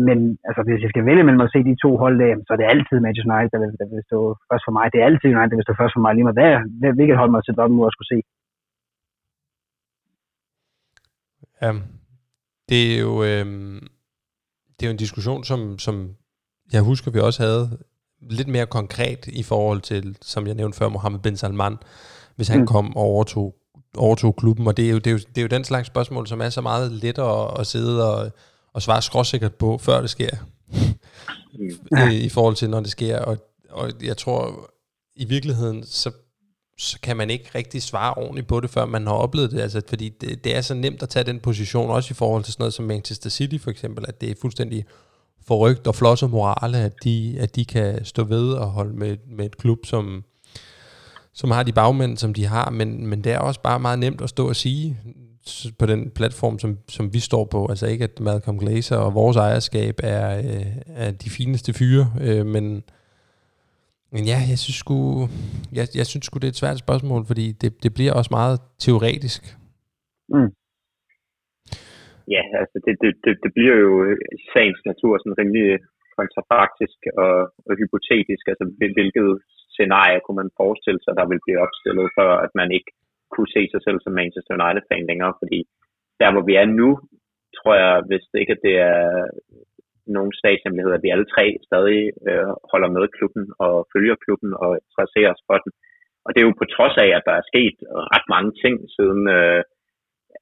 Men 0.05 0.19
altså, 0.47 0.61
hvis 0.65 0.83
jeg 0.83 0.91
skal 0.93 1.05
vælge 1.09 1.23
mellem 1.27 1.45
at 1.45 1.51
se 1.53 1.59
de 1.69 1.81
to 1.83 1.89
hold 2.03 2.15
der, 2.23 2.33
så 2.45 2.49
er 2.53 2.59
det 2.59 2.71
altid 2.73 2.97
Manchester 3.05 3.33
United, 3.33 3.51
der 3.53 3.61
vil, 3.63 3.71
der 3.81 3.87
vil 3.91 4.03
stå 4.09 4.19
først 4.49 4.63
for 4.67 4.73
mig. 4.77 4.85
Det 4.91 4.99
er 4.99 5.05
altid 5.09 5.29
United, 5.35 5.51
der 5.51 5.59
vil 5.59 5.67
stå 5.69 5.75
først 5.81 5.95
for 5.95 6.03
mig. 6.03 6.11
Lige 6.13 6.27
med 6.29 6.37
hvad, 6.37 6.51
hvilket 6.97 7.19
hold 7.21 7.31
man 7.31 7.43
sætte 7.45 7.63
op 7.63 7.71
nu 7.71 7.81
at 7.87 7.93
skulle 7.95 8.11
se. 8.13 8.19
Ja, 11.61 11.71
det 12.69 12.81
er 12.91 12.97
jo, 13.05 13.11
øh, 13.29 13.45
det 14.75 14.81
er 14.83 14.89
jo 14.89 14.95
en 14.97 15.03
diskussion, 15.05 15.41
som, 15.43 15.59
som 15.85 15.95
jeg 16.73 16.81
husker, 16.81 17.11
vi 17.11 17.19
også 17.19 17.41
havde 17.45 17.65
lidt 18.37 18.47
mere 18.47 18.65
konkret 18.65 19.27
i 19.27 19.43
forhold 19.43 19.81
til, 19.81 20.17
som 20.21 20.47
jeg 20.47 20.55
nævnte 20.55 20.77
før, 20.77 20.89
Mohammed 20.89 21.19
bin 21.19 21.37
Salman, 21.37 21.77
hvis 22.35 22.47
han 22.47 22.59
mm. 22.59 22.67
kom 22.67 22.97
og 22.97 23.03
overtog, 23.03 23.55
overtog 23.97 24.35
klubben. 24.35 24.67
Og 24.67 24.77
det 24.77 24.85
er, 24.87 24.91
jo, 24.91 24.97
det, 24.97 25.07
er 25.07 25.11
jo, 25.11 25.17
det 25.17 25.37
er 25.37 25.41
jo 25.41 25.55
den 25.57 25.63
slags 25.63 25.87
spørgsmål, 25.87 26.27
som 26.27 26.41
er 26.41 26.49
så 26.49 26.61
meget 26.61 26.91
lettere 26.91 27.59
at 27.59 27.67
sidde 27.67 27.95
og, 28.11 28.31
og 28.73 28.81
svare 28.81 29.01
skråsikkert 29.01 29.55
på, 29.55 29.77
før 29.77 30.01
det 30.01 30.09
sker. 30.09 30.37
Ja. 31.91 32.09
I, 32.09 32.17
I 32.17 32.29
forhold 32.29 32.55
til, 32.55 32.69
når 32.69 32.79
det 32.79 32.91
sker. 32.91 33.19
Og, 33.19 33.37
og 33.69 33.91
jeg 34.03 34.17
tror, 34.17 34.69
i 35.15 35.25
virkeligheden, 35.25 35.85
så 35.85 36.11
så 36.77 36.99
kan 36.99 37.17
man 37.17 37.29
ikke 37.29 37.49
rigtig 37.55 37.81
svare 37.83 38.13
ordentligt 38.13 38.47
på 38.47 38.59
det, 38.59 38.69
før 38.69 38.85
man 38.85 39.07
har 39.07 39.13
oplevet 39.13 39.51
det. 39.51 39.59
Altså, 39.59 39.81
fordi 39.89 40.09
det, 40.09 40.43
det 40.43 40.55
er 40.55 40.61
så 40.61 40.73
nemt 40.73 41.03
at 41.03 41.09
tage 41.09 41.23
den 41.23 41.39
position, 41.39 41.89
også 41.89 42.11
i 42.11 42.13
forhold 42.13 42.43
til 42.43 42.53
sådan 42.53 42.61
noget 42.61 42.73
som 42.73 42.85
Manchester 42.85 43.29
City 43.29 43.57
for 43.57 43.71
eksempel, 43.71 44.05
at 44.07 44.21
det 44.21 44.31
er 44.31 44.35
fuldstændig 44.41 44.85
forrygt 45.47 45.87
og 45.87 45.95
flosser 45.95 46.27
morale, 46.27 46.77
at 46.77 46.93
de, 47.03 47.35
at 47.39 47.55
de 47.55 47.65
kan 47.65 48.05
stå 48.05 48.23
ved 48.23 48.53
og 48.53 48.67
holde 48.67 48.93
med, 48.93 49.17
med 49.27 49.45
et 49.45 49.57
klub, 49.57 49.85
som, 49.85 50.23
som 51.33 51.51
har 51.51 51.63
de 51.63 51.71
bagmænd, 51.71 52.17
som 52.17 52.33
de 52.33 52.45
har, 52.45 52.69
men, 52.69 53.07
men 53.07 53.23
det 53.23 53.31
er 53.31 53.39
også 53.39 53.61
bare 53.61 53.79
meget 53.79 53.99
nemt 53.99 54.21
at 54.21 54.29
stå 54.29 54.49
og 54.49 54.55
sige 54.55 54.99
på 55.79 55.85
den 55.91 56.01
platform, 56.17 56.55
som, 56.63 56.71
som 56.95 57.05
vi 57.15 57.21
står 57.29 57.43
på. 57.53 57.59
Altså 57.71 57.85
ikke, 57.87 58.03
at 58.09 58.15
Malcolm 58.27 58.57
Glazer 58.59 58.97
og 59.05 59.13
vores 59.21 59.37
ejerskab 59.37 59.95
er, 60.15 60.27
øh, 60.49 60.75
er 61.03 61.11
de 61.23 61.29
fineste 61.37 61.71
fyre, 61.79 62.05
øh, 62.27 62.45
men, 62.53 62.65
men 64.13 64.23
ja, 64.31 64.39
jeg 64.51 64.59
synes 64.63 64.79
sgu, 64.83 64.97
jeg, 65.77 65.85
jeg 65.99 66.05
synes 66.11 66.25
sgu, 66.25 66.35
det 66.37 66.47
er 66.47 66.55
et 66.55 66.63
svært 66.63 66.83
spørgsmål, 66.85 67.21
fordi 67.31 67.45
det, 67.61 67.71
det 67.83 67.91
bliver 67.97 68.13
også 68.19 68.31
meget 68.39 68.57
teoretisk. 68.85 69.41
Mm. 70.35 70.51
Ja, 72.35 72.43
altså 72.61 72.77
det, 72.85 72.93
det, 73.03 73.11
det, 73.23 73.33
det 73.43 73.51
bliver 73.57 73.77
jo 73.85 73.91
i 74.37 74.39
sagens 74.53 74.81
natur 74.89 75.13
sådan 75.17 75.39
rimelig 75.41 75.67
kontrafaktisk 76.19 76.99
og, 77.23 77.35
og 77.67 77.73
hypotetisk, 77.81 78.43
altså 78.51 78.65
hvilket 78.97 79.29
scenarie 79.75 80.19
kunne 80.23 80.39
man 80.41 80.51
forestille 80.61 81.01
sig, 81.03 81.13
der 81.19 81.25
vil 81.31 81.43
blive 81.45 81.61
opstillet, 81.65 82.07
for 82.17 82.27
at 82.45 82.51
man 82.59 82.69
ikke 82.77 82.91
kunne 83.33 83.53
se 83.55 83.61
sig 83.73 83.81
selv 83.83 83.99
som 84.01 84.13
Manchester 84.19 84.53
United-fan 84.59 85.09
længere, 85.11 85.33
fordi 85.41 85.59
der 86.19 86.33
hvor 86.33 86.45
vi 86.49 86.53
er 86.61 86.67
nu, 86.79 86.89
tror 87.57 87.73
jeg, 87.83 87.93
hvis 88.09 88.23
det 88.31 88.39
ikke 88.39 88.55
at 88.57 88.65
det 88.67 88.75
er 88.91 89.03
nogen 90.17 90.33
statshemmelighed, 90.39 90.91
at 90.93 91.03
vi 91.05 91.13
alle 91.13 91.27
tre 91.33 91.45
stadig 91.67 92.01
øh, 92.27 92.51
holder 92.71 92.89
med 92.95 93.05
klubben 93.17 93.45
og 93.65 93.73
følger 93.93 94.15
klubben 94.25 94.51
og 94.63 94.69
interesserer 94.85 95.31
os 95.35 95.45
for 95.47 95.57
den. 95.63 95.71
Og 96.25 96.29
det 96.29 96.39
er 96.39 96.47
jo 96.47 96.61
på 96.61 96.67
trods 96.75 96.95
af, 97.03 97.09
at 97.17 97.23
der 97.29 97.35
er 97.37 97.49
sket 97.51 97.77
ret 98.13 98.27
mange 98.35 98.51
ting 98.63 98.75
siden 98.95 99.21
øh, 99.37 99.61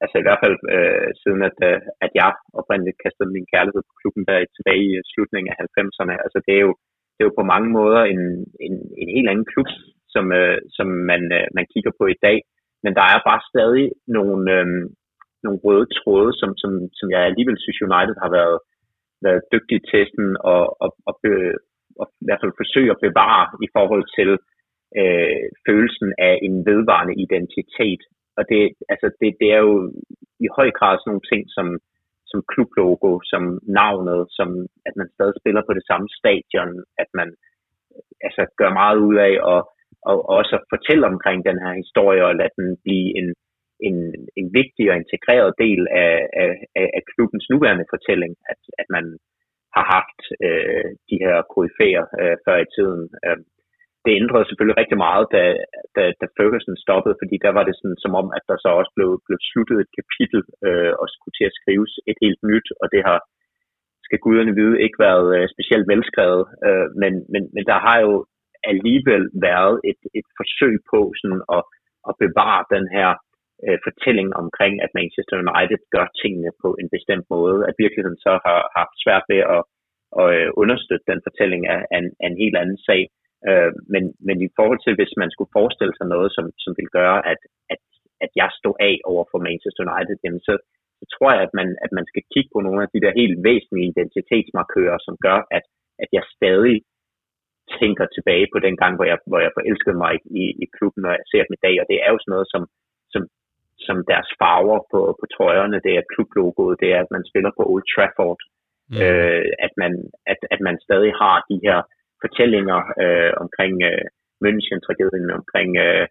altså 0.02 0.16
i 0.18 0.24
hvert 0.26 0.42
fald 0.44 0.56
øh, 0.76 1.08
siden 1.22 1.42
at, 1.50 1.58
øh, 1.70 1.80
at 2.04 2.12
jeg 2.20 2.30
oprindeligt 2.60 3.00
kastede 3.04 3.34
min 3.36 3.50
kærlighed 3.52 3.82
på 3.86 3.94
klubben 4.00 4.24
der 4.28 4.52
tilbage 4.56 4.84
i 4.90 5.06
slutningen 5.12 5.50
af 5.52 5.56
90'erne. 5.64 6.14
Altså 6.24 6.38
det 6.46 6.54
er 6.58 6.64
jo, 6.68 6.72
det 7.14 7.20
er 7.20 7.28
jo 7.28 7.38
på 7.38 7.46
mange 7.52 7.68
måder 7.78 8.02
en, 8.12 8.22
en, 8.66 8.74
en 9.02 9.08
helt 9.16 9.28
anden 9.32 9.48
klub, 9.52 9.68
som, 10.14 10.24
øh, 10.40 10.58
som 10.76 10.88
man, 11.10 11.22
øh, 11.38 11.46
man 11.56 11.66
kigger 11.72 11.92
på 11.98 12.04
i 12.14 12.20
dag. 12.26 12.38
Men 12.84 12.92
der 12.98 13.04
er 13.14 13.26
bare 13.28 13.46
stadig 13.52 13.86
nogle, 14.16 14.42
øh, 14.56 14.66
nogle 15.44 15.58
røde 15.64 15.86
tråde, 15.98 16.30
som, 16.40 16.50
som, 16.62 16.72
som 16.98 17.06
jeg 17.14 17.20
alligevel 17.20 17.58
synes 17.60 17.84
United 17.88 18.16
har 18.24 18.30
været, 18.38 18.58
været 19.26 19.42
dygtige 19.52 19.82
til 19.90 20.02
sådan, 20.10 20.36
og, 20.52 20.62
og, 20.84 20.90
og, 21.08 21.14
be, 21.22 21.32
og 22.00 22.06
i 22.22 22.26
hvert 22.26 22.42
fald 22.42 22.60
forsøge 22.62 22.90
at 22.92 23.02
bevare 23.06 23.46
i 23.66 23.68
forhold 23.76 24.04
til 24.18 24.30
øh, 25.00 25.44
følelsen 25.66 26.08
af 26.28 26.34
en 26.46 26.54
vedvarende 26.68 27.14
identitet. 27.24 28.02
Og 28.38 28.42
det, 28.50 28.60
altså 28.92 29.08
det, 29.20 29.30
det 29.40 29.48
er 29.56 29.60
jo 29.68 29.74
i 30.46 30.48
høj 30.56 30.68
grad 30.78 30.94
sådan 30.96 31.10
nogle 31.10 31.28
ting 31.32 31.42
som, 31.56 31.66
som 32.30 32.40
klublogo, 32.52 33.10
som 33.32 33.42
navnet, 33.80 34.20
som 34.38 34.48
at 34.88 34.94
man 35.00 35.08
stadig 35.14 35.34
spiller 35.40 35.62
på 35.64 35.72
det 35.78 35.84
samme 35.90 36.08
stadion, 36.20 36.72
at 37.02 37.08
man 37.18 37.28
altså, 38.26 38.42
gør 38.60 38.70
meget 38.80 38.98
ud 39.06 39.16
af 39.28 39.34
at 39.52 39.60
og 40.08 40.16
også 40.38 40.52
at 40.58 40.66
fortælle 40.74 41.04
omkring 41.12 41.38
den 41.48 41.58
her 41.64 41.72
historie 41.82 42.22
og 42.28 42.36
lade 42.40 42.54
den 42.58 42.68
blive 42.84 43.08
en, 43.20 43.28
en, 43.88 43.96
en 44.40 44.46
vigtig 44.60 44.84
og 44.90 44.96
integreret 45.02 45.52
del 45.64 45.80
af, 46.04 46.14
af, 46.80 46.88
af 46.98 47.02
klubbens 47.12 47.46
nuværende 47.52 47.86
fortælling, 47.94 48.32
at, 48.52 48.60
at 48.80 48.86
man 48.96 49.04
har 49.76 49.84
haft 49.96 50.20
øh, 50.46 50.88
de 51.10 51.16
her 51.24 51.36
koryfæer 51.52 52.04
øh, 52.20 52.36
før 52.44 52.56
i 52.64 52.70
tiden. 52.76 53.02
Øh, 53.26 53.40
det 54.04 54.12
ændrede 54.20 54.46
selvfølgelig 54.46 54.80
rigtig 54.82 54.98
meget, 55.06 55.24
da, 55.34 55.42
da, 55.96 56.02
da 56.20 56.26
Ferguson 56.36 56.76
stoppede, 56.84 57.16
fordi 57.20 57.36
der 57.44 57.52
var 57.58 57.64
det 57.66 57.74
sådan, 57.76 58.00
som 58.04 58.12
om, 58.20 58.26
at 58.38 58.44
der 58.50 58.56
så 58.64 58.70
også 58.80 58.92
blev, 58.96 59.10
blev 59.26 59.38
sluttet 59.50 59.78
et 59.80 59.90
kapitel 59.98 60.40
øh, 60.66 60.92
og 61.00 61.06
skulle 61.08 61.34
til 61.36 61.46
at 61.50 61.56
skrives 61.60 61.92
et 62.10 62.18
helt 62.24 62.40
nyt, 62.50 62.68
og 62.82 62.86
det 62.94 63.02
har, 63.08 63.18
skal 64.06 64.18
guderne 64.24 64.54
vide, 64.60 64.82
ikke 64.84 64.98
været 65.08 65.28
øh, 65.36 65.46
specielt 65.54 65.86
velskrevet, 65.92 66.44
øh, 66.66 66.86
men, 67.02 67.12
men, 67.32 67.42
men 67.54 67.64
der 67.70 67.78
har 67.86 67.98
jo 68.06 68.14
alligevel 68.70 69.24
været 69.48 69.76
et, 69.90 70.00
et 70.18 70.28
forsøg 70.38 70.74
på 70.92 71.00
sådan 71.20 71.42
at, 71.56 71.62
at 72.08 72.14
bevare 72.24 72.62
den 72.74 72.86
her 72.96 73.10
øh, 73.66 73.78
fortælling 73.86 74.28
omkring, 74.42 74.74
at 74.84 74.94
Manchester 74.98 75.36
United 75.44 75.80
gør 75.94 76.06
tingene 76.22 76.50
på 76.62 76.68
en 76.80 76.88
bestemt 76.96 77.26
måde, 77.36 77.58
at 77.68 77.74
virkeligheden 77.84 78.20
så 78.26 78.32
har 78.46 78.60
haft 78.78 78.94
svært 79.04 79.24
ved 79.32 79.40
at, 79.56 79.62
at 80.20 80.26
øh, 80.36 80.48
understøtte 80.62 81.10
den 81.12 81.20
fortælling 81.26 81.62
af, 81.74 81.80
af, 81.94 81.98
en, 82.02 82.10
af 82.22 82.26
en 82.30 82.40
helt 82.42 82.56
anden 82.62 82.78
sag. 82.88 83.02
Øh, 83.48 83.72
men, 83.92 84.04
men 84.26 84.36
i 84.46 84.48
forhold 84.58 84.80
til, 84.82 84.92
hvis 84.98 85.14
man 85.22 85.30
skulle 85.32 85.54
forestille 85.58 85.94
sig 85.96 86.06
noget, 86.14 86.30
som, 86.36 86.46
som 86.64 86.72
vil 86.78 86.90
gøre, 86.98 87.18
at, 87.32 87.40
at, 87.72 87.80
at 88.24 88.30
jeg 88.40 88.50
stod 88.60 88.76
af 88.88 88.94
over 89.12 89.24
for 89.30 89.38
Manchester 89.48 89.82
United, 89.88 90.16
jamen 90.24 90.42
så, 90.48 90.54
så 90.98 91.04
tror 91.14 91.30
jeg, 91.34 91.42
at 91.46 91.54
man, 91.58 91.68
at 91.84 91.90
man 91.98 92.06
skal 92.10 92.24
kigge 92.32 92.50
på 92.52 92.60
nogle 92.66 92.80
af 92.84 92.90
de 92.94 93.02
der 93.04 93.18
helt 93.20 93.36
væsentlige 93.48 93.90
identitetsmarkører, 93.92 94.98
som 95.06 95.14
gør, 95.26 95.38
at, 95.56 95.64
at 96.02 96.08
jeg 96.16 96.24
stadig 96.36 96.76
tænker 97.80 98.06
tilbage 98.06 98.46
på 98.52 98.58
den 98.66 98.76
gang, 98.82 98.92
hvor 98.96 99.06
jeg, 99.10 99.18
hvor 99.30 99.40
jeg 99.44 99.52
forelskede 99.58 99.98
mig 100.04 100.12
i, 100.42 100.44
i 100.62 100.66
klubben, 100.76 101.00
når 101.02 101.12
jeg 101.16 101.24
ser 101.30 101.42
dem 101.46 101.54
i 101.56 101.64
dag. 101.66 101.74
Og 101.82 101.86
det 101.90 101.98
er 102.04 102.10
jo 102.12 102.18
sådan 102.20 102.34
noget 102.36 102.48
som, 102.54 102.62
som, 103.12 103.22
som 103.86 103.96
deres 104.12 104.30
farver 104.40 104.80
på, 104.92 105.00
på 105.20 105.24
trøjerne, 105.34 105.78
det 105.86 105.92
er 105.96 106.10
klublogoet, 106.12 106.80
det 106.82 106.88
er, 106.94 107.00
at 107.02 107.14
man 107.16 107.24
spiller 107.30 107.50
på 107.54 107.62
Old 107.72 107.86
Trafford, 107.92 108.40
mm. 108.90 108.96
øh, 109.04 109.46
at, 109.66 109.72
man, 109.82 109.92
at, 110.32 110.40
at 110.54 110.60
man 110.66 110.76
stadig 110.86 111.12
har 111.22 111.36
de 111.50 111.56
her 111.66 111.78
fortællinger 112.22 112.80
øh, 113.02 113.32
omkring 113.44 113.74
øh, 113.90 114.06
München-tragedien, 114.44 115.28
omkring, 115.38 115.70
øh, 115.86 116.06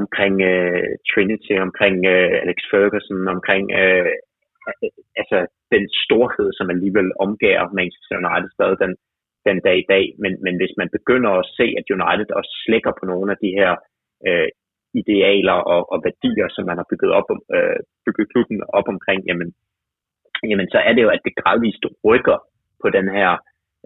omkring 0.00 0.34
øh, 0.52 0.90
Trinity, 1.10 1.54
omkring 1.66 1.96
øh, 2.12 2.34
Alex 2.44 2.58
Ferguson, 2.70 3.20
omkring 3.36 3.64
øh, 3.82 4.12
altså 5.20 5.38
den 5.74 5.84
storhed, 6.02 6.48
som 6.58 6.70
alligevel 6.74 7.08
omgær 7.24 7.60
Manchester 7.78 8.16
United 8.20 8.50
stadig 8.56 8.78
den, 8.84 8.92
den 9.48 9.58
dag 9.66 9.76
i 9.78 9.86
dag. 9.92 10.04
Men, 10.22 10.32
men 10.44 10.54
hvis 10.60 10.74
man 10.80 10.88
begynder 10.96 11.30
at 11.30 11.50
se, 11.58 11.66
at 11.78 11.90
United 11.96 12.30
også 12.38 12.52
slækker 12.64 12.92
på 12.98 13.04
nogle 13.12 13.28
af 13.34 13.38
de 13.44 13.50
her 13.58 13.72
øh, 14.26 14.48
idealer 15.00 15.58
og, 15.74 15.80
og 15.92 15.98
værdier, 16.06 16.48
som 16.50 16.64
man 16.70 16.78
har 16.80 16.86
bygget, 16.90 17.10
op, 17.18 17.28
øh, 17.56 17.78
bygget 18.06 18.26
klubben 18.32 18.58
op 18.78 18.88
omkring, 18.94 19.20
jamen, 19.28 19.48
jamen 20.50 20.68
så 20.74 20.78
er 20.88 20.92
det 20.92 21.02
jo, 21.02 21.10
at 21.16 21.24
det 21.24 21.38
gradvist 21.40 21.84
rykker 22.08 22.38
på 22.82 22.88
den 22.96 23.06
her 23.16 23.30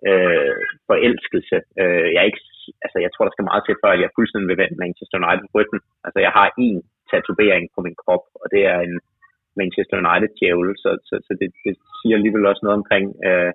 øh, 0.08 0.56
forelskelse. 0.88 1.56
Øh, 1.80 2.06
jeg, 2.12 2.20
er 2.22 2.30
ikke, 2.30 2.44
altså, 2.84 2.98
jeg 3.04 3.10
tror, 3.12 3.24
der 3.24 3.34
skal 3.34 3.50
meget 3.50 3.62
til, 3.64 3.76
før 3.82 3.92
jeg 4.02 4.16
fuldstændig 4.18 4.48
vil 4.48 4.62
vende 4.62 4.82
Manchester 4.84 5.16
United 5.20 5.48
ryggen. 5.56 5.80
Altså, 6.06 6.18
jeg 6.26 6.32
har 6.38 6.48
en 6.66 6.78
tatovering 7.10 7.64
på 7.74 7.80
min 7.86 7.96
krop, 8.02 8.24
og 8.42 8.46
det 8.54 8.62
er 8.72 8.78
en 8.88 8.96
Manchester 9.60 9.96
United 10.02 10.30
djævel, 10.38 10.70
så, 10.82 10.90
så, 11.08 11.14
så 11.26 11.32
det, 11.40 11.48
det 11.64 11.74
siger 11.98 12.14
alligevel 12.16 12.46
også 12.50 12.62
noget 12.64 12.80
omkring, 12.80 13.06
øh, 13.28 13.52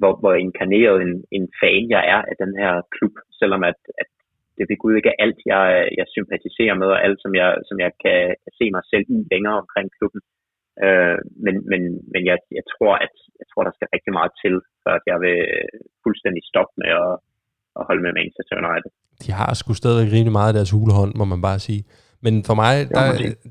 hvor, 0.00 0.12
hvor 0.20 0.34
inkarneret 0.44 0.96
en, 1.06 1.14
en 1.36 1.46
fan 1.60 1.82
jeg 1.94 2.02
er 2.14 2.20
af 2.30 2.36
den 2.42 2.52
her 2.60 2.72
klub, 2.94 3.14
selvom 3.40 3.62
at, 3.70 3.78
at 4.00 4.08
det 4.56 4.64
ved 4.68 4.78
Gud 4.82 4.94
ikke 4.96 5.10
er 5.12 5.20
alt, 5.24 5.40
jeg, 5.52 5.64
jeg 5.98 6.06
sympatiserer 6.16 6.76
med, 6.82 6.88
og 6.94 7.00
alt, 7.06 7.18
som 7.24 7.32
jeg, 7.40 7.50
som 7.68 7.76
jeg 7.84 7.92
kan, 8.02 8.18
se 8.58 8.64
mig 8.76 8.84
selv 8.92 9.06
i 9.16 9.18
længere 9.32 9.56
omkring 9.62 9.88
klubben. 9.98 10.20
Øh, 10.84 11.18
men 11.44 11.54
men, 11.70 11.82
men 12.12 12.22
jeg, 12.30 12.38
jeg, 12.58 12.64
tror, 12.72 12.94
at 13.06 13.14
jeg 13.40 13.46
tror, 13.50 13.62
der 13.68 13.74
skal 13.74 13.88
rigtig 13.96 14.12
meget 14.18 14.32
til, 14.42 14.54
for 14.82 14.92
at 14.98 15.04
jeg 15.10 15.18
vil 15.24 15.38
fuldstændig 16.04 16.42
stoppe 16.50 16.74
med 16.82 16.90
at, 17.04 17.12
at 17.78 17.82
holde 17.88 18.02
med 18.06 18.12
Manchester 18.18 18.54
United. 18.62 18.90
De 19.24 19.30
har 19.38 19.50
sgu 19.60 19.70
stadig 19.82 20.04
rimelig 20.14 20.34
meget 20.38 20.50
af 20.52 20.56
deres 20.58 20.74
hulehånd, 20.76 21.12
må 21.20 21.24
man 21.32 21.42
bare 21.48 21.60
sige. 21.68 21.82
Men 22.24 22.34
for 22.48 22.56
mig, 22.62 22.74
der, 22.96 23.04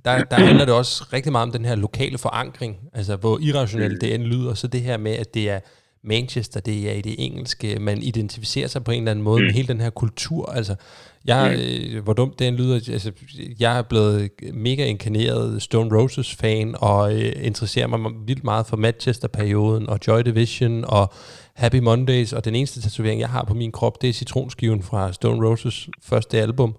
der, 0.06 0.14
der 0.32 0.38
handler 0.48 0.66
det 0.70 0.76
også 0.82 0.94
rigtig 1.16 1.32
meget 1.32 1.48
om 1.48 1.56
den 1.58 1.66
her 1.70 1.78
lokale 1.86 2.18
forankring, 2.26 2.74
altså 3.00 3.14
hvor 3.24 3.36
irrationelt 3.50 3.98
det 4.04 4.10
end 4.16 4.24
lyder, 4.34 4.54
så 4.62 4.66
det 4.76 4.82
her 4.90 4.98
med, 5.08 5.16
at 5.24 5.30
det 5.38 5.46
er 5.56 5.60
Manchester, 6.04 6.60
det 6.60 6.90
er 6.90 6.94
i 6.94 7.02
det 7.02 7.16
engelske, 7.18 7.80
man 7.80 8.04
identificerer 8.04 8.68
sig 8.68 8.84
på 8.84 8.92
en 8.92 8.98
eller 8.98 9.12
anden 9.12 9.24
måde 9.24 9.40
mm. 9.40 9.46
med 9.46 9.54
hele 9.54 9.68
den 9.68 9.82
her 9.82 9.90
kultur. 9.90 10.46
Altså, 10.46 10.76
jeg, 11.26 11.56
mm. 11.56 11.96
øh, 11.96 12.04
hvor 12.04 12.14
dumt 12.14 12.40
det 12.40 12.54
lyder, 12.54 12.76
altså, 12.76 13.12
jeg 13.60 13.78
er 13.78 13.82
blevet 13.82 14.30
mega 14.54 14.86
inkarneret 14.86 15.62
Stone 15.62 15.98
Roses 15.98 16.36
fan, 16.36 16.76
og 16.78 17.14
øh, 17.16 17.34
interesserer 17.42 17.88
mig 17.88 18.12
vildt 18.28 18.44
meget 18.44 18.68
for 18.68 18.78
Manchester-perioden, 18.78 19.90
og 19.90 20.00
Joy 20.08 20.20
Division, 20.20 20.86
og 20.88 21.14
Happy 21.56 21.76
Mondays, 21.76 22.34
og 22.34 22.46
den 22.46 22.56
eneste 22.56 22.82
tatovering, 22.82 23.22
jeg 23.22 23.30
har 23.30 23.44
på 23.44 23.54
min 23.54 23.72
krop, 23.72 24.02
det 24.02 24.10
er 24.10 24.14
citronskiven 24.14 24.84
fra 24.84 25.14
Stone 25.14 25.48
Roses 25.48 25.90
første 26.04 26.42
album. 26.42 26.76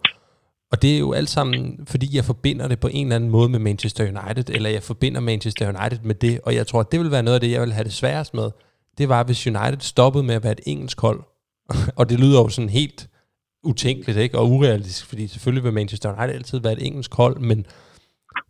Og 0.72 0.82
det 0.82 0.94
er 0.94 0.98
jo 0.98 1.12
alt 1.12 1.30
sammen, 1.30 1.78
fordi 1.88 2.16
jeg 2.16 2.24
forbinder 2.24 2.68
det 2.68 2.80
på 2.80 2.88
en 2.92 3.06
eller 3.06 3.16
anden 3.16 3.30
måde 3.30 3.48
med 3.48 3.58
Manchester 3.58 4.04
United, 4.04 4.54
eller 4.54 4.70
jeg 4.70 4.82
forbinder 4.82 5.20
Manchester 5.20 5.68
United 5.68 5.98
med 6.04 6.14
det, 6.14 6.40
og 6.44 6.54
jeg 6.54 6.66
tror, 6.66 6.80
at 6.80 6.92
det 6.92 7.00
vil 7.00 7.10
være 7.10 7.22
noget 7.22 7.34
af 7.34 7.40
det, 7.40 7.50
jeg 7.50 7.60
vil 7.60 7.72
have 7.72 7.84
det 7.84 7.92
sværest 7.92 8.34
med 8.34 8.50
det 8.98 9.08
var, 9.08 9.24
hvis 9.24 9.46
United 9.46 9.80
stoppede 9.80 10.24
med 10.24 10.34
at 10.34 10.42
være 10.42 10.52
et 10.52 10.60
engelsk 10.66 11.00
hold. 11.00 11.22
og 11.98 12.10
det 12.10 12.20
lyder 12.20 12.40
jo 12.40 12.48
sådan 12.48 12.70
helt 12.70 13.08
utænkeligt, 13.62 14.18
ikke? 14.18 14.38
Og 14.38 14.50
urealistisk, 14.50 15.06
fordi 15.06 15.26
selvfølgelig 15.26 15.64
vil 15.64 15.72
Manchester 15.72 16.08
United 16.08 16.34
altid 16.34 16.58
være 16.58 16.72
et 16.72 16.86
engelsk 16.86 17.14
hold, 17.14 17.40
men 17.40 17.66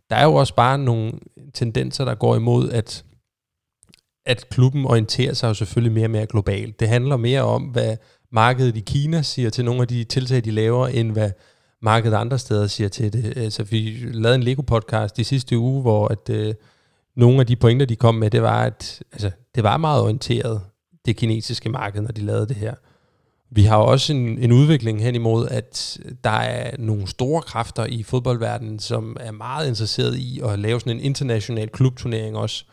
der 0.09 0.15
er 0.15 0.23
jo 0.23 0.33
også 0.33 0.55
bare 0.55 0.77
nogle 0.77 1.13
tendenser, 1.53 2.05
der 2.05 2.15
går 2.15 2.35
imod, 2.35 2.69
at, 2.71 3.05
at 4.25 4.49
klubben 4.49 4.85
orienterer 4.85 5.33
sig 5.33 5.47
jo 5.47 5.53
selvfølgelig 5.53 5.93
mere 5.93 6.05
og 6.05 6.11
mere 6.11 6.25
globalt. 6.25 6.79
Det 6.79 6.87
handler 6.87 7.17
mere 7.17 7.41
om, 7.41 7.63
hvad 7.63 7.97
markedet 8.31 8.77
i 8.77 8.79
Kina 8.79 9.21
siger 9.21 9.49
til 9.49 9.65
nogle 9.65 9.81
af 9.81 9.87
de 9.87 10.03
tiltag, 10.03 10.43
de 10.45 10.51
laver, 10.51 10.87
end 10.87 11.11
hvad 11.11 11.31
markedet 11.81 12.15
andre 12.15 12.39
steder 12.39 12.67
siger 12.67 12.89
til 12.89 13.13
det. 13.13 13.37
Altså, 13.37 13.63
vi 13.63 13.97
lavede 14.01 14.35
en 14.35 14.43
Lego-podcast 14.43 15.19
i 15.19 15.23
sidste 15.23 15.57
uge, 15.57 15.81
hvor 15.81 16.07
at, 16.07 16.29
øh, 16.29 16.53
nogle 17.15 17.39
af 17.39 17.47
de 17.47 17.55
pointer, 17.55 17.85
de 17.85 17.95
kom 17.95 18.15
med, 18.15 18.29
det 18.29 18.41
var, 18.41 18.63
at 18.63 19.03
altså, 19.11 19.31
det 19.55 19.63
var 19.63 19.77
meget 19.77 20.01
orienteret, 20.01 20.61
det 21.05 21.17
kinesiske 21.17 21.69
marked, 21.69 22.01
når 22.01 22.11
de 22.11 22.21
lavede 22.21 22.47
det 22.47 22.55
her. 22.55 22.73
Vi 23.53 23.63
har 23.63 23.77
også 23.77 24.13
en, 24.13 24.37
en 24.37 24.51
udvikling 24.51 25.03
hen 25.03 25.15
imod, 25.15 25.47
at 25.47 25.97
der 26.23 26.29
er 26.29 26.71
nogle 26.79 27.07
store 27.07 27.41
kræfter 27.41 27.85
i 27.85 28.03
fodboldverdenen, 28.03 28.79
som 28.79 29.17
er 29.19 29.31
meget 29.31 29.67
interesseret 29.67 30.15
i 30.17 30.41
at 30.43 30.59
lave 30.59 30.79
sådan 30.79 30.97
en 30.97 31.03
international 31.03 31.69
klubturnering 31.69 32.37
også, 32.37 32.65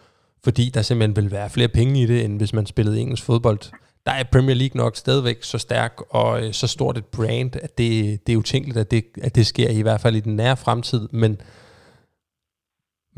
fordi 0.45 0.71
der 0.75 0.83
simpelthen 0.83 1.17
vil 1.17 1.31
være 1.31 1.51
flere 1.51 1.69
penge 1.69 2.03
i 2.03 2.07
det, 2.07 2.25
end 2.25 2.39
hvis 2.39 2.53
man 2.53 2.67
spillede 2.67 3.01
engelsk 3.01 3.25
fodbold. 3.25 3.59
Der 4.07 4.13
er 4.13 4.25
Premier 4.33 4.55
League 4.55 4.77
nok 4.77 4.97
stadigvæk 4.97 5.43
så 5.43 5.59
stærk 5.59 6.01
og 6.11 6.47
øh, 6.47 6.53
så 6.53 6.67
stort 6.67 6.99
et 6.99 7.05
brand, 7.05 7.57
at 7.57 7.79
det, 7.79 8.27
det 8.27 8.33
er 8.33 8.37
utænkeligt, 8.37 8.79
at 8.79 8.91
det, 8.91 9.05
at 9.23 9.35
det 9.35 9.47
sker 9.47 9.69
i 9.71 9.83
hvert 9.83 10.01
fald 10.01 10.17
i 10.17 10.21
den 10.21 10.37
nære 10.37 10.57
fremtid, 10.57 11.09
men 11.13 11.41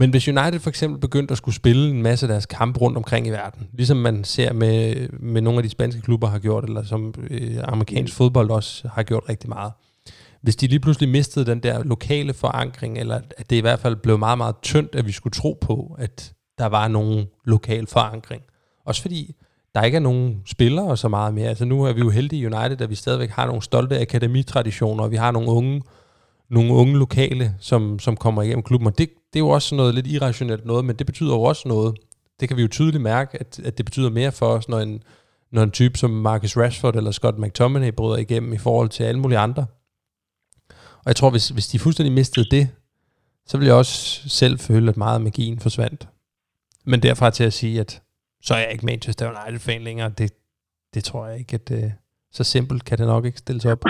men 0.00 0.10
hvis 0.10 0.28
United 0.28 0.60
for 0.60 0.70
eksempel 0.70 1.00
begyndte 1.00 1.32
at 1.32 1.38
skulle 1.38 1.54
spille 1.54 1.90
en 1.90 2.02
masse 2.02 2.26
af 2.26 2.28
deres 2.28 2.46
kampe 2.46 2.80
rundt 2.80 2.96
omkring 2.96 3.26
i 3.26 3.30
verden, 3.30 3.68
ligesom 3.72 3.96
man 3.96 4.24
ser 4.24 4.52
med, 4.52 5.08
med 5.08 5.40
nogle 5.40 5.58
af 5.58 5.62
de 5.62 5.68
spanske 5.68 6.00
klubber 6.00 6.28
har 6.28 6.38
gjort, 6.38 6.64
eller 6.64 6.84
som 6.84 7.14
øh, 7.30 7.56
amerikansk 7.62 8.14
fodbold 8.14 8.50
også 8.50 8.88
har 8.88 9.02
gjort 9.02 9.22
rigtig 9.28 9.48
meget. 9.48 9.72
Hvis 10.42 10.56
de 10.56 10.66
lige 10.66 10.80
pludselig 10.80 11.08
mistede 11.08 11.46
den 11.46 11.62
der 11.62 11.82
lokale 11.84 12.34
forankring, 12.34 12.98
eller 12.98 13.20
at 13.38 13.50
det 13.50 13.56
i 13.56 13.60
hvert 13.60 13.78
fald 13.78 13.96
blev 13.96 14.18
meget, 14.18 14.38
meget 14.38 14.54
tyndt, 14.62 14.94
at 14.94 15.06
vi 15.06 15.12
skulle 15.12 15.32
tro 15.32 15.58
på, 15.60 15.96
at 15.98 16.32
der 16.58 16.66
var 16.66 16.88
nogen 16.88 17.26
lokal 17.44 17.86
forankring. 17.86 18.42
Også 18.86 19.02
fordi 19.02 19.34
der 19.74 19.82
ikke 19.82 19.96
er 19.96 20.00
nogen 20.00 20.42
spillere 20.46 20.96
så 20.96 21.08
meget 21.08 21.34
mere. 21.34 21.48
Altså 21.48 21.64
nu 21.64 21.84
er 21.84 21.92
vi 21.92 22.00
jo 22.00 22.10
heldige 22.10 22.42
i 22.42 22.46
United, 22.46 22.80
at 22.80 22.90
vi 22.90 22.94
stadigvæk 22.94 23.30
har 23.30 23.46
nogle 23.46 23.62
stolte 23.62 24.00
akademitraditioner, 24.00 25.04
og 25.04 25.10
vi 25.10 25.16
har 25.16 25.30
nogle 25.30 25.48
unge, 25.48 25.82
nogle 26.50 26.72
unge 26.72 26.98
lokale, 26.98 27.54
som, 27.58 27.98
som 27.98 28.16
kommer 28.16 28.42
igennem 28.42 28.62
klubben, 28.62 28.86
og 28.86 28.98
det, 28.98 29.10
det 29.32 29.38
er 29.38 29.44
jo 29.44 29.48
også 29.48 29.74
noget 29.74 29.94
lidt 29.94 30.06
irrationelt 30.06 30.64
noget, 30.66 30.84
men 30.84 30.96
det 30.96 31.06
betyder 31.06 31.34
jo 31.34 31.42
også 31.42 31.68
noget. 31.68 31.98
Det 32.40 32.48
kan 32.48 32.56
vi 32.56 32.62
jo 32.62 32.68
tydeligt 32.68 33.02
mærke, 33.02 33.40
at, 33.40 33.60
at 33.64 33.78
det 33.78 33.86
betyder 33.86 34.10
mere 34.10 34.32
for 34.32 34.46
os, 34.46 34.68
når 34.68 34.78
en, 34.78 35.02
når 35.52 35.62
en 35.62 35.70
type 35.70 35.98
som 35.98 36.10
Marcus 36.10 36.56
Rashford 36.56 36.96
eller 36.96 37.10
Scott 37.10 37.38
McTominay 37.38 37.92
bryder 37.92 38.16
igennem 38.16 38.52
i 38.52 38.58
forhold 38.58 38.88
til 38.88 39.04
alle 39.04 39.20
mulige 39.20 39.38
andre. 39.38 39.66
Og 40.70 41.06
jeg 41.06 41.16
tror, 41.16 41.30
hvis, 41.30 41.48
hvis 41.48 41.68
de 41.68 41.78
fuldstændig 41.78 42.12
mistede 42.12 42.50
det, 42.50 42.68
så 43.46 43.58
ville 43.58 43.68
jeg 43.68 43.76
også 43.76 44.28
selv 44.28 44.58
føle, 44.58 44.90
at 44.90 44.96
meget 44.96 45.14
af 45.14 45.20
magien 45.20 45.60
forsvandt. 45.60 46.08
Men 46.84 47.02
derfra 47.02 47.30
til 47.30 47.44
at 47.44 47.52
sige, 47.52 47.80
at 47.80 48.02
så 48.42 48.54
er 48.54 48.58
jeg 48.58 48.72
ikke 48.72 48.86
Manchester 48.86 49.30
United-fan 49.30 49.82
længere, 49.82 50.08
det, 50.08 50.32
det 50.94 51.04
tror 51.04 51.26
jeg 51.26 51.38
ikke, 51.38 51.54
at 51.54 51.84
uh, 51.84 51.90
så 52.32 52.44
simpelt 52.44 52.84
kan 52.84 52.98
det 52.98 53.06
nok 53.06 53.24
ikke 53.24 53.38
stilles 53.38 53.64
op. 53.64 53.84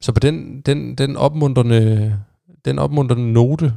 Så 0.00 0.12
på 0.12 0.20
den, 0.20 0.60
den, 0.60 0.94
den 0.94 1.16
opmuntrende, 1.16 2.18
den 2.64 2.78
opmuntrende 2.78 3.32
note, 3.32 3.72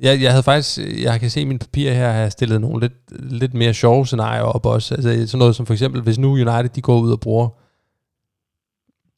jeg, 0.00 0.22
jeg 0.22 0.30
havde 0.30 0.42
faktisk, 0.42 0.78
jeg 1.02 1.20
kan 1.20 1.30
se 1.30 1.40
i 1.40 1.44
mine 1.44 1.58
papirer 1.58 1.94
her, 1.94 2.10
har 2.10 2.28
stillet 2.28 2.60
nogle 2.60 2.80
lidt, 2.80 3.32
lidt 3.32 3.54
mere 3.54 3.74
sjove 3.74 4.06
scenarier 4.06 4.42
op 4.42 4.66
også. 4.66 4.94
Altså 4.94 5.26
sådan 5.26 5.38
noget 5.38 5.56
som 5.56 5.66
for 5.66 5.74
eksempel, 5.74 6.02
hvis 6.02 6.18
nu 6.18 6.32
United 6.32 6.68
de 6.68 6.82
går 6.82 7.00
ud 7.00 7.12
og 7.12 7.20
bruger 7.20 7.48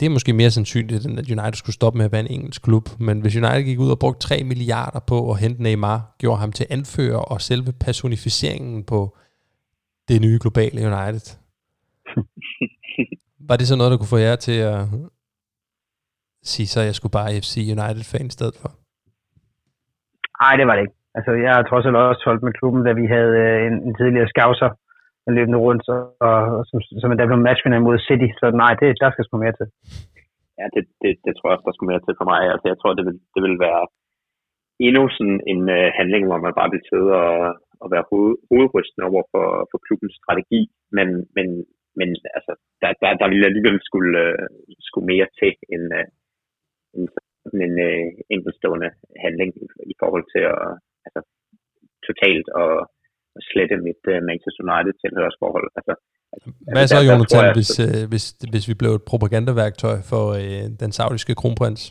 det 0.00 0.06
er 0.06 0.10
måske 0.10 0.32
mere 0.32 0.50
sandsynligt, 0.50 1.06
end 1.06 1.18
at 1.18 1.30
United 1.30 1.54
skulle 1.54 1.74
stoppe 1.74 1.96
med 1.96 2.04
at 2.04 2.12
være 2.12 2.20
en 2.20 2.30
engelsk 2.30 2.62
klub. 2.62 2.88
Men 3.00 3.20
hvis 3.20 3.36
United 3.36 3.62
gik 3.62 3.78
ud 3.78 3.90
og 3.90 3.98
brugte 3.98 4.26
3 4.26 4.44
milliarder 4.44 5.00
på 5.00 5.30
at 5.30 5.38
hente 5.38 5.62
Neymar, 5.62 6.14
gjorde 6.18 6.40
ham 6.40 6.52
til 6.52 6.66
anfører 6.70 7.18
og 7.18 7.40
selve 7.40 7.72
personificeringen 7.72 8.84
på 8.84 9.16
det 10.08 10.20
nye 10.20 10.38
globale 10.40 10.80
United. 10.80 11.36
Var 13.48 13.56
det 13.56 13.68
så 13.68 13.76
noget, 13.76 13.90
der 13.90 13.96
kunne 13.96 14.06
få 14.06 14.16
jer 14.16 14.36
til 14.36 14.52
at 14.52 14.86
sige, 16.42 16.66
så 16.66 16.80
jeg 16.88 16.94
skulle 16.94 17.16
bare 17.18 17.40
FC 17.44 17.54
United-fan 17.76 18.26
i 18.26 18.36
stedet 18.38 18.56
for? 18.62 18.70
Nej, 20.42 20.54
det 20.58 20.66
var 20.66 20.74
det 20.74 20.82
ikke. 20.84 20.98
Altså, 21.16 21.30
jeg 21.44 21.52
har 21.54 21.62
trods 21.62 21.86
alt 21.86 21.96
også 21.96 22.22
holdt 22.28 22.42
med 22.46 22.52
klubben, 22.58 22.82
da 22.88 22.92
vi 23.00 23.06
havde 23.14 23.34
øh, 23.46 23.66
en, 23.68 23.76
en 23.86 23.94
tidligere 24.00 24.32
scouser 24.34 24.70
løbende 25.38 25.58
rundt, 25.66 25.84
og, 25.94 26.02
og 26.56 26.62
som, 26.68 26.78
som 27.02 27.10
der 27.18 27.30
blev 27.30 27.40
matchvinder 27.48 27.86
mod 27.86 27.98
City, 28.08 28.28
så 28.40 28.46
nej, 28.62 28.72
det, 28.80 29.00
der 29.02 29.10
skal 29.10 29.24
sgu 29.24 29.34
mere 29.38 29.56
til. 29.58 29.68
Ja, 30.58 30.66
det, 30.74 30.82
det, 31.02 31.12
det 31.24 31.32
tror 31.34 31.48
jeg 31.48 31.56
også, 31.56 31.68
der 31.68 31.76
skulle 31.76 31.92
mere 31.92 32.04
til 32.04 32.18
for 32.20 32.28
mig. 32.32 32.42
Altså, 32.52 32.66
jeg 32.72 32.78
tror, 32.78 32.92
det 32.98 33.04
vil, 33.08 33.18
det 33.34 33.40
vil 33.46 33.56
være 33.66 33.82
endnu 34.86 35.02
sådan 35.16 35.40
en 35.52 35.62
uh, 35.78 35.88
handling, 35.98 36.24
hvor 36.26 36.40
man 36.46 36.54
bare 36.60 36.72
vil 36.74 36.86
sidde 36.90 37.10
og, 37.24 37.36
og 37.82 37.88
være 37.94 38.08
hoved, 38.10 38.34
hovedrystende 38.50 39.08
over 39.10 39.22
for, 39.32 39.46
for 39.70 39.78
klubbens 39.86 40.14
strategi, 40.20 40.60
men, 40.96 41.08
men, 41.36 41.46
men 41.98 42.08
altså, 42.36 42.52
der, 42.82 42.90
der, 43.02 43.08
der 43.20 43.28
vil 43.32 43.48
alligevel 43.48 43.78
skulle, 43.88 44.12
uh, 44.26 44.46
skulle 44.88 45.10
mere 45.12 45.28
til 45.38 45.52
end, 45.74 45.86
uh, 45.98 46.06
sådan 46.06 46.19
en 47.64 47.72
uh, 47.88 48.06
enkeltstående 48.34 48.90
handling 49.24 49.50
i, 49.64 49.66
i 49.92 49.94
forhold 50.00 50.24
til 50.34 50.42
at 50.54 50.62
altså, 51.06 51.20
totalt 52.08 52.48
og, 52.62 52.72
at 53.36 53.42
slette 53.50 53.76
mit 53.86 54.02
uh, 54.12 54.18
Manchester 54.30 54.62
United 54.68 54.94
tilhørsforhold. 55.02 55.68
Altså, 55.78 55.92
altså, 56.34 56.48
Hvad 56.74 56.86
så, 56.86 57.00
Jonathan, 57.10 57.44
jeg, 57.46 57.56
hvis, 57.58 57.72
uh, 57.84 58.02
hvis, 58.12 58.24
hvis 58.52 58.66
vi 58.70 58.74
blev 58.80 58.92
et 58.94 59.08
propagandaværktøj 59.10 59.96
for 60.10 60.24
uh, 60.40 60.64
den 60.82 60.90
saudiske 60.98 61.34
kronprins? 61.40 61.82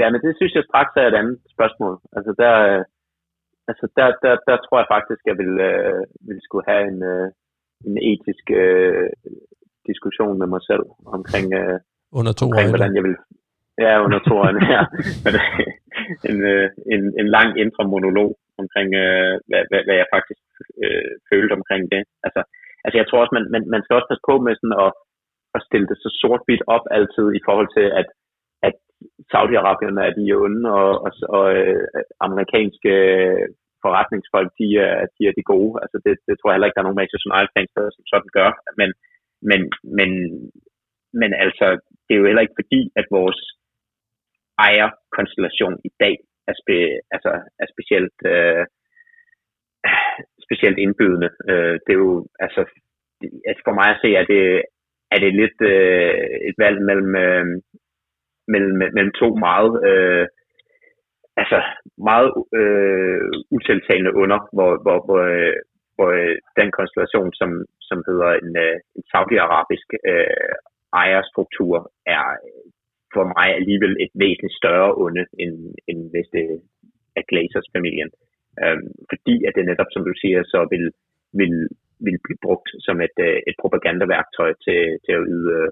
Ja, 0.00 0.06
men 0.12 0.20
det 0.24 0.32
synes 0.38 0.52
jeg 0.54 0.64
straks 0.70 0.92
er 1.00 1.06
et 1.08 1.18
andet 1.20 1.36
spørgsmål. 1.54 1.94
Altså 2.16 2.32
der, 2.42 2.54
altså 3.70 3.84
der, 3.98 4.08
der, 4.24 4.34
der 4.48 4.56
tror 4.64 4.78
jeg 4.82 4.88
faktisk, 4.94 5.20
jeg 5.30 5.36
vil, 5.42 5.52
uh, 5.70 6.00
vil 6.28 6.38
skulle 6.46 6.66
have 6.72 6.84
en, 6.92 6.98
uh, 7.14 7.26
en 7.88 7.96
etisk 8.10 8.46
uh, 8.62 9.06
diskussion 9.90 10.34
med 10.40 10.48
mig 10.54 10.62
selv 10.70 10.84
omkring, 11.16 11.46
uh, 11.60 11.76
under 12.18 12.32
to 12.40 12.44
omkring 12.46 12.68
hvordan 12.74 12.94
jeg 12.98 13.04
vil... 13.08 13.16
Ja, 13.84 13.92
under 14.04 14.18
to 14.28 14.34
øjne, 14.46 14.60
ja. 14.74 14.82
en, 16.30 16.38
øh, 16.52 16.68
en, 16.94 17.02
en 17.20 17.28
lang 17.36 17.48
indre 17.62 17.84
monolog 17.94 18.30
omkring, 18.62 18.88
øh, 19.04 19.34
hvad, 19.48 19.62
hvad, 19.70 19.80
hvad 19.86 19.96
jeg 20.00 20.08
faktisk 20.16 20.42
øh, 20.84 21.12
følte 21.30 21.52
omkring 21.58 21.82
det. 21.94 22.02
Altså, 22.26 22.40
altså 22.84 22.96
jeg 23.00 23.06
tror 23.06 23.20
også, 23.22 23.34
man, 23.38 23.46
man, 23.54 23.62
man 23.74 23.82
skal 23.82 23.96
også 23.96 24.10
passe 24.10 24.24
på 24.30 24.34
med 24.46 24.54
sådan 24.56 24.76
at, 24.84 24.90
at 25.56 25.64
stille 25.68 25.86
det 25.90 25.98
så 26.04 26.10
sort-hvidt 26.20 26.64
op 26.74 26.84
altid 26.98 27.26
i 27.38 27.44
forhold 27.46 27.70
til, 27.76 27.86
at, 28.00 28.08
at 28.68 28.76
Saudi-Arabien 29.32 29.96
er 30.06 30.12
de 30.18 30.26
onde, 30.44 30.62
og, 30.80 30.90
og, 31.06 31.12
og 31.36 31.44
øh, 31.60 31.84
amerikanske 32.26 32.92
forretningsfolk, 33.84 34.50
de 34.60 34.68
er, 34.88 34.96
de 35.16 35.22
er 35.28 35.34
de 35.38 35.44
gode. 35.54 35.72
Altså 35.82 35.96
det, 36.04 36.14
det 36.26 36.34
tror 36.34 36.48
jeg 36.48 36.54
heller 36.54 36.68
ikke, 36.68 36.76
der 36.76 36.82
er 36.82 36.88
nogen 36.88 37.00
Manchester 37.02 37.28
United-fans, 37.32 37.72
der 37.76 37.96
som 37.96 38.04
sådan 38.12 38.32
gør. 38.38 38.50
Men, 38.80 38.90
men, 39.50 39.60
men, 39.98 40.10
men 41.20 41.30
altså, 41.44 41.66
det 42.04 42.12
er 42.12 42.20
jo 42.20 42.28
heller 42.28 42.44
ikke 42.44 42.60
fordi, 42.62 42.80
at 43.00 43.06
vores 43.18 43.40
ejerkonstellation 44.58 45.74
i 45.84 45.90
dag 46.00 46.16
er, 46.48 46.54
spe, 46.62 46.78
altså, 47.14 47.30
er 47.62 47.66
specielt, 47.74 48.18
øh, 48.34 48.64
specielt 50.46 50.78
indbydende. 50.78 51.30
Øh, 51.50 51.74
det 51.84 51.92
er 51.92 52.02
jo, 52.06 52.26
altså, 52.44 52.60
altså 53.48 53.62
for 53.64 53.74
mig 53.80 53.88
at 53.90 54.00
se, 54.04 54.08
at 54.20 54.26
det, 54.28 54.62
er 55.14 55.18
det 55.24 55.32
lidt 55.34 55.58
øh, 55.72 56.14
et 56.48 56.56
valg 56.64 56.78
mellem, 56.88 57.16
øh, 57.16 57.46
mellem, 58.52 58.76
mellem 58.96 59.12
to 59.20 59.28
meget, 59.46 59.72
øh, 59.90 60.26
altså 61.36 61.58
meget 62.10 62.30
øh, 62.60 63.20
utiltalende 63.56 64.12
under, 64.22 64.38
hvor, 64.56 64.70
hvor, 64.84 64.98
hvor, 65.06 65.22
øh, 65.34 65.56
hvor 65.94 66.10
øh, 66.20 66.36
den 66.60 66.70
konstellation, 66.78 67.32
som, 67.40 67.50
som 67.88 67.98
hedder 68.08 68.30
en, 68.42 68.50
øh, 68.64 68.76
en 68.96 69.04
saudi-arabisk 69.12 69.88
øh, 70.10 70.54
ejerstruktur, 71.02 71.76
er 72.06 72.24
for 73.14 73.24
mig 73.36 73.48
alligevel 73.58 73.94
et 74.04 74.12
væsentligt 74.24 74.58
større 74.60 74.90
onde, 75.04 75.24
end, 75.42 75.56
end 75.90 76.00
hvis 76.12 76.28
det 76.36 76.46
er 77.18 77.24
Glazers-familien. 77.30 78.10
Øhm, 78.62 78.90
fordi 79.10 79.34
at 79.46 79.52
det 79.56 79.64
netop, 79.64 79.90
som 79.92 80.02
du 80.08 80.12
siger, 80.22 80.40
så 80.52 80.58
vil, 80.72 80.84
vil, 81.40 81.54
vil 82.06 82.18
blive 82.24 82.42
brugt 82.46 82.70
som 82.86 82.96
et, 83.06 83.16
øh, 83.28 83.38
et 83.48 83.56
propagandaværktøj 83.62 84.50
til, 84.64 84.80
til 85.04 85.12
at 85.18 85.26
yde, 85.34 85.48
øh, 85.58 85.68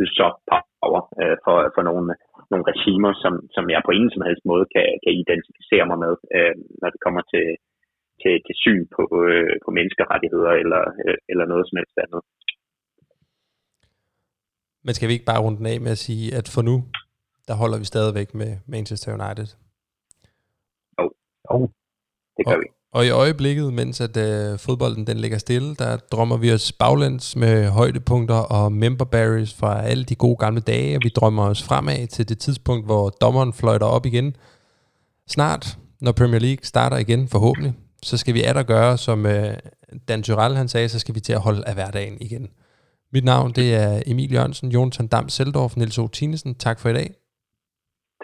yde 0.00 0.12
soft 0.18 0.40
power 0.50 1.02
øh, 1.22 1.36
for, 1.44 1.56
for 1.74 1.82
nogle, 1.88 2.06
nogle 2.52 2.64
regimer, 2.72 3.12
som, 3.22 3.34
som 3.56 3.64
jeg 3.74 3.82
på 3.84 3.92
ingen 3.96 4.12
som 4.14 4.26
helst 4.28 4.44
måde 4.52 4.66
kan, 4.74 4.86
kan 5.04 5.12
identificere 5.22 5.86
mig 5.90 5.98
med, 6.04 6.14
øh, 6.36 6.54
når 6.80 6.88
det 6.94 7.00
kommer 7.06 7.22
til, 7.32 7.46
til, 8.22 8.34
til 8.46 8.54
syn 8.64 8.82
på, 8.96 9.02
øh, 9.32 9.54
på 9.64 9.70
menneskerettigheder 9.78 10.52
eller, 10.62 10.82
øh, 11.04 11.18
eller 11.30 11.44
noget 11.52 11.64
som 11.66 11.78
helst 11.80 11.98
andet. 12.04 12.22
Men 14.84 14.94
skal 14.94 15.08
vi 15.08 15.12
ikke 15.12 15.24
bare 15.24 15.40
runde 15.40 15.58
den 15.58 15.66
af 15.66 15.80
med 15.80 15.90
at 15.90 15.98
sige, 15.98 16.34
at 16.34 16.48
for 16.48 16.62
nu, 16.62 16.84
der 17.48 17.54
holder 17.54 17.78
vi 17.78 17.84
stadigvæk 17.84 18.34
med 18.34 18.56
Manchester 18.66 19.12
United? 19.12 19.46
Jo, 21.00 21.10
oh. 21.44 21.68
det 22.36 22.46
gør 22.46 22.52
og, 22.52 22.60
vi. 22.60 22.66
Og 22.92 23.06
i 23.06 23.10
øjeblikket, 23.10 23.72
mens 23.72 24.00
at 24.00 24.16
uh, 24.16 24.58
fodbolden 24.58 25.06
den 25.06 25.18
ligger 25.18 25.38
stille, 25.38 25.74
der 25.74 25.96
drømmer 25.96 26.36
vi 26.36 26.52
os 26.52 26.72
baglæns 26.72 27.36
med 27.36 27.68
højdepunkter 27.68 28.34
og 28.34 28.72
member 28.72 29.04
berries 29.04 29.54
fra 29.54 29.82
alle 29.82 30.04
de 30.04 30.14
gode 30.14 30.36
gamle 30.36 30.60
dage, 30.60 30.96
og 30.96 31.00
vi 31.04 31.08
drømmer 31.08 31.44
os 31.44 31.62
fremad 31.62 32.06
til 32.06 32.28
det 32.28 32.38
tidspunkt, 32.38 32.86
hvor 32.86 33.08
dommeren 33.10 33.52
fløjter 33.52 33.86
op 33.86 34.06
igen. 34.06 34.36
Snart, 35.28 35.78
når 36.00 36.12
Premier 36.12 36.40
League 36.40 36.64
starter 36.64 36.96
igen, 36.96 37.28
forhåbentlig, 37.28 37.74
så 38.02 38.16
skal 38.16 38.34
vi 38.34 38.42
at 38.42 38.66
gøre, 38.66 38.98
som 38.98 39.24
uh, 39.24 39.32
Dan 40.08 40.22
Tyrell 40.22 40.56
han 40.56 40.68
sagde, 40.68 40.88
så 40.88 40.98
skal 40.98 41.14
vi 41.14 41.20
til 41.20 41.32
at 41.32 41.40
holde 41.40 41.68
af 41.68 41.74
hverdagen 41.74 42.18
igen. 42.20 42.48
Mit 43.14 43.24
navn 43.24 43.52
det 43.52 43.74
er 43.74 44.02
Emil 44.06 44.32
Jørgensen, 44.32 44.68
Jonathan 44.70 45.06
Dam 45.06 45.28
Seldorf, 45.28 45.76
Niels 45.76 45.98
O. 45.98 46.06
Tinesen. 46.06 46.54
Tak 46.54 46.80
for 46.80 46.88
i 46.88 46.92
dag. 46.92 47.08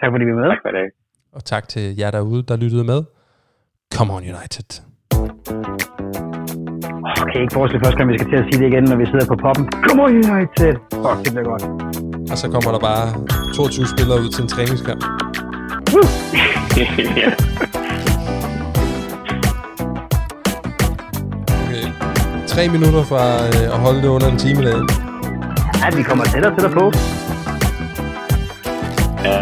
Tak 0.00 0.10
fordi 0.12 0.24
vi 0.24 0.30
er 0.30 0.34
med. 0.34 0.48
Tak 0.50 0.58
for 0.62 0.68
i 0.68 0.72
dag. 0.72 0.88
Og 1.32 1.44
tak 1.44 1.68
til 1.68 1.96
jer 1.98 2.10
derude, 2.10 2.42
der 2.42 2.56
lyttede 2.56 2.84
med. 2.84 3.02
Come 3.94 4.12
on 4.12 4.22
United. 4.22 4.70
Okay, 7.22 7.40
ikke 7.40 7.54
forestille 7.54 7.84
første 7.84 7.98
gang, 7.98 8.12
vi 8.12 8.18
skal 8.18 8.30
til 8.30 8.36
at 8.36 8.46
sige 8.52 8.62
det 8.62 8.72
igen, 8.72 8.84
når 8.84 8.96
vi 8.96 9.06
sidder 9.06 9.26
på 9.26 9.36
poppen. 9.44 9.64
Come 9.88 10.02
on 10.02 10.10
United. 10.10 10.74
Fuck, 11.04 11.18
det 11.24 11.30
bliver 11.34 11.48
godt. 11.52 11.64
Og 12.30 12.38
så 12.38 12.46
kommer 12.54 12.70
der 12.72 12.80
bare 12.90 13.06
22 13.54 13.86
spillere 13.94 14.18
ud 14.24 14.30
til 14.34 14.42
en 14.42 14.48
træningskamp. 14.48 15.02
tre 22.58 22.68
minutter 22.68 23.04
fra 23.04 23.46
øh, 23.46 23.74
at 23.74 23.78
holde 23.78 24.02
det 24.02 24.08
under 24.08 24.28
en 24.28 24.38
time 24.38 24.62
derinde. 24.62 24.92
Ja, 25.82 25.96
vi 25.96 26.02
kommer 26.02 26.24
tættere 26.24 26.52
og 26.52 26.56
tættere 26.56 26.74
på. 26.80 26.92
Ja. 29.24 29.38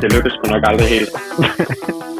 Det 0.00 0.12
lykkes 0.14 0.32
sgu 0.32 0.52
nok 0.52 0.62
aldrig 0.66 0.88
helt. 0.88 1.10